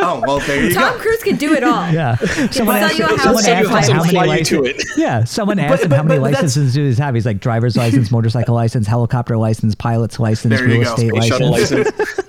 oh 0.01 0.23
well, 0.27 0.41
there 0.41 0.65
you 0.65 0.75
Tom 0.75 0.95
go. 0.95 0.99
Cruise 0.99 1.23
can 1.23 1.37
do 1.37 1.53
it 1.55 1.63
all. 1.63 1.89
yeah. 1.93 2.17
Someone 2.51 2.77
asked, 2.79 2.99
you 2.99 3.07
someone 3.19 3.45
asked 3.47 3.69
fly 3.69 3.83
him 3.87 3.95
how 3.97 4.03
many 4.03 4.11
fly 4.13 4.37
you 4.39 4.45
to 4.45 4.61
licenses. 4.63 4.93
Yeah, 4.99 5.23
someone 5.23 5.59
asked 5.61 5.83
him 5.85 5.91
but- 5.91 5.97
how 5.99 6.03
many 6.03 6.19
licenses 6.21 6.75
does 6.75 6.97
he 6.97 7.03
have. 7.03 7.15
He's 7.15 7.27
like 7.27 7.39
driver's 7.39 7.77
license, 7.77 8.11
motorcycle 8.11 8.57
license, 8.57 8.89
helicopter 8.89 9.37
license, 9.37 9.77
pilot's 9.77 10.19
license, 10.19 10.61
real 10.61 10.83
go. 10.83 10.95
estate 10.95 11.11
Space 11.11 11.27
shuttle 11.27 11.51
license. 11.53 12.21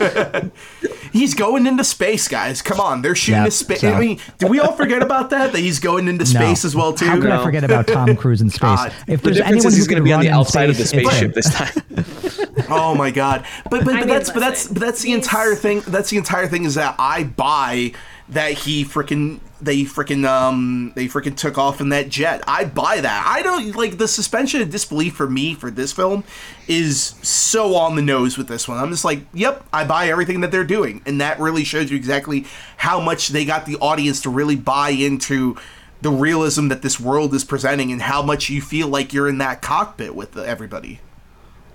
License. 0.00 0.52
He's 1.12 1.34
going 1.34 1.66
into 1.66 1.82
space, 1.84 2.28
guys. 2.28 2.60
Come 2.60 2.78
on, 2.80 3.00
they're 3.00 3.14
shooting 3.14 3.40
Yeah, 3.42 3.46
a 3.46 3.50
space. 3.50 3.80
so- 3.80 3.92
I 3.92 3.98
mean, 4.00 4.20
did 4.38 4.50
we 4.50 4.60
all 4.60 4.72
forget 4.72 5.02
about 5.02 5.30
that? 5.30 5.52
That 5.52 5.60
he's 5.60 5.78
going 5.78 6.08
into 6.08 6.24
No. 6.24 6.40
space 6.40 6.64
as 6.64 6.76
well 6.76 6.92
too. 6.92 7.06
How 7.06 7.18
could 7.20 7.30
I 7.30 7.42
forget 7.42 7.64
about 7.64 7.86
Tom 7.88 8.14
Cruise 8.16 8.42
in 8.42 8.50
space? 8.50 8.60
God. 8.60 8.92
If 9.06 9.22
there's 9.22 9.36
difference 9.36 9.40
anyone 9.64 9.66
is 9.68 9.74
who 9.74 9.78
he's 9.78 9.88
going 9.88 10.02
to 10.02 10.04
be 10.04 10.12
on 10.12 10.18
run 10.18 10.24
the 10.26 10.30
in 10.32 10.34
outside 10.34 10.68
of 10.68 10.76
the 10.76 10.84
space, 10.84 11.06
it's 11.06 11.16
him. 11.20 11.32
spaceship 11.32 11.34
this 11.34 11.54
time. 11.54 12.52
Oh 12.68 12.94
my 12.96 13.12
god! 13.12 13.46
But 13.70 13.84
but, 13.84 13.94
I 13.94 13.98
mean, 14.00 14.08
that's 14.08 14.30
but 14.30 14.40
that's 14.40 14.66
but 14.66 14.80
that's 14.80 15.00
the 15.02 15.12
entire 15.12 15.54
thing. 15.54 15.82
That's 15.86 16.10
the 16.10 16.16
entire 16.16 16.48
thing 16.48 16.64
is 16.64 16.74
that 16.74 16.96
I 16.98 17.22
buy 17.24 17.92
that 18.30 18.52
he 18.54 18.84
freaking 18.84 19.38
they 19.60 19.82
freaking 19.82 20.26
um 20.26 20.92
they 20.94 21.06
freaking 21.06 21.36
took 21.36 21.56
off 21.58 21.80
in 21.80 21.88
that 21.90 22.08
jet. 22.08 22.42
I 22.46 22.64
buy 22.64 23.00
that. 23.00 23.24
I 23.26 23.42
don't 23.42 23.74
like 23.74 23.98
the 23.98 24.08
suspension 24.08 24.60
of 24.60 24.70
disbelief 24.70 25.14
for 25.14 25.28
me 25.28 25.54
for 25.54 25.70
this 25.70 25.92
film 25.92 26.24
is 26.68 27.14
so 27.22 27.74
on 27.74 27.96
the 27.96 28.02
nose 28.02 28.36
with 28.36 28.48
this 28.48 28.68
one. 28.68 28.78
I'm 28.78 28.90
just 28.90 29.04
like, 29.04 29.20
yep, 29.32 29.64
I 29.72 29.84
buy 29.84 30.08
everything 30.08 30.40
that 30.40 30.50
they're 30.50 30.64
doing, 30.64 31.02
and 31.06 31.20
that 31.20 31.38
really 31.40 31.64
shows 31.64 31.90
you 31.90 31.96
exactly 31.96 32.44
how 32.76 33.00
much 33.00 33.28
they 33.28 33.44
got 33.44 33.66
the 33.66 33.76
audience 33.76 34.20
to 34.22 34.30
really 34.30 34.56
buy 34.56 34.90
into 34.90 35.56
the 36.02 36.10
realism 36.10 36.68
that 36.68 36.82
this 36.82 37.00
world 37.00 37.34
is 37.34 37.44
presenting 37.44 37.90
and 37.90 38.02
how 38.02 38.22
much 38.22 38.50
you 38.50 38.60
feel 38.60 38.88
like 38.88 39.12
you're 39.12 39.28
in 39.28 39.38
that 39.38 39.62
cockpit 39.62 40.14
with 40.14 40.36
everybody. 40.36 41.00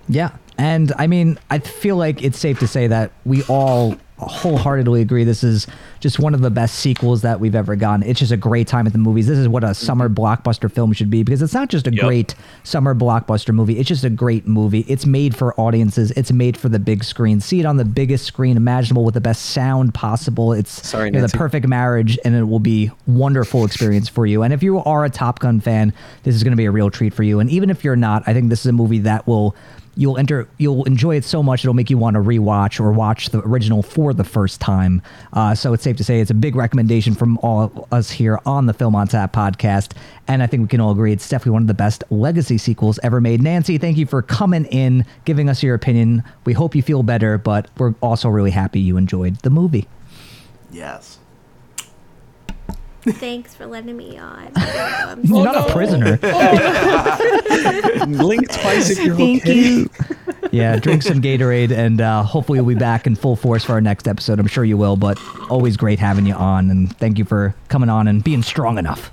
Yeah. 0.07 0.35
And 0.57 0.93
I 0.97 1.07
mean, 1.07 1.39
I 1.49 1.59
feel 1.59 1.95
like 1.95 2.21
it's 2.21 2.37
safe 2.37 2.59
to 2.59 2.67
say 2.67 2.87
that 2.87 3.11
we 3.25 3.43
all 3.43 3.97
wholeheartedly 4.27 5.01
agree 5.01 5.23
this 5.23 5.43
is 5.43 5.67
just 5.99 6.19
one 6.19 6.33
of 6.33 6.41
the 6.41 6.49
best 6.49 6.75
sequels 6.75 7.21
that 7.21 7.39
we've 7.39 7.55
ever 7.55 7.75
gotten. 7.75 8.03
It's 8.03 8.19
just 8.19 8.31
a 8.31 8.37
great 8.37 8.67
time 8.67 8.87
at 8.87 8.93
the 8.93 8.99
movies. 8.99 9.27
This 9.27 9.37
is 9.37 9.47
what 9.47 9.63
a 9.63 9.67
mm-hmm. 9.67 9.85
summer 9.85 10.09
blockbuster 10.09 10.71
film 10.71 10.93
should 10.93 11.09
be 11.09 11.23
because 11.23 11.41
it's 11.41 11.53
not 11.53 11.69
just 11.69 11.87
a 11.87 11.93
Yep. 11.93 12.03
great 12.03 12.35
summer 12.63 12.95
blockbuster 12.95 13.53
movie. 13.53 13.77
It's 13.77 13.87
just 13.87 14.03
a 14.03 14.09
great 14.09 14.47
movie. 14.47 14.85
It's 14.87 15.05
made 15.05 15.35
for 15.35 15.59
audiences. 15.59 16.11
It's 16.11 16.31
made 16.31 16.57
for 16.57 16.69
the 16.69 16.79
big 16.79 17.03
screen. 17.03 17.39
See 17.39 17.59
it 17.59 17.65
on 17.65 17.77
the 17.77 17.85
biggest 17.85 18.25
screen 18.25 18.57
imaginable 18.57 19.03
with 19.03 19.13
the 19.13 19.21
best 19.21 19.47
sound 19.47 19.93
possible. 19.93 20.53
It's 20.53 20.87
Sorry, 20.87 21.07
you 21.07 21.11
know, 21.11 21.25
the 21.25 21.37
perfect 21.37 21.67
marriage 21.67 22.17
and 22.23 22.35
it 22.35 22.43
will 22.43 22.59
be 22.59 22.91
wonderful 23.07 23.65
experience 23.65 24.07
for 24.07 24.25
you. 24.25 24.43
And 24.43 24.53
if 24.53 24.63
you 24.63 24.79
are 24.79 25.05
a 25.05 25.09
Top 25.09 25.39
Gun 25.39 25.59
fan, 25.59 25.93
this 26.23 26.35
is 26.35 26.43
going 26.43 26.51
to 26.51 26.57
be 26.57 26.65
a 26.65 26.71
real 26.71 26.89
treat 26.89 27.13
for 27.13 27.23
you. 27.23 27.39
And 27.39 27.49
even 27.49 27.69
if 27.69 27.83
you're 27.83 27.95
not, 27.95 28.23
I 28.27 28.33
think 28.33 28.49
this 28.49 28.61
is 28.61 28.67
a 28.67 28.73
movie 28.73 28.99
that 28.99 29.27
will 29.27 29.55
you'll 29.95 30.17
enter 30.17 30.47
you'll 30.57 30.83
enjoy 30.85 31.15
it 31.15 31.25
so 31.25 31.43
much 31.43 31.63
it'll 31.63 31.73
make 31.73 31.89
you 31.89 31.97
want 31.97 32.15
to 32.15 32.19
rewatch 32.19 32.79
or 32.79 32.91
watch 32.91 33.29
the 33.29 33.39
original 33.39 33.83
for 33.83 34.13
the 34.13 34.23
first 34.23 34.61
time. 34.61 35.01
Uh, 35.33 35.53
so 35.53 35.73
it's 35.73 35.83
safe 35.83 35.97
to 35.97 36.03
say 36.03 36.19
it's 36.19 36.31
a 36.31 36.35
big 36.35 36.55
recommendation 36.55 37.13
from 37.13 37.37
all 37.39 37.63
of 37.63 37.93
us 37.93 38.09
here 38.09 38.39
on 38.45 38.65
the 38.65 38.73
Film 38.73 38.95
on 38.95 39.07
Tap 39.07 39.33
podcast. 39.33 39.93
And 40.27 40.41
I 40.41 40.47
think 40.47 40.61
we 40.61 40.67
can 40.67 40.79
all 40.79 40.91
agree 40.91 41.11
it's 41.11 41.27
definitely 41.27 41.53
one 41.53 41.63
of 41.63 41.67
the 41.67 41.73
best 41.73 42.03
legacy 42.09 42.57
sequels 42.57 42.99
ever 43.03 43.19
made. 43.19 43.41
Nancy, 43.41 43.77
thank 43.77 43.97
you 43.97 44.05
for 44.05 44.21
coming 44.21 44.65
in, 44.65 45.05
giving 45.25 45.49
us 45.49 45.61
your 45.61 45.75
opinion. 45.75 46.23
We 46.45 46.53
hope 46.53 46.75
you 46.75 46.81
feel 46.81 47.03
better, 47.03 47.37
but 47.37 47.69
we're 47.77 47.93
also 48.01 48.29
really 48.29 48.51
happy 48.51 48.79
you 48.79 48.97
enjoyed 48.97 49.37
the 49.39 49.49
movie. 49.49 49.87
Yes. 50.71 51.10
Thanks 53.03 53.55
for 53.55 53.65
letting 53.65 53.97
me 53.97 54.17
on. 54.17 54.51
I'm 54.55 55.23
You're 55.23 55.45
not 55.45 55.69
a 55.69 55.73
prisoner. 55.73 56.17
Blink 58.17 58.51
twice 58.51 58.91
if 58.91 59.03
you're 59.03 59.15
Thank 59.15 59.41
okay. 59.43 59.55
you. 59.55 59.89
yeah, 60.51 60.77
drink 60.77 61.01
some 61.01 61.21
Gatorade, 61.21 61.71
and 61.71 61.99
uh, 61.99 62.21
hopefully 62.23 62.57
you'll 62.57 62.67
be 62.67 62.75
back 62.75 63.07
in 63.07 63.15
full 63.15 63.35
force 63.35 63.63
for 63.63 63.73
our 63.73 63.81
next 63.81 64.07
episode. 64.07 64.39
I'm 64.39 64.47
sure 64.47 64.63
you 64.63 64.77
will, 64.77 64.97
but 64.97 65.19
always 65.49 65.77
great 65.77 65.99
having 65.99 66.27
you 66.27 66.35
on, 66.35 66.69
and 66.69 66.95
thank 66.97 67.17
you 67.17 67.25
for 67.25 67.55
coming 67.69 67.89
on 67.89 68.07
and 68.07 68.23
being 68.23 68.43
strong 68.43 68.77
enough. 68.77 69.11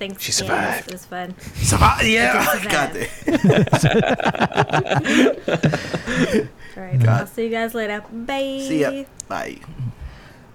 Thanks. 0.00 0.22
She 0.22 0.32
Dan. 0.32 0.38
survived. 0.38 0.88
It 0.88 0.92
was 0.92 1.04
fun. 1.04 1.34
Survive- 1.56 2.06
yeah. 2.06 2.42
survive. 2.46 2.72
God. 2.72 2.96
All 6.76 6.82
right. 6.82 7.06
I'll 7.06 7.26
see 7.26 7.44
you 7.44 7.50
guys 7.50 7.74
later. 7.74 8.02
Bye. 8.10 8.64
See 8.66 8.80
ya. 8.80 9.04
Bye. 9.28 9.58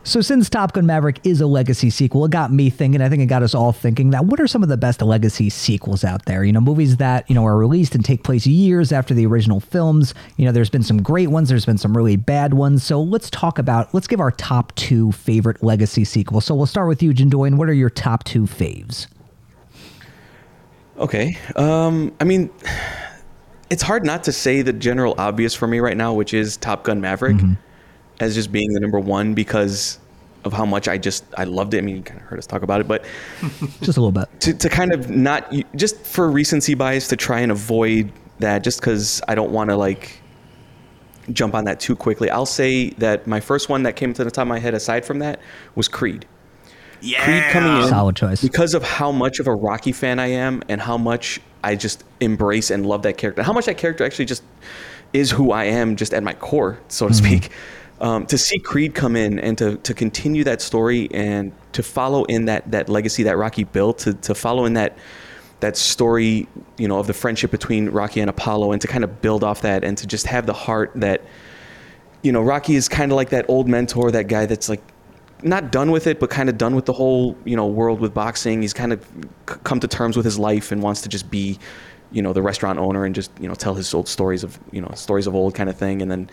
So, 0.05 0.21
since 0.21 0.51
Top 0.51 0.73
Gun 0.73 0.85
Maverick 0.85 1.19
is 1.23 1.41
a 1.41 1.47
legacy 1.47 1.89
sequel, 1.89 2.25
it 2.25 2.31
got 2.31 2.51
me 2.51 2.69
thinking. 2.69 3.01
I 3.01 3.09
think 3.09 3.23
it 3.23 3.25
got 3.25 3.41
us 3.41 3.55
all 3.55 3.71
thinking 3.71 4.11
that 4.11 4.25
what 4.25 4.39
are 4.39 4.45
some 4.45 4.61
of 4.61 4.69
the 4.69 4.77
best 4.77 5.01
legacy 5.01 5.49
sequels 5.49 6.03
out 6.03 6.25
there? 6.25 6.43
You 6.43 6.53
know, 6.53 6.61
movies 6.61 6.97
that 6.97 7.27
you 7.27 7.33
know 7.33 7.43
are 7.43 7.57
released 7.57 7.95
and 7.95 8.05
take 8.05 8.23
place 8.23 8.45
years 8.45 8.91
after 8.91 9.15
the 9.15 9.25
original 9.25 9.59
films. 9.59 10.13
You 10.37 10.45
know, 10.45 10.51
there's 10.51 10.69
been 10.69 10.83
some 10.83 11.01
great 11.01 11.29
ones. 11.29 11.49
There's 11.49 11.65
been 11.65 11.79
some 11.79 11.97
really 11.97 12.17
bad 12.17 12.53
ones. 12.53 12.83
So 12.83 13.01
let's 13.01 13.31
talk 13.31 13.57
about. 13.57 13.95
Let's 13.95 14.05
give 14.05 14.19
our 14.19 14.29
top 14.29 14.75
two 14.75 15.11
favorite 15.11 15.63
legacy 15.63 16.05
sequels. 16.05 16.45
So 16.45 16.53
we'll 16.53 16.67
start 16.67 16.87
with 16.87 17.01
you, 17.01 17.11
Jindoyan. 17.11 17.57
What 17.57 17.67
are 17.67 17.73
your 17.73 17.89
top 17.89 18.25
two 18.25 18.43
faves? 18.43 19.07
Okay. 20.99 21.35
Um, 21.55 22.13
I 22.19 22.25
mean, 22.25 22.51
it's 23.71 23.81
hard 23.81 24.05
not 24.05 24.23
to 24.25 24.31
say 24.31 24.61
the 24.61 24.71
general 24.73 25.15
obvious 25.17 25.55
for 25.55 25.65
me 25.67 25.79
right 25.79 25.97
now, 25.97 26.13
which 26.13 26.31
is 26.31 26.57
Top 26.57 26.83
Gun 26.83 27.01
Maverick, 27.01 27.37
as 28.19 28.35
just 28.35 28.51
being 28.51 28.73
the 28.73 28.79
number 28.79 28.99
one 28.99 29.33
because 29.33 29.99
of 30.43 30.53
how 30.53 30.65
much 30.65 30.87
I 30.87 30.97
just 30.97 31.25
I 31.37 31.43
loved 31.43 31.73
it. 31.73 31.79
I 31.79 31.81
mean, 31.81 31.97
you 31.97 32.03
kind 32.03 32.19
of 32.19 32.27
heard 32.27 32.39
us 32.39 32.45
talk 32.45 32.61
about 32.61 32.79
it, 32.81 32.87
but 32.87 33.03
Just 33.81 33.97
a 33.97 34.01
little 34.01 34.11
bit. 34.11 34.29
to, 34.41 34.53
to 34.53 34.69
kind 34.69 34.93
of 34.93 35.09
not 35.09 35.51
just 35.75 35.97
for 36.05 36.29
recency 36.29 36.75
bias 36.75 37.07
to 37.09 37.15
try 37.15 37.39
and 37.39 37.51
avoid 37.51 38.11
that, 38.39 38.63
just 38.63 38.79
because 38.79 39.21
I 39.27 39.35
don't 39.35 39.51
want 39.51 39.71
to 39.71 39.75
like 39.75 40.21
jump 41.31 41.55
on 41.55 41.65
that 41.65 41.79
too 41.79 41.95
quickly. 41.95 42.29
I'll 42.29 42.45
say 42.45 42.91
that 42.91 43.25
my 43.25 43.39
first 43.39 43.69
one 43.69 43.83
that 43.83 43.95
came 43.95 44.13
to 44.13 44.23
the 44.23 44.31
top 44.31 44.43
of 44.43 44.47
my 44.47 44.59
head, 44.59 44.75
aside 44.75 45.03
from 45.03 45.19
that, 45.19 45.39
was 45.73 45.87
Creed. 45.87 46.27
Yeah. 47.01 47.23
Creed 47.23 47.43
coming 47.51 47.83
in 47.83 47.89
Solid 47.89 48.15
choice. 48.15 48.41
because 48.41 48.73
of 48.73 48.83
how 48.83 49.11
much 49.11 49.39
of 49.39 49.47
a 49.47 49.53
Rocky 49.53 49.91
fan 49.91 50.19
I 50.19 50.27
am 50.27 50.63
and 50.69 50.79
how 50.79 50.97
much 50.97 51.39
I 51.63 51.75
just 51.75 52.03
embrace 52.19 52.71
and 52.71 52.85
love 52.85 53.01
that 53.03 53.17
character. 53.17 53.43
How 53.43 53.53
much 53.53 53.65
that 53.65 53.77
character 53.77 54.05
actually 54.05 54.25
just 54.25 54.43
is 55.13 55.31
who 55.31 55.51
I 55.51 55.65
am, 55.65 55.95
just 55.95 56.13
at 56.13 56.23
my 56.23 56.33
core, 56.33 56.79
so 56.87 57.07
to 57.07 57.13
mm-hmm. 57.13 57.25
speak. 57.25 57.51
Um, 58.05 58.27
to 58.27 58.37
see 58.37 58.59
Creed 58.59 58.93
come 58.93 59.15
in 59.15 59.39
and 59.39 59.57
to, 59.57 59.77
to 59.77 59.95
continue 59.95 60.43
that 60.43 60.61
story 60.61 61.07
and 61.09 61.51
to 61.71 61.81
follow 61.81 62.23
in 62.25 62.45
that 62.45 62.69
that 62.69 62.87
legacy 62.87 63.23
that 63.23 63.35
Rocky 63.35 63.63
built, 63.63 63.97
to, 63.99 64.13
to 64.13 64.35
follow 64.35 64.65
in 64.65 64.75
that 64.75 64.95
that 65.61 65.75
story, 65.75 66.47
you 66.77 66.87
know, 66.87 66.99
of 66.99 67.07
the 67.07 67.15
friendship 67.15 67.49
between 67.49 67.89
Rocky 67.89 68.19
and 68.19 68.29
Apollo, 68.29 68.73
and 68.73 68.81
to 68.83 68.87
kind 68.87 69.03
of 69.03 69.23
build 69.23 69.43
off 69.43 69.61
that, 69.61 69.83
and 69.83 69.97
to 69.97 70.05
just 70.05 70.27
have 70.27 70.45
the 70.45 70.53
heart 70.53 70.91
that, 70.93 71.23
you 72.21 72.31
know, 72.31 72.43
Rocky 72.43 72.75
is 72.75 72.87
kind 72.87 73.11
of 73.11 73.15
like 73.15 73.29
that 73.29 73.49
old 73.49 73.67
mentor, 73.67 74.11
that 74.11 74.27
guy 74.27 74.45
that's 74.45 74.69
like 74.69 74.83
not 75.41 75.71
done 75.71 75.89
with 75.89 76.05
it, 76.05 76.19
but 76.19 76.29
kind 76.29 76.47
of 76.47 76.59
done 76.59 76.75
with 76.75 76.85
the 76.85 76.93
whole 76.93 77.35
you 77.43 77.55
know 77.55 77.65
world 77.65 78.01
with 78.01 78.13
boxing. 78.13 78.61
He's 78.61 78.73
kind 78.73 78.93
of 78.93 79.03
come 79.63 79.79
to 79.79 79.87
terms 79.87 80.15
with 80.15 80.25
his 80.25 80.37
life 80.37 80.71
and 80.71 80.83
wants 80.83 81.01
to 81.01 81.09
just 81.09 81.31
be, 81.31 81.57
you 82.11 82.21
know, 82.21 82.33
the 82.33 82.43
restaurant 82.43 82.77
owner 82.77 83.03
and 83.03 83.15
just 83.15 83.31
you 83.39 83.47
know 83.47 83.55
tell 83.55 83.73
his 83.73 83.91
old 83.95 84.07
stories 84.07 84.43
of 84.43 84.59
you 84.71 84.81
know 84.81 84.91
stories 84.93 85.25
of 85.25 85.33
old 85.33 85.55
kind 85.55 85.71
of 85.71 85.75
thing. 85.75 86.03
And 86.03 86.11
then 86.11 86.29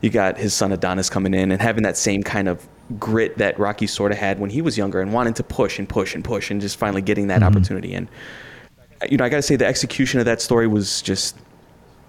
you 0.00 0.10
got 0.10 0.38
his 0.38 0.54
son 0.54 0.72
Adonis 0.72 1.10
coming 1.10 1.34
in 1.34 1.52
and 1.52 1.60
having 1.60 1.82
that 1.84 1.96
same 1.96 2.22
kind 2.22 2.48
of 2.48 2.66
grit 2.98 3.38
that 3.38 3.58
Rocky 3.58 3.86
sort 3.86 4.12
of 4.12 4.18
had 4.18 4.38
when 4.40 4.50
he 4.50 4.62
was 4.62 4.76
younger 4.78 5.00
and 5.00 5.12
wanting 5.12 5.34
to 5.34 5.42
push 5.44 5.78
and 5.78 5.88
push 5.88 6.14
and 6.14 6.24
push 6.24 6.50
and 6.50 6.60
just 6.60 6.76
finally 6.76 7.02
getting 7.02 7.28
that 7.28 7.42
opportunity. 7.42 7.94
And 7.94 8.08
you 9.08 9.16
know, 9.16 9.24
I 9.24 9.28
got 9.28 9.36
to 9.36 9.42
say 9.42 9.56
the 9.56 9.66
execution 9.66 10.18
of 10.20 10.26
that 10.26 10.40
story 10.42 10.66
was 10.66 11.00
just 11.02 11.36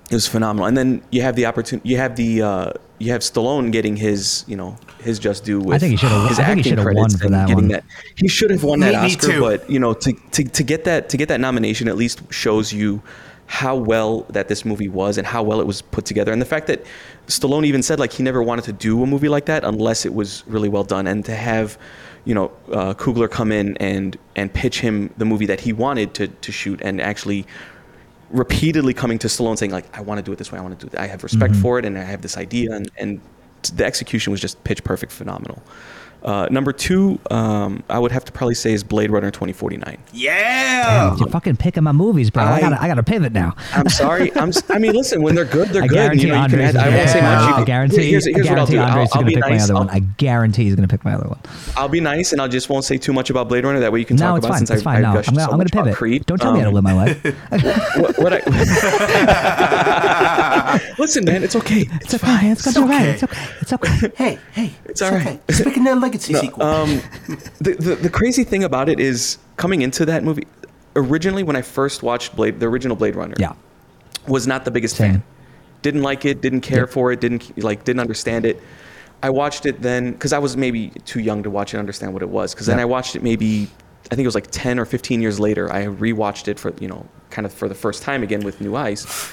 It 0.10 0.16
was 0.16 0.28
phenomenal, 0.28 0.66
and 0.68 0.76
then 0.76 1.02
you 1.12 1.22
have 1.22 1.36
the 1.36 1.46
opportunity. 1.46 1.88
You 1.88 1.98
have 1.98 2.16
the 2.16 2.42
uh, 2.42 2.74
you 3.00 3.12
have 3.12 3.22
Stallone 3.22 3.72
getting 3.72 3.96
his 3.96 4.44
you 4.48 4.58
know 4.58 4.76
his 5.00 5.18
just 5.20 5.44
due 5.46 5.60
with 5.60 5.80
think 5.82 5.92
he 5.92 5.98
should've- 5.98 6.28
his 6.30 6.39
I 6.39 6.46
think 6.48 6.66
he 6.66 6.72
acting 6.72 6.84
should've 6.84 6.86
won 6.86 6.94
credits 6.96 7.16
for 7.20 7.26
and 7.28 7.34
that 7.36 7.48
getting 7.48 7.56
one. 7.64 7.68
that. 7.70 7.84
He 8.16 8.28
should 8.28 8.52
have 8.52 8.64
won 8.64 8.80
that 8.82 8.92
me 9.04 9.16
Oscar, 9.16 9.28
too. 9.32 9.39
but 9.42 9.70
you 9.70 9.80
know 9.80 9.94
to, 9.94 10.12
to 10.32 10.44
to 10.44 10.64
get 10.64 10.84
that 10.86 11.10
to 11.10 11.18
get 11.18 11.28
that 11.30 11.39
nomination 11.39 11.88
at 11.88 11.96
least 11.98 12.22
shows 12.30 12.74
you 12.74 13.02
how 13.60 13.76
well 13.76 14.22
that 14.30 14.47
this 14.47 14.64
movie 14.64 14.88
was 14.88 15.18
and 15.18 15.28
how 15.28 15.43
well 15.43 15.60
it 15.60 15.68
was 15.68 15.82
put 15.82 16.06
together, 16.06 16.32
and 16.32 16.41
the 16.41 16.45
fact 16.56 16.68
that 16.68 16.86
Stallone 17.28 17.66
even 17.66 17.84
said 17.84 17.99
like 17.99 18.14
he 18.14 18.24
never 18.24 18.41
wanted 18.41 18.64
to 18.64 18.74
do 18.74 19.04
a 19.04 19.06
movie 19.06 19.28
like 19.28 19.45
that 19.45 19.66
unless 19.66 20.06
it 20.06 20.14
was 20.14 20.43
really 20.47 20.70
well 20.70 20.86
done, 20.86 21.06
and 21.06 21.26
to 21.26 21.36
have 21.36 21.78
you 22.24 22.34
know 22.34 22.49
uh, 22.72 22.93
Coogler 22.93 23.30
come 23.30 23.52
in 23.52 23.76
and 23.78 24.18
and 24.38 24.54
pitch 24.54 24.80
him 24.80 25.14
the 25.18 25.26
movie 25.26 25.45
that 25.47 25.60
he 25.60 25.74
wanted 25.74 26.14
to 26.14 26.28
to 26.28 26.52
shoot 26.52 26.80
and 26.82 27.02
actually 27.02 27.45
repeatedly 28.30 28.93
coming 28.93 29.19
to 29.19 29.28
Stallone 29.28 29.57
saying 29.57 29.72
like, 29.73 29.88
I 29.98 29.99
want 29.99 30.18
to 30.19 30.23
do 30.23 30.32
it 30.32 30.38
this 30.38 30.49
way. 30.53 30.57
I 30.57 30.61
want 30.61 30.80
to 30.80 30.86
do 30.86 30.90
it. 30.94 30.98
I 30.98 31.07
have 31.07 31.22
respect 31.22 31.52
Mm-hmm. 31.52 31.61
for 31.61 31.78
it, 31.80 31.84
and 31.84 31.98
I 31.98 32.03
have 32.03 32.22
this 32.22 32.38
idea, 32.38 32.72
and 32.72 32.90
and 32.98 33.19
the 33.76 33.84
execution 33.86 34.32
was 34.32 34.40
just 34.40 34.64
pitch 34.64 34.82
perfect, 34.84 35.11
phenomenal. 35.11 35.61
Uh, 36.23 36.48
number 36.52 36.72
two, 36.72 37.19
um, 37.31 37.84
I 37.89 37.98
would 37.98 38.11
have 38.11 38.23
to 38.26 38.31
probably 38.31 38.53
say 38.56 38.73
is 38.73 38.84
Blade 38.84 39.10
Runner 39.11 39.31
2049. 39.31 39.98
Yeah. 40.14 41.15
You're 41.18 41.27
fucking 41.30 41.57
picking 41.57 41.84
my 41.84 41.91
movies, 41.91 42.30
bro. 42.30 42.43
I, 42.43 42.53
I- 42.57 42.61
gotta, 42.61 42.81
I 42.84 42.88
gotta 42.88 43.03
pivot 43.03 43.34
now. 43.34 43.56
I'm 43.73 43.89
sorry. 43.89 44.31
I'm. 44.35 44.49
s- 44.49 44.61
I 44.69 44.77
mean, 44.77 44.93
listen. 44.93 45.22
When 45.23 45.34
they're 45.35 45.45
good, 45.45 45.69
they're 45.69 45.84
I 45.84 45.88
good. 45.88 45.95
guarantee 45.95 46.27
You 46.27 46.34
know, 46.34 46.43
you 46.43 46.49
can 46.49 46.61
add, 46.61 46.76
I 46.76 46.89
won't 46.89 47.10
say 47.10 47.22
much. 47.22 47.45
You 47.45 47.52
my- 47.52 47.57
I 47.57 47.64
guarantee. 47.65 48.10
Here's, 48.10 48.26
here's 48.26 48.48
I 48.48 48.52
what 48.52 48.60
I'll 48.60 48.65
do. 48.68 48.80
Andres 48.80 48.95
I'll, 48.95 49.02
I'll 49.02 49.07
gonna 49.22 49.26
be 49.26 49.34
pick 49.35 49.41
my 49.43 49.49
nice. 49.49 49.64
other. 49.64 49.76
I'll, 49.77 49.89
I 49.89 49.99
guarantee 49.99 50.64
he's 50.65 50.76
gonna 50.76 50.88
pick 50.88 51.03
my 51.03 51.14
other 51.14 51.27
one. 51.27 51.39
I'll 51.76 51.89
be 51.89 52.02
nice, 52.02 52.31
and 52.34 52.41
I 52.41 52.48
just 52.48 52.69
won't 52.69 52.85
say 52.85 52.98
too 52.98 53.14
much 53.14 53.30
about 53.30 53.49
Blade 53.49 53.64
Runner. 53.64 53.80
That 53.80 53.91
way, 53.91 53.99
you 53.99 54.06
can 54.06 54.18
No, 54.18 54.27
talk 54.27 54.38
it's 54.38 54.45
about 54.45 54.53
fine. 54.57 54.68
since 54.68 54.80
It's 54.80 54.81
I, 54.81 54.84
fine. 54.84 54.98
I 54.98 55.02
No, 55.02 55.07
I'm 55.07 55.14
gonna, 55.23 55.39
so 55.39 55.52
I'm 55.52 55.57
gonna 55.57 55.69
pivot. 55.69 55.95
Creed. 55.95 56.26
Don't 56.27 56.38
tell 56.39 56.53
me 56.53 56.60
how 56.60 56.65
to 56.65 56.69
Um, 56.69 56.76
live 56.76 56.84
my 56.84 56.93
life. 56.93 57.23
what, 57.98 58.18
what 58.19 58.34
I 58.34 58.41
listen, 61.00 61.26
man, 61.26 61.44
it's 61.44 61.56
okay. 61.56 61.88
It's 62.02 62.14
okay, 62.14 62.28
man. 62.28 62.52
It's 62.52 62.62
gonna 62.74 62.88
be 62.88 62.94
okay. 62.94 63.06
right. 63.06 63.14
It's 63.14 63.24
okay. 63.24 63.48
It's 63.62 63.74
okay. 63.74 64.12
Hey, 64.16 64.40
hey. 64.54 64.74
It's 64.86 65.02
all 65.02 65.12
right. 65.12 65.28
okay. 65.28 65.40
Speaking 65.54 65.88
of 65.88 66.00
legacy 66.00 66.34
sequel. 66.34 66.64
Um, 66.64 66.90
the, 67.60 67.76
the 67.80 67.96
the 67.96 68.10
crazy 68.10 68.44
thing 68.44 68.64
about 68.64 68.90
it 68.90 69.00
is 69.00 69.38
coming 69.58 69.82
into 69.82 70.06
that 70.06 70.24
movie. 70.24 70.48
Originally, 70.96 71.44
when 71.44 71.56
I 71.56 71.62
first 71.62 72.04
watched 72.04 72.36
Blade, 72.36 72.60
the 72.60 72.68
original 72.68 72.98
Blade 72.98 73.16
Runner, 73.16 73.36
Yeah. 73.40 73.54
was 74.28 74.46
not 74.48 74.66
the 74.66 74.72
biggest 74.72 74.98
Same. 74.98 75.14
fan. 75.14 75.24
Didn't 75.82 76.04
like 76.04 76.26
it. 76.26 76.42
Didn't 76.42 76.62
care 76.62 76.82
Yep. 76.82 76.90
for 76.90 77.12
it. 77.12 77.22
Didn't 77.22 77.64
like. 77.64 77.84
Didn't 77.84 78.02
understand 78.02 78.46
it. 78.46 78.62
I 79.24 79.30
watched 79.30 79.66
it 79.66 79.82
then 79.82 80.12
because 80.12 80.34
I 80.34 80.40
was 80.40 80.58
maybe 80.58 80.90
too 81.06 81.20
young 81.20 81.44
to 81.44 81.50
watch 81.50 81.74
it 81.74 81.78
and 81.78 81.80
understand 81.80 82.14
what 82.14 82.22
it 82.24 82.30
was. 82.30 82.54
Because 82.54 82.66
then 82.68 82.80
I 82.80 82.86
watched 82.86 83.16
it 83.16 83.24
maybe 83.24 83.70
I 84.12 84.16
think 84.16 84.26
it 84.26 84.28
was 84.28 84.36
like 84.36 84.48
ten 84.52 84.80
or 84.80 84.86
fifteen 84.86 85.22
years 85.22 85.40
later. 85.40 85.72
I 85.72 85.86
rewatched 85.86 86.48
it 86.48 86.60
for 86.60 86.74
you 86.80 86.88
know 86.88 87.06
kind 87.30 87.46
of 87.46 87.54
for 87.54 87.70
the 87.70 87.76
first 87.76 88.04
time 88.04 88.24
again 88.24 88.42
with 88.42 88.60
new 88.60 88.76
eyes, 88.76 89.32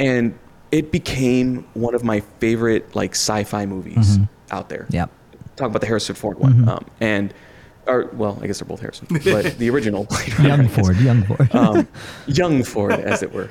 and 0.00 0.36
it 0.72 0.90
became 0.90 1.66
one 1.74 1.94
of 1.94 2.02
my 2.04 2.20
favorite 2.40 2.94
like 2.94 3.12
sci-fi 3.12 3.66
movies 3.66 4.18
out 4.50 4.68
there 4.68 4.86
Yep. 4.90 5.10
talk 5.56 5.68
about 5.70 5.80
the 5.80 5.86
Harrison 5.86 6.14
Ford 6.14 6.38
one, 6.38 6.68
um, 6.68 6.84
and 7.00 7.32
or 7.86 8.06
well, 8.14 8.38
I 8.42 8.46
guess 8.48 8.58
they're 8.58 8.66
both 8.68 8.80
Harrison, 8.80 9.06
but 9.10 9.58
the 9.58 9.70
original 9.70 10.04
Blade 10.04 10.38
Runner 10.38 10.48
Young 10.64 10.68
Ford. 10.68 10.96
Young 10.98 11.22
Ford. 11.24 11.54
um, 11.54 11.88
young 12.26 12.62
Ford, 12.64 12.92
as 12.92 13.22
it 13.22 13.32
were. 13.32 13.48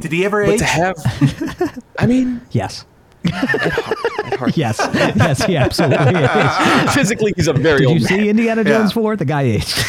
Did 0.00 0.12
he 0.12 0.24
ever 0.24 0.44
But 0.44 0.52
age? 0.54 0.58
to 0.60 0.64
have, 0.66 1.82
I 1.98 2.06
mean, 2.06 2.40
yes. 2.52 2.84
at 3.24 4.36
heart, 4.38 4.56
Yes. 4.56 4.78
Yes. 5.16 5.42
He 5.46 5.56
absolutely 5.56 6.20
is. 6.22 6.94
physically, 6.94 7.32
he's 7.34 7.48
a 7.48 7.54
very 7.54 7.78
Did 7.78 7.86
old 7.86 7.98
Did 7.98 8.10
you 8.10 8.16
man. 8.16 8.24
see 8.24 8.28
Indiana 8.28 8.62
Jones 8.64 8.90
Yeah. 8.90 8.94
4? 9.02 9.16
The 9.16 9.24
guy 9.24 9.42
aged. 9.42 9.84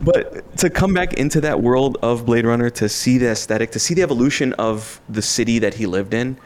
But 0.00 0.56
to 0.58 0.70
come 0.70 0.94
back 0.94 1.14
into 1.14 1.40
that 1.42 1.60
world 1.62 1.98
of 2.02 2.24
Blade 2.24 2.46
Runner, 2.46 2.70
to 2.70 2.88
see 2.88 3.18
the 3.18 3.28
aesthetic, 3.30 3.70
to 3.72 3.78
see 3.78 3.92
the 3.94 4.02
evolution 4.02 4.54
of 4.54 5.00
the 5.08 5.20
city 5.22 5.58
that 5.58 5.74
he 5.74 5.86
lived 5.86 6.14
in, 6.14 6.38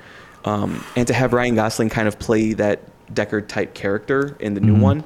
um, 0.44 0.84
and 0.96 1.06
to 1.06 1.14
have 1.14 1.32
Ryan 1.32 1.54
Gosling 1.54 1.88
kind 1.88 2.08
of 2.08 2.18
play 2.18 2.52
that 2.54 2.80
Deckard 3.12 3.46
type 3.48 3.74
character 3.74 4.36
in 4.40 4.54
the 4.54 4.60
new 4.60 4.74
one, 4.74 5.04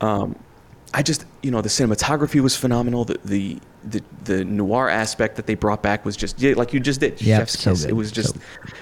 um, 0.00 0.36
I 0.94 1.02
just 1.02 1.24
you 1.42 1.50
know 1.50 1.60
the 1.60 1.68
cinematography 1.68 2.40
was 2.40 2.54
phenomenal. 2.56 3.04
The, 3.04 3.18
the 3.24 3.58
the 3.84 4.02
the 4.24 4.44
noir 4.44 4.88
aspect 4.88 5.36
that 5.36 5.46
they 5.46 5.54
brought 5.54 5.82
back 5.82 6.04
was 6.04 6.16
just 6.16 6.40
yeah, 6.40 6.54
like 6.54 6.72
you 6.72 6.80
just 6.80 7.00
did. 7.00 7.20
Yep, 7.20 7.40
Chef's 7.40 7.58
so 7.58 7.70
kiss. 7.70 7.82
good, 7.82 7.90
It 7.90 7.94
was 7.94 8.12
just 8.12 8.34
good. 8.34 8.72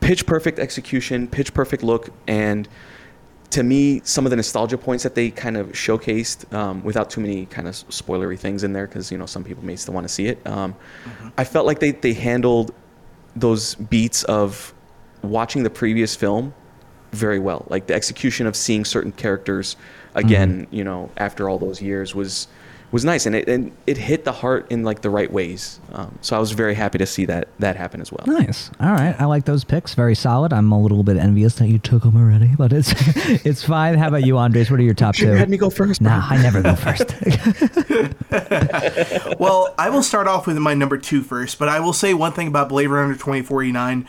pitch 0.00 0.26
perfect 0.26 0.58
execution, 0.58 1.28
pitch 1.28 1.54
perfect 1.54 1.82
look, 1.82 2.08
and 2.26 2.66
to 3.50 3.62
me, 3.62 4.00
some 4.04 4.26
of 4.26 4.30
the 4.30 4.36
nostalgia 4.36 4.76
points 4.76 5.02
that 5.04 5.14
they 5.14 5.30
kind 5.30 5.56
of 5.56 5.68
showcased, 5.68 6.52
um, 6.52 6.82
without 6.84 7.08
too 7.10 7.20
many 7.20 7.46
kind 7.46 7.66
of 7.66 7.74
spoilery 7.74 8.38
things 8.38 8.62
in 8.64 8.72
there, 8.72 8.86
because 8.86 9.10
you 9.10 9.18
know 9.18 9.26
some 9.26 9.44
people 9.44 9.64
may 9.64 9.76
still 9.76 9.94
want 9.94 10.06
to 10.06 10.12
see 10.12 10.26
it. 10.26 10.46
Um, 10.46 10.74
I 11.36 11.44
felt 11.44 11.66
like 11.66 11.80
they 11.80 11.92
they 11.92 12.12
handled 12.12 12.74
those 13.34 13.74
beats 13.76 14.24
of 14.24 14.74
watching 15.22 15.62
the 15.62 15.70
previous 15.70 16.14
film 16.14 16.54
very 17.12 17.38
well. 17.38 17.64
Like 17.68 17.86
the 17.86 17.94
execution 17.94 18.46
of 18.46 18.54
seeing 18.54 18.84
certain 18.84 19.12
characters 19.12 19.76
again, 20.14 20.66
you 20.70 20.84
know, 20.84 21.10
after 21.16 21.48
all 21.48 21.58
those 21.58 21.80
years 21.80 22.14
was 22.14 22.48
was 22.90 23.04
nice, 23.04 23.26
and 23.26 23.34
it 23.36 23.48
and 23.48 23.70
it 23.86 23.98
hit 23.98 24.24
the 24.24 24.32
heart 24.32 24.66
in 24.70 24.82
like 24.82 25.02
the 25.02 25.10
right 25.10 25.30
ways. 25.30 25.78
Um, 25.92 26.18
so 26.22 26.36
I 26.36 26.38
was 26.38 26.52
very 26.52 26.74
happy 26.74 26.98
to 26.98 27.06
see 27.06 27.26
that 27.26 27.48
that 27.58 27.76
happen 27.76 28.00
as 28.00 28.10
well. 28.10 28.24
Nice. 28.26 28.70
All 28.80 28.92
right. 28.92 29.14
I 29.18 29.26
like 29.26 29.44
those 29.44 29.64
picks. 29.64 29.94
Very 29.94 30.14
solid. 30.14 30.52
I'm 30.52 30.72
a 30.72 30.80
little 30.80 31.02
bit 31.02 31.16
envious 31.16 31.56
that 31.56 31.68
you 31.68 31.78
took 31.78 32.02
them 32.02 32.16
already, 32.16 32.54
but 32.56 32.72
it's 32.72 32.92
it's 33.44 33.62
fine. 33.64 33.98
How 33.98 34.08
about 34.08 34.24
you, 34.24 34.38
Andres? 34.38 34.70
What 34.70 34.80
are 34.80 34.84
your 34.84 34.94
top 34.94 35.14
Should 35.14 35.24
two? 35.24 35.30
have 35.30 35.38
had 35.38 35.50
me 35.50 35.58
go 35.58 35.70
first. 35.70 36.00
Nah, 36.00 36.26
bro. 36.28 36.38
I 36.38 36.42
never 36.42 36.62
go 36.62 36.74
first. 36.74 37.14
well, 39.38 39.74
I 39.78 39.90
will 39.90 40.02
start 40.02 40.26
off 40.26 40.46
with 40.46 40.56
my 40.58 40.74
number 40.74 40.98
two 40.98 41.22
first, 41.22 41.58
but 41.58 41.68
I 41.68 41.80
will 41.80 41.92
say 41.92 42.14
one 42.14 42.32
thing 42.32 42.48
about 42.48 42.68
Blade 42.68 42.88
Runner 42.88 43.14
2049. 43.14 44.08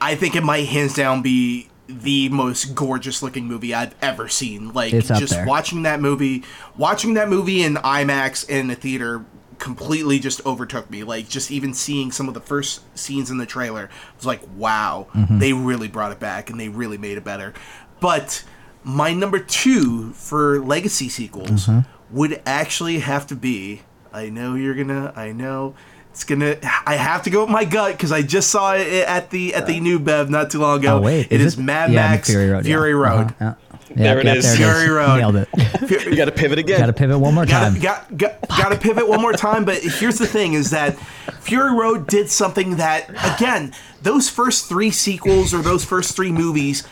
I 0.00 0.14
think 0.14 0.34
it 0.34 0.42
might 0.42 0.66
hands 0.66 0.94
down 0.94 1.20
be 1.22 1.69
the 1.90 2.28
most 2.28 2.74
gorgeous 2.74 3.22
looking 3.22 3.46
movie 3.46 3.74
I've 3.74 3.94
ever 4.02 4.28
seen. 4.28 4.72
Like 4.72 4.92
just 4.92 5.30
there. 5.34 5.46
watching 5.46 5.82
that 5.82 6.00
movie, 6.00 6.44
watching 6.76 7.14
that 7.14 7.28
movie 7.28 7.62
in 7.62 7.74
IMAX 7.76 8.48
in 8.48 8.68
the 8.68 8.74
theater 8.74 9.24
completely 9.58 10.18
just 10.18 10.44
overtook 10.46 10.90
me. 10.90 11.02
Like 11.04 11.28
just 11.28 11.50
even 11.50 11.74
seeing 11.74 12.10
some 12.12 12.28
of 12.28 12.34
the 12.34 12.40
first 12.40 12.80
scenes 12.98 13.30
in 13.30 13.38
the 13.38 13.46
trailer 13.46 13.90
was 14.16 14.26
like, 14.26 14.40
wow, 14.56 15.06
Mm-hmm. 15.14 15.38
they 15.38 15.52
really 15.52 15.88
brought 15.88 16.12
it 16.12 16.20
back 16.20 16.48
and 16.50 16.58
they 16.58 16.68
really 16.68 16.96
made 16.98 17.18
it 17.18 17.24
better. 17.24 17.52
But 18.00 18.42
my 18.82 19.12
number 19.12 19.38
two 19.38 20.12
for 20.12 20.60
legacy 20.60 21.08
sequels 21.10 21.66
Mm-hmm. 21.66 22.16
would 22.16 22.40
actually 22.46 23.00
have 23.00 23.26
to 23.26 23.36
be. 23.36 23.82
I 24.12 24.28
know 24.30 24.54
you're 24.54 24.74
gonna. 24.74 25.12
I 25.14 25.32
know 25.32 25.74
it's 26.10 26.24
gonna. 26.24 26.56
I 26.86 26.96
have 26.96 27.22
to 27.22 27.30
go 27.30 27.42
with 27.42 27.50
my 27.50 27.64
gut 27.64 27.92
because 27.92 28.12
I 28.12 28.22
just 28.22 28.50
saw 28.50 28.74
it 28.74 28.86
at 28.86 29.30
the 29.30 29.54
at 29.54 29.66
the 29.66 29.80
new 29.80 29.98
Bev 29.98 30.28
not 30.30 30.50
too 30.50 30.58
long 30.58 30.80
ago. 30.80 30.98
oh 30.98 31.00
wait, 31.00 31.28
it 31.30 31.40
is, 31.40 31.58
it? 31.58 31.62
Mad 31.62 31.92
Yeah, 31.92 32.10
Max 32.10 32.28
Fury 32.28 32.50
Road. 32.50 32.64
Fury 32.64 32.90
yeah. 32.90 32.96
Road. 32.96 33.26
Uh-huh, 33.40 33.54
yeah. 33.90 34.14
There 34.14 34.16
Yep, 34.16 34.24
it 34.24 34.24
yep, 34.26 34.36
is. 34.36 34.56
Fury 34.56 34.88
Road. 34.88 35.16
Nailed 35.16 35.36
it. 35.36 35.48
You 36.10 36.16
got 36.16 36.26
to 36.26 36.32
pivot 36.32 36.58
again. 36.58 36.78
Got 36.78 36.86
to 36.86 36.92
pivot 36.92 37.18
one 37.18 37.34
more 37.34 37.46
time. 37.46 37.78
Got, 37.80 38.16
got, 38.16 38.40
got, 38.40 38.48
got 38.48 38.68
to 38.70 38.76
pivot 38.76 39.08
one 39.08 39.20
more 39.20 39.32
time, 39.32 39.64
but 39.64 39.78
here's 39.82 40.18
the 40.18 40.26
thing: 40.26 40.52
is 40.54 40.70
that 40.70 40.96
Fury 41.40 41.72
Road 41.74 42.06
did 42.06 42.30
something 42.30 42.76
that, 42.76 43.08
again, 43.34 43.72
those 44.02 44.28
first 44.28 44.68
three 44.68 44.90
sequels 44.90 45.52
or 45.52 45.62
those 45.62 45.84
first 45.84 46.14
three 46.14 46.32
movies, 46.32 46.86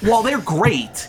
while 0.00 0.22
they're 0.22 0.40
great, 0.40 1.08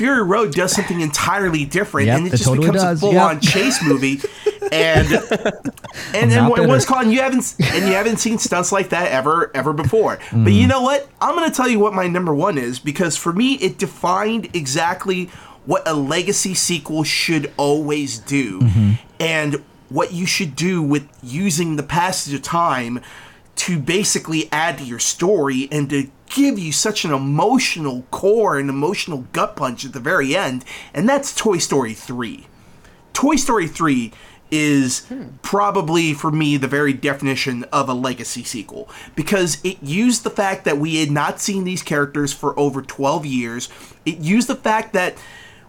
Fury 0.00 0.22
Road 0.22 0.54
does 0.54 0.72
something 0.72 1.02
entirely 1.02 1.66
different, 1.66 2.06
Yep, 2.06 2.16
and 2.16 2.26
it 2.26 2.28
it 2.28 2.36
just 2.38 2.44
totally 2.44 2.66
becomes 2.68 2.82
does, 2.82 2.98
a 2.98 3.00
full-on 3.00 3.34
yep. 3.34 3.42
chase 3.42 3.84
movie. 3.84 4.20
And 4.72 5.08
and, 6.14 6.32
and 6.32 6.48
what- 6.48 6.66
what's 6.68 6.84
called 6.84 7.08
you 7.08 7.20
haven't 7.20 7.54
and 7.58 7.86
you 7.88 7.94
haven't 7.94 8.18
seen 8.18 8.38
stunts 8.38 8.70
like 8.70 8.90
that 8.90 9.10
ever 9.10 9.50
ever 9.54 9.72
before. 9.72 10.18
But 10.30 10.52
Mm. 10.52 10.54
you 10.54 10.66
know 10.68 10.82
what? 10.82 11.08
I'm 11.20 11.34
gonna 11.34 11.50
tell 11.50 11.66
you 11.68 11.78
what 11.80 11.92
my 11.92 12.06
number 12.06 12.32
one 12.34 12.56
is 12.58 12.78
because 12.78 13.16
for 13.16 13.32
me 13.32 13.54
it 13.54 13.78
defined 13.78 14.48
exactly 14.54 15.28
what 15.66 15.82
a 15.88 15.94
legacy 15.94 16.54
sequel 16.54 17.02
should 17.04 17.50
always 17.56 18.18
do, 18.18 18.60
Mm-hmm. 18.60 18.92
and 19.18 19.62
what 19.88 20.12
you 20.12 20.26
should 20.26 20.54
do 20.54 20.80
with 20.82 21.08
using 21.22 21.74
the 21.76 21.82
passage 21.82 22.32
of 22.34 22.42
time 22.42 23.00
to 23.56 23.78
basically 23.78 24.48
add 24.52 24.78
to 24.78 24.84
your 24.84 25.00
story 25.00 25.68
and 25.72 25.90
to 25.90 26.08
give 26.30 26.58
you 26.58 26.72
such 26.72 27.04
an 27.04 27.12
emotional 27.12 28.02
core 28.10 28.58
and 28.58 28.70
emotional 28.70 29.26
gut 29.32 29.56
punch 29.56 29.84
at 29.84 29.92
the 29.92 30.00
very 30.00 30.34
end, 30.34 30.64
and 30.94 31.08
that's 31.08 31.34
Toy 31.34 31.58
Story 31.58 31.92
3. 31.92 32.46
Toy 33.12 33.36
Story 33.36 33.68
3 33.68 34.12
is 34.50 35.06
probably 35.42 36.12
for 36.12 36.30
me 36.30 36.56
the 36.56 36.66
very 36.66 36.92
definition 36.92 37.64
of 37.64 37.88
a 37.88 37.94
legacy 37.94 38.42
sequel 38.42 38.88
because 39.14 39.58
it 39.62 39.80
used 39.82 40.24
the 40.24 40.30
fact 40.30 40.64
that 40.64 40.78
we 40.78 40.96
had 40.96 41.10
not 41.10 41.40
seen 41.40 41.64
these 41.64 41.82
characters 41.82 42.32
for 42.32 42.58
over 42.58 42.82
12 42.82 43.24
years. 43.26 43.68
It 44.04 44.18
used 44.18 44.48
the 44.48 44.56
fact 44.56 44.92
that 44.94 45.16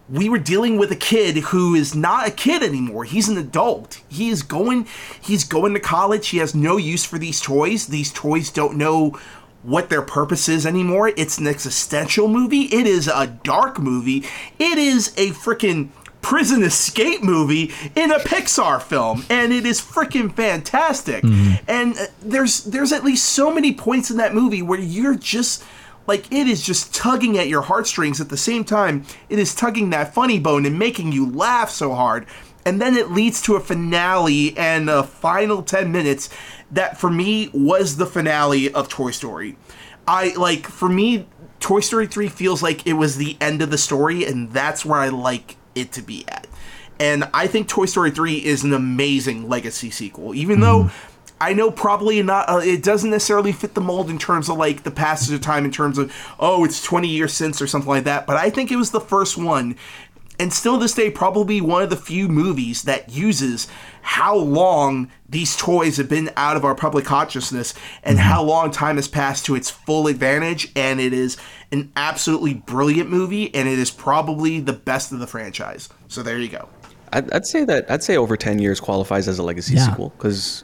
we 0.10 0.28
were 0.30 0.40
dealing 0.40 0.78
with 0.78 0.92
a 0.92 0.96
kid 0.96 1.38
who 1.38 1.74
is 1.76 1.96
not 1.96 2.28
a 2.28 2.32
kid 2.32 2.64
anymore. 2.64 3.06
He's 3.06 3.30
an 3.30 3.38
adult. 3.38 4.02
He 4.10 4.30
is 4.30 4.44
going 4.44 4.88
he's 5.22 5.44
going 5.44 5.74
to 5.74 5.80
college. 5.80 6.30
He 6.30 6.40
has 6.40 6.54
no 6.54 6.78
use 6.78 7.06
for 7.06 7.18
these 7.18 7.40
toys. 7.40 7.88
These 7.88 8.12
toys 8.12 8.50
don't 8.50 8.78
know 8.78 9.18
what 9.64 9.90
their 9.90 10.02
purpose 10.02 10.50
is 10.50 10.66
anymore. 10.66 11.10
It's 11.10 11.38
an 11.38 11.48
existential 11.48 12.28
movie. 12.28 12.64
It 12.64 12.88
is 12.88 13.08
a 13.08 13.28
dark 13.28 13.80
movie. 13.80 14.26
It 14.60 14.78
is 14.78 15.10
a 15.18 15.30
freaking 15.32 15.90
prison 16.22 16.64
escape 16.64 17.24
movie 17.24 17.72
in 17.96 18.12
a 18.12 18.20
Pixar 18.20 18.82
film, 18.82 19.26
and 19.30 19.52
it 19.52 19.66
is 19.66 19.82
freaking 19.82 20.34
fantastic. 20.34 21.24
Mm-hmm. 21.24 21.64
And 21.68 21.98
uh, 21.98 22.06
there's 22.22 22.64
there's 22.66 22.92
at 22.92 23.04
least 23.04 23.26
so 23.26 23.54
many 23.54 23.74
points 23.74 24.12
in 24.12 24.18
that 24.18 24.34
movie 24.34 24.62
where 24.62 24.80
you're 24.80 25.16
just 25.16 25.64
like 26.08 26.32
it 26.32 26.48
is 26.48 26.62
just 26.64 26.94
tugging 26.94 27.38
at 27.38 27.48
your 27.48 27.62
heartstrings 27.62 28.20
at 28.20 28.30
the 28.30 28.38
same 28.38 28.64
time 28.64 29.06
it 29.30 29.38
is 29.38 29.54
tugging 29.54 29.92
that 29.92 30.14
funny 30.14 30.40
bone 30.40 30.66
and 30.66 30.78
making 30.80 31.12
you 31.12 31.30
laugh 31.30 31.70
so 31.70 31.94
hard 31.94 32.26
and 32.66 32.82
then 32.82 32.96
it 32.96 33.12
leads 33.12 33.42
to 33.42 33.56
a 33.56 33.60
finale 33.60 34.58
and 34.58 34.90
a 34.90 35.04
final 35.04 35.62
10 35.62 35.92
minutes 35.92 36.30
that 36.72 36.98
for 36.98 37.10
me 37.10 37.49
was 37.53 37.98
the 37.98 38.06
finale 38.06 38.73
of 38.73 38.89
Toy 38.89 39.11
Story. 39.11 39.57
I 40.07 40.34
like 40.35 40.68
for 40.68 40.89
me 40.89 41.27
Toy 41.60 41.80
Story 41.80 42.07
3 42.07 42.27
feels 42.27 42.64
like 42.64 42.88
it 42.88 42.93
was 42.93 43.18
the 43.18 43.38
end 43.39 43.61
of 43.61 43.69
the 43.69 43.77
story 43.77 44.26
and 44.26 44.52
that's 44.52 44.84
where 44.84 44.99
I 44.99 45.10
like 45.10 45.57
it 45.76 45.91
to 45.93 46.02
be 46.02 46.27
at. 46.27 46.48
And 46.99 47.30
I 47.34 47.48
think 47.48 47.68
Toy 47.68 47.85
Story 47.85 48.11
3 48.11 48.43
is 48.45 48.64
an 48.64 48.73
amazing 48.73 49.48
legacy 49.48 49.91
sequel 49.91 50.34
even 50.34 50.60
though 50.60 50.89
I 51.41 51.53
know 51.53 51.72
probably 51.72 52.22
not. 52.22 52.48
Uh, 52.48 52.57
it 52.60 52.84
doesn't 52.84 53.10
necessarily 53.10 53.52
fit 53.52 53.73
the 53.73 53.81
mold 53.81 54.11
in 54.11 54.19
terms 54.19 54.48
of 54.48 54.57
like 54.57 54.84
the 54.84 54.91
passage 54.91 55.34
of 55.34 55.41
time, 55.41 55.65
in 55.65 55.72
terms 55.72 55.98
of 55.98 56.14
oh, 56.39 56.64
it's 56.64 56.84
twenty 56.84 57.07
years 57.07 57.34
since 57.34 57.60
or 57.60 57.65
something 57.65 57.89
like 57.89 58.03
that. 58.03 58.27
But 58.27 58.38
I 58.38 58.52
think 58.52 58.72
it 58.72 58.76
was 58.76 58.91
the 58.91 59.02
first 59.02 59.39
one, 59.39 59.76
and 60.41 60.51
still 60.51 60.80
this 60.80 60.95
day 60.95 61.11
probably 61.11 61.61
one 61.61 61.84
of 61.84 61.91
the 61.91 61.95
few 61.95 62.27
movies 62.27 62.81
that 62.84 63.11
uses 63.11 63.68
how 64.01 64.35
long 64.35 65.11
these 65.30 65.55
toys 65.55 65.97
have 65.97 66.09
been 66.09 66.31
out 66.35 66.57
of 66.57 66.65
our 66.65 66.73
public 66.73 67.05
consciousness 67.05 67.76
and 68.01 68.18
mm-hmm. 68.18 68.27
how 68.27 68.41
long 68.41 68.72
time 68.72 68.95
has 68.95 69.07
passed 69.07 69.45
to 69.45 69.53
its 69.53 69.69
full 69.69 70.07
advantage. 70.07 70.72
And 70.76 70.99
it 70.99 71.13
is 71.13 71.38
an 71.72 71.91
absolutely 71.95 72.55
brilliant 72.55 73.07
movie, 73.07 73.53
and 73.53 73.69
it 73.69 73.77
is 73.77 73.91
probably 73.91 74.59
the 74.59 74.73
best 74.73 75.11
of 75.11 75.19
the 75.19 75.27
franchise. 75.27 75.89
So 76.07 76.23
there 76.23 76.39
you 76.39 76.49
go. 76.49 76.68
I'd, 77.13 77.31
I'd 77.31 77.45
say 77.45 77.63
that 77.65 77.91
I'd 77.91 78.01
say 78.01 78.18
over 78.18 78.35
ten 78.35 78.57
years 78.57 78.80
qualifies 78.80 79.27
as 79.27 79.38
a 79.38 79.43
legacy 79.43 79.76
Yeah. 79.76 79.89
sequel 79.89 80.09
because 80.18 80.63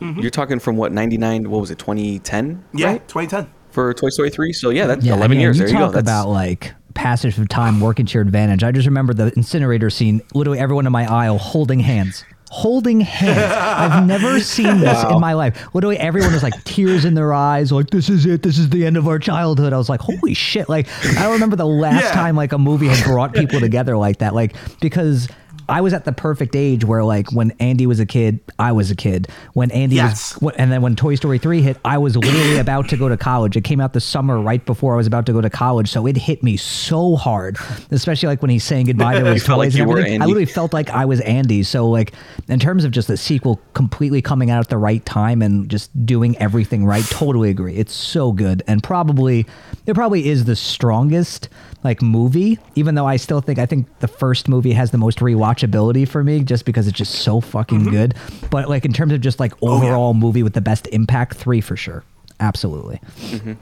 mm-hmm. 0.00 0.20
you're 0.20 0.30
talking 0.30 0.60
from 0.60 0.76
what 0.76 0.92
ninety 0.92 1.18
nine. 1.18 1.50
What 1.50 1.60
was 1.60 1.72
it? 1.72 1.80
Twenty 1.80 2.20
ten. 2.20 2.64
Yeah, 2.72 2.92
right? 2.92 3.08
2010. 3.08 3.52
For 3.72 3.92
Toy 3.92 4.10
Story 4.10 4.30
three. 4.30 4.52
So 4.52 4.70
yeah, 4.70 4.86
that's 4.86 5.04
Yeah, 5.04 5.14
eleven 5.14 5.32
I 5.32 5.34
mean, 5.34 5.40
years. 5.40 5.58
You 5.58 5.64
there 5.64 5.74
you 5.74 5.80
talk 5.80 5.88
go. 5.88 5.94
That's, 5.94 6.04
about 6.04 6.28
like 6.28 6.74
passage 6.94 7.36
of 7.38 7.48
time 7.48 7.80
working 7.80 8.06
to 8.06 8.14
your 8.14 8.22
advantage. 8.22 8.62
I 8.64 8.72
just 8.72 8.86
remember 8.86 9.12
the 9.14 9.32
incinerator 9.36 9.90
scene. 9.90 10.22
Literally 10.34 10.58
everyone 10.58 10.86
in 10.86 10.92
my 10.92 11.10
aisle 11.12 11.38
holding 11.38 11.80
hands. 11.80 12.24
Holding 12.50 13.00
hands. 13.00 13.38
I've 13.52 14.06
never 14.06 14.38
seen 14.54 14.78
this 14.78 15.02
in 15.04 15.20
my 15.20 15.32
life. 15.32 15.74
Literally, 15.74 15.96
everyone 15.98 16.32
was 16.32 16.42
like 16.44 16.62
tears 16.62 17.04
in 17.04 17.14
their 17.14 17.32
eyes, 17.34 17.72
like 17.72 17.90
this 17.90 18.08
is 18.08 18.26
it. 18.26 18.42
This 18.42 18.58
is 18.58 18.70
the 18.70 18.86
end 18.86 18.96
of 18.96 19.08
our 19.08 19.18
childhood. 19.18 19.72
I 19.72 19.76
was 19.78 19.88
like, 19.88 20.00
holy 20.00 20.34
shit! 20.34 20.68
Like 20.68 20.86
I 21.18 21.22
don't 21.24 21.32
remember 21.32 21.56
the 21.56 21.66
last 21.66 22.04
Yeah. 22.04 22.12
time 22.12 22.36
like 22.36 22.52
a 22.52 22.58
movie 22.58 22.86
had 22.86 23.02
brought 23.04 23.34
people 23.34 23.58
together 23.58 23.96
like 23.96 24.18
that. 24.18 24.34
Like 24.34 24.54
because 24.80 25.26
I 25.68 25.80
was 25.80 25.92
at 25.92 26.04
the 26.04 26.12
perfect 26.12 26.54
age 26.56 26.84
where 26.84 27.04
like 27.04 27.32
when 27.32 27.52
Andy 27.60 27.86
was 27.86 28.00
a 28.00 28.06
kid, 28.06 28.40
I 28.58 28.72
was 28.72 28.90
a 28.90 28.96
kid. 28.96 29.28
When 29.54 29.70
Andy 29.70 29.96
Yes. 29.96 30.40
was, 30.40 30.54
and 30.56 30.70
then 30.70 30.82
when 30.82 30.96
Toy 30.96 31.14
Story 31.14 31.38
3 31.38 31.62
hit, 31.62 31.76
I 31.84 31.98
was 31.98 32.16
literally 32.16 32.58
about 32.58 32.88
to 32.90 32.96
go 32.96 33.08
to 33.08 33.16
college. 33.16 33.56
It 33.56 33.62
came 33.64 33.80
out 33.80 33.92
the 33.92 34.00
summer 34.00 34.40
right 34.40 34.64
before 34.64 34.94
I 34.94 34.96
was 34.96 35.06
about 35.06 35.26
to 35.26 35.32
go 35.32 35.40
to 35.40 35.50
college, 35.50 35.90
so 35.90 36.06
it 36.06 36.16
hit 36.16 36.42
me 36.42 36.56
so 36.56 37.16
hard, 37.16 37.56
especially 37.90 38.26
like 38.28 38.42
when 38.42 38.50
he's 38.50 38.64
saying 38.64 38.86
goodbye 38.86 39.18
to 39.18 39.24
his 39.32 39.48
like 39.48 39.70
toys 39.72 39.80
everything. 39.80 40.20
I 40.22 40.26
literally 40.26 40.46
felt 40.46 40.72
like 40.72 40.90
I 40.90 41.04
was 41.04 41.20
Andy. 41.20 41.62
So 41.62 41.88
like 41.88 42.12
in 42.48 42.58
terms 42.58 42.84
of 42.84 42.90
just 42.90 43.08
the 43.08 43.16
sequel 43.16 43.60
completely 43.74 44.20
coming 44.22 44.50
out 44.50 44.60
at 44.60 44.68
the 44.68 44.78
right 44.78 45.04
time 45.04 45.42
and 45.42 45.68
just 45.68 45.90
doing 46.06 46.36
everything 46.38 46.84
right, 46.84 47.04
totally 47.04 47.50
agree. 47.50 47.76
It's 47.76 47.92
so 47.94 48.32
good 48.32 48.62
and 48.66 48.82
probably 48.82 49.46
it 49.86 49.94
probably 49.94 50.28
is 50.28 50.44
the 50.44 50.56
strongest 50.56 51.48
like 51.82 52.00
movie, 52.00 52.58
even 52.76 52.94
though 52.94 53.06
I 53.06 53.16
still 53.16 53.40
think 53.40 53.58
I 53.58 53.66
think 53.66 53.86
the 54.00 54.08
first 54.08 54.48
movie 54.48 54.72
has 54.72 54.90
the 54.90 54.98
most 54.98 55.20
rewatchability 55.54 56.06
for 56.06 56.22
me 56.24 56.40
just 56.40 56.64
because 56.64 56.86
it's 56.88 56.96
just 56.96 57.14
so 57.16 57.40
fucking 57.40 57.80
mm-hmm. 57.80 57.90
good. 57.90 58.14
But 58.50 58.68
like 58.68 58.84
in 58.84 58.92
terms 58.92 59.12
of 59.12 59.20
just 59.20 59.40
like 59.40 59.52
oh, 59.62 59.68
yeah. 59.68 59.88
overall 59.88 60.14
movie 60.14 60.42
with 60.42 60.54
the 60.54 60.60
best 60.60 60.86
impact, 60.88 61.34
three 61.34 61.60
for 61.60 61.76
sure. 61.76 62.04
Absolutely. 62.40 63.00
Mm-hmm. 63.18 63.52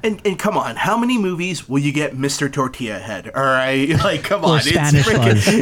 And, 0.00 0.24
and 0.24 0.38
come 0.38 0.56
on, 0.56 0.76
how 0.76 0.96
many 0.96 1.18
movies 1.18 1.68
will 1.68 1.80
you 1.80 1.92
get 1.92 2.12
Mr. 2.14 2.50
Tortilla 2.52 3.00
Head? 3.00 3.30
All 3.34 3.42
right, 3.42 3.88
like 4.04 4.22
come 4.22 4.44
Or 4.44 4.54
on, 4.54 4.60
Spanish 4.60 5.04
freaking- 5.04 5.60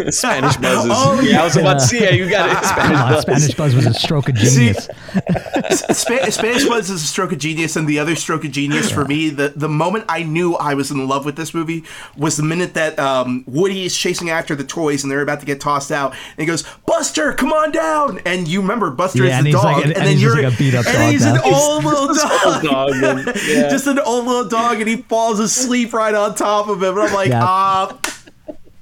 Buzz. 0.00 0.16
Spanish 0.16 0.56
buzzes. 0.56 0.90
Oh, 0.94 1.20
yeah, 1.20 1.42
I 1.42 1.44
was 1.44 1.56
about 1.56 1.74
to 1.74 1.80
see. 1.80 2.02
Yeah, 2.02 2.10
you 2.12 2.30
got 2.30 2.48
it. 2.50 2.64
Spanish 2.64 2.96
Come 2.96 2.96
on, 3.06 3.12
buzz. 3.12 3.22
Spanish 3.22 3.54
Buzz 3.54 3.74
was 3.74 3.84
a 3.86 3.92
stroke 3.92 4.30
of 4.30 4.34
genius. 4.36 4.84
Spa- 5.70 6.30
Spanish 6.30 6.66
Buzz 6.66 6.88
is 6.88 7.02
a 7.02 7.06
stroke 7.06 7.32
of 7.32 7.38
genius, 7.38 7.76
and 7.76 7.86
the 7.86 7.98
other 7.98 8.16
stroke 8.16 8.44
of 8.46 8.50
genius 8.52 8.90
for 8.90 9.04
me, 9.04 9.28
the 9.28 9.50
the 9.54 9.68
moment 9.68 10.06
I 10.08 10.22
knew 10.22 10.54
I 10.54 10.72
was 10.74 10.90
in 10.90 11.06
love 11.06 11.26
with 11.26 11.36
this 11.36 11.52
movie 11.52 11.84
was 12.16 12.36
the 12.38 12.42
minute 12.42 12.72
that 12.74 12.98
um, 12.98 13.44
Woody 13.46 13.84
is 13.84 13.94
chasing 13.96 14.30
after 14.30 14.54
the 14.54 14.64
toys 14.64 15.02
and 15.02 15.10
they're 15.12 15.20
about 15.20 15.40
to 15.40 15.46
get 15.46 15.60
tossed 15.60 15.92
out, 15.92 16.12
and 16.12 16.38
he 16.38 16.46
goes, 16.46 16.64
"Buster, 16.86 17.34
come 17.34 17.52
on 17.52 17.72
down!" 17.72 18.20
And 18.24 18.48
you 18.48 18.62
remember 18.62 18.90
Buster 18.90 19.24
Yeah, 19.26 19.38
is 19.38 19.44
the 19.44 19.52
dog, 19.52 19.64
like- 19.64 19.76
and- 19.76 19.84
and, 19.84 19.96
and 19.98 20.06
then 20.06 20.12
he's 20.14 20.22
you're 20.22 20.42
like 20.42 20.54
a 20.54 20.56
beat-up 20.56 20.86
and 20.86 20.96
dog 20.96 21.10
he's 21.12 21.24
now. 21.26 21.34
an 21.34 21.40
old 21.44 21.84
little 21.84 22.14
dog, 22.14 22.62
dog, 22.62 22.90
and- 22.94 23.28
yeah. 23.56 23.68
just 23.68 23.86
an 23.86 23.98
old 23.98 24.26
little 24.26 24.48
dog, 24.48 24.78
and 24.80 24.88
he 24.88 24.96
falls 24.96 25.38
asleep 25.40 25.92
right 25.92 26.14
on 26.14 26.34
top 26.34 26.68
of 26.68 26.82
him. 26.82 26.96
And 26.98 27.08
I'm 27.08 27.14
like, 27.14 27.28
Yeah. 27.30 27.44
ah, 27.44 27.98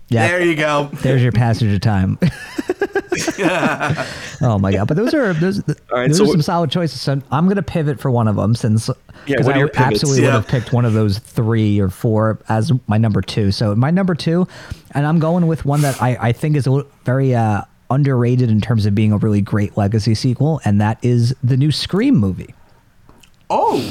Yeah. 0.09 0.29
there 0.29 0.43
you 0.45 0.55
go. 0.57 0.91
There's 1.03 1.23
your 1.23 1.33
passage 1.33 1.73
of 1.75 1.81
time. 1.81 2.19
oh 4.41 4.59
my 4.61 4.73
god! 4.73 4.89
But 4.89 4.97
those 4.97 5.15
are 5.15 5.33
those, 5.35 5.63
right, 5.91 6.09
those 6.09 6.19
so 6.19 6.25
are 6.25 6.29
some 6.29 6.43
solid 6.43 6.71
choices. 6.71 7.01
So 7.01 7.21
I'm 7.31 7.49
gonna 7.49 7.63
pivot 7.63 8.01
for 8.01 8.11
one 8.11 8.29
of 8.29 8.37
them 8.37 8.55
since 8.55 8.89
Yeah, 9.27 9.37
'cause 9.37 9.47
what 9.47 9.57
are 9.57 9.67
I 9.67 9.69
pivots? 9.69 9.79
absolutely 10.03 10.23
Yeah. 10.23 10.29
would 10.29 10.35
have 10.45 10.49
picked 10.49 10.73
one 10.73 10.85
of 10.85 10.93
those 10.93 11.19
three 11.19 11.81
or 11.81 11.89
four 11.89 12.39
as 12.49 12.73
my 12.87 12.99
number 12.99 13.21
two. 13.23 13.51
So 13.53 13.75
my 13.75 13.91
number 13.91 14.15
two, 14.15 14.47
and 14.93 15.07
I'm 15.07 15.19
going 15.19 15.47
with 15.47 15.65
one 15.65 15.81
that 15.83 16.01
I 16.03 16.17
I 16.21 16.33
think 16.33 16.57
is 16.57 16.67
a 16.67 16.85
very 17.05 17.35
uh, 17.35 17.63
underrated 17.91 18.51
in 18.51 18.61
terms 18.61 18.87
of 18.87 18.95
being 18.95 19.13
a 19.13 19.17
really 19.19 19.41
great 19.41 19.77
legacy 19.77 20.15
sequel, 20.15 20.61
and 20.65 20.81
that 20.81 20.99
is 21.03 21.35
the 21.43 21.57
new 21.57 21.73
Scream 21.73 22.17
movie. 22.17 22.55
Oh, 23.51 23.83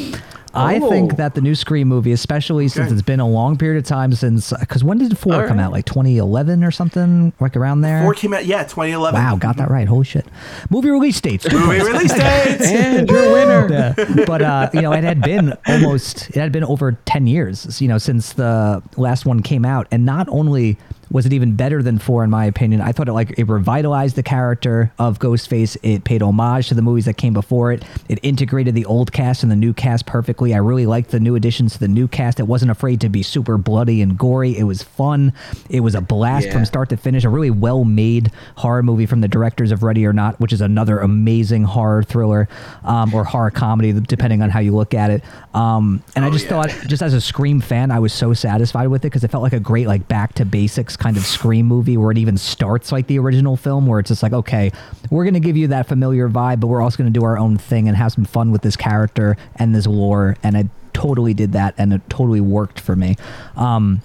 I 0.57 0.79
Oh. 0.81 0.89
think 0.89 1.17
that 1.17 1.35
the 1.35 1.41
new 1.41 1.55
Scream 1.55 1.87
movie, 1.87 2.11
especially 2.11 2.67
since 2.67 2.91
it's 2.91 3.01
been 3.01 3.19
a 3.19 3.27
long 3.27 3.57
period 3.57 3.77
of 3.77 3.85
time 3.87 4.13
since, 4.13 4.51
because 4.59 4.83
when 4.83 4.97
did 4.97 5.17
four 5.17 5.35
All 5.35 5.47
come 5.47 5.57
right. 5.57 5.65
out? 5.65 5.71
Like 5.71 5.85
2011 5.85 6.63
or 6.63 6.71
something, 6.71 7.31
like 7.39 7.55
around 7.55 7.81
there. 7.81 8.01
four 8.03 8.13
came 8.13 8.33
out, 8.33 8.45
yeah, 8.45 8.63
2011. 8.63 9.19
Wow, 9.21 9.35
got 9.35 9.57
that 9.57 9.69
right. 9.69 9.87
Holy 9.87 10.03
shit. 10.05 10.25
Movie 10.69 10.89
release 10.89 11.19
dates. 11.21 11.43
Good 11.47 11.53
Movie 11.53 11.79
points. 11.79 11.85
release 11.85 12.13
dates. 12.13 12.67
And 12.71 13.09
you're 13.09 13.23
a 13.23 13.31
winner. 13.31 13.67
Yeah. 13.97 14.25
But 14.25 14.41
uh, 14.41 14.69
you 14.73 14.81
know, 14.81 14.93
it 14.93 15.03
had 15.03 15.21
been 15.21 15.53
almost 15.67 16.29
it 16.29 16.35
had 16.35 16.51
been 16.51 16.63
over 16.63 16.93
10 17.05 17.27
years, 17.27 17.81
you 17.81 17.87
know, 17.87 17.97
since 17.97 18.33
the 18.33 18.81
last 18.97 19.25
one 19.25 19.41
came 19.41 19.65
out 19.65 19.87
and 19.91 20.05
not 20.05 20.27
only 20.29 20.77
was 21.11 21.25
it 21.25 21.33
even 21.33 21.55
better 21.55 21.81
than 21.81 21.97
4 21.99 22.23
in 22.23 22.29
my 22.29 22.45
opinion. 22.45 22.81
I 22.81 22.91
thought 22.91 23.07
it 23.07 23.13
like 23.13 23.37
it 23.37 23.47
revitalized 23.47 24.15
the 24.15 24.23
character 24.23 24.91
of 24.99 25.19
Ghostface. 25.19 25.77
It 25.83 26.03
paid 26.03 26.21
homage 26.21 26.67
to 26.69 26.73
the 26.75 26.81
movies 26.81 27.05
that 27.05 27.15
came 27.15 27.33
before 27.33 27.71
it. 27.71 27.83
It 28.09 28.19
integrated 28.23 28.75
the 28.75 28.85
old 28.85 29.11
cast 29.11 29.43
and 29.43 29.51
the 29.51 29.55
new 29.55 29.73
cast 29.73 30.05
perfectly. 30.05 30.53
I 30.53 30.57
really 30.57 30.85
liked 30.85 31.11
the 31.11 31.19
new 31.19 31.35
additions 31.35 31.73
to 31.73 31.79
the 31.79 31.87
new 31.87 32.07
cast. 32.07 32.39
It 32.39 32.43
wasn't 32.47 32.71
afraid 32.71 33.01
to 33.01 33.09
be 33.09 33.23
super 33.23 33.57
bloody 33.57 34.01
and 34.01 34.17
gory. 34.17 34.57
It 34.57 34.63
was 34.63 34.83
fun. 34.83 35.33
It 35.69 35.79
was 35.81 35.95
a 35.95 36.01
blast 36.01 36.47
Yeah. 36.47 36.53
from 36.53 36.65
start 36.65 36.89
to 36.89 36.97
finish. 36.97 37.23
A 37.23 37.29
really 37.29 37.51
well 37.51 37.83
made 37.85 38.31
horror 38.55 38.83
movie 38.83 39.05
from 39.05 39.21
the 39.21 39.27
directors 39.27 39.71
of 39.71 39.83
Ready 39.83 40.05
or 40.05 40.13
Not, 40.13 40.39
which 40.39 40.53
is 40.53 40.61
another 40.61 40.99
amazing 40.99 41.63
horror 41.63 42.03
thriller 42.03 42.47
um, 42.83 43.13
or 43.13 43.23
horror 43.23 43.51
comedy, 43.51 43.93
depending 43.93 44.41
on 44.41 44.49
how 44.49 44.59
you 44.59 44.73
look 44.75 44.93
at 44.93 45.09
it. 45.11 45.23
Um, 45.57 46.03
and 46.15 46.23
I 46.23 46.27
Oh, 46.27 46.31
just 46.31 46.45
yeah. 46.45 46.49
thought, 46.51 46.69
just 46.87 47.01
as 47.01 47.13
a 47.13 47.21
Scream 47.21 47.59
fan, 47.61 47.89
I 47.89 47.99
was 47.99 48.13
so 48.13 48.33
satisfied 48.33 48.87
with 48.87 49.03
it 49.03 49.07
because 49.07 49.23
it 49.23 49.31
felt 49.31 49.41
like 49.43 49.53
a 49.53 49.59
great, 49.59 49.87
like, 49.87 50.07
back 50.07 50.33
to 50.35 50.45
basics 50.45 50.95
kind 50.95 51.17
of 51.17 51.23
Scream 51.23 51.65
movie 51.65 51.97
where 51.97 52.11
it 52.11 52.17
even 52.17 52.37
starts 52.37 52.91
like 52.91 53.07
the 53.07 53.17
original 53.17 53.57
film, 53.57 53.87
where 53.87 53.99
it's 53.99 54.09
just 54.09 54.21
like, 54.21 54.33
okay, 54.33 54.71
we're 55.09 55.23
going 55.23 55.33
to 55.33 55.39
give 55.39 55.57
you 55.57 55.67
that 55.69 55.87
familiar 55.87 56.29
vibe, 56.29 56.59
but 56.59 56.67
we're 56.67 56.81
also 56.81 56.97
going 56.97 57.11
to 57.11 57.19
do 57.19 57.25
our 57.25 57.37
own 57.37 57.57
thing 57.57 57.87
and 57.87 57.97
have 57.97 58.11
some 58.11 58.25
fun 58.25 58.51
with 58.51 58.61
this 58.61 58.75
character 58.75 59.35
and 59.55 59.73
this 59.73 59.87
lore. 59.87 60.37
And 60.43 60.55
I 60.55 60.69
totally 60.93 61.33
did 61.33 61.53
that, 61.53 61.73
and 61.77 61.91
it 61.93 62.01
totally 62.09 62.41
worked 62.41 62.79
for 62.79 62.95
me. 62.95 63.15
Um, 63.55 64.01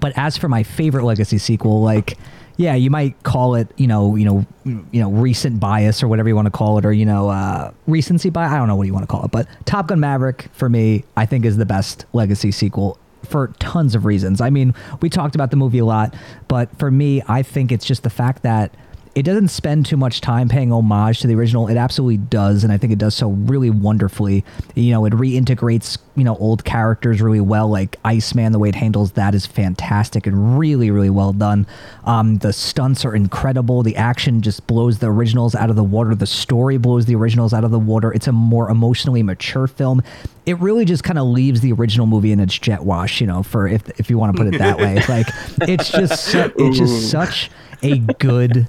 but 0.00 0.12
as 0.16 0.36
for 0.36 0.48
my 0.48 0.62
favorite 0.62 1.04
legacy 1.04 1.38
sequel, 1.38 1.80
like 1.80 2.18
yeah, 2.58 2.74
you 2.74 2.90
might 2.90 3.22
call 3.22 3.54
it, 3.54 3.68
you 3.76 3.86
know, 3.86 4.16
you 4.16 4.24
know, 4.24 4.44
you 4.64 5.00
know, 5.00 5.10
recent 5.10 5.60
bias 5.60 6.02
or 6.02 6.08
whatever 6.08 6.28
you 6.28 6.34
want 6.34 6.46
to 6.46 6.50
call 6.50 6.76
it, 6.76 6.84
or 6.84 6.92
you 6.92 7.06
know, 7.06 7.28
uh, 7.30 7.72
recency 7.86 8.30
bias. 8.30 8.52
I 8.52 8.58
don't 8.58 8.66
know 8.66 8.74
what 8.74 8.88
you 8.88 8.92
want 8.92 9.04
to 9.04 9.06
call 9.06 9.24
it, 9.24 9.30
but 9.30 9.46
Top 9.64 9.86
Gun 9.86 10.00
Maverick 10.00 10.48
for 10.52 10.68
me, 10.68 11.04
I 11.16 11.24
think 11.24 11.44
is 11.44 11.56
the 11.56 11.64
best 11.64 12.04
legacy 12.12 12.50
sequel 12.50 12.98
for 13.22 13.48
tons 13.60 13.94
of 13.94 14.04
reasons. 14.04 14.40
I 14.40 14.50
mean, 14.50 14.74
we 15.00 15.08
talked 15.08 15.36
about 15.36 15.52
the 15.52 15.56
movie 15.56 15.78
a 15.78 15.84
lot, 15.84 16.14
but 16.48 16.76
for 16.78 16.90
me, 16.90 17.22
I 17.28 17.42
think 17.42 17.70
it's 17.70 17.84
just 17.84 18.02
the 18.02 18.10
fact 18.10 18.42
that 18.42 18.74
it 19.14 19.22
doesn't 19.22 19.48
spend 19.48 19.86
too 19.86 19.96
much 19.96 20.20
time 20.20 20.48
paying 20.48 20.72
homage 20.72 21.20
to 21.20 21.26
the 21.26 21.34
original. 21.34 21.68
It 21.68 21.76
absolutely 21.76 22.18
does, 22.18 22.64
and 22.64 22.72
I 22.72 22.76
think 22.76 22.92
it 22.92 22.98
does 22.98 23.14
so 23.14 23.30
really 23.30 23.70
wonderfully. 23.70 24.44
You 24.74 24.92
know, 24.92 25.04
it 25.04 25.12
reintegrates 25.12 25.98
you 26.18 26.24
know 26.24 26.36
old 26.36 26.64
characters 26.64 27.22
really 27.22 27.40
well. 27.40 27.68
Like 27.68 27.96
Iceman, 28.04 28.52
the 28.52 28.58
way 28.58 28.68
it 28.68 28.74
handles 28.74 29.12
that 29.12 29.34
is 29.34 29.46
fantastic 29.46 30.26
and 30.26 30.58
really 30.58 30.90
really 30.90 31.10
well 31.10 31.32
done. 31.32 31.66
Um, 32.04 32.38
the 32.38 32.52
stunts 32.52 33.04
are 33.04 33.14
incredible. 33.14 33.82
The 33.82 33.96
action 33.96 34.42
just 34.42 34.66
blows 34.66 34.98
the 34.98 35.06
originals 35.06 35.54
out 35.54 35.70
of 35.70 35.76
the 35.76 35.84
water. 35.84 36.14
The 36.14 36.26
story 36.26 36.76
blows 36.76 37.06
the 37.06 37.14
originals 37.14 37.54
out 37.54 37.64
of 37.64 37.70
the 37.70 37.78
water. 37.78 38.12
It's 38.12 38.26
a 38.26 38.32
more 38.32 38.70
emotionally 38.70 39.22
mature 39.22 39.66
film. 39.66 40.02
It 40.46 40.58
really 40.58 40.84
just 40.84 41.04
kind 41.04 41.18
of 41.18 41.26
leaves 41.26 41.60
the 41.60 41.72
original 41.72 42.06
movie 42.06 42.32
in 42.32 42.40
its 42.40 42.58
jet 42.58 42.82
wash, 42.82 43.20
you 43.20 43.26
know, 43.26 43.42
for 43.42 43.68
if 43.68 43.88
if 44.00 44.10
you 44.10 44.18
want 44.18 44.36
to 44.36 44.42
put 44.42 44.52
it 44.52 44.58
that 44.58 44.78
way. 44.78 45.02
Like 45.08 45.28
it's 45.62 45.90
just 45.90 46.24
su- 46.24 46.52
it's 46.56 46.78
just 46.78 47.10
such 47.10 47.50
a 47.82 47.98
good 47.98 48.66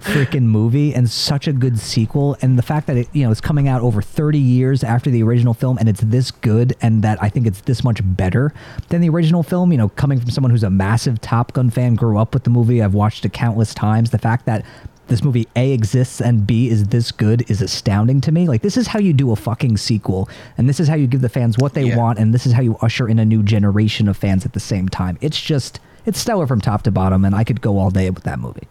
freaking 0.00 0.44
movie 0.44 0.94
and 0.94 1.10
such 1.10 1.46
a 1.46 1.52
good 1.52 1.78
sequel 1.78 2.36
and 2.40 2.58
the 2.58 2.62
fact 2.62 2.86
that 2.86 2.96
it 2.96 3.08
you 3.12 3.22
know 3.22 3.30
it's 3.30 3.40
coming 3.40 3.68
out 3.68 3.82
over 3.82 4.00
30 4.00 4.38
years 4.38 4.82
after 4.82 5.10
the 5.10 5.22
original 5.22 5.52
film 5.52 5.76
and 5.78 5.88
it's 5.88 6.00
this 6.00 6.30
good 6.30 6.74
and 6.80 6.89
that 7.00 7.22
I 7.22 7.28
think 7.28 7.46
it's 7.46 7.60
this 7.62 7.82
much 7.84 8.00
better 8.02 8.52
than 8.88 9.00
the 9.00 9.08
original 9.08 9.42
film 9.42 9.72
you 9.72 9.78
know 9.78 9.88
coming 9.90 10.20
from 10.20 10.30
someone 10.30 10.50
who's 10.50 10.62
a 10.64 10.70
massive 10.70 11.20
Top 11.20 11.52
Gun 11.52 11.70
fan 11.70 11.94
grew 11.94 12.18
up 12.18 12.34
with 12.34 12.44
the 12.44 12.50
movie 12.50 12.82
I've 12.82 12.94
watched 12.94 13.24
it 13.24 13.32
countless 13.32 13.72
times 13.74 14.10
the 14.10 14.18
fact 14.18 14.44
that 14.46 14.64
this 15.06 15.24
movie 15.24 15.48
A 15.56 15.72
exists 15.72 16.20
and 16.20 16.46
B 16.46 16.68
is 16.68 16.86
this 16.88 17.10
good 17.10 17.48
is 17.50 17.60
astounding 17.60 18.20
to 18.20 18.30
me. 18.30 18.46
Like 18.46 18.62
this 18.62 18.76
is 18.76 18.86
how 18.86 19.00
you 19.00 19.12
do 19.12 19.32
a 19.32 19.36
fucking 19.36 19.76
sequel, 19.76 20.28
and 20.56 20.68
this 20.68 20.78
is 20.78 20.86
how 20.86 20.94
you 20.94 21.08
give 21.08 21.20
the 21.20 21.28
fans 21.28 21.58
what 21.58 21.74
they 21.74 21.86
Yeah. 21.86 21.96
want, 21.96 22.20
and 22.20 22.32
this 22.32 22.46
is 22.46 22.52
how 22.52 22.62
you 22.62 22.76
usher 22.80 23.08
in 23.08 23.18
a 23.18 23.24
new 23.24 23.42
generation 23.42 24.06
of 24.06 24.16
fans 24.16 24.46
at 24.46 24.52
the 24.52 24.60
same 24.60 24.88
time. 24.88 25.18
It's 25.20 25.40
just 25.40 25.80
it's 26.06 26.20
stellar 26.20 26.46
from 26.46 26.60
top 26.60 26.82
to 26.82 26.92
bottom, 26.92 27.24
and 27.24 27.34
I 27.34 27.42
could 27.42 27.60
go 27.60 27.76
all 27.78 27.90
day 27.90 28.08
with 28.10 28.22
that 28.22 28.38
movie. 28.38 28.68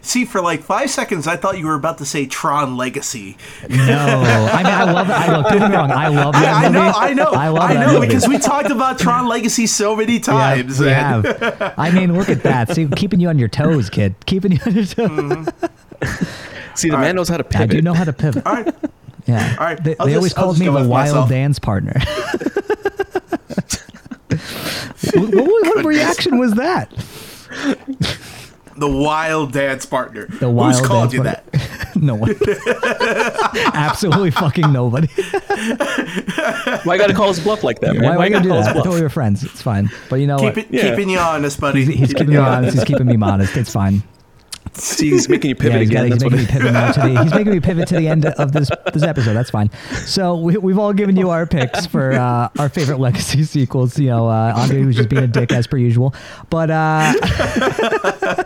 See, 0.00 0.24
for 0.24 0.40
like 0.40 0.62
five 0.62 0.90
seconds, 0.90 1.26
I 1.26 1.36
thought 1.36 1.58
you 1.58 1.66
were 1.66 1.74
about 1.74 1.98
to 1.98 2.06
say 2.06 2.26
Tron 2.26 2.76
Legacy. 2.76 3.36
No, 3.68 3.76
I 3.76 4.56
mean 4.62 4.66
I 4.72 4.84
love. 4.90 5.08
It. 5.08 5.12
I 5.12 5.36
look, 5.36 5.46
don't 5.48 5.58
get 5.58 5.70
me 5.70 5.76
wrong. 5.76 5.90
I 5.90 6.08
love 6.08 6.32
that 6.34 6.44
I, 6.44 6.66
I 6.66 6.68
movie. 6.68 6.74
know, 6.74 6.92
I 6.94 7.12
know, 7.14 7.30
I 7.32 7.48
love 7.48 7.70
I 7.70 7.74
know 7.74 7.92
movie. 7.94 8.06
because 8.06 8.26
we 8.28 8.38
talked 8.38 8.70
about 8.70 8.98
Tron 8.98 9.26
Legacy 9.28 9.66
so 9.66 9.94
many 9.96 10.14
Yeah, 10.14 10.18
times. 10.20 10.80
we 10.80 10.88
and- 10.88 11.24
have. 11.26 11.74
I 11.76 11.90
mean, 11.90 12.16
look 12.16 12.28
at 12.28 12.42
that. 12.44 12.74
See, 12.74 12.88
keeping 12.96 13.20
you 13.20 13.28
on 13.28 13.38
your 13.38 13.48
toes, 13.48 13.90
kid. 13.90 14.14
Keeping 14.26 14.52
you 14.52 14.58
on 14.66 14.74
your 14.74 14.84
toes. 14.84 15.08
Mm-hmm. 15.08 16.24
See, 16.74 16.88
the 16.90 16.94
All 16.94 17.00
man 17.00 17.08
right. 17.08 17.14
knows 17.16 17.28
how 17.28 17.36
to 17.38 17.44
I 17.44 17.48
pivot. 17.48 17.70
do 17.70 17.82
know 17.82 17.92
how 17.94 18.04
to 18.04 18.12
pivot. 18.12 18.46
All 18.46 18.54
right, 18.54 18.74
Yeah. 19.26 19.56
All 19.58 19.66
right, 19.66 19.82
They, 19.82 19.94
they 19.94 19.96
just- 20.04 20.16
always 20.16 20.34
I'll 20.36 20.44
called 20.44 20.58
me 20.60 20.66
go 20.66 20.72
the 20.82 20.88
wild 20.88 21.08
myself. 21.14 21.28
dance 21.28 21.58
partner. 21.58 21.94
what, 24.28 25.34
what, 25.34 25.76
what 25.76 25.84
reaction 25.84 26.38
was 26.38 26.54
that? 26.54 26.92
the 28.78 28.88
wild 28.88 29.52
dance 29.52 29.84
partner. 29.86 30.26
The 30.26 30.48
wild 30.50 30.76
Who's 30.76 30.86
called 30.86 31.10
dance 31.10 31.14
you 31.14 31.22
partner. 31.22 31.42
that? 31.52 31.96
no 31.96 32.14
one. 32.14 32.34
Absolutely 33.74 34.30
fucking 34.30 34.72
nobody. 34.72 35.06
Why 36.84 36.96
got 36.98 37.08
to 37.08 37.14
call 37.14 37.28
us 37.30 37.40
bluff 37.40 37.64
like 37.64 37.80
that, 37.80 37.94
man? 37.94 38.04
Why, 38.04 38.16
why 38.16 38.26
you 38.26 38.32
gotta 38.32 38.32
gonna 38.32 38.42
do 38.44 38.48
call 38.50 38.58
us 38.58 38.64
that? 38.66 38.70
I 38.70 38.72
bluff? 38.74 38.84
thought 38.86 38.94
we 38.94 39.02
were 39.02 39.08
friends. 39.08 39.42
It's 39.44 39.62
fine. 39.62 39.90
But 40.08 40.16
you 40.16 40.26
know 40.26 40.38
Keep 40.38 40.56
what? 40.56 40.58
it, 40.58 40.66
Yeah. 40.70 40.90
keeping 40.90 41.10
you 41.10 41.18
honest, 41.18 41.60
buddy. 41.60 41.84
He's 41.84 42.12
keeping 42.12 42.30
me 42.30 42.36
honest. 42.36 42.74
He's 42.76 42.84
keeping 42.84 43.06
me 43.06 43.16
honest. 43.20 43.56
It's 43.56 43.72
fine. 43.72 44.02
See, 44.74 45.10
he's 45.10 45.28
making 45.28 45.48
you 45.48 45.54
pivot 45.56 45.72
yeah, 45.72 45.78
he's, 45.80 45.90
got, 45.90 46.04
again. 46.04 46.12
he's 46.12 46.22
making 46.22 46.38
me 46.38 46.46
pivot 46.46 46.72
now 46.72 46.92
to 46.92 47.00
the. 47.00 47.22
He's 47.24 47.34
making 47.34 47.52
me 47.52 47.58
pivot 47.58 47.88
to 47.88 47.96
the 47.96 48.06
end 48.06 48.26
of 48.26 48.52
this 48.52 48.70
this 48.92 49.02
episode. 49.02 49.32
That's 49.32 49.50
fine. 49.50 49.70
So 50.04 50.36
we, 50.36 50.56
we've 50.58 50.78
all 50.78 50.92
given 50.92 51.16
you 51.16 51.30
our 51.30 51.46
picks 51.46 51.86
for 51.86 52.12
uh, 52.12 52.48
our 52.58 52.68
favorite 52.68 53.00
legacy 53.00 53.42
sequels. 53.44 53.98
You 53.98 54.08
know, 54.08 54.28
uh, 54.28 54.52
Andre 54.56 54.84
was 54.84 54.94
just 54.94 55.08
being 55.08 55.24
a 55.24 55.26
dick 55.26 55.50
as 55.52 55.66
per 55.66 55.78
usual, 55.78 56.14
but 56.50 56.70
uh, 56.70 57.12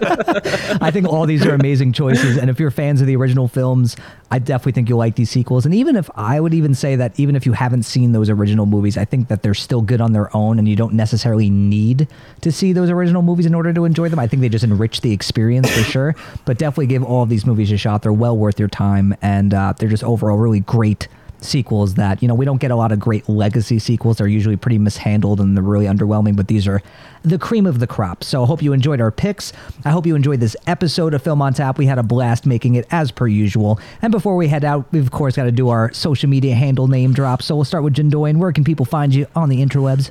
I 0.81 0.91
think 0.91 1.07
all 1.07 1.27
these 1.27 1.45
are 1.47 1.55
amazing 1.55 1.93
choices. 1.93 2.37
And 2.37 2.51
if 2.51 2.59
you're 2.59 2.71
fans 2.71 3.01
of 3.01 3.07
the 3.07 3.17
original 3.17 3.49
films, 3.49 3.97
I 4.31 4.39
definitely 4.39 4.73
think 4.73 4.89
you'll 4.89 4.99
like 4.99 5.17
these 5.17 5.31
sequels. 5.31 5.65
And 5.65 5.75
even 5.75 5.97
if 5.97 6.11
I 6.15 6.41
would 6.41 6.55
even 6.55 6.75
say 6.75 6.97
that 6.97 7.19
even 7.19 7.37
if 7.37 7.47
you 7.47 7.53
haven't 7.53 7.85
seen 7.85 8.13
those 8.13 8.29
original 8.31 8.67
movies, 8.67 8.97
I 8.97 9.05
think 9.05 9.29
that 9.29 9.43
they're 9.43 9.55
still 9.55 9.83
good 9.83 10.01
on 10.01 10.13
their 10.13 10.35
own, 10.35 10.59
and 10.59 10.69
you 10.69 10.77
don't 10.77 10.95
necessarily 10.95 11.51
need 11.51 12.09
to 12.41 12.51
see 12.53 12.73
those 12.73 12.91
original 12.91 13.23
movies 13.23 13.47
in 13.47 13.55
order 13.55 13.73
to 13.73 13.85
enjoy 13.85 14.09
them. 14.09 14.19
I 14.19 14.27
think 14.27 14.41
they 14.43 14.49
just 14.49 14.65
enrich 14.65 15.01
the 15.01 15.13
experience 15.13 15.71
for 15.71 15.83
sure. 15.83 16.17
But 16.45 16.59
definitely 16.59 16.87
give 16.87 17.05
all 17.05 17.23
of 17.23 17.29
these 17.29 17.47
movies 17.47 17.71
a 17.73 17.77
shot. 17.77 18.03
They're 18.03 18.13
well 18.13 18.37
worth 18.37 18.59
your 18.59 18.69
time, 18.69 19.15
and 19.23 19.55
uh, 19.55 19.75
they're 19.79 19.89
just 19.89 20.05
overall 20.05 20.37
really 20.39 20.61
great 20.61 21.09
sequels 21.45 21.95
that 21.95 22.23
you 22.23 22.29
know 22.29 22.35
we 22.35 22.45
don't 22.45 22.61
get 22.61 22.71
a 22.71 22.77
lot 22.77 22.93
of 22.93 23.01
great 23.01 23.29
legacy 23.29 23.79
sequels 23.79 24.19
they're 24.19 24.27
usually 24.27 24.57
pretty 24.57 24.79
mishandled 24.79 25.41
and 25.41 25.57
they're 25.57 25.65
really 25.65 25.87
underwhelming 25.87 26.37
but 26.37 26.49
these 26.49 26.67
are 26.67 26.83
the 27.23 27.39
cream 27.39 27.67
of 27.67 27.79
the 27.79 27.87
crop 27.87 28.23
so 28.25 28.43
i 28.43 28.47
hope 28.47 28.63
you 28.63 28.73
enjoyed 28.73 29.01
our 29.01 29.11
picks 29.11 29.53
i 29.85 29.91
hope 29.91 30.07
you 30.07 30.15
enjoyed 30.15 30.41
this 30.41 30.57
episode 30.67 31.15
of 31.15 31.23
film 31.23 31.41
on 31.43 31.53
tap 31.53 31.79
we 31.79 31.87
had 31.87 31.99
a 31.99 32.03
blast 32.03 32.47
making 32.47 32.75
it 32.75 32.87
as 32.91 33.11
per 33.11 33.27
usual 33.27 33.79
and 34.01 34.11
before 34.13 34.37
we 34.37 34.49
head 34.49 34.65
out 34.65 34.87
we've 34.93 35.05
of 35.05 35.11
course 35.11 35.37
got 35.37 35.45
to 35.45 35.53
do 35.53 35.69
our 35.69 35.93
social 35.93 36.29
media 36.29 36.55
handle 36.55 36.89
name 36.89 37.13
drop 37.13 37.43
so 37.43 37.55
we'll 37.55 37.65
start 37.65 37.85
with 37.85 37.95
jindoyan 37.95 38.37
where 38.37 38.53
can 38.53 38.65
people 38.65 38.85
find 38.87 39.15
you 39.15 39.27
on 39.35 39.49
the 39.49 39.65
interwebs 39.65 40.11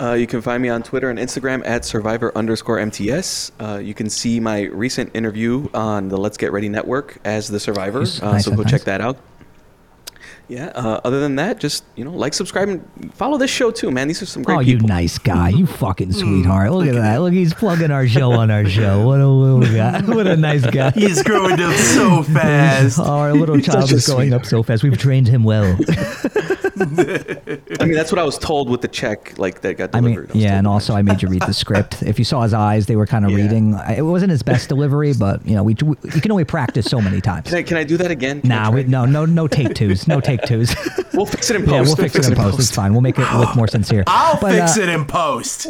Uh, 0.00 0.12
you 0.14 0.26
can 0.26 0.40
find 0.42 0.60
me 0.60 0.68
on 0.68 0.82
Twitter 0.82 1.08
and 1.08 1.20
Instagram 1.20 1.62
at 1.64 1.84
survivor 1.84 2.32
underscore 2.36 2.80
MTS. 2.80 3.52
Uh, 3.60 3.80
you 3.80 3.94
can 3.94 4.10
see 4.10 4.40
my 4.40 4.62
recent 4.62 5.08
interview 5.14 5.68
on 5.72 6.08
the 6.08 6.16
Let's 6.16 6.36
Get 6.36 6.50
Ready 6.50 6.68
Network 6.68 7.18
as 7.24 7.46
the 7.46 7.60
survivor. 7.60 8.00
Uh, 8.00 8.32
nice, 8.32 8.44
so 8.44 8.50
go 8.50 8.62
nice. 8.62 8.72
check 8.72 8.82
that 8.82 9.00
out. 9.00 9.18
Yeah. 10.48 10.66
Uh, 10.74 11.00
other 11.04 11.20
than 11.20 11.36
that, 11.36 11.58
just 11.58 11.84
you 11.96 12.04
know, 12.04 12.10
like, 12.12 12.34
subscribe, 12.34 12.68
and 12.68 13.14
follow 13.14 13.38
this 13.38 13.50
show 13.50 13.70
too, 13.70 13.90
man. 13.90 14.08
These 14.08 14.20
are 14.22 14.26
some 14.26 14.42
great 14.42 14.56
oh 14.56 14.60
you 14.60 14.78
nice 14.78 15.18
guy 15.18 15.48
you 15.48 15.66
fucking 15.66 16.08
Hmm. 16.12 16.18
sweetheart 16.18 16.70
look, 16.72 16.86
at 16.86 16.94
that 16.94 17.20
look 17.22 17.32
he's 17.32 17.54
plugging 17.54 17.90
our 17.90 18.06
show 18.06 18.32
on 18.32 18.50
our 18.50 18.68
show 18.68 19.02
what 19.06 19.20
a 19.20 19.26
little 19.26 19.60
guy 19.74 20.00
what 20.14 20.26
a 20.26 20.36
nice 20.36 20.66
guy 20.66 20.90
He's 20.94 21.22
growing 21.22 21.60
up 21.60 21.74
so 21.74 22.22
fast. 22.22 22.98
Our 22.98 23.32
little 23.32 23.58
child 23.60 23.90
is 23.90 24.06
growing 24.06 24.34
up 24.34 24.44
so 24.44 24.62
fast. 24.62 24.82
We've 24.82 24.98
trained 24.98 25.28
him 25.28 25.44
well. 25.44 25.76
I 27.80 27.84
mean, 27.84 27.94
that's 27.94 28.12
what 28.12 28.18
I 28.18 28.24
was 28.24 28.38
told 28.38 28.68
with 28.70 28.80
the 28.82 28.88
check, 28.88 29.38
like 29.38 29.60
that 29.62 29.76
got 29.76 29.92
delivered. 29.92 30.30
I 30.30 30.32
was 30.34 30.42
yeah, 30.42 30.58
and 30.58 30.66
also 30.66 30.94
I 30.94 31.02
made 31.02 31.22
you 31.22 31.28
read 31.28 31.42
the 31.42 31.52
script. 31.54 32.02
If 32.14 32.18
you 32.18 32.24
saw 32.24 32.42
his 32.42 32.54
eyes, 32.54 32.86
they 32.86 32.96
were 32.96 33.06
kind 33.06 33.24
of 33.24 33.30
Yeah. 33.32 33.36
reading. 33.38 33.74
It 33.96 34.02
wasn't 34.02 34.30
his 34.30 34.42
best 34.42 34.68
delivery, 34.68 35.12
but 35.14 35.44
you 35.46 35.54
know, 35.54 35.62
we, 35.62 35.74
we 35.82 35.96
you 36.14 36.20
can 36.20 36.30
only 36.30 36.44
practice 36.44 36.86
so 36.86 37.00
many 37.00 37.20
times. 37.20 37.48
Can 37.48 37.58
I, 37.58 37.62
can 37.62 37.76
I 37.76 37.84
do 37.84 37.96
that 37.96 38.10
again? 38.10 38.40
Can 38.42 38.48
Nah, 38.50 38.70
we, 38.70 38.84
no, 38.84 39.04
no, 39.04 39.24
no 39.24 39.48
take 39.48 39.74
twos, 39.74 40.06
no 40.06 40.20
take 40.20 40.42
twos. 40.42 40.74
We'll 41.14 41.26
fix 41.26 41.48
it 41.48 41.54
in 41.54 41.62
post. 41.62 41.72
yeah, 41.74 41.80
we'll 41.82 41.94
fix 41.94 42.16
it 42.16 42.26
in 42.26 42.34
post. 42.34 42.58
It's 42.58 42.72
fine. 42.74 42.90
We'll 42.92 43.00
make 43.00 43.16
it 43.20 43.32
look 43.34 43.54
more 43.54 43.68
sincere. 43.68 44.02
I'll 44.08 44.36
But, 44.40 44.52
fix 44.52 44.76
uh, 44.76 44.80
it 44.82 44.88
in 44.88 45.04
post. 45.04 45.66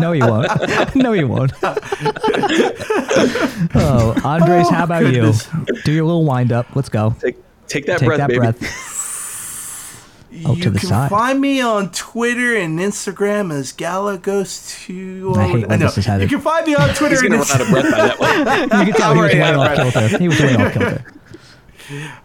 No, 0.00 0.12
you 0.12 0.24
won't. 0.26 0.94
No, 0.96 1.12
you 1.12 1.28
won't. 1.28 1.52
oh, 3.74 4.14
Andres, 4.24 4.68
how 4.70 4.84
about 4.84 5.02
goodness. 5.02 5.46
you? 5.68 5.82
Do 5.84 5.92
your 5.92 6.04
little 6.04 6.24
wind 6.24 6.50
up. 6.52 6.66
Let's 6.74 6.88
go. 6.88 7.14
Take, 7.20 7.36
take 7.66 7.84
that 7.86 7.98
Take 7.98 8.06
breath, 8.06 8.18
that 8.18 8.28
baby. 8.28 8.38
breath. 8.40 8.56
Oh, 10.44 10.54
you 10.56 10.62
to 10.64 10.70
the 10.70 10.78
can 10.80 10.88
side. 10.88 11.10
find 11.10 11.40
me 11.40 11.60
on 11.60 11.90
Twitter 11.92 12.56
and 12.56 12.78
Instagram 12.78 13.52
as 13.52 13.72
Galagos2. 13.72 15.36
I 15.36 15.46
hate 15.48 15.68
when 15.68 15.78
know. 15.80 15.86
this 15.86 15.98
is 15.98 16.06
headed. 16.06 16.30
You 16.30 16.36
can 16.36 16.44
find 16.44 16.66
me 16.66 16.74
on 16.74 16.88
Twitter 16.94 17.14
He's 17.14 17.22
and 17.22 17.30
gonna 17.32 17.42
run 17.42 17.52
out 17.52 17.60
of 17.60 17.66
Instagram. 17.66 17.70
breath 17.72 18.18
by 18.18 18.44
that 18.44 18.70
one. 18.70 18.86
You 18.86 18.92
can 18.92 19.00
tell 19.00 19.14
he 19.14 19.20
was 19.20 19.32
way 19.32 19.54
off 19.54 19.76
kilter. 19.76 20.18
He 20.18 20.28
was 20.28 20.40
way 20.40 20.54
off 20.56 20.72
kilter. 20.72 21.04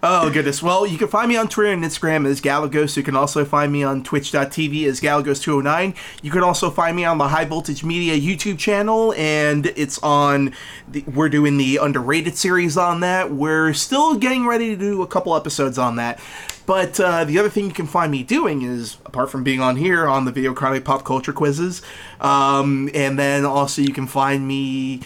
Oh 0.02 0.30
goodness. 0.32 0.64
Well, 0.64 0.88
you 0.88 0.98
can 0.98 1.10
find 1.10 1.28
me 1.28 1.36
on 1.36 1.50
Twitter 1.50 1.74
and 1.74 1.84
Instagram 1.84 2.26
as 2.26 2.40
Galagos. 2.40 2.96
You 2.96 3.04
can 3.04 3.18
also 3.18 3.44
find 3.44 3.74
me 3.74 3.84
on 3.84 4.04
twitch.tv 4.04 4.86
as 4.88 5.02
Galagos209. 5.02 5.96
You 6.22 6.32
can 6.32 6.44
also 6.44 6.70
find 6.70 6.96
me 6.96 7.04
on 7.04 7.18
the 7.18 7.28
High 7.28 7.44
Voltage 7.44 7.84
Media 7.84 8.18
YouTube 8.18 8.58
channel, 8.58 9.14
and 9.18 9.66
it's 9.76 10.00
on. 10.00 10.54
The, 10.88 11.02
we're 11.14 11.28
doing 11.28 11.58
the 11.58 11.76
underrated 11.76 12.38
series 12.38 12.78
on 12.78 13.02
that. 13.02 13.34
We're 13.34 13.74
still 13.74 14.16
getting 14.16 14.48
ready 14.48 14.70
to 14.70 14.78
do 14.78 15.02
a 15.02 15.08
couple 15.08 15.36
episodes 15.36 15.78
on 15.78 15.98
that. 15.98 16.22
But 16.70 17.00
uh, 17.00 17.26
the 17.26 17.40
other 17.40 17.50
thing 17.50 17.66
you 17.66 17.72
can 17.74 17.88
find 17.88 18.12
me 18.12 18.22
doing 18.22 18.62
is, 18.62 18.98
apart 19.04 19.32
from 19.32 19.44
being 19.44 19.60
on 19.60 19.76
here, 19.76 20.08
on 20.08 20.26
the 20.26 20.32
Video 20.32 20.54
Chronic 20.54 20.86
Pop 20.86 21.04
Culture 21.04 21.34
quizzes, 21.34 21.82
um, 22.22 22.92
and 22.94 23.18
then 23.18 23.44
also 23.44 23.82
you 23.82 23.92
can 23.92 24.06
find 24.06 24.48
me 24.48 25.02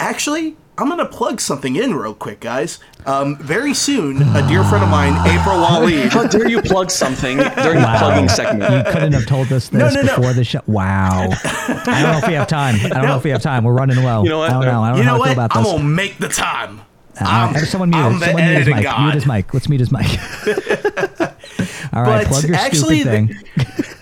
Actually, 0.00 0.56
I'm 0.76 0.88
gonna 0.88 1.06
plug 1.06 1.40
something 1.40 1.76
in 1.76 1.94
real 1.94 2.12
quick, 2.14 2.40
guys. 2.40 2.80
Um, 3.06 3.36
very 3.36 3.72
soon, 3.72 4.20
a 4.34 4.44
dear 4.48 4.64
friend 4.64 4.82
of 4.82 4.90
mine, 4.90 5.12
April 5.28 5.54
Waleed. 5.64 6.08
How 6.12 6.26
dare 6.26 6.48
you 6.48 6.60
plug 6.60 6.90
something 6.90 7.36
during 7.36 7.80
the 7.80 7.94
plugging 7.98 8.28
segment? 8.28 8.72
You 8.86 8.92
couldn't 8.92 9.12
have 9.12 9.26
told 9.26 9.52
us 9.52 9.68
this 9.68 9.72
No, 9.72 9.88
no, 9.90 10.02
no. 10.02 10.16
before 10.16 10.32
the 10.32 10.42
show. 10.42 10.60
Wow. 10.66 11.28
I 11.30 11.82
don't 12.02 12.02
know 12.12 12.18
if 12.18 12.26
we 12.26 12.34
have 12.34 12.48
time. 12.48 12.74
I 12.86 12.88
don't 12.88 13.06
know 13.06 13.16
if 13.16 13.22
we 13.22 13.30
have 13.30 13.42
time. 13.42 13.62
We're 13.62 13.72
running 13.72 14.02
low. 14.02 14.24
You 14.24 14.30
know 14.30 14.38
what? 14.38 14.50
I 14.50 14.54
don't 14.54 14.64
know. 14.64 14.82
I 14.82 14.88
don't 14.88 14.98
You 14.98 15.04
know 15.04 15.18
know 15.18 15.22
how 15.22 15.30
I 15.30 15.34
feel 15.34 15.36
what? 15.36 15.44
about 15.52 15.56
I'm 15.56 15.62
gonna 15.64 15.84
make 15.84 16.18
the 16.18 16.28
time. 16.28 16.80
Uh, 17.20 17.24
I'm- 17.24 17.64
someone 17.66 17.90
mute. 17.90 17.98
I'm 17.98 18.18
the 18.18 18.24
Someone 18.26 18.44
mute 18.44 18.58
his 18.58 18.68
mic. 18.68 18.82
god. 18.82 19.00
Mute 19.02 19.14
his 19.14 19.26
mic. 19.26 19.54
Let's 19.54 19.68
mute 19.68 19.80
his 19.80 19.92
mic. 19.92 20.06
All 21.92 22.02
right, 22.02 22.24
But 22.24 22.26
plug 22.26 22.44
your 22.44 22.56
actually, 22.56 23.00
stupid 23.00 23.28
the- 23.28 23.34
thing. 23.34 23.93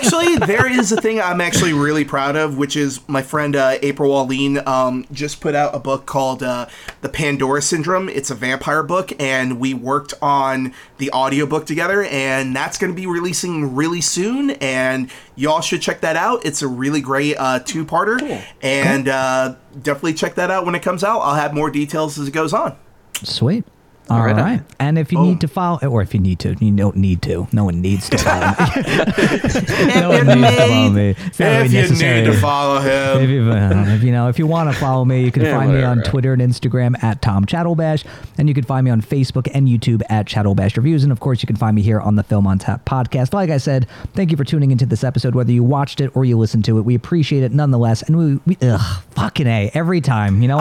Actually, 0.00 0.36
there 0.36 0.70
is 0.70 0.92
a 0.92 1.00
thing 1.00 1.20
I'm 1.20 1.40
actually 1.40 1.72
really 1.72 2.04
proud 2.04 2.36
of, 2.36 2.56
which 2.56 2.76
is 2.76 3.06
my 3.08 3.22
friend 3.22 3.54
uh, 3.54 3.78
April 3.82 4.10
Walleen 4.10 4.66
um, 4.66 5.06
just 5.12 5.40
put 5.40 5.54
out 5.54 5.74
a 5.74 5.78
book 5.78 6.06
called 6.06 6.42
uh, 6.42 6.66
The 7.02 7.08
Pandora 7.08 7.60
Syndrome. 7.60 8.08
It's 8.08 8.30
a 8.30 8.34
vampire 8.34 8.82
book, 8.82 9.12
and 9.20 9.60
we 9.60 9.74
worked 9.74 10.14
on 10.22 10.72
the 10.98 11.10
audiobook 11.12 11.66
together, 11.66 12.04
and 12.04 12.56
that's 12.56 12.78
going 12.78 12.92
to 12.92 12.96
be 12.96 13.06
releasing 13.06 13.74
really 13.74 14.00
soon, 14.00 14.50
and 14.52 15.10
y'all 15.36 15.60
should 15.60 15.82
check 15.82 16.00
that 16.00 16.16
out. 16.16 16.44
It's 16.44 16.62
a 16.62 16.68
really 16.68 17.00
great 17.00 17.36
uh, 17.36 17.60
two-parter, 17.60 18.42
and 18.62 19.08
uh, 19.08 19.56
definitely 19.82 20.14
check 20.14 20.34
that 20.36 20.50
out 20.50 20.64
when 20.64 20.74
it 20.74 20.82
comes 20.82 21.04
out. 21.04 21.20
I'll 21.20 21.34
have 21.34 21.54
more 21.54 21.70
details 21.70 22.18
as 22.18 22.28
it 22.28 22.32
goes 22.32 22.52
on. 22.52 22.76
Sweet. 23.22 23.64
All 24.10 24.18
All 24.18 24.24
right. 24.26 24.34
right. 24.36 24.62
And 24.80 24.98
if 24.98 25.12
you 25.12 25.18
Boom. 25.18 25.28
need 25.28 25.40
to 25.42 25.48
follow, 25.48 25.78
or 25.86 26.02
if 26.02 26.12
you 26.14 26.20
need 26.20 26.38
to, 26.40 26.54
you 26.60 26.72
don't 26.72 26.96
need 26.96 27.22
to. 27.22 27.46
No 27.52 27.64
one 27.64 27.80
needs 27.80 28.08
to 28.10 28.18
follow 28.18 28.48
me. 28.48 28.82
no 30.00 30.08
one 30.10 30.26
needs 30.26 30.56
to 30.56 30.56
follow 30.56 30.90
me. 30.90 31.10
It's 31.18 31.38
not 31.38 31.46
really 31.46 31.64
If 31.66 31.72
you 31.72 31.80
necessary. 31.82 32.20
need 32.22 32.26
to 32.26 32.32
follow 32.38 32.80
him. 32.80 33.22
If 33.22 33.30
you, 33.30 33.50
uh, 33.50 33.84
if 33.94 34.02
you 34.02 34.12
know, 34.12 34.28
if 34.28 34.38
you 34.38 34.46
want 34.46 34.72
to 34.72 34.78
follow 34.78 35.04
me, 35.04 35.24
you 35.24 35.30
can 35.30 35.44
Yeah, 35.44 35.58
find 35.58 35.72
me 35.72 35.82
on. 35.82 36.02
Twitter 36.02 36.32
and 36.32 36.42
Instagram 36.42 37.00
at 37.04 37.22
Tom 37.22 37.44
Chattelbash, 37.46 38.04
and 38.38 38.48
you 38.48 38.54
can 38.54 38.64
find 38.64 38.84
me 38.84 38.90
on 38.90 39.00
Facebook 39.02 39.48
and 39.54 39.68
YouTube 39.68 40.02
at 40.10 40.26
Chattelbash 40.26 40.76
Reviews, 40.76 41.02
and 41.04 41.12
of 41.12 41.20
course, 41.20 41.42
you 41.42 41.46
can 41.46 41.56
find 41.56 41.76
me 41.76 41.82
here 41.82 42.00
on 42.00 42.16
the 42.16 42.22
Film 42.22 42.46
on 42.46 42.58
Tap 42.58 42.84
podcast. 42.84 43.32
Like 43.32 43.50
I 43.50 43.58
said, 43.58 43.86
thank 44.14 44.30
you 44.30 44.36
for 44.36 44.44
tuning 44.44 44.70
into 44.70 44.86
this 44.86 45.04
episode, 45.04 45.34
whether 45.34 45.52
you 45.52 45.62
watched 45.62 46.00
it 46.00 46.10
or 46.16 46.24
you 46.24 46.36
listened 46.36 46.64
to 46.64 46.78
it. 46.78 46.82
We 46.82 46.94
appreciate 46.94 47.42
it 47.42 47.52
nonetheless, 47.52 48.02
and 48.02 48.16
we, 48.16 48.40
we 48.46 48.56
ugh, 48.68 49.02
fucking 49.10 49.46
a 49.46 49.70
every 49.74 50.00
time. 50.00 50.42
You 50.42 50.48
know, 50.48 50.58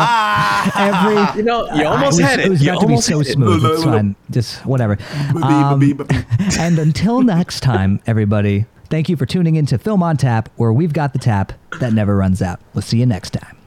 every 0.75 1.39
You 1.39 1.43
know, 1.43 1.65
you 1.73 1.83
I 1.83 1.85
almost 1.85 2.19
was- 2.19 2.27
had 2.29 2.39
it. 2.39 2.45
It 2.45 2.49
was 2.49 2.61
You 2.63 2.71
about 2.71 2.81
to 2.81 2.87
be 2.87 2.97
so 2.97 3.17
had 3.19 3.27
it. 3.27 3.38
Smooth. 3.39 3.65
It's 3.65 3.83
fine. 3.85 4.15
Just 4.29 4.65
whatever. 4.65 4.97
Um, 5.41 5.81
and 6.59 6.79
until 6.79 7.21
next 7.21 7.61
time, 7.61 8.01
everybody, 8.05 8.65
thank 8.89 9.09
you 9.09 9.15
for 9.15 9.25
tuning 9.25 9.55
in 9.55 9.65
to 9.67 9.77
Film 9.77 10.03
on 10.03 10.17
Tap, 10.17 10.49
where 10.55 10.73
we've 10.73 10.93
got 10.93 11.13
the 11.13 11.19
tap 11.19 11.53
that 11.79 11.93
never 11.93 12.15
runs 12.15 12.41
out. 12.41 12.59
We'll 12.73 12.81
see 12.81 12.99
you 12.99 13.05
next 13.05 13.31
time. 13.31 13.57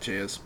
Cheers. 0.00 0.40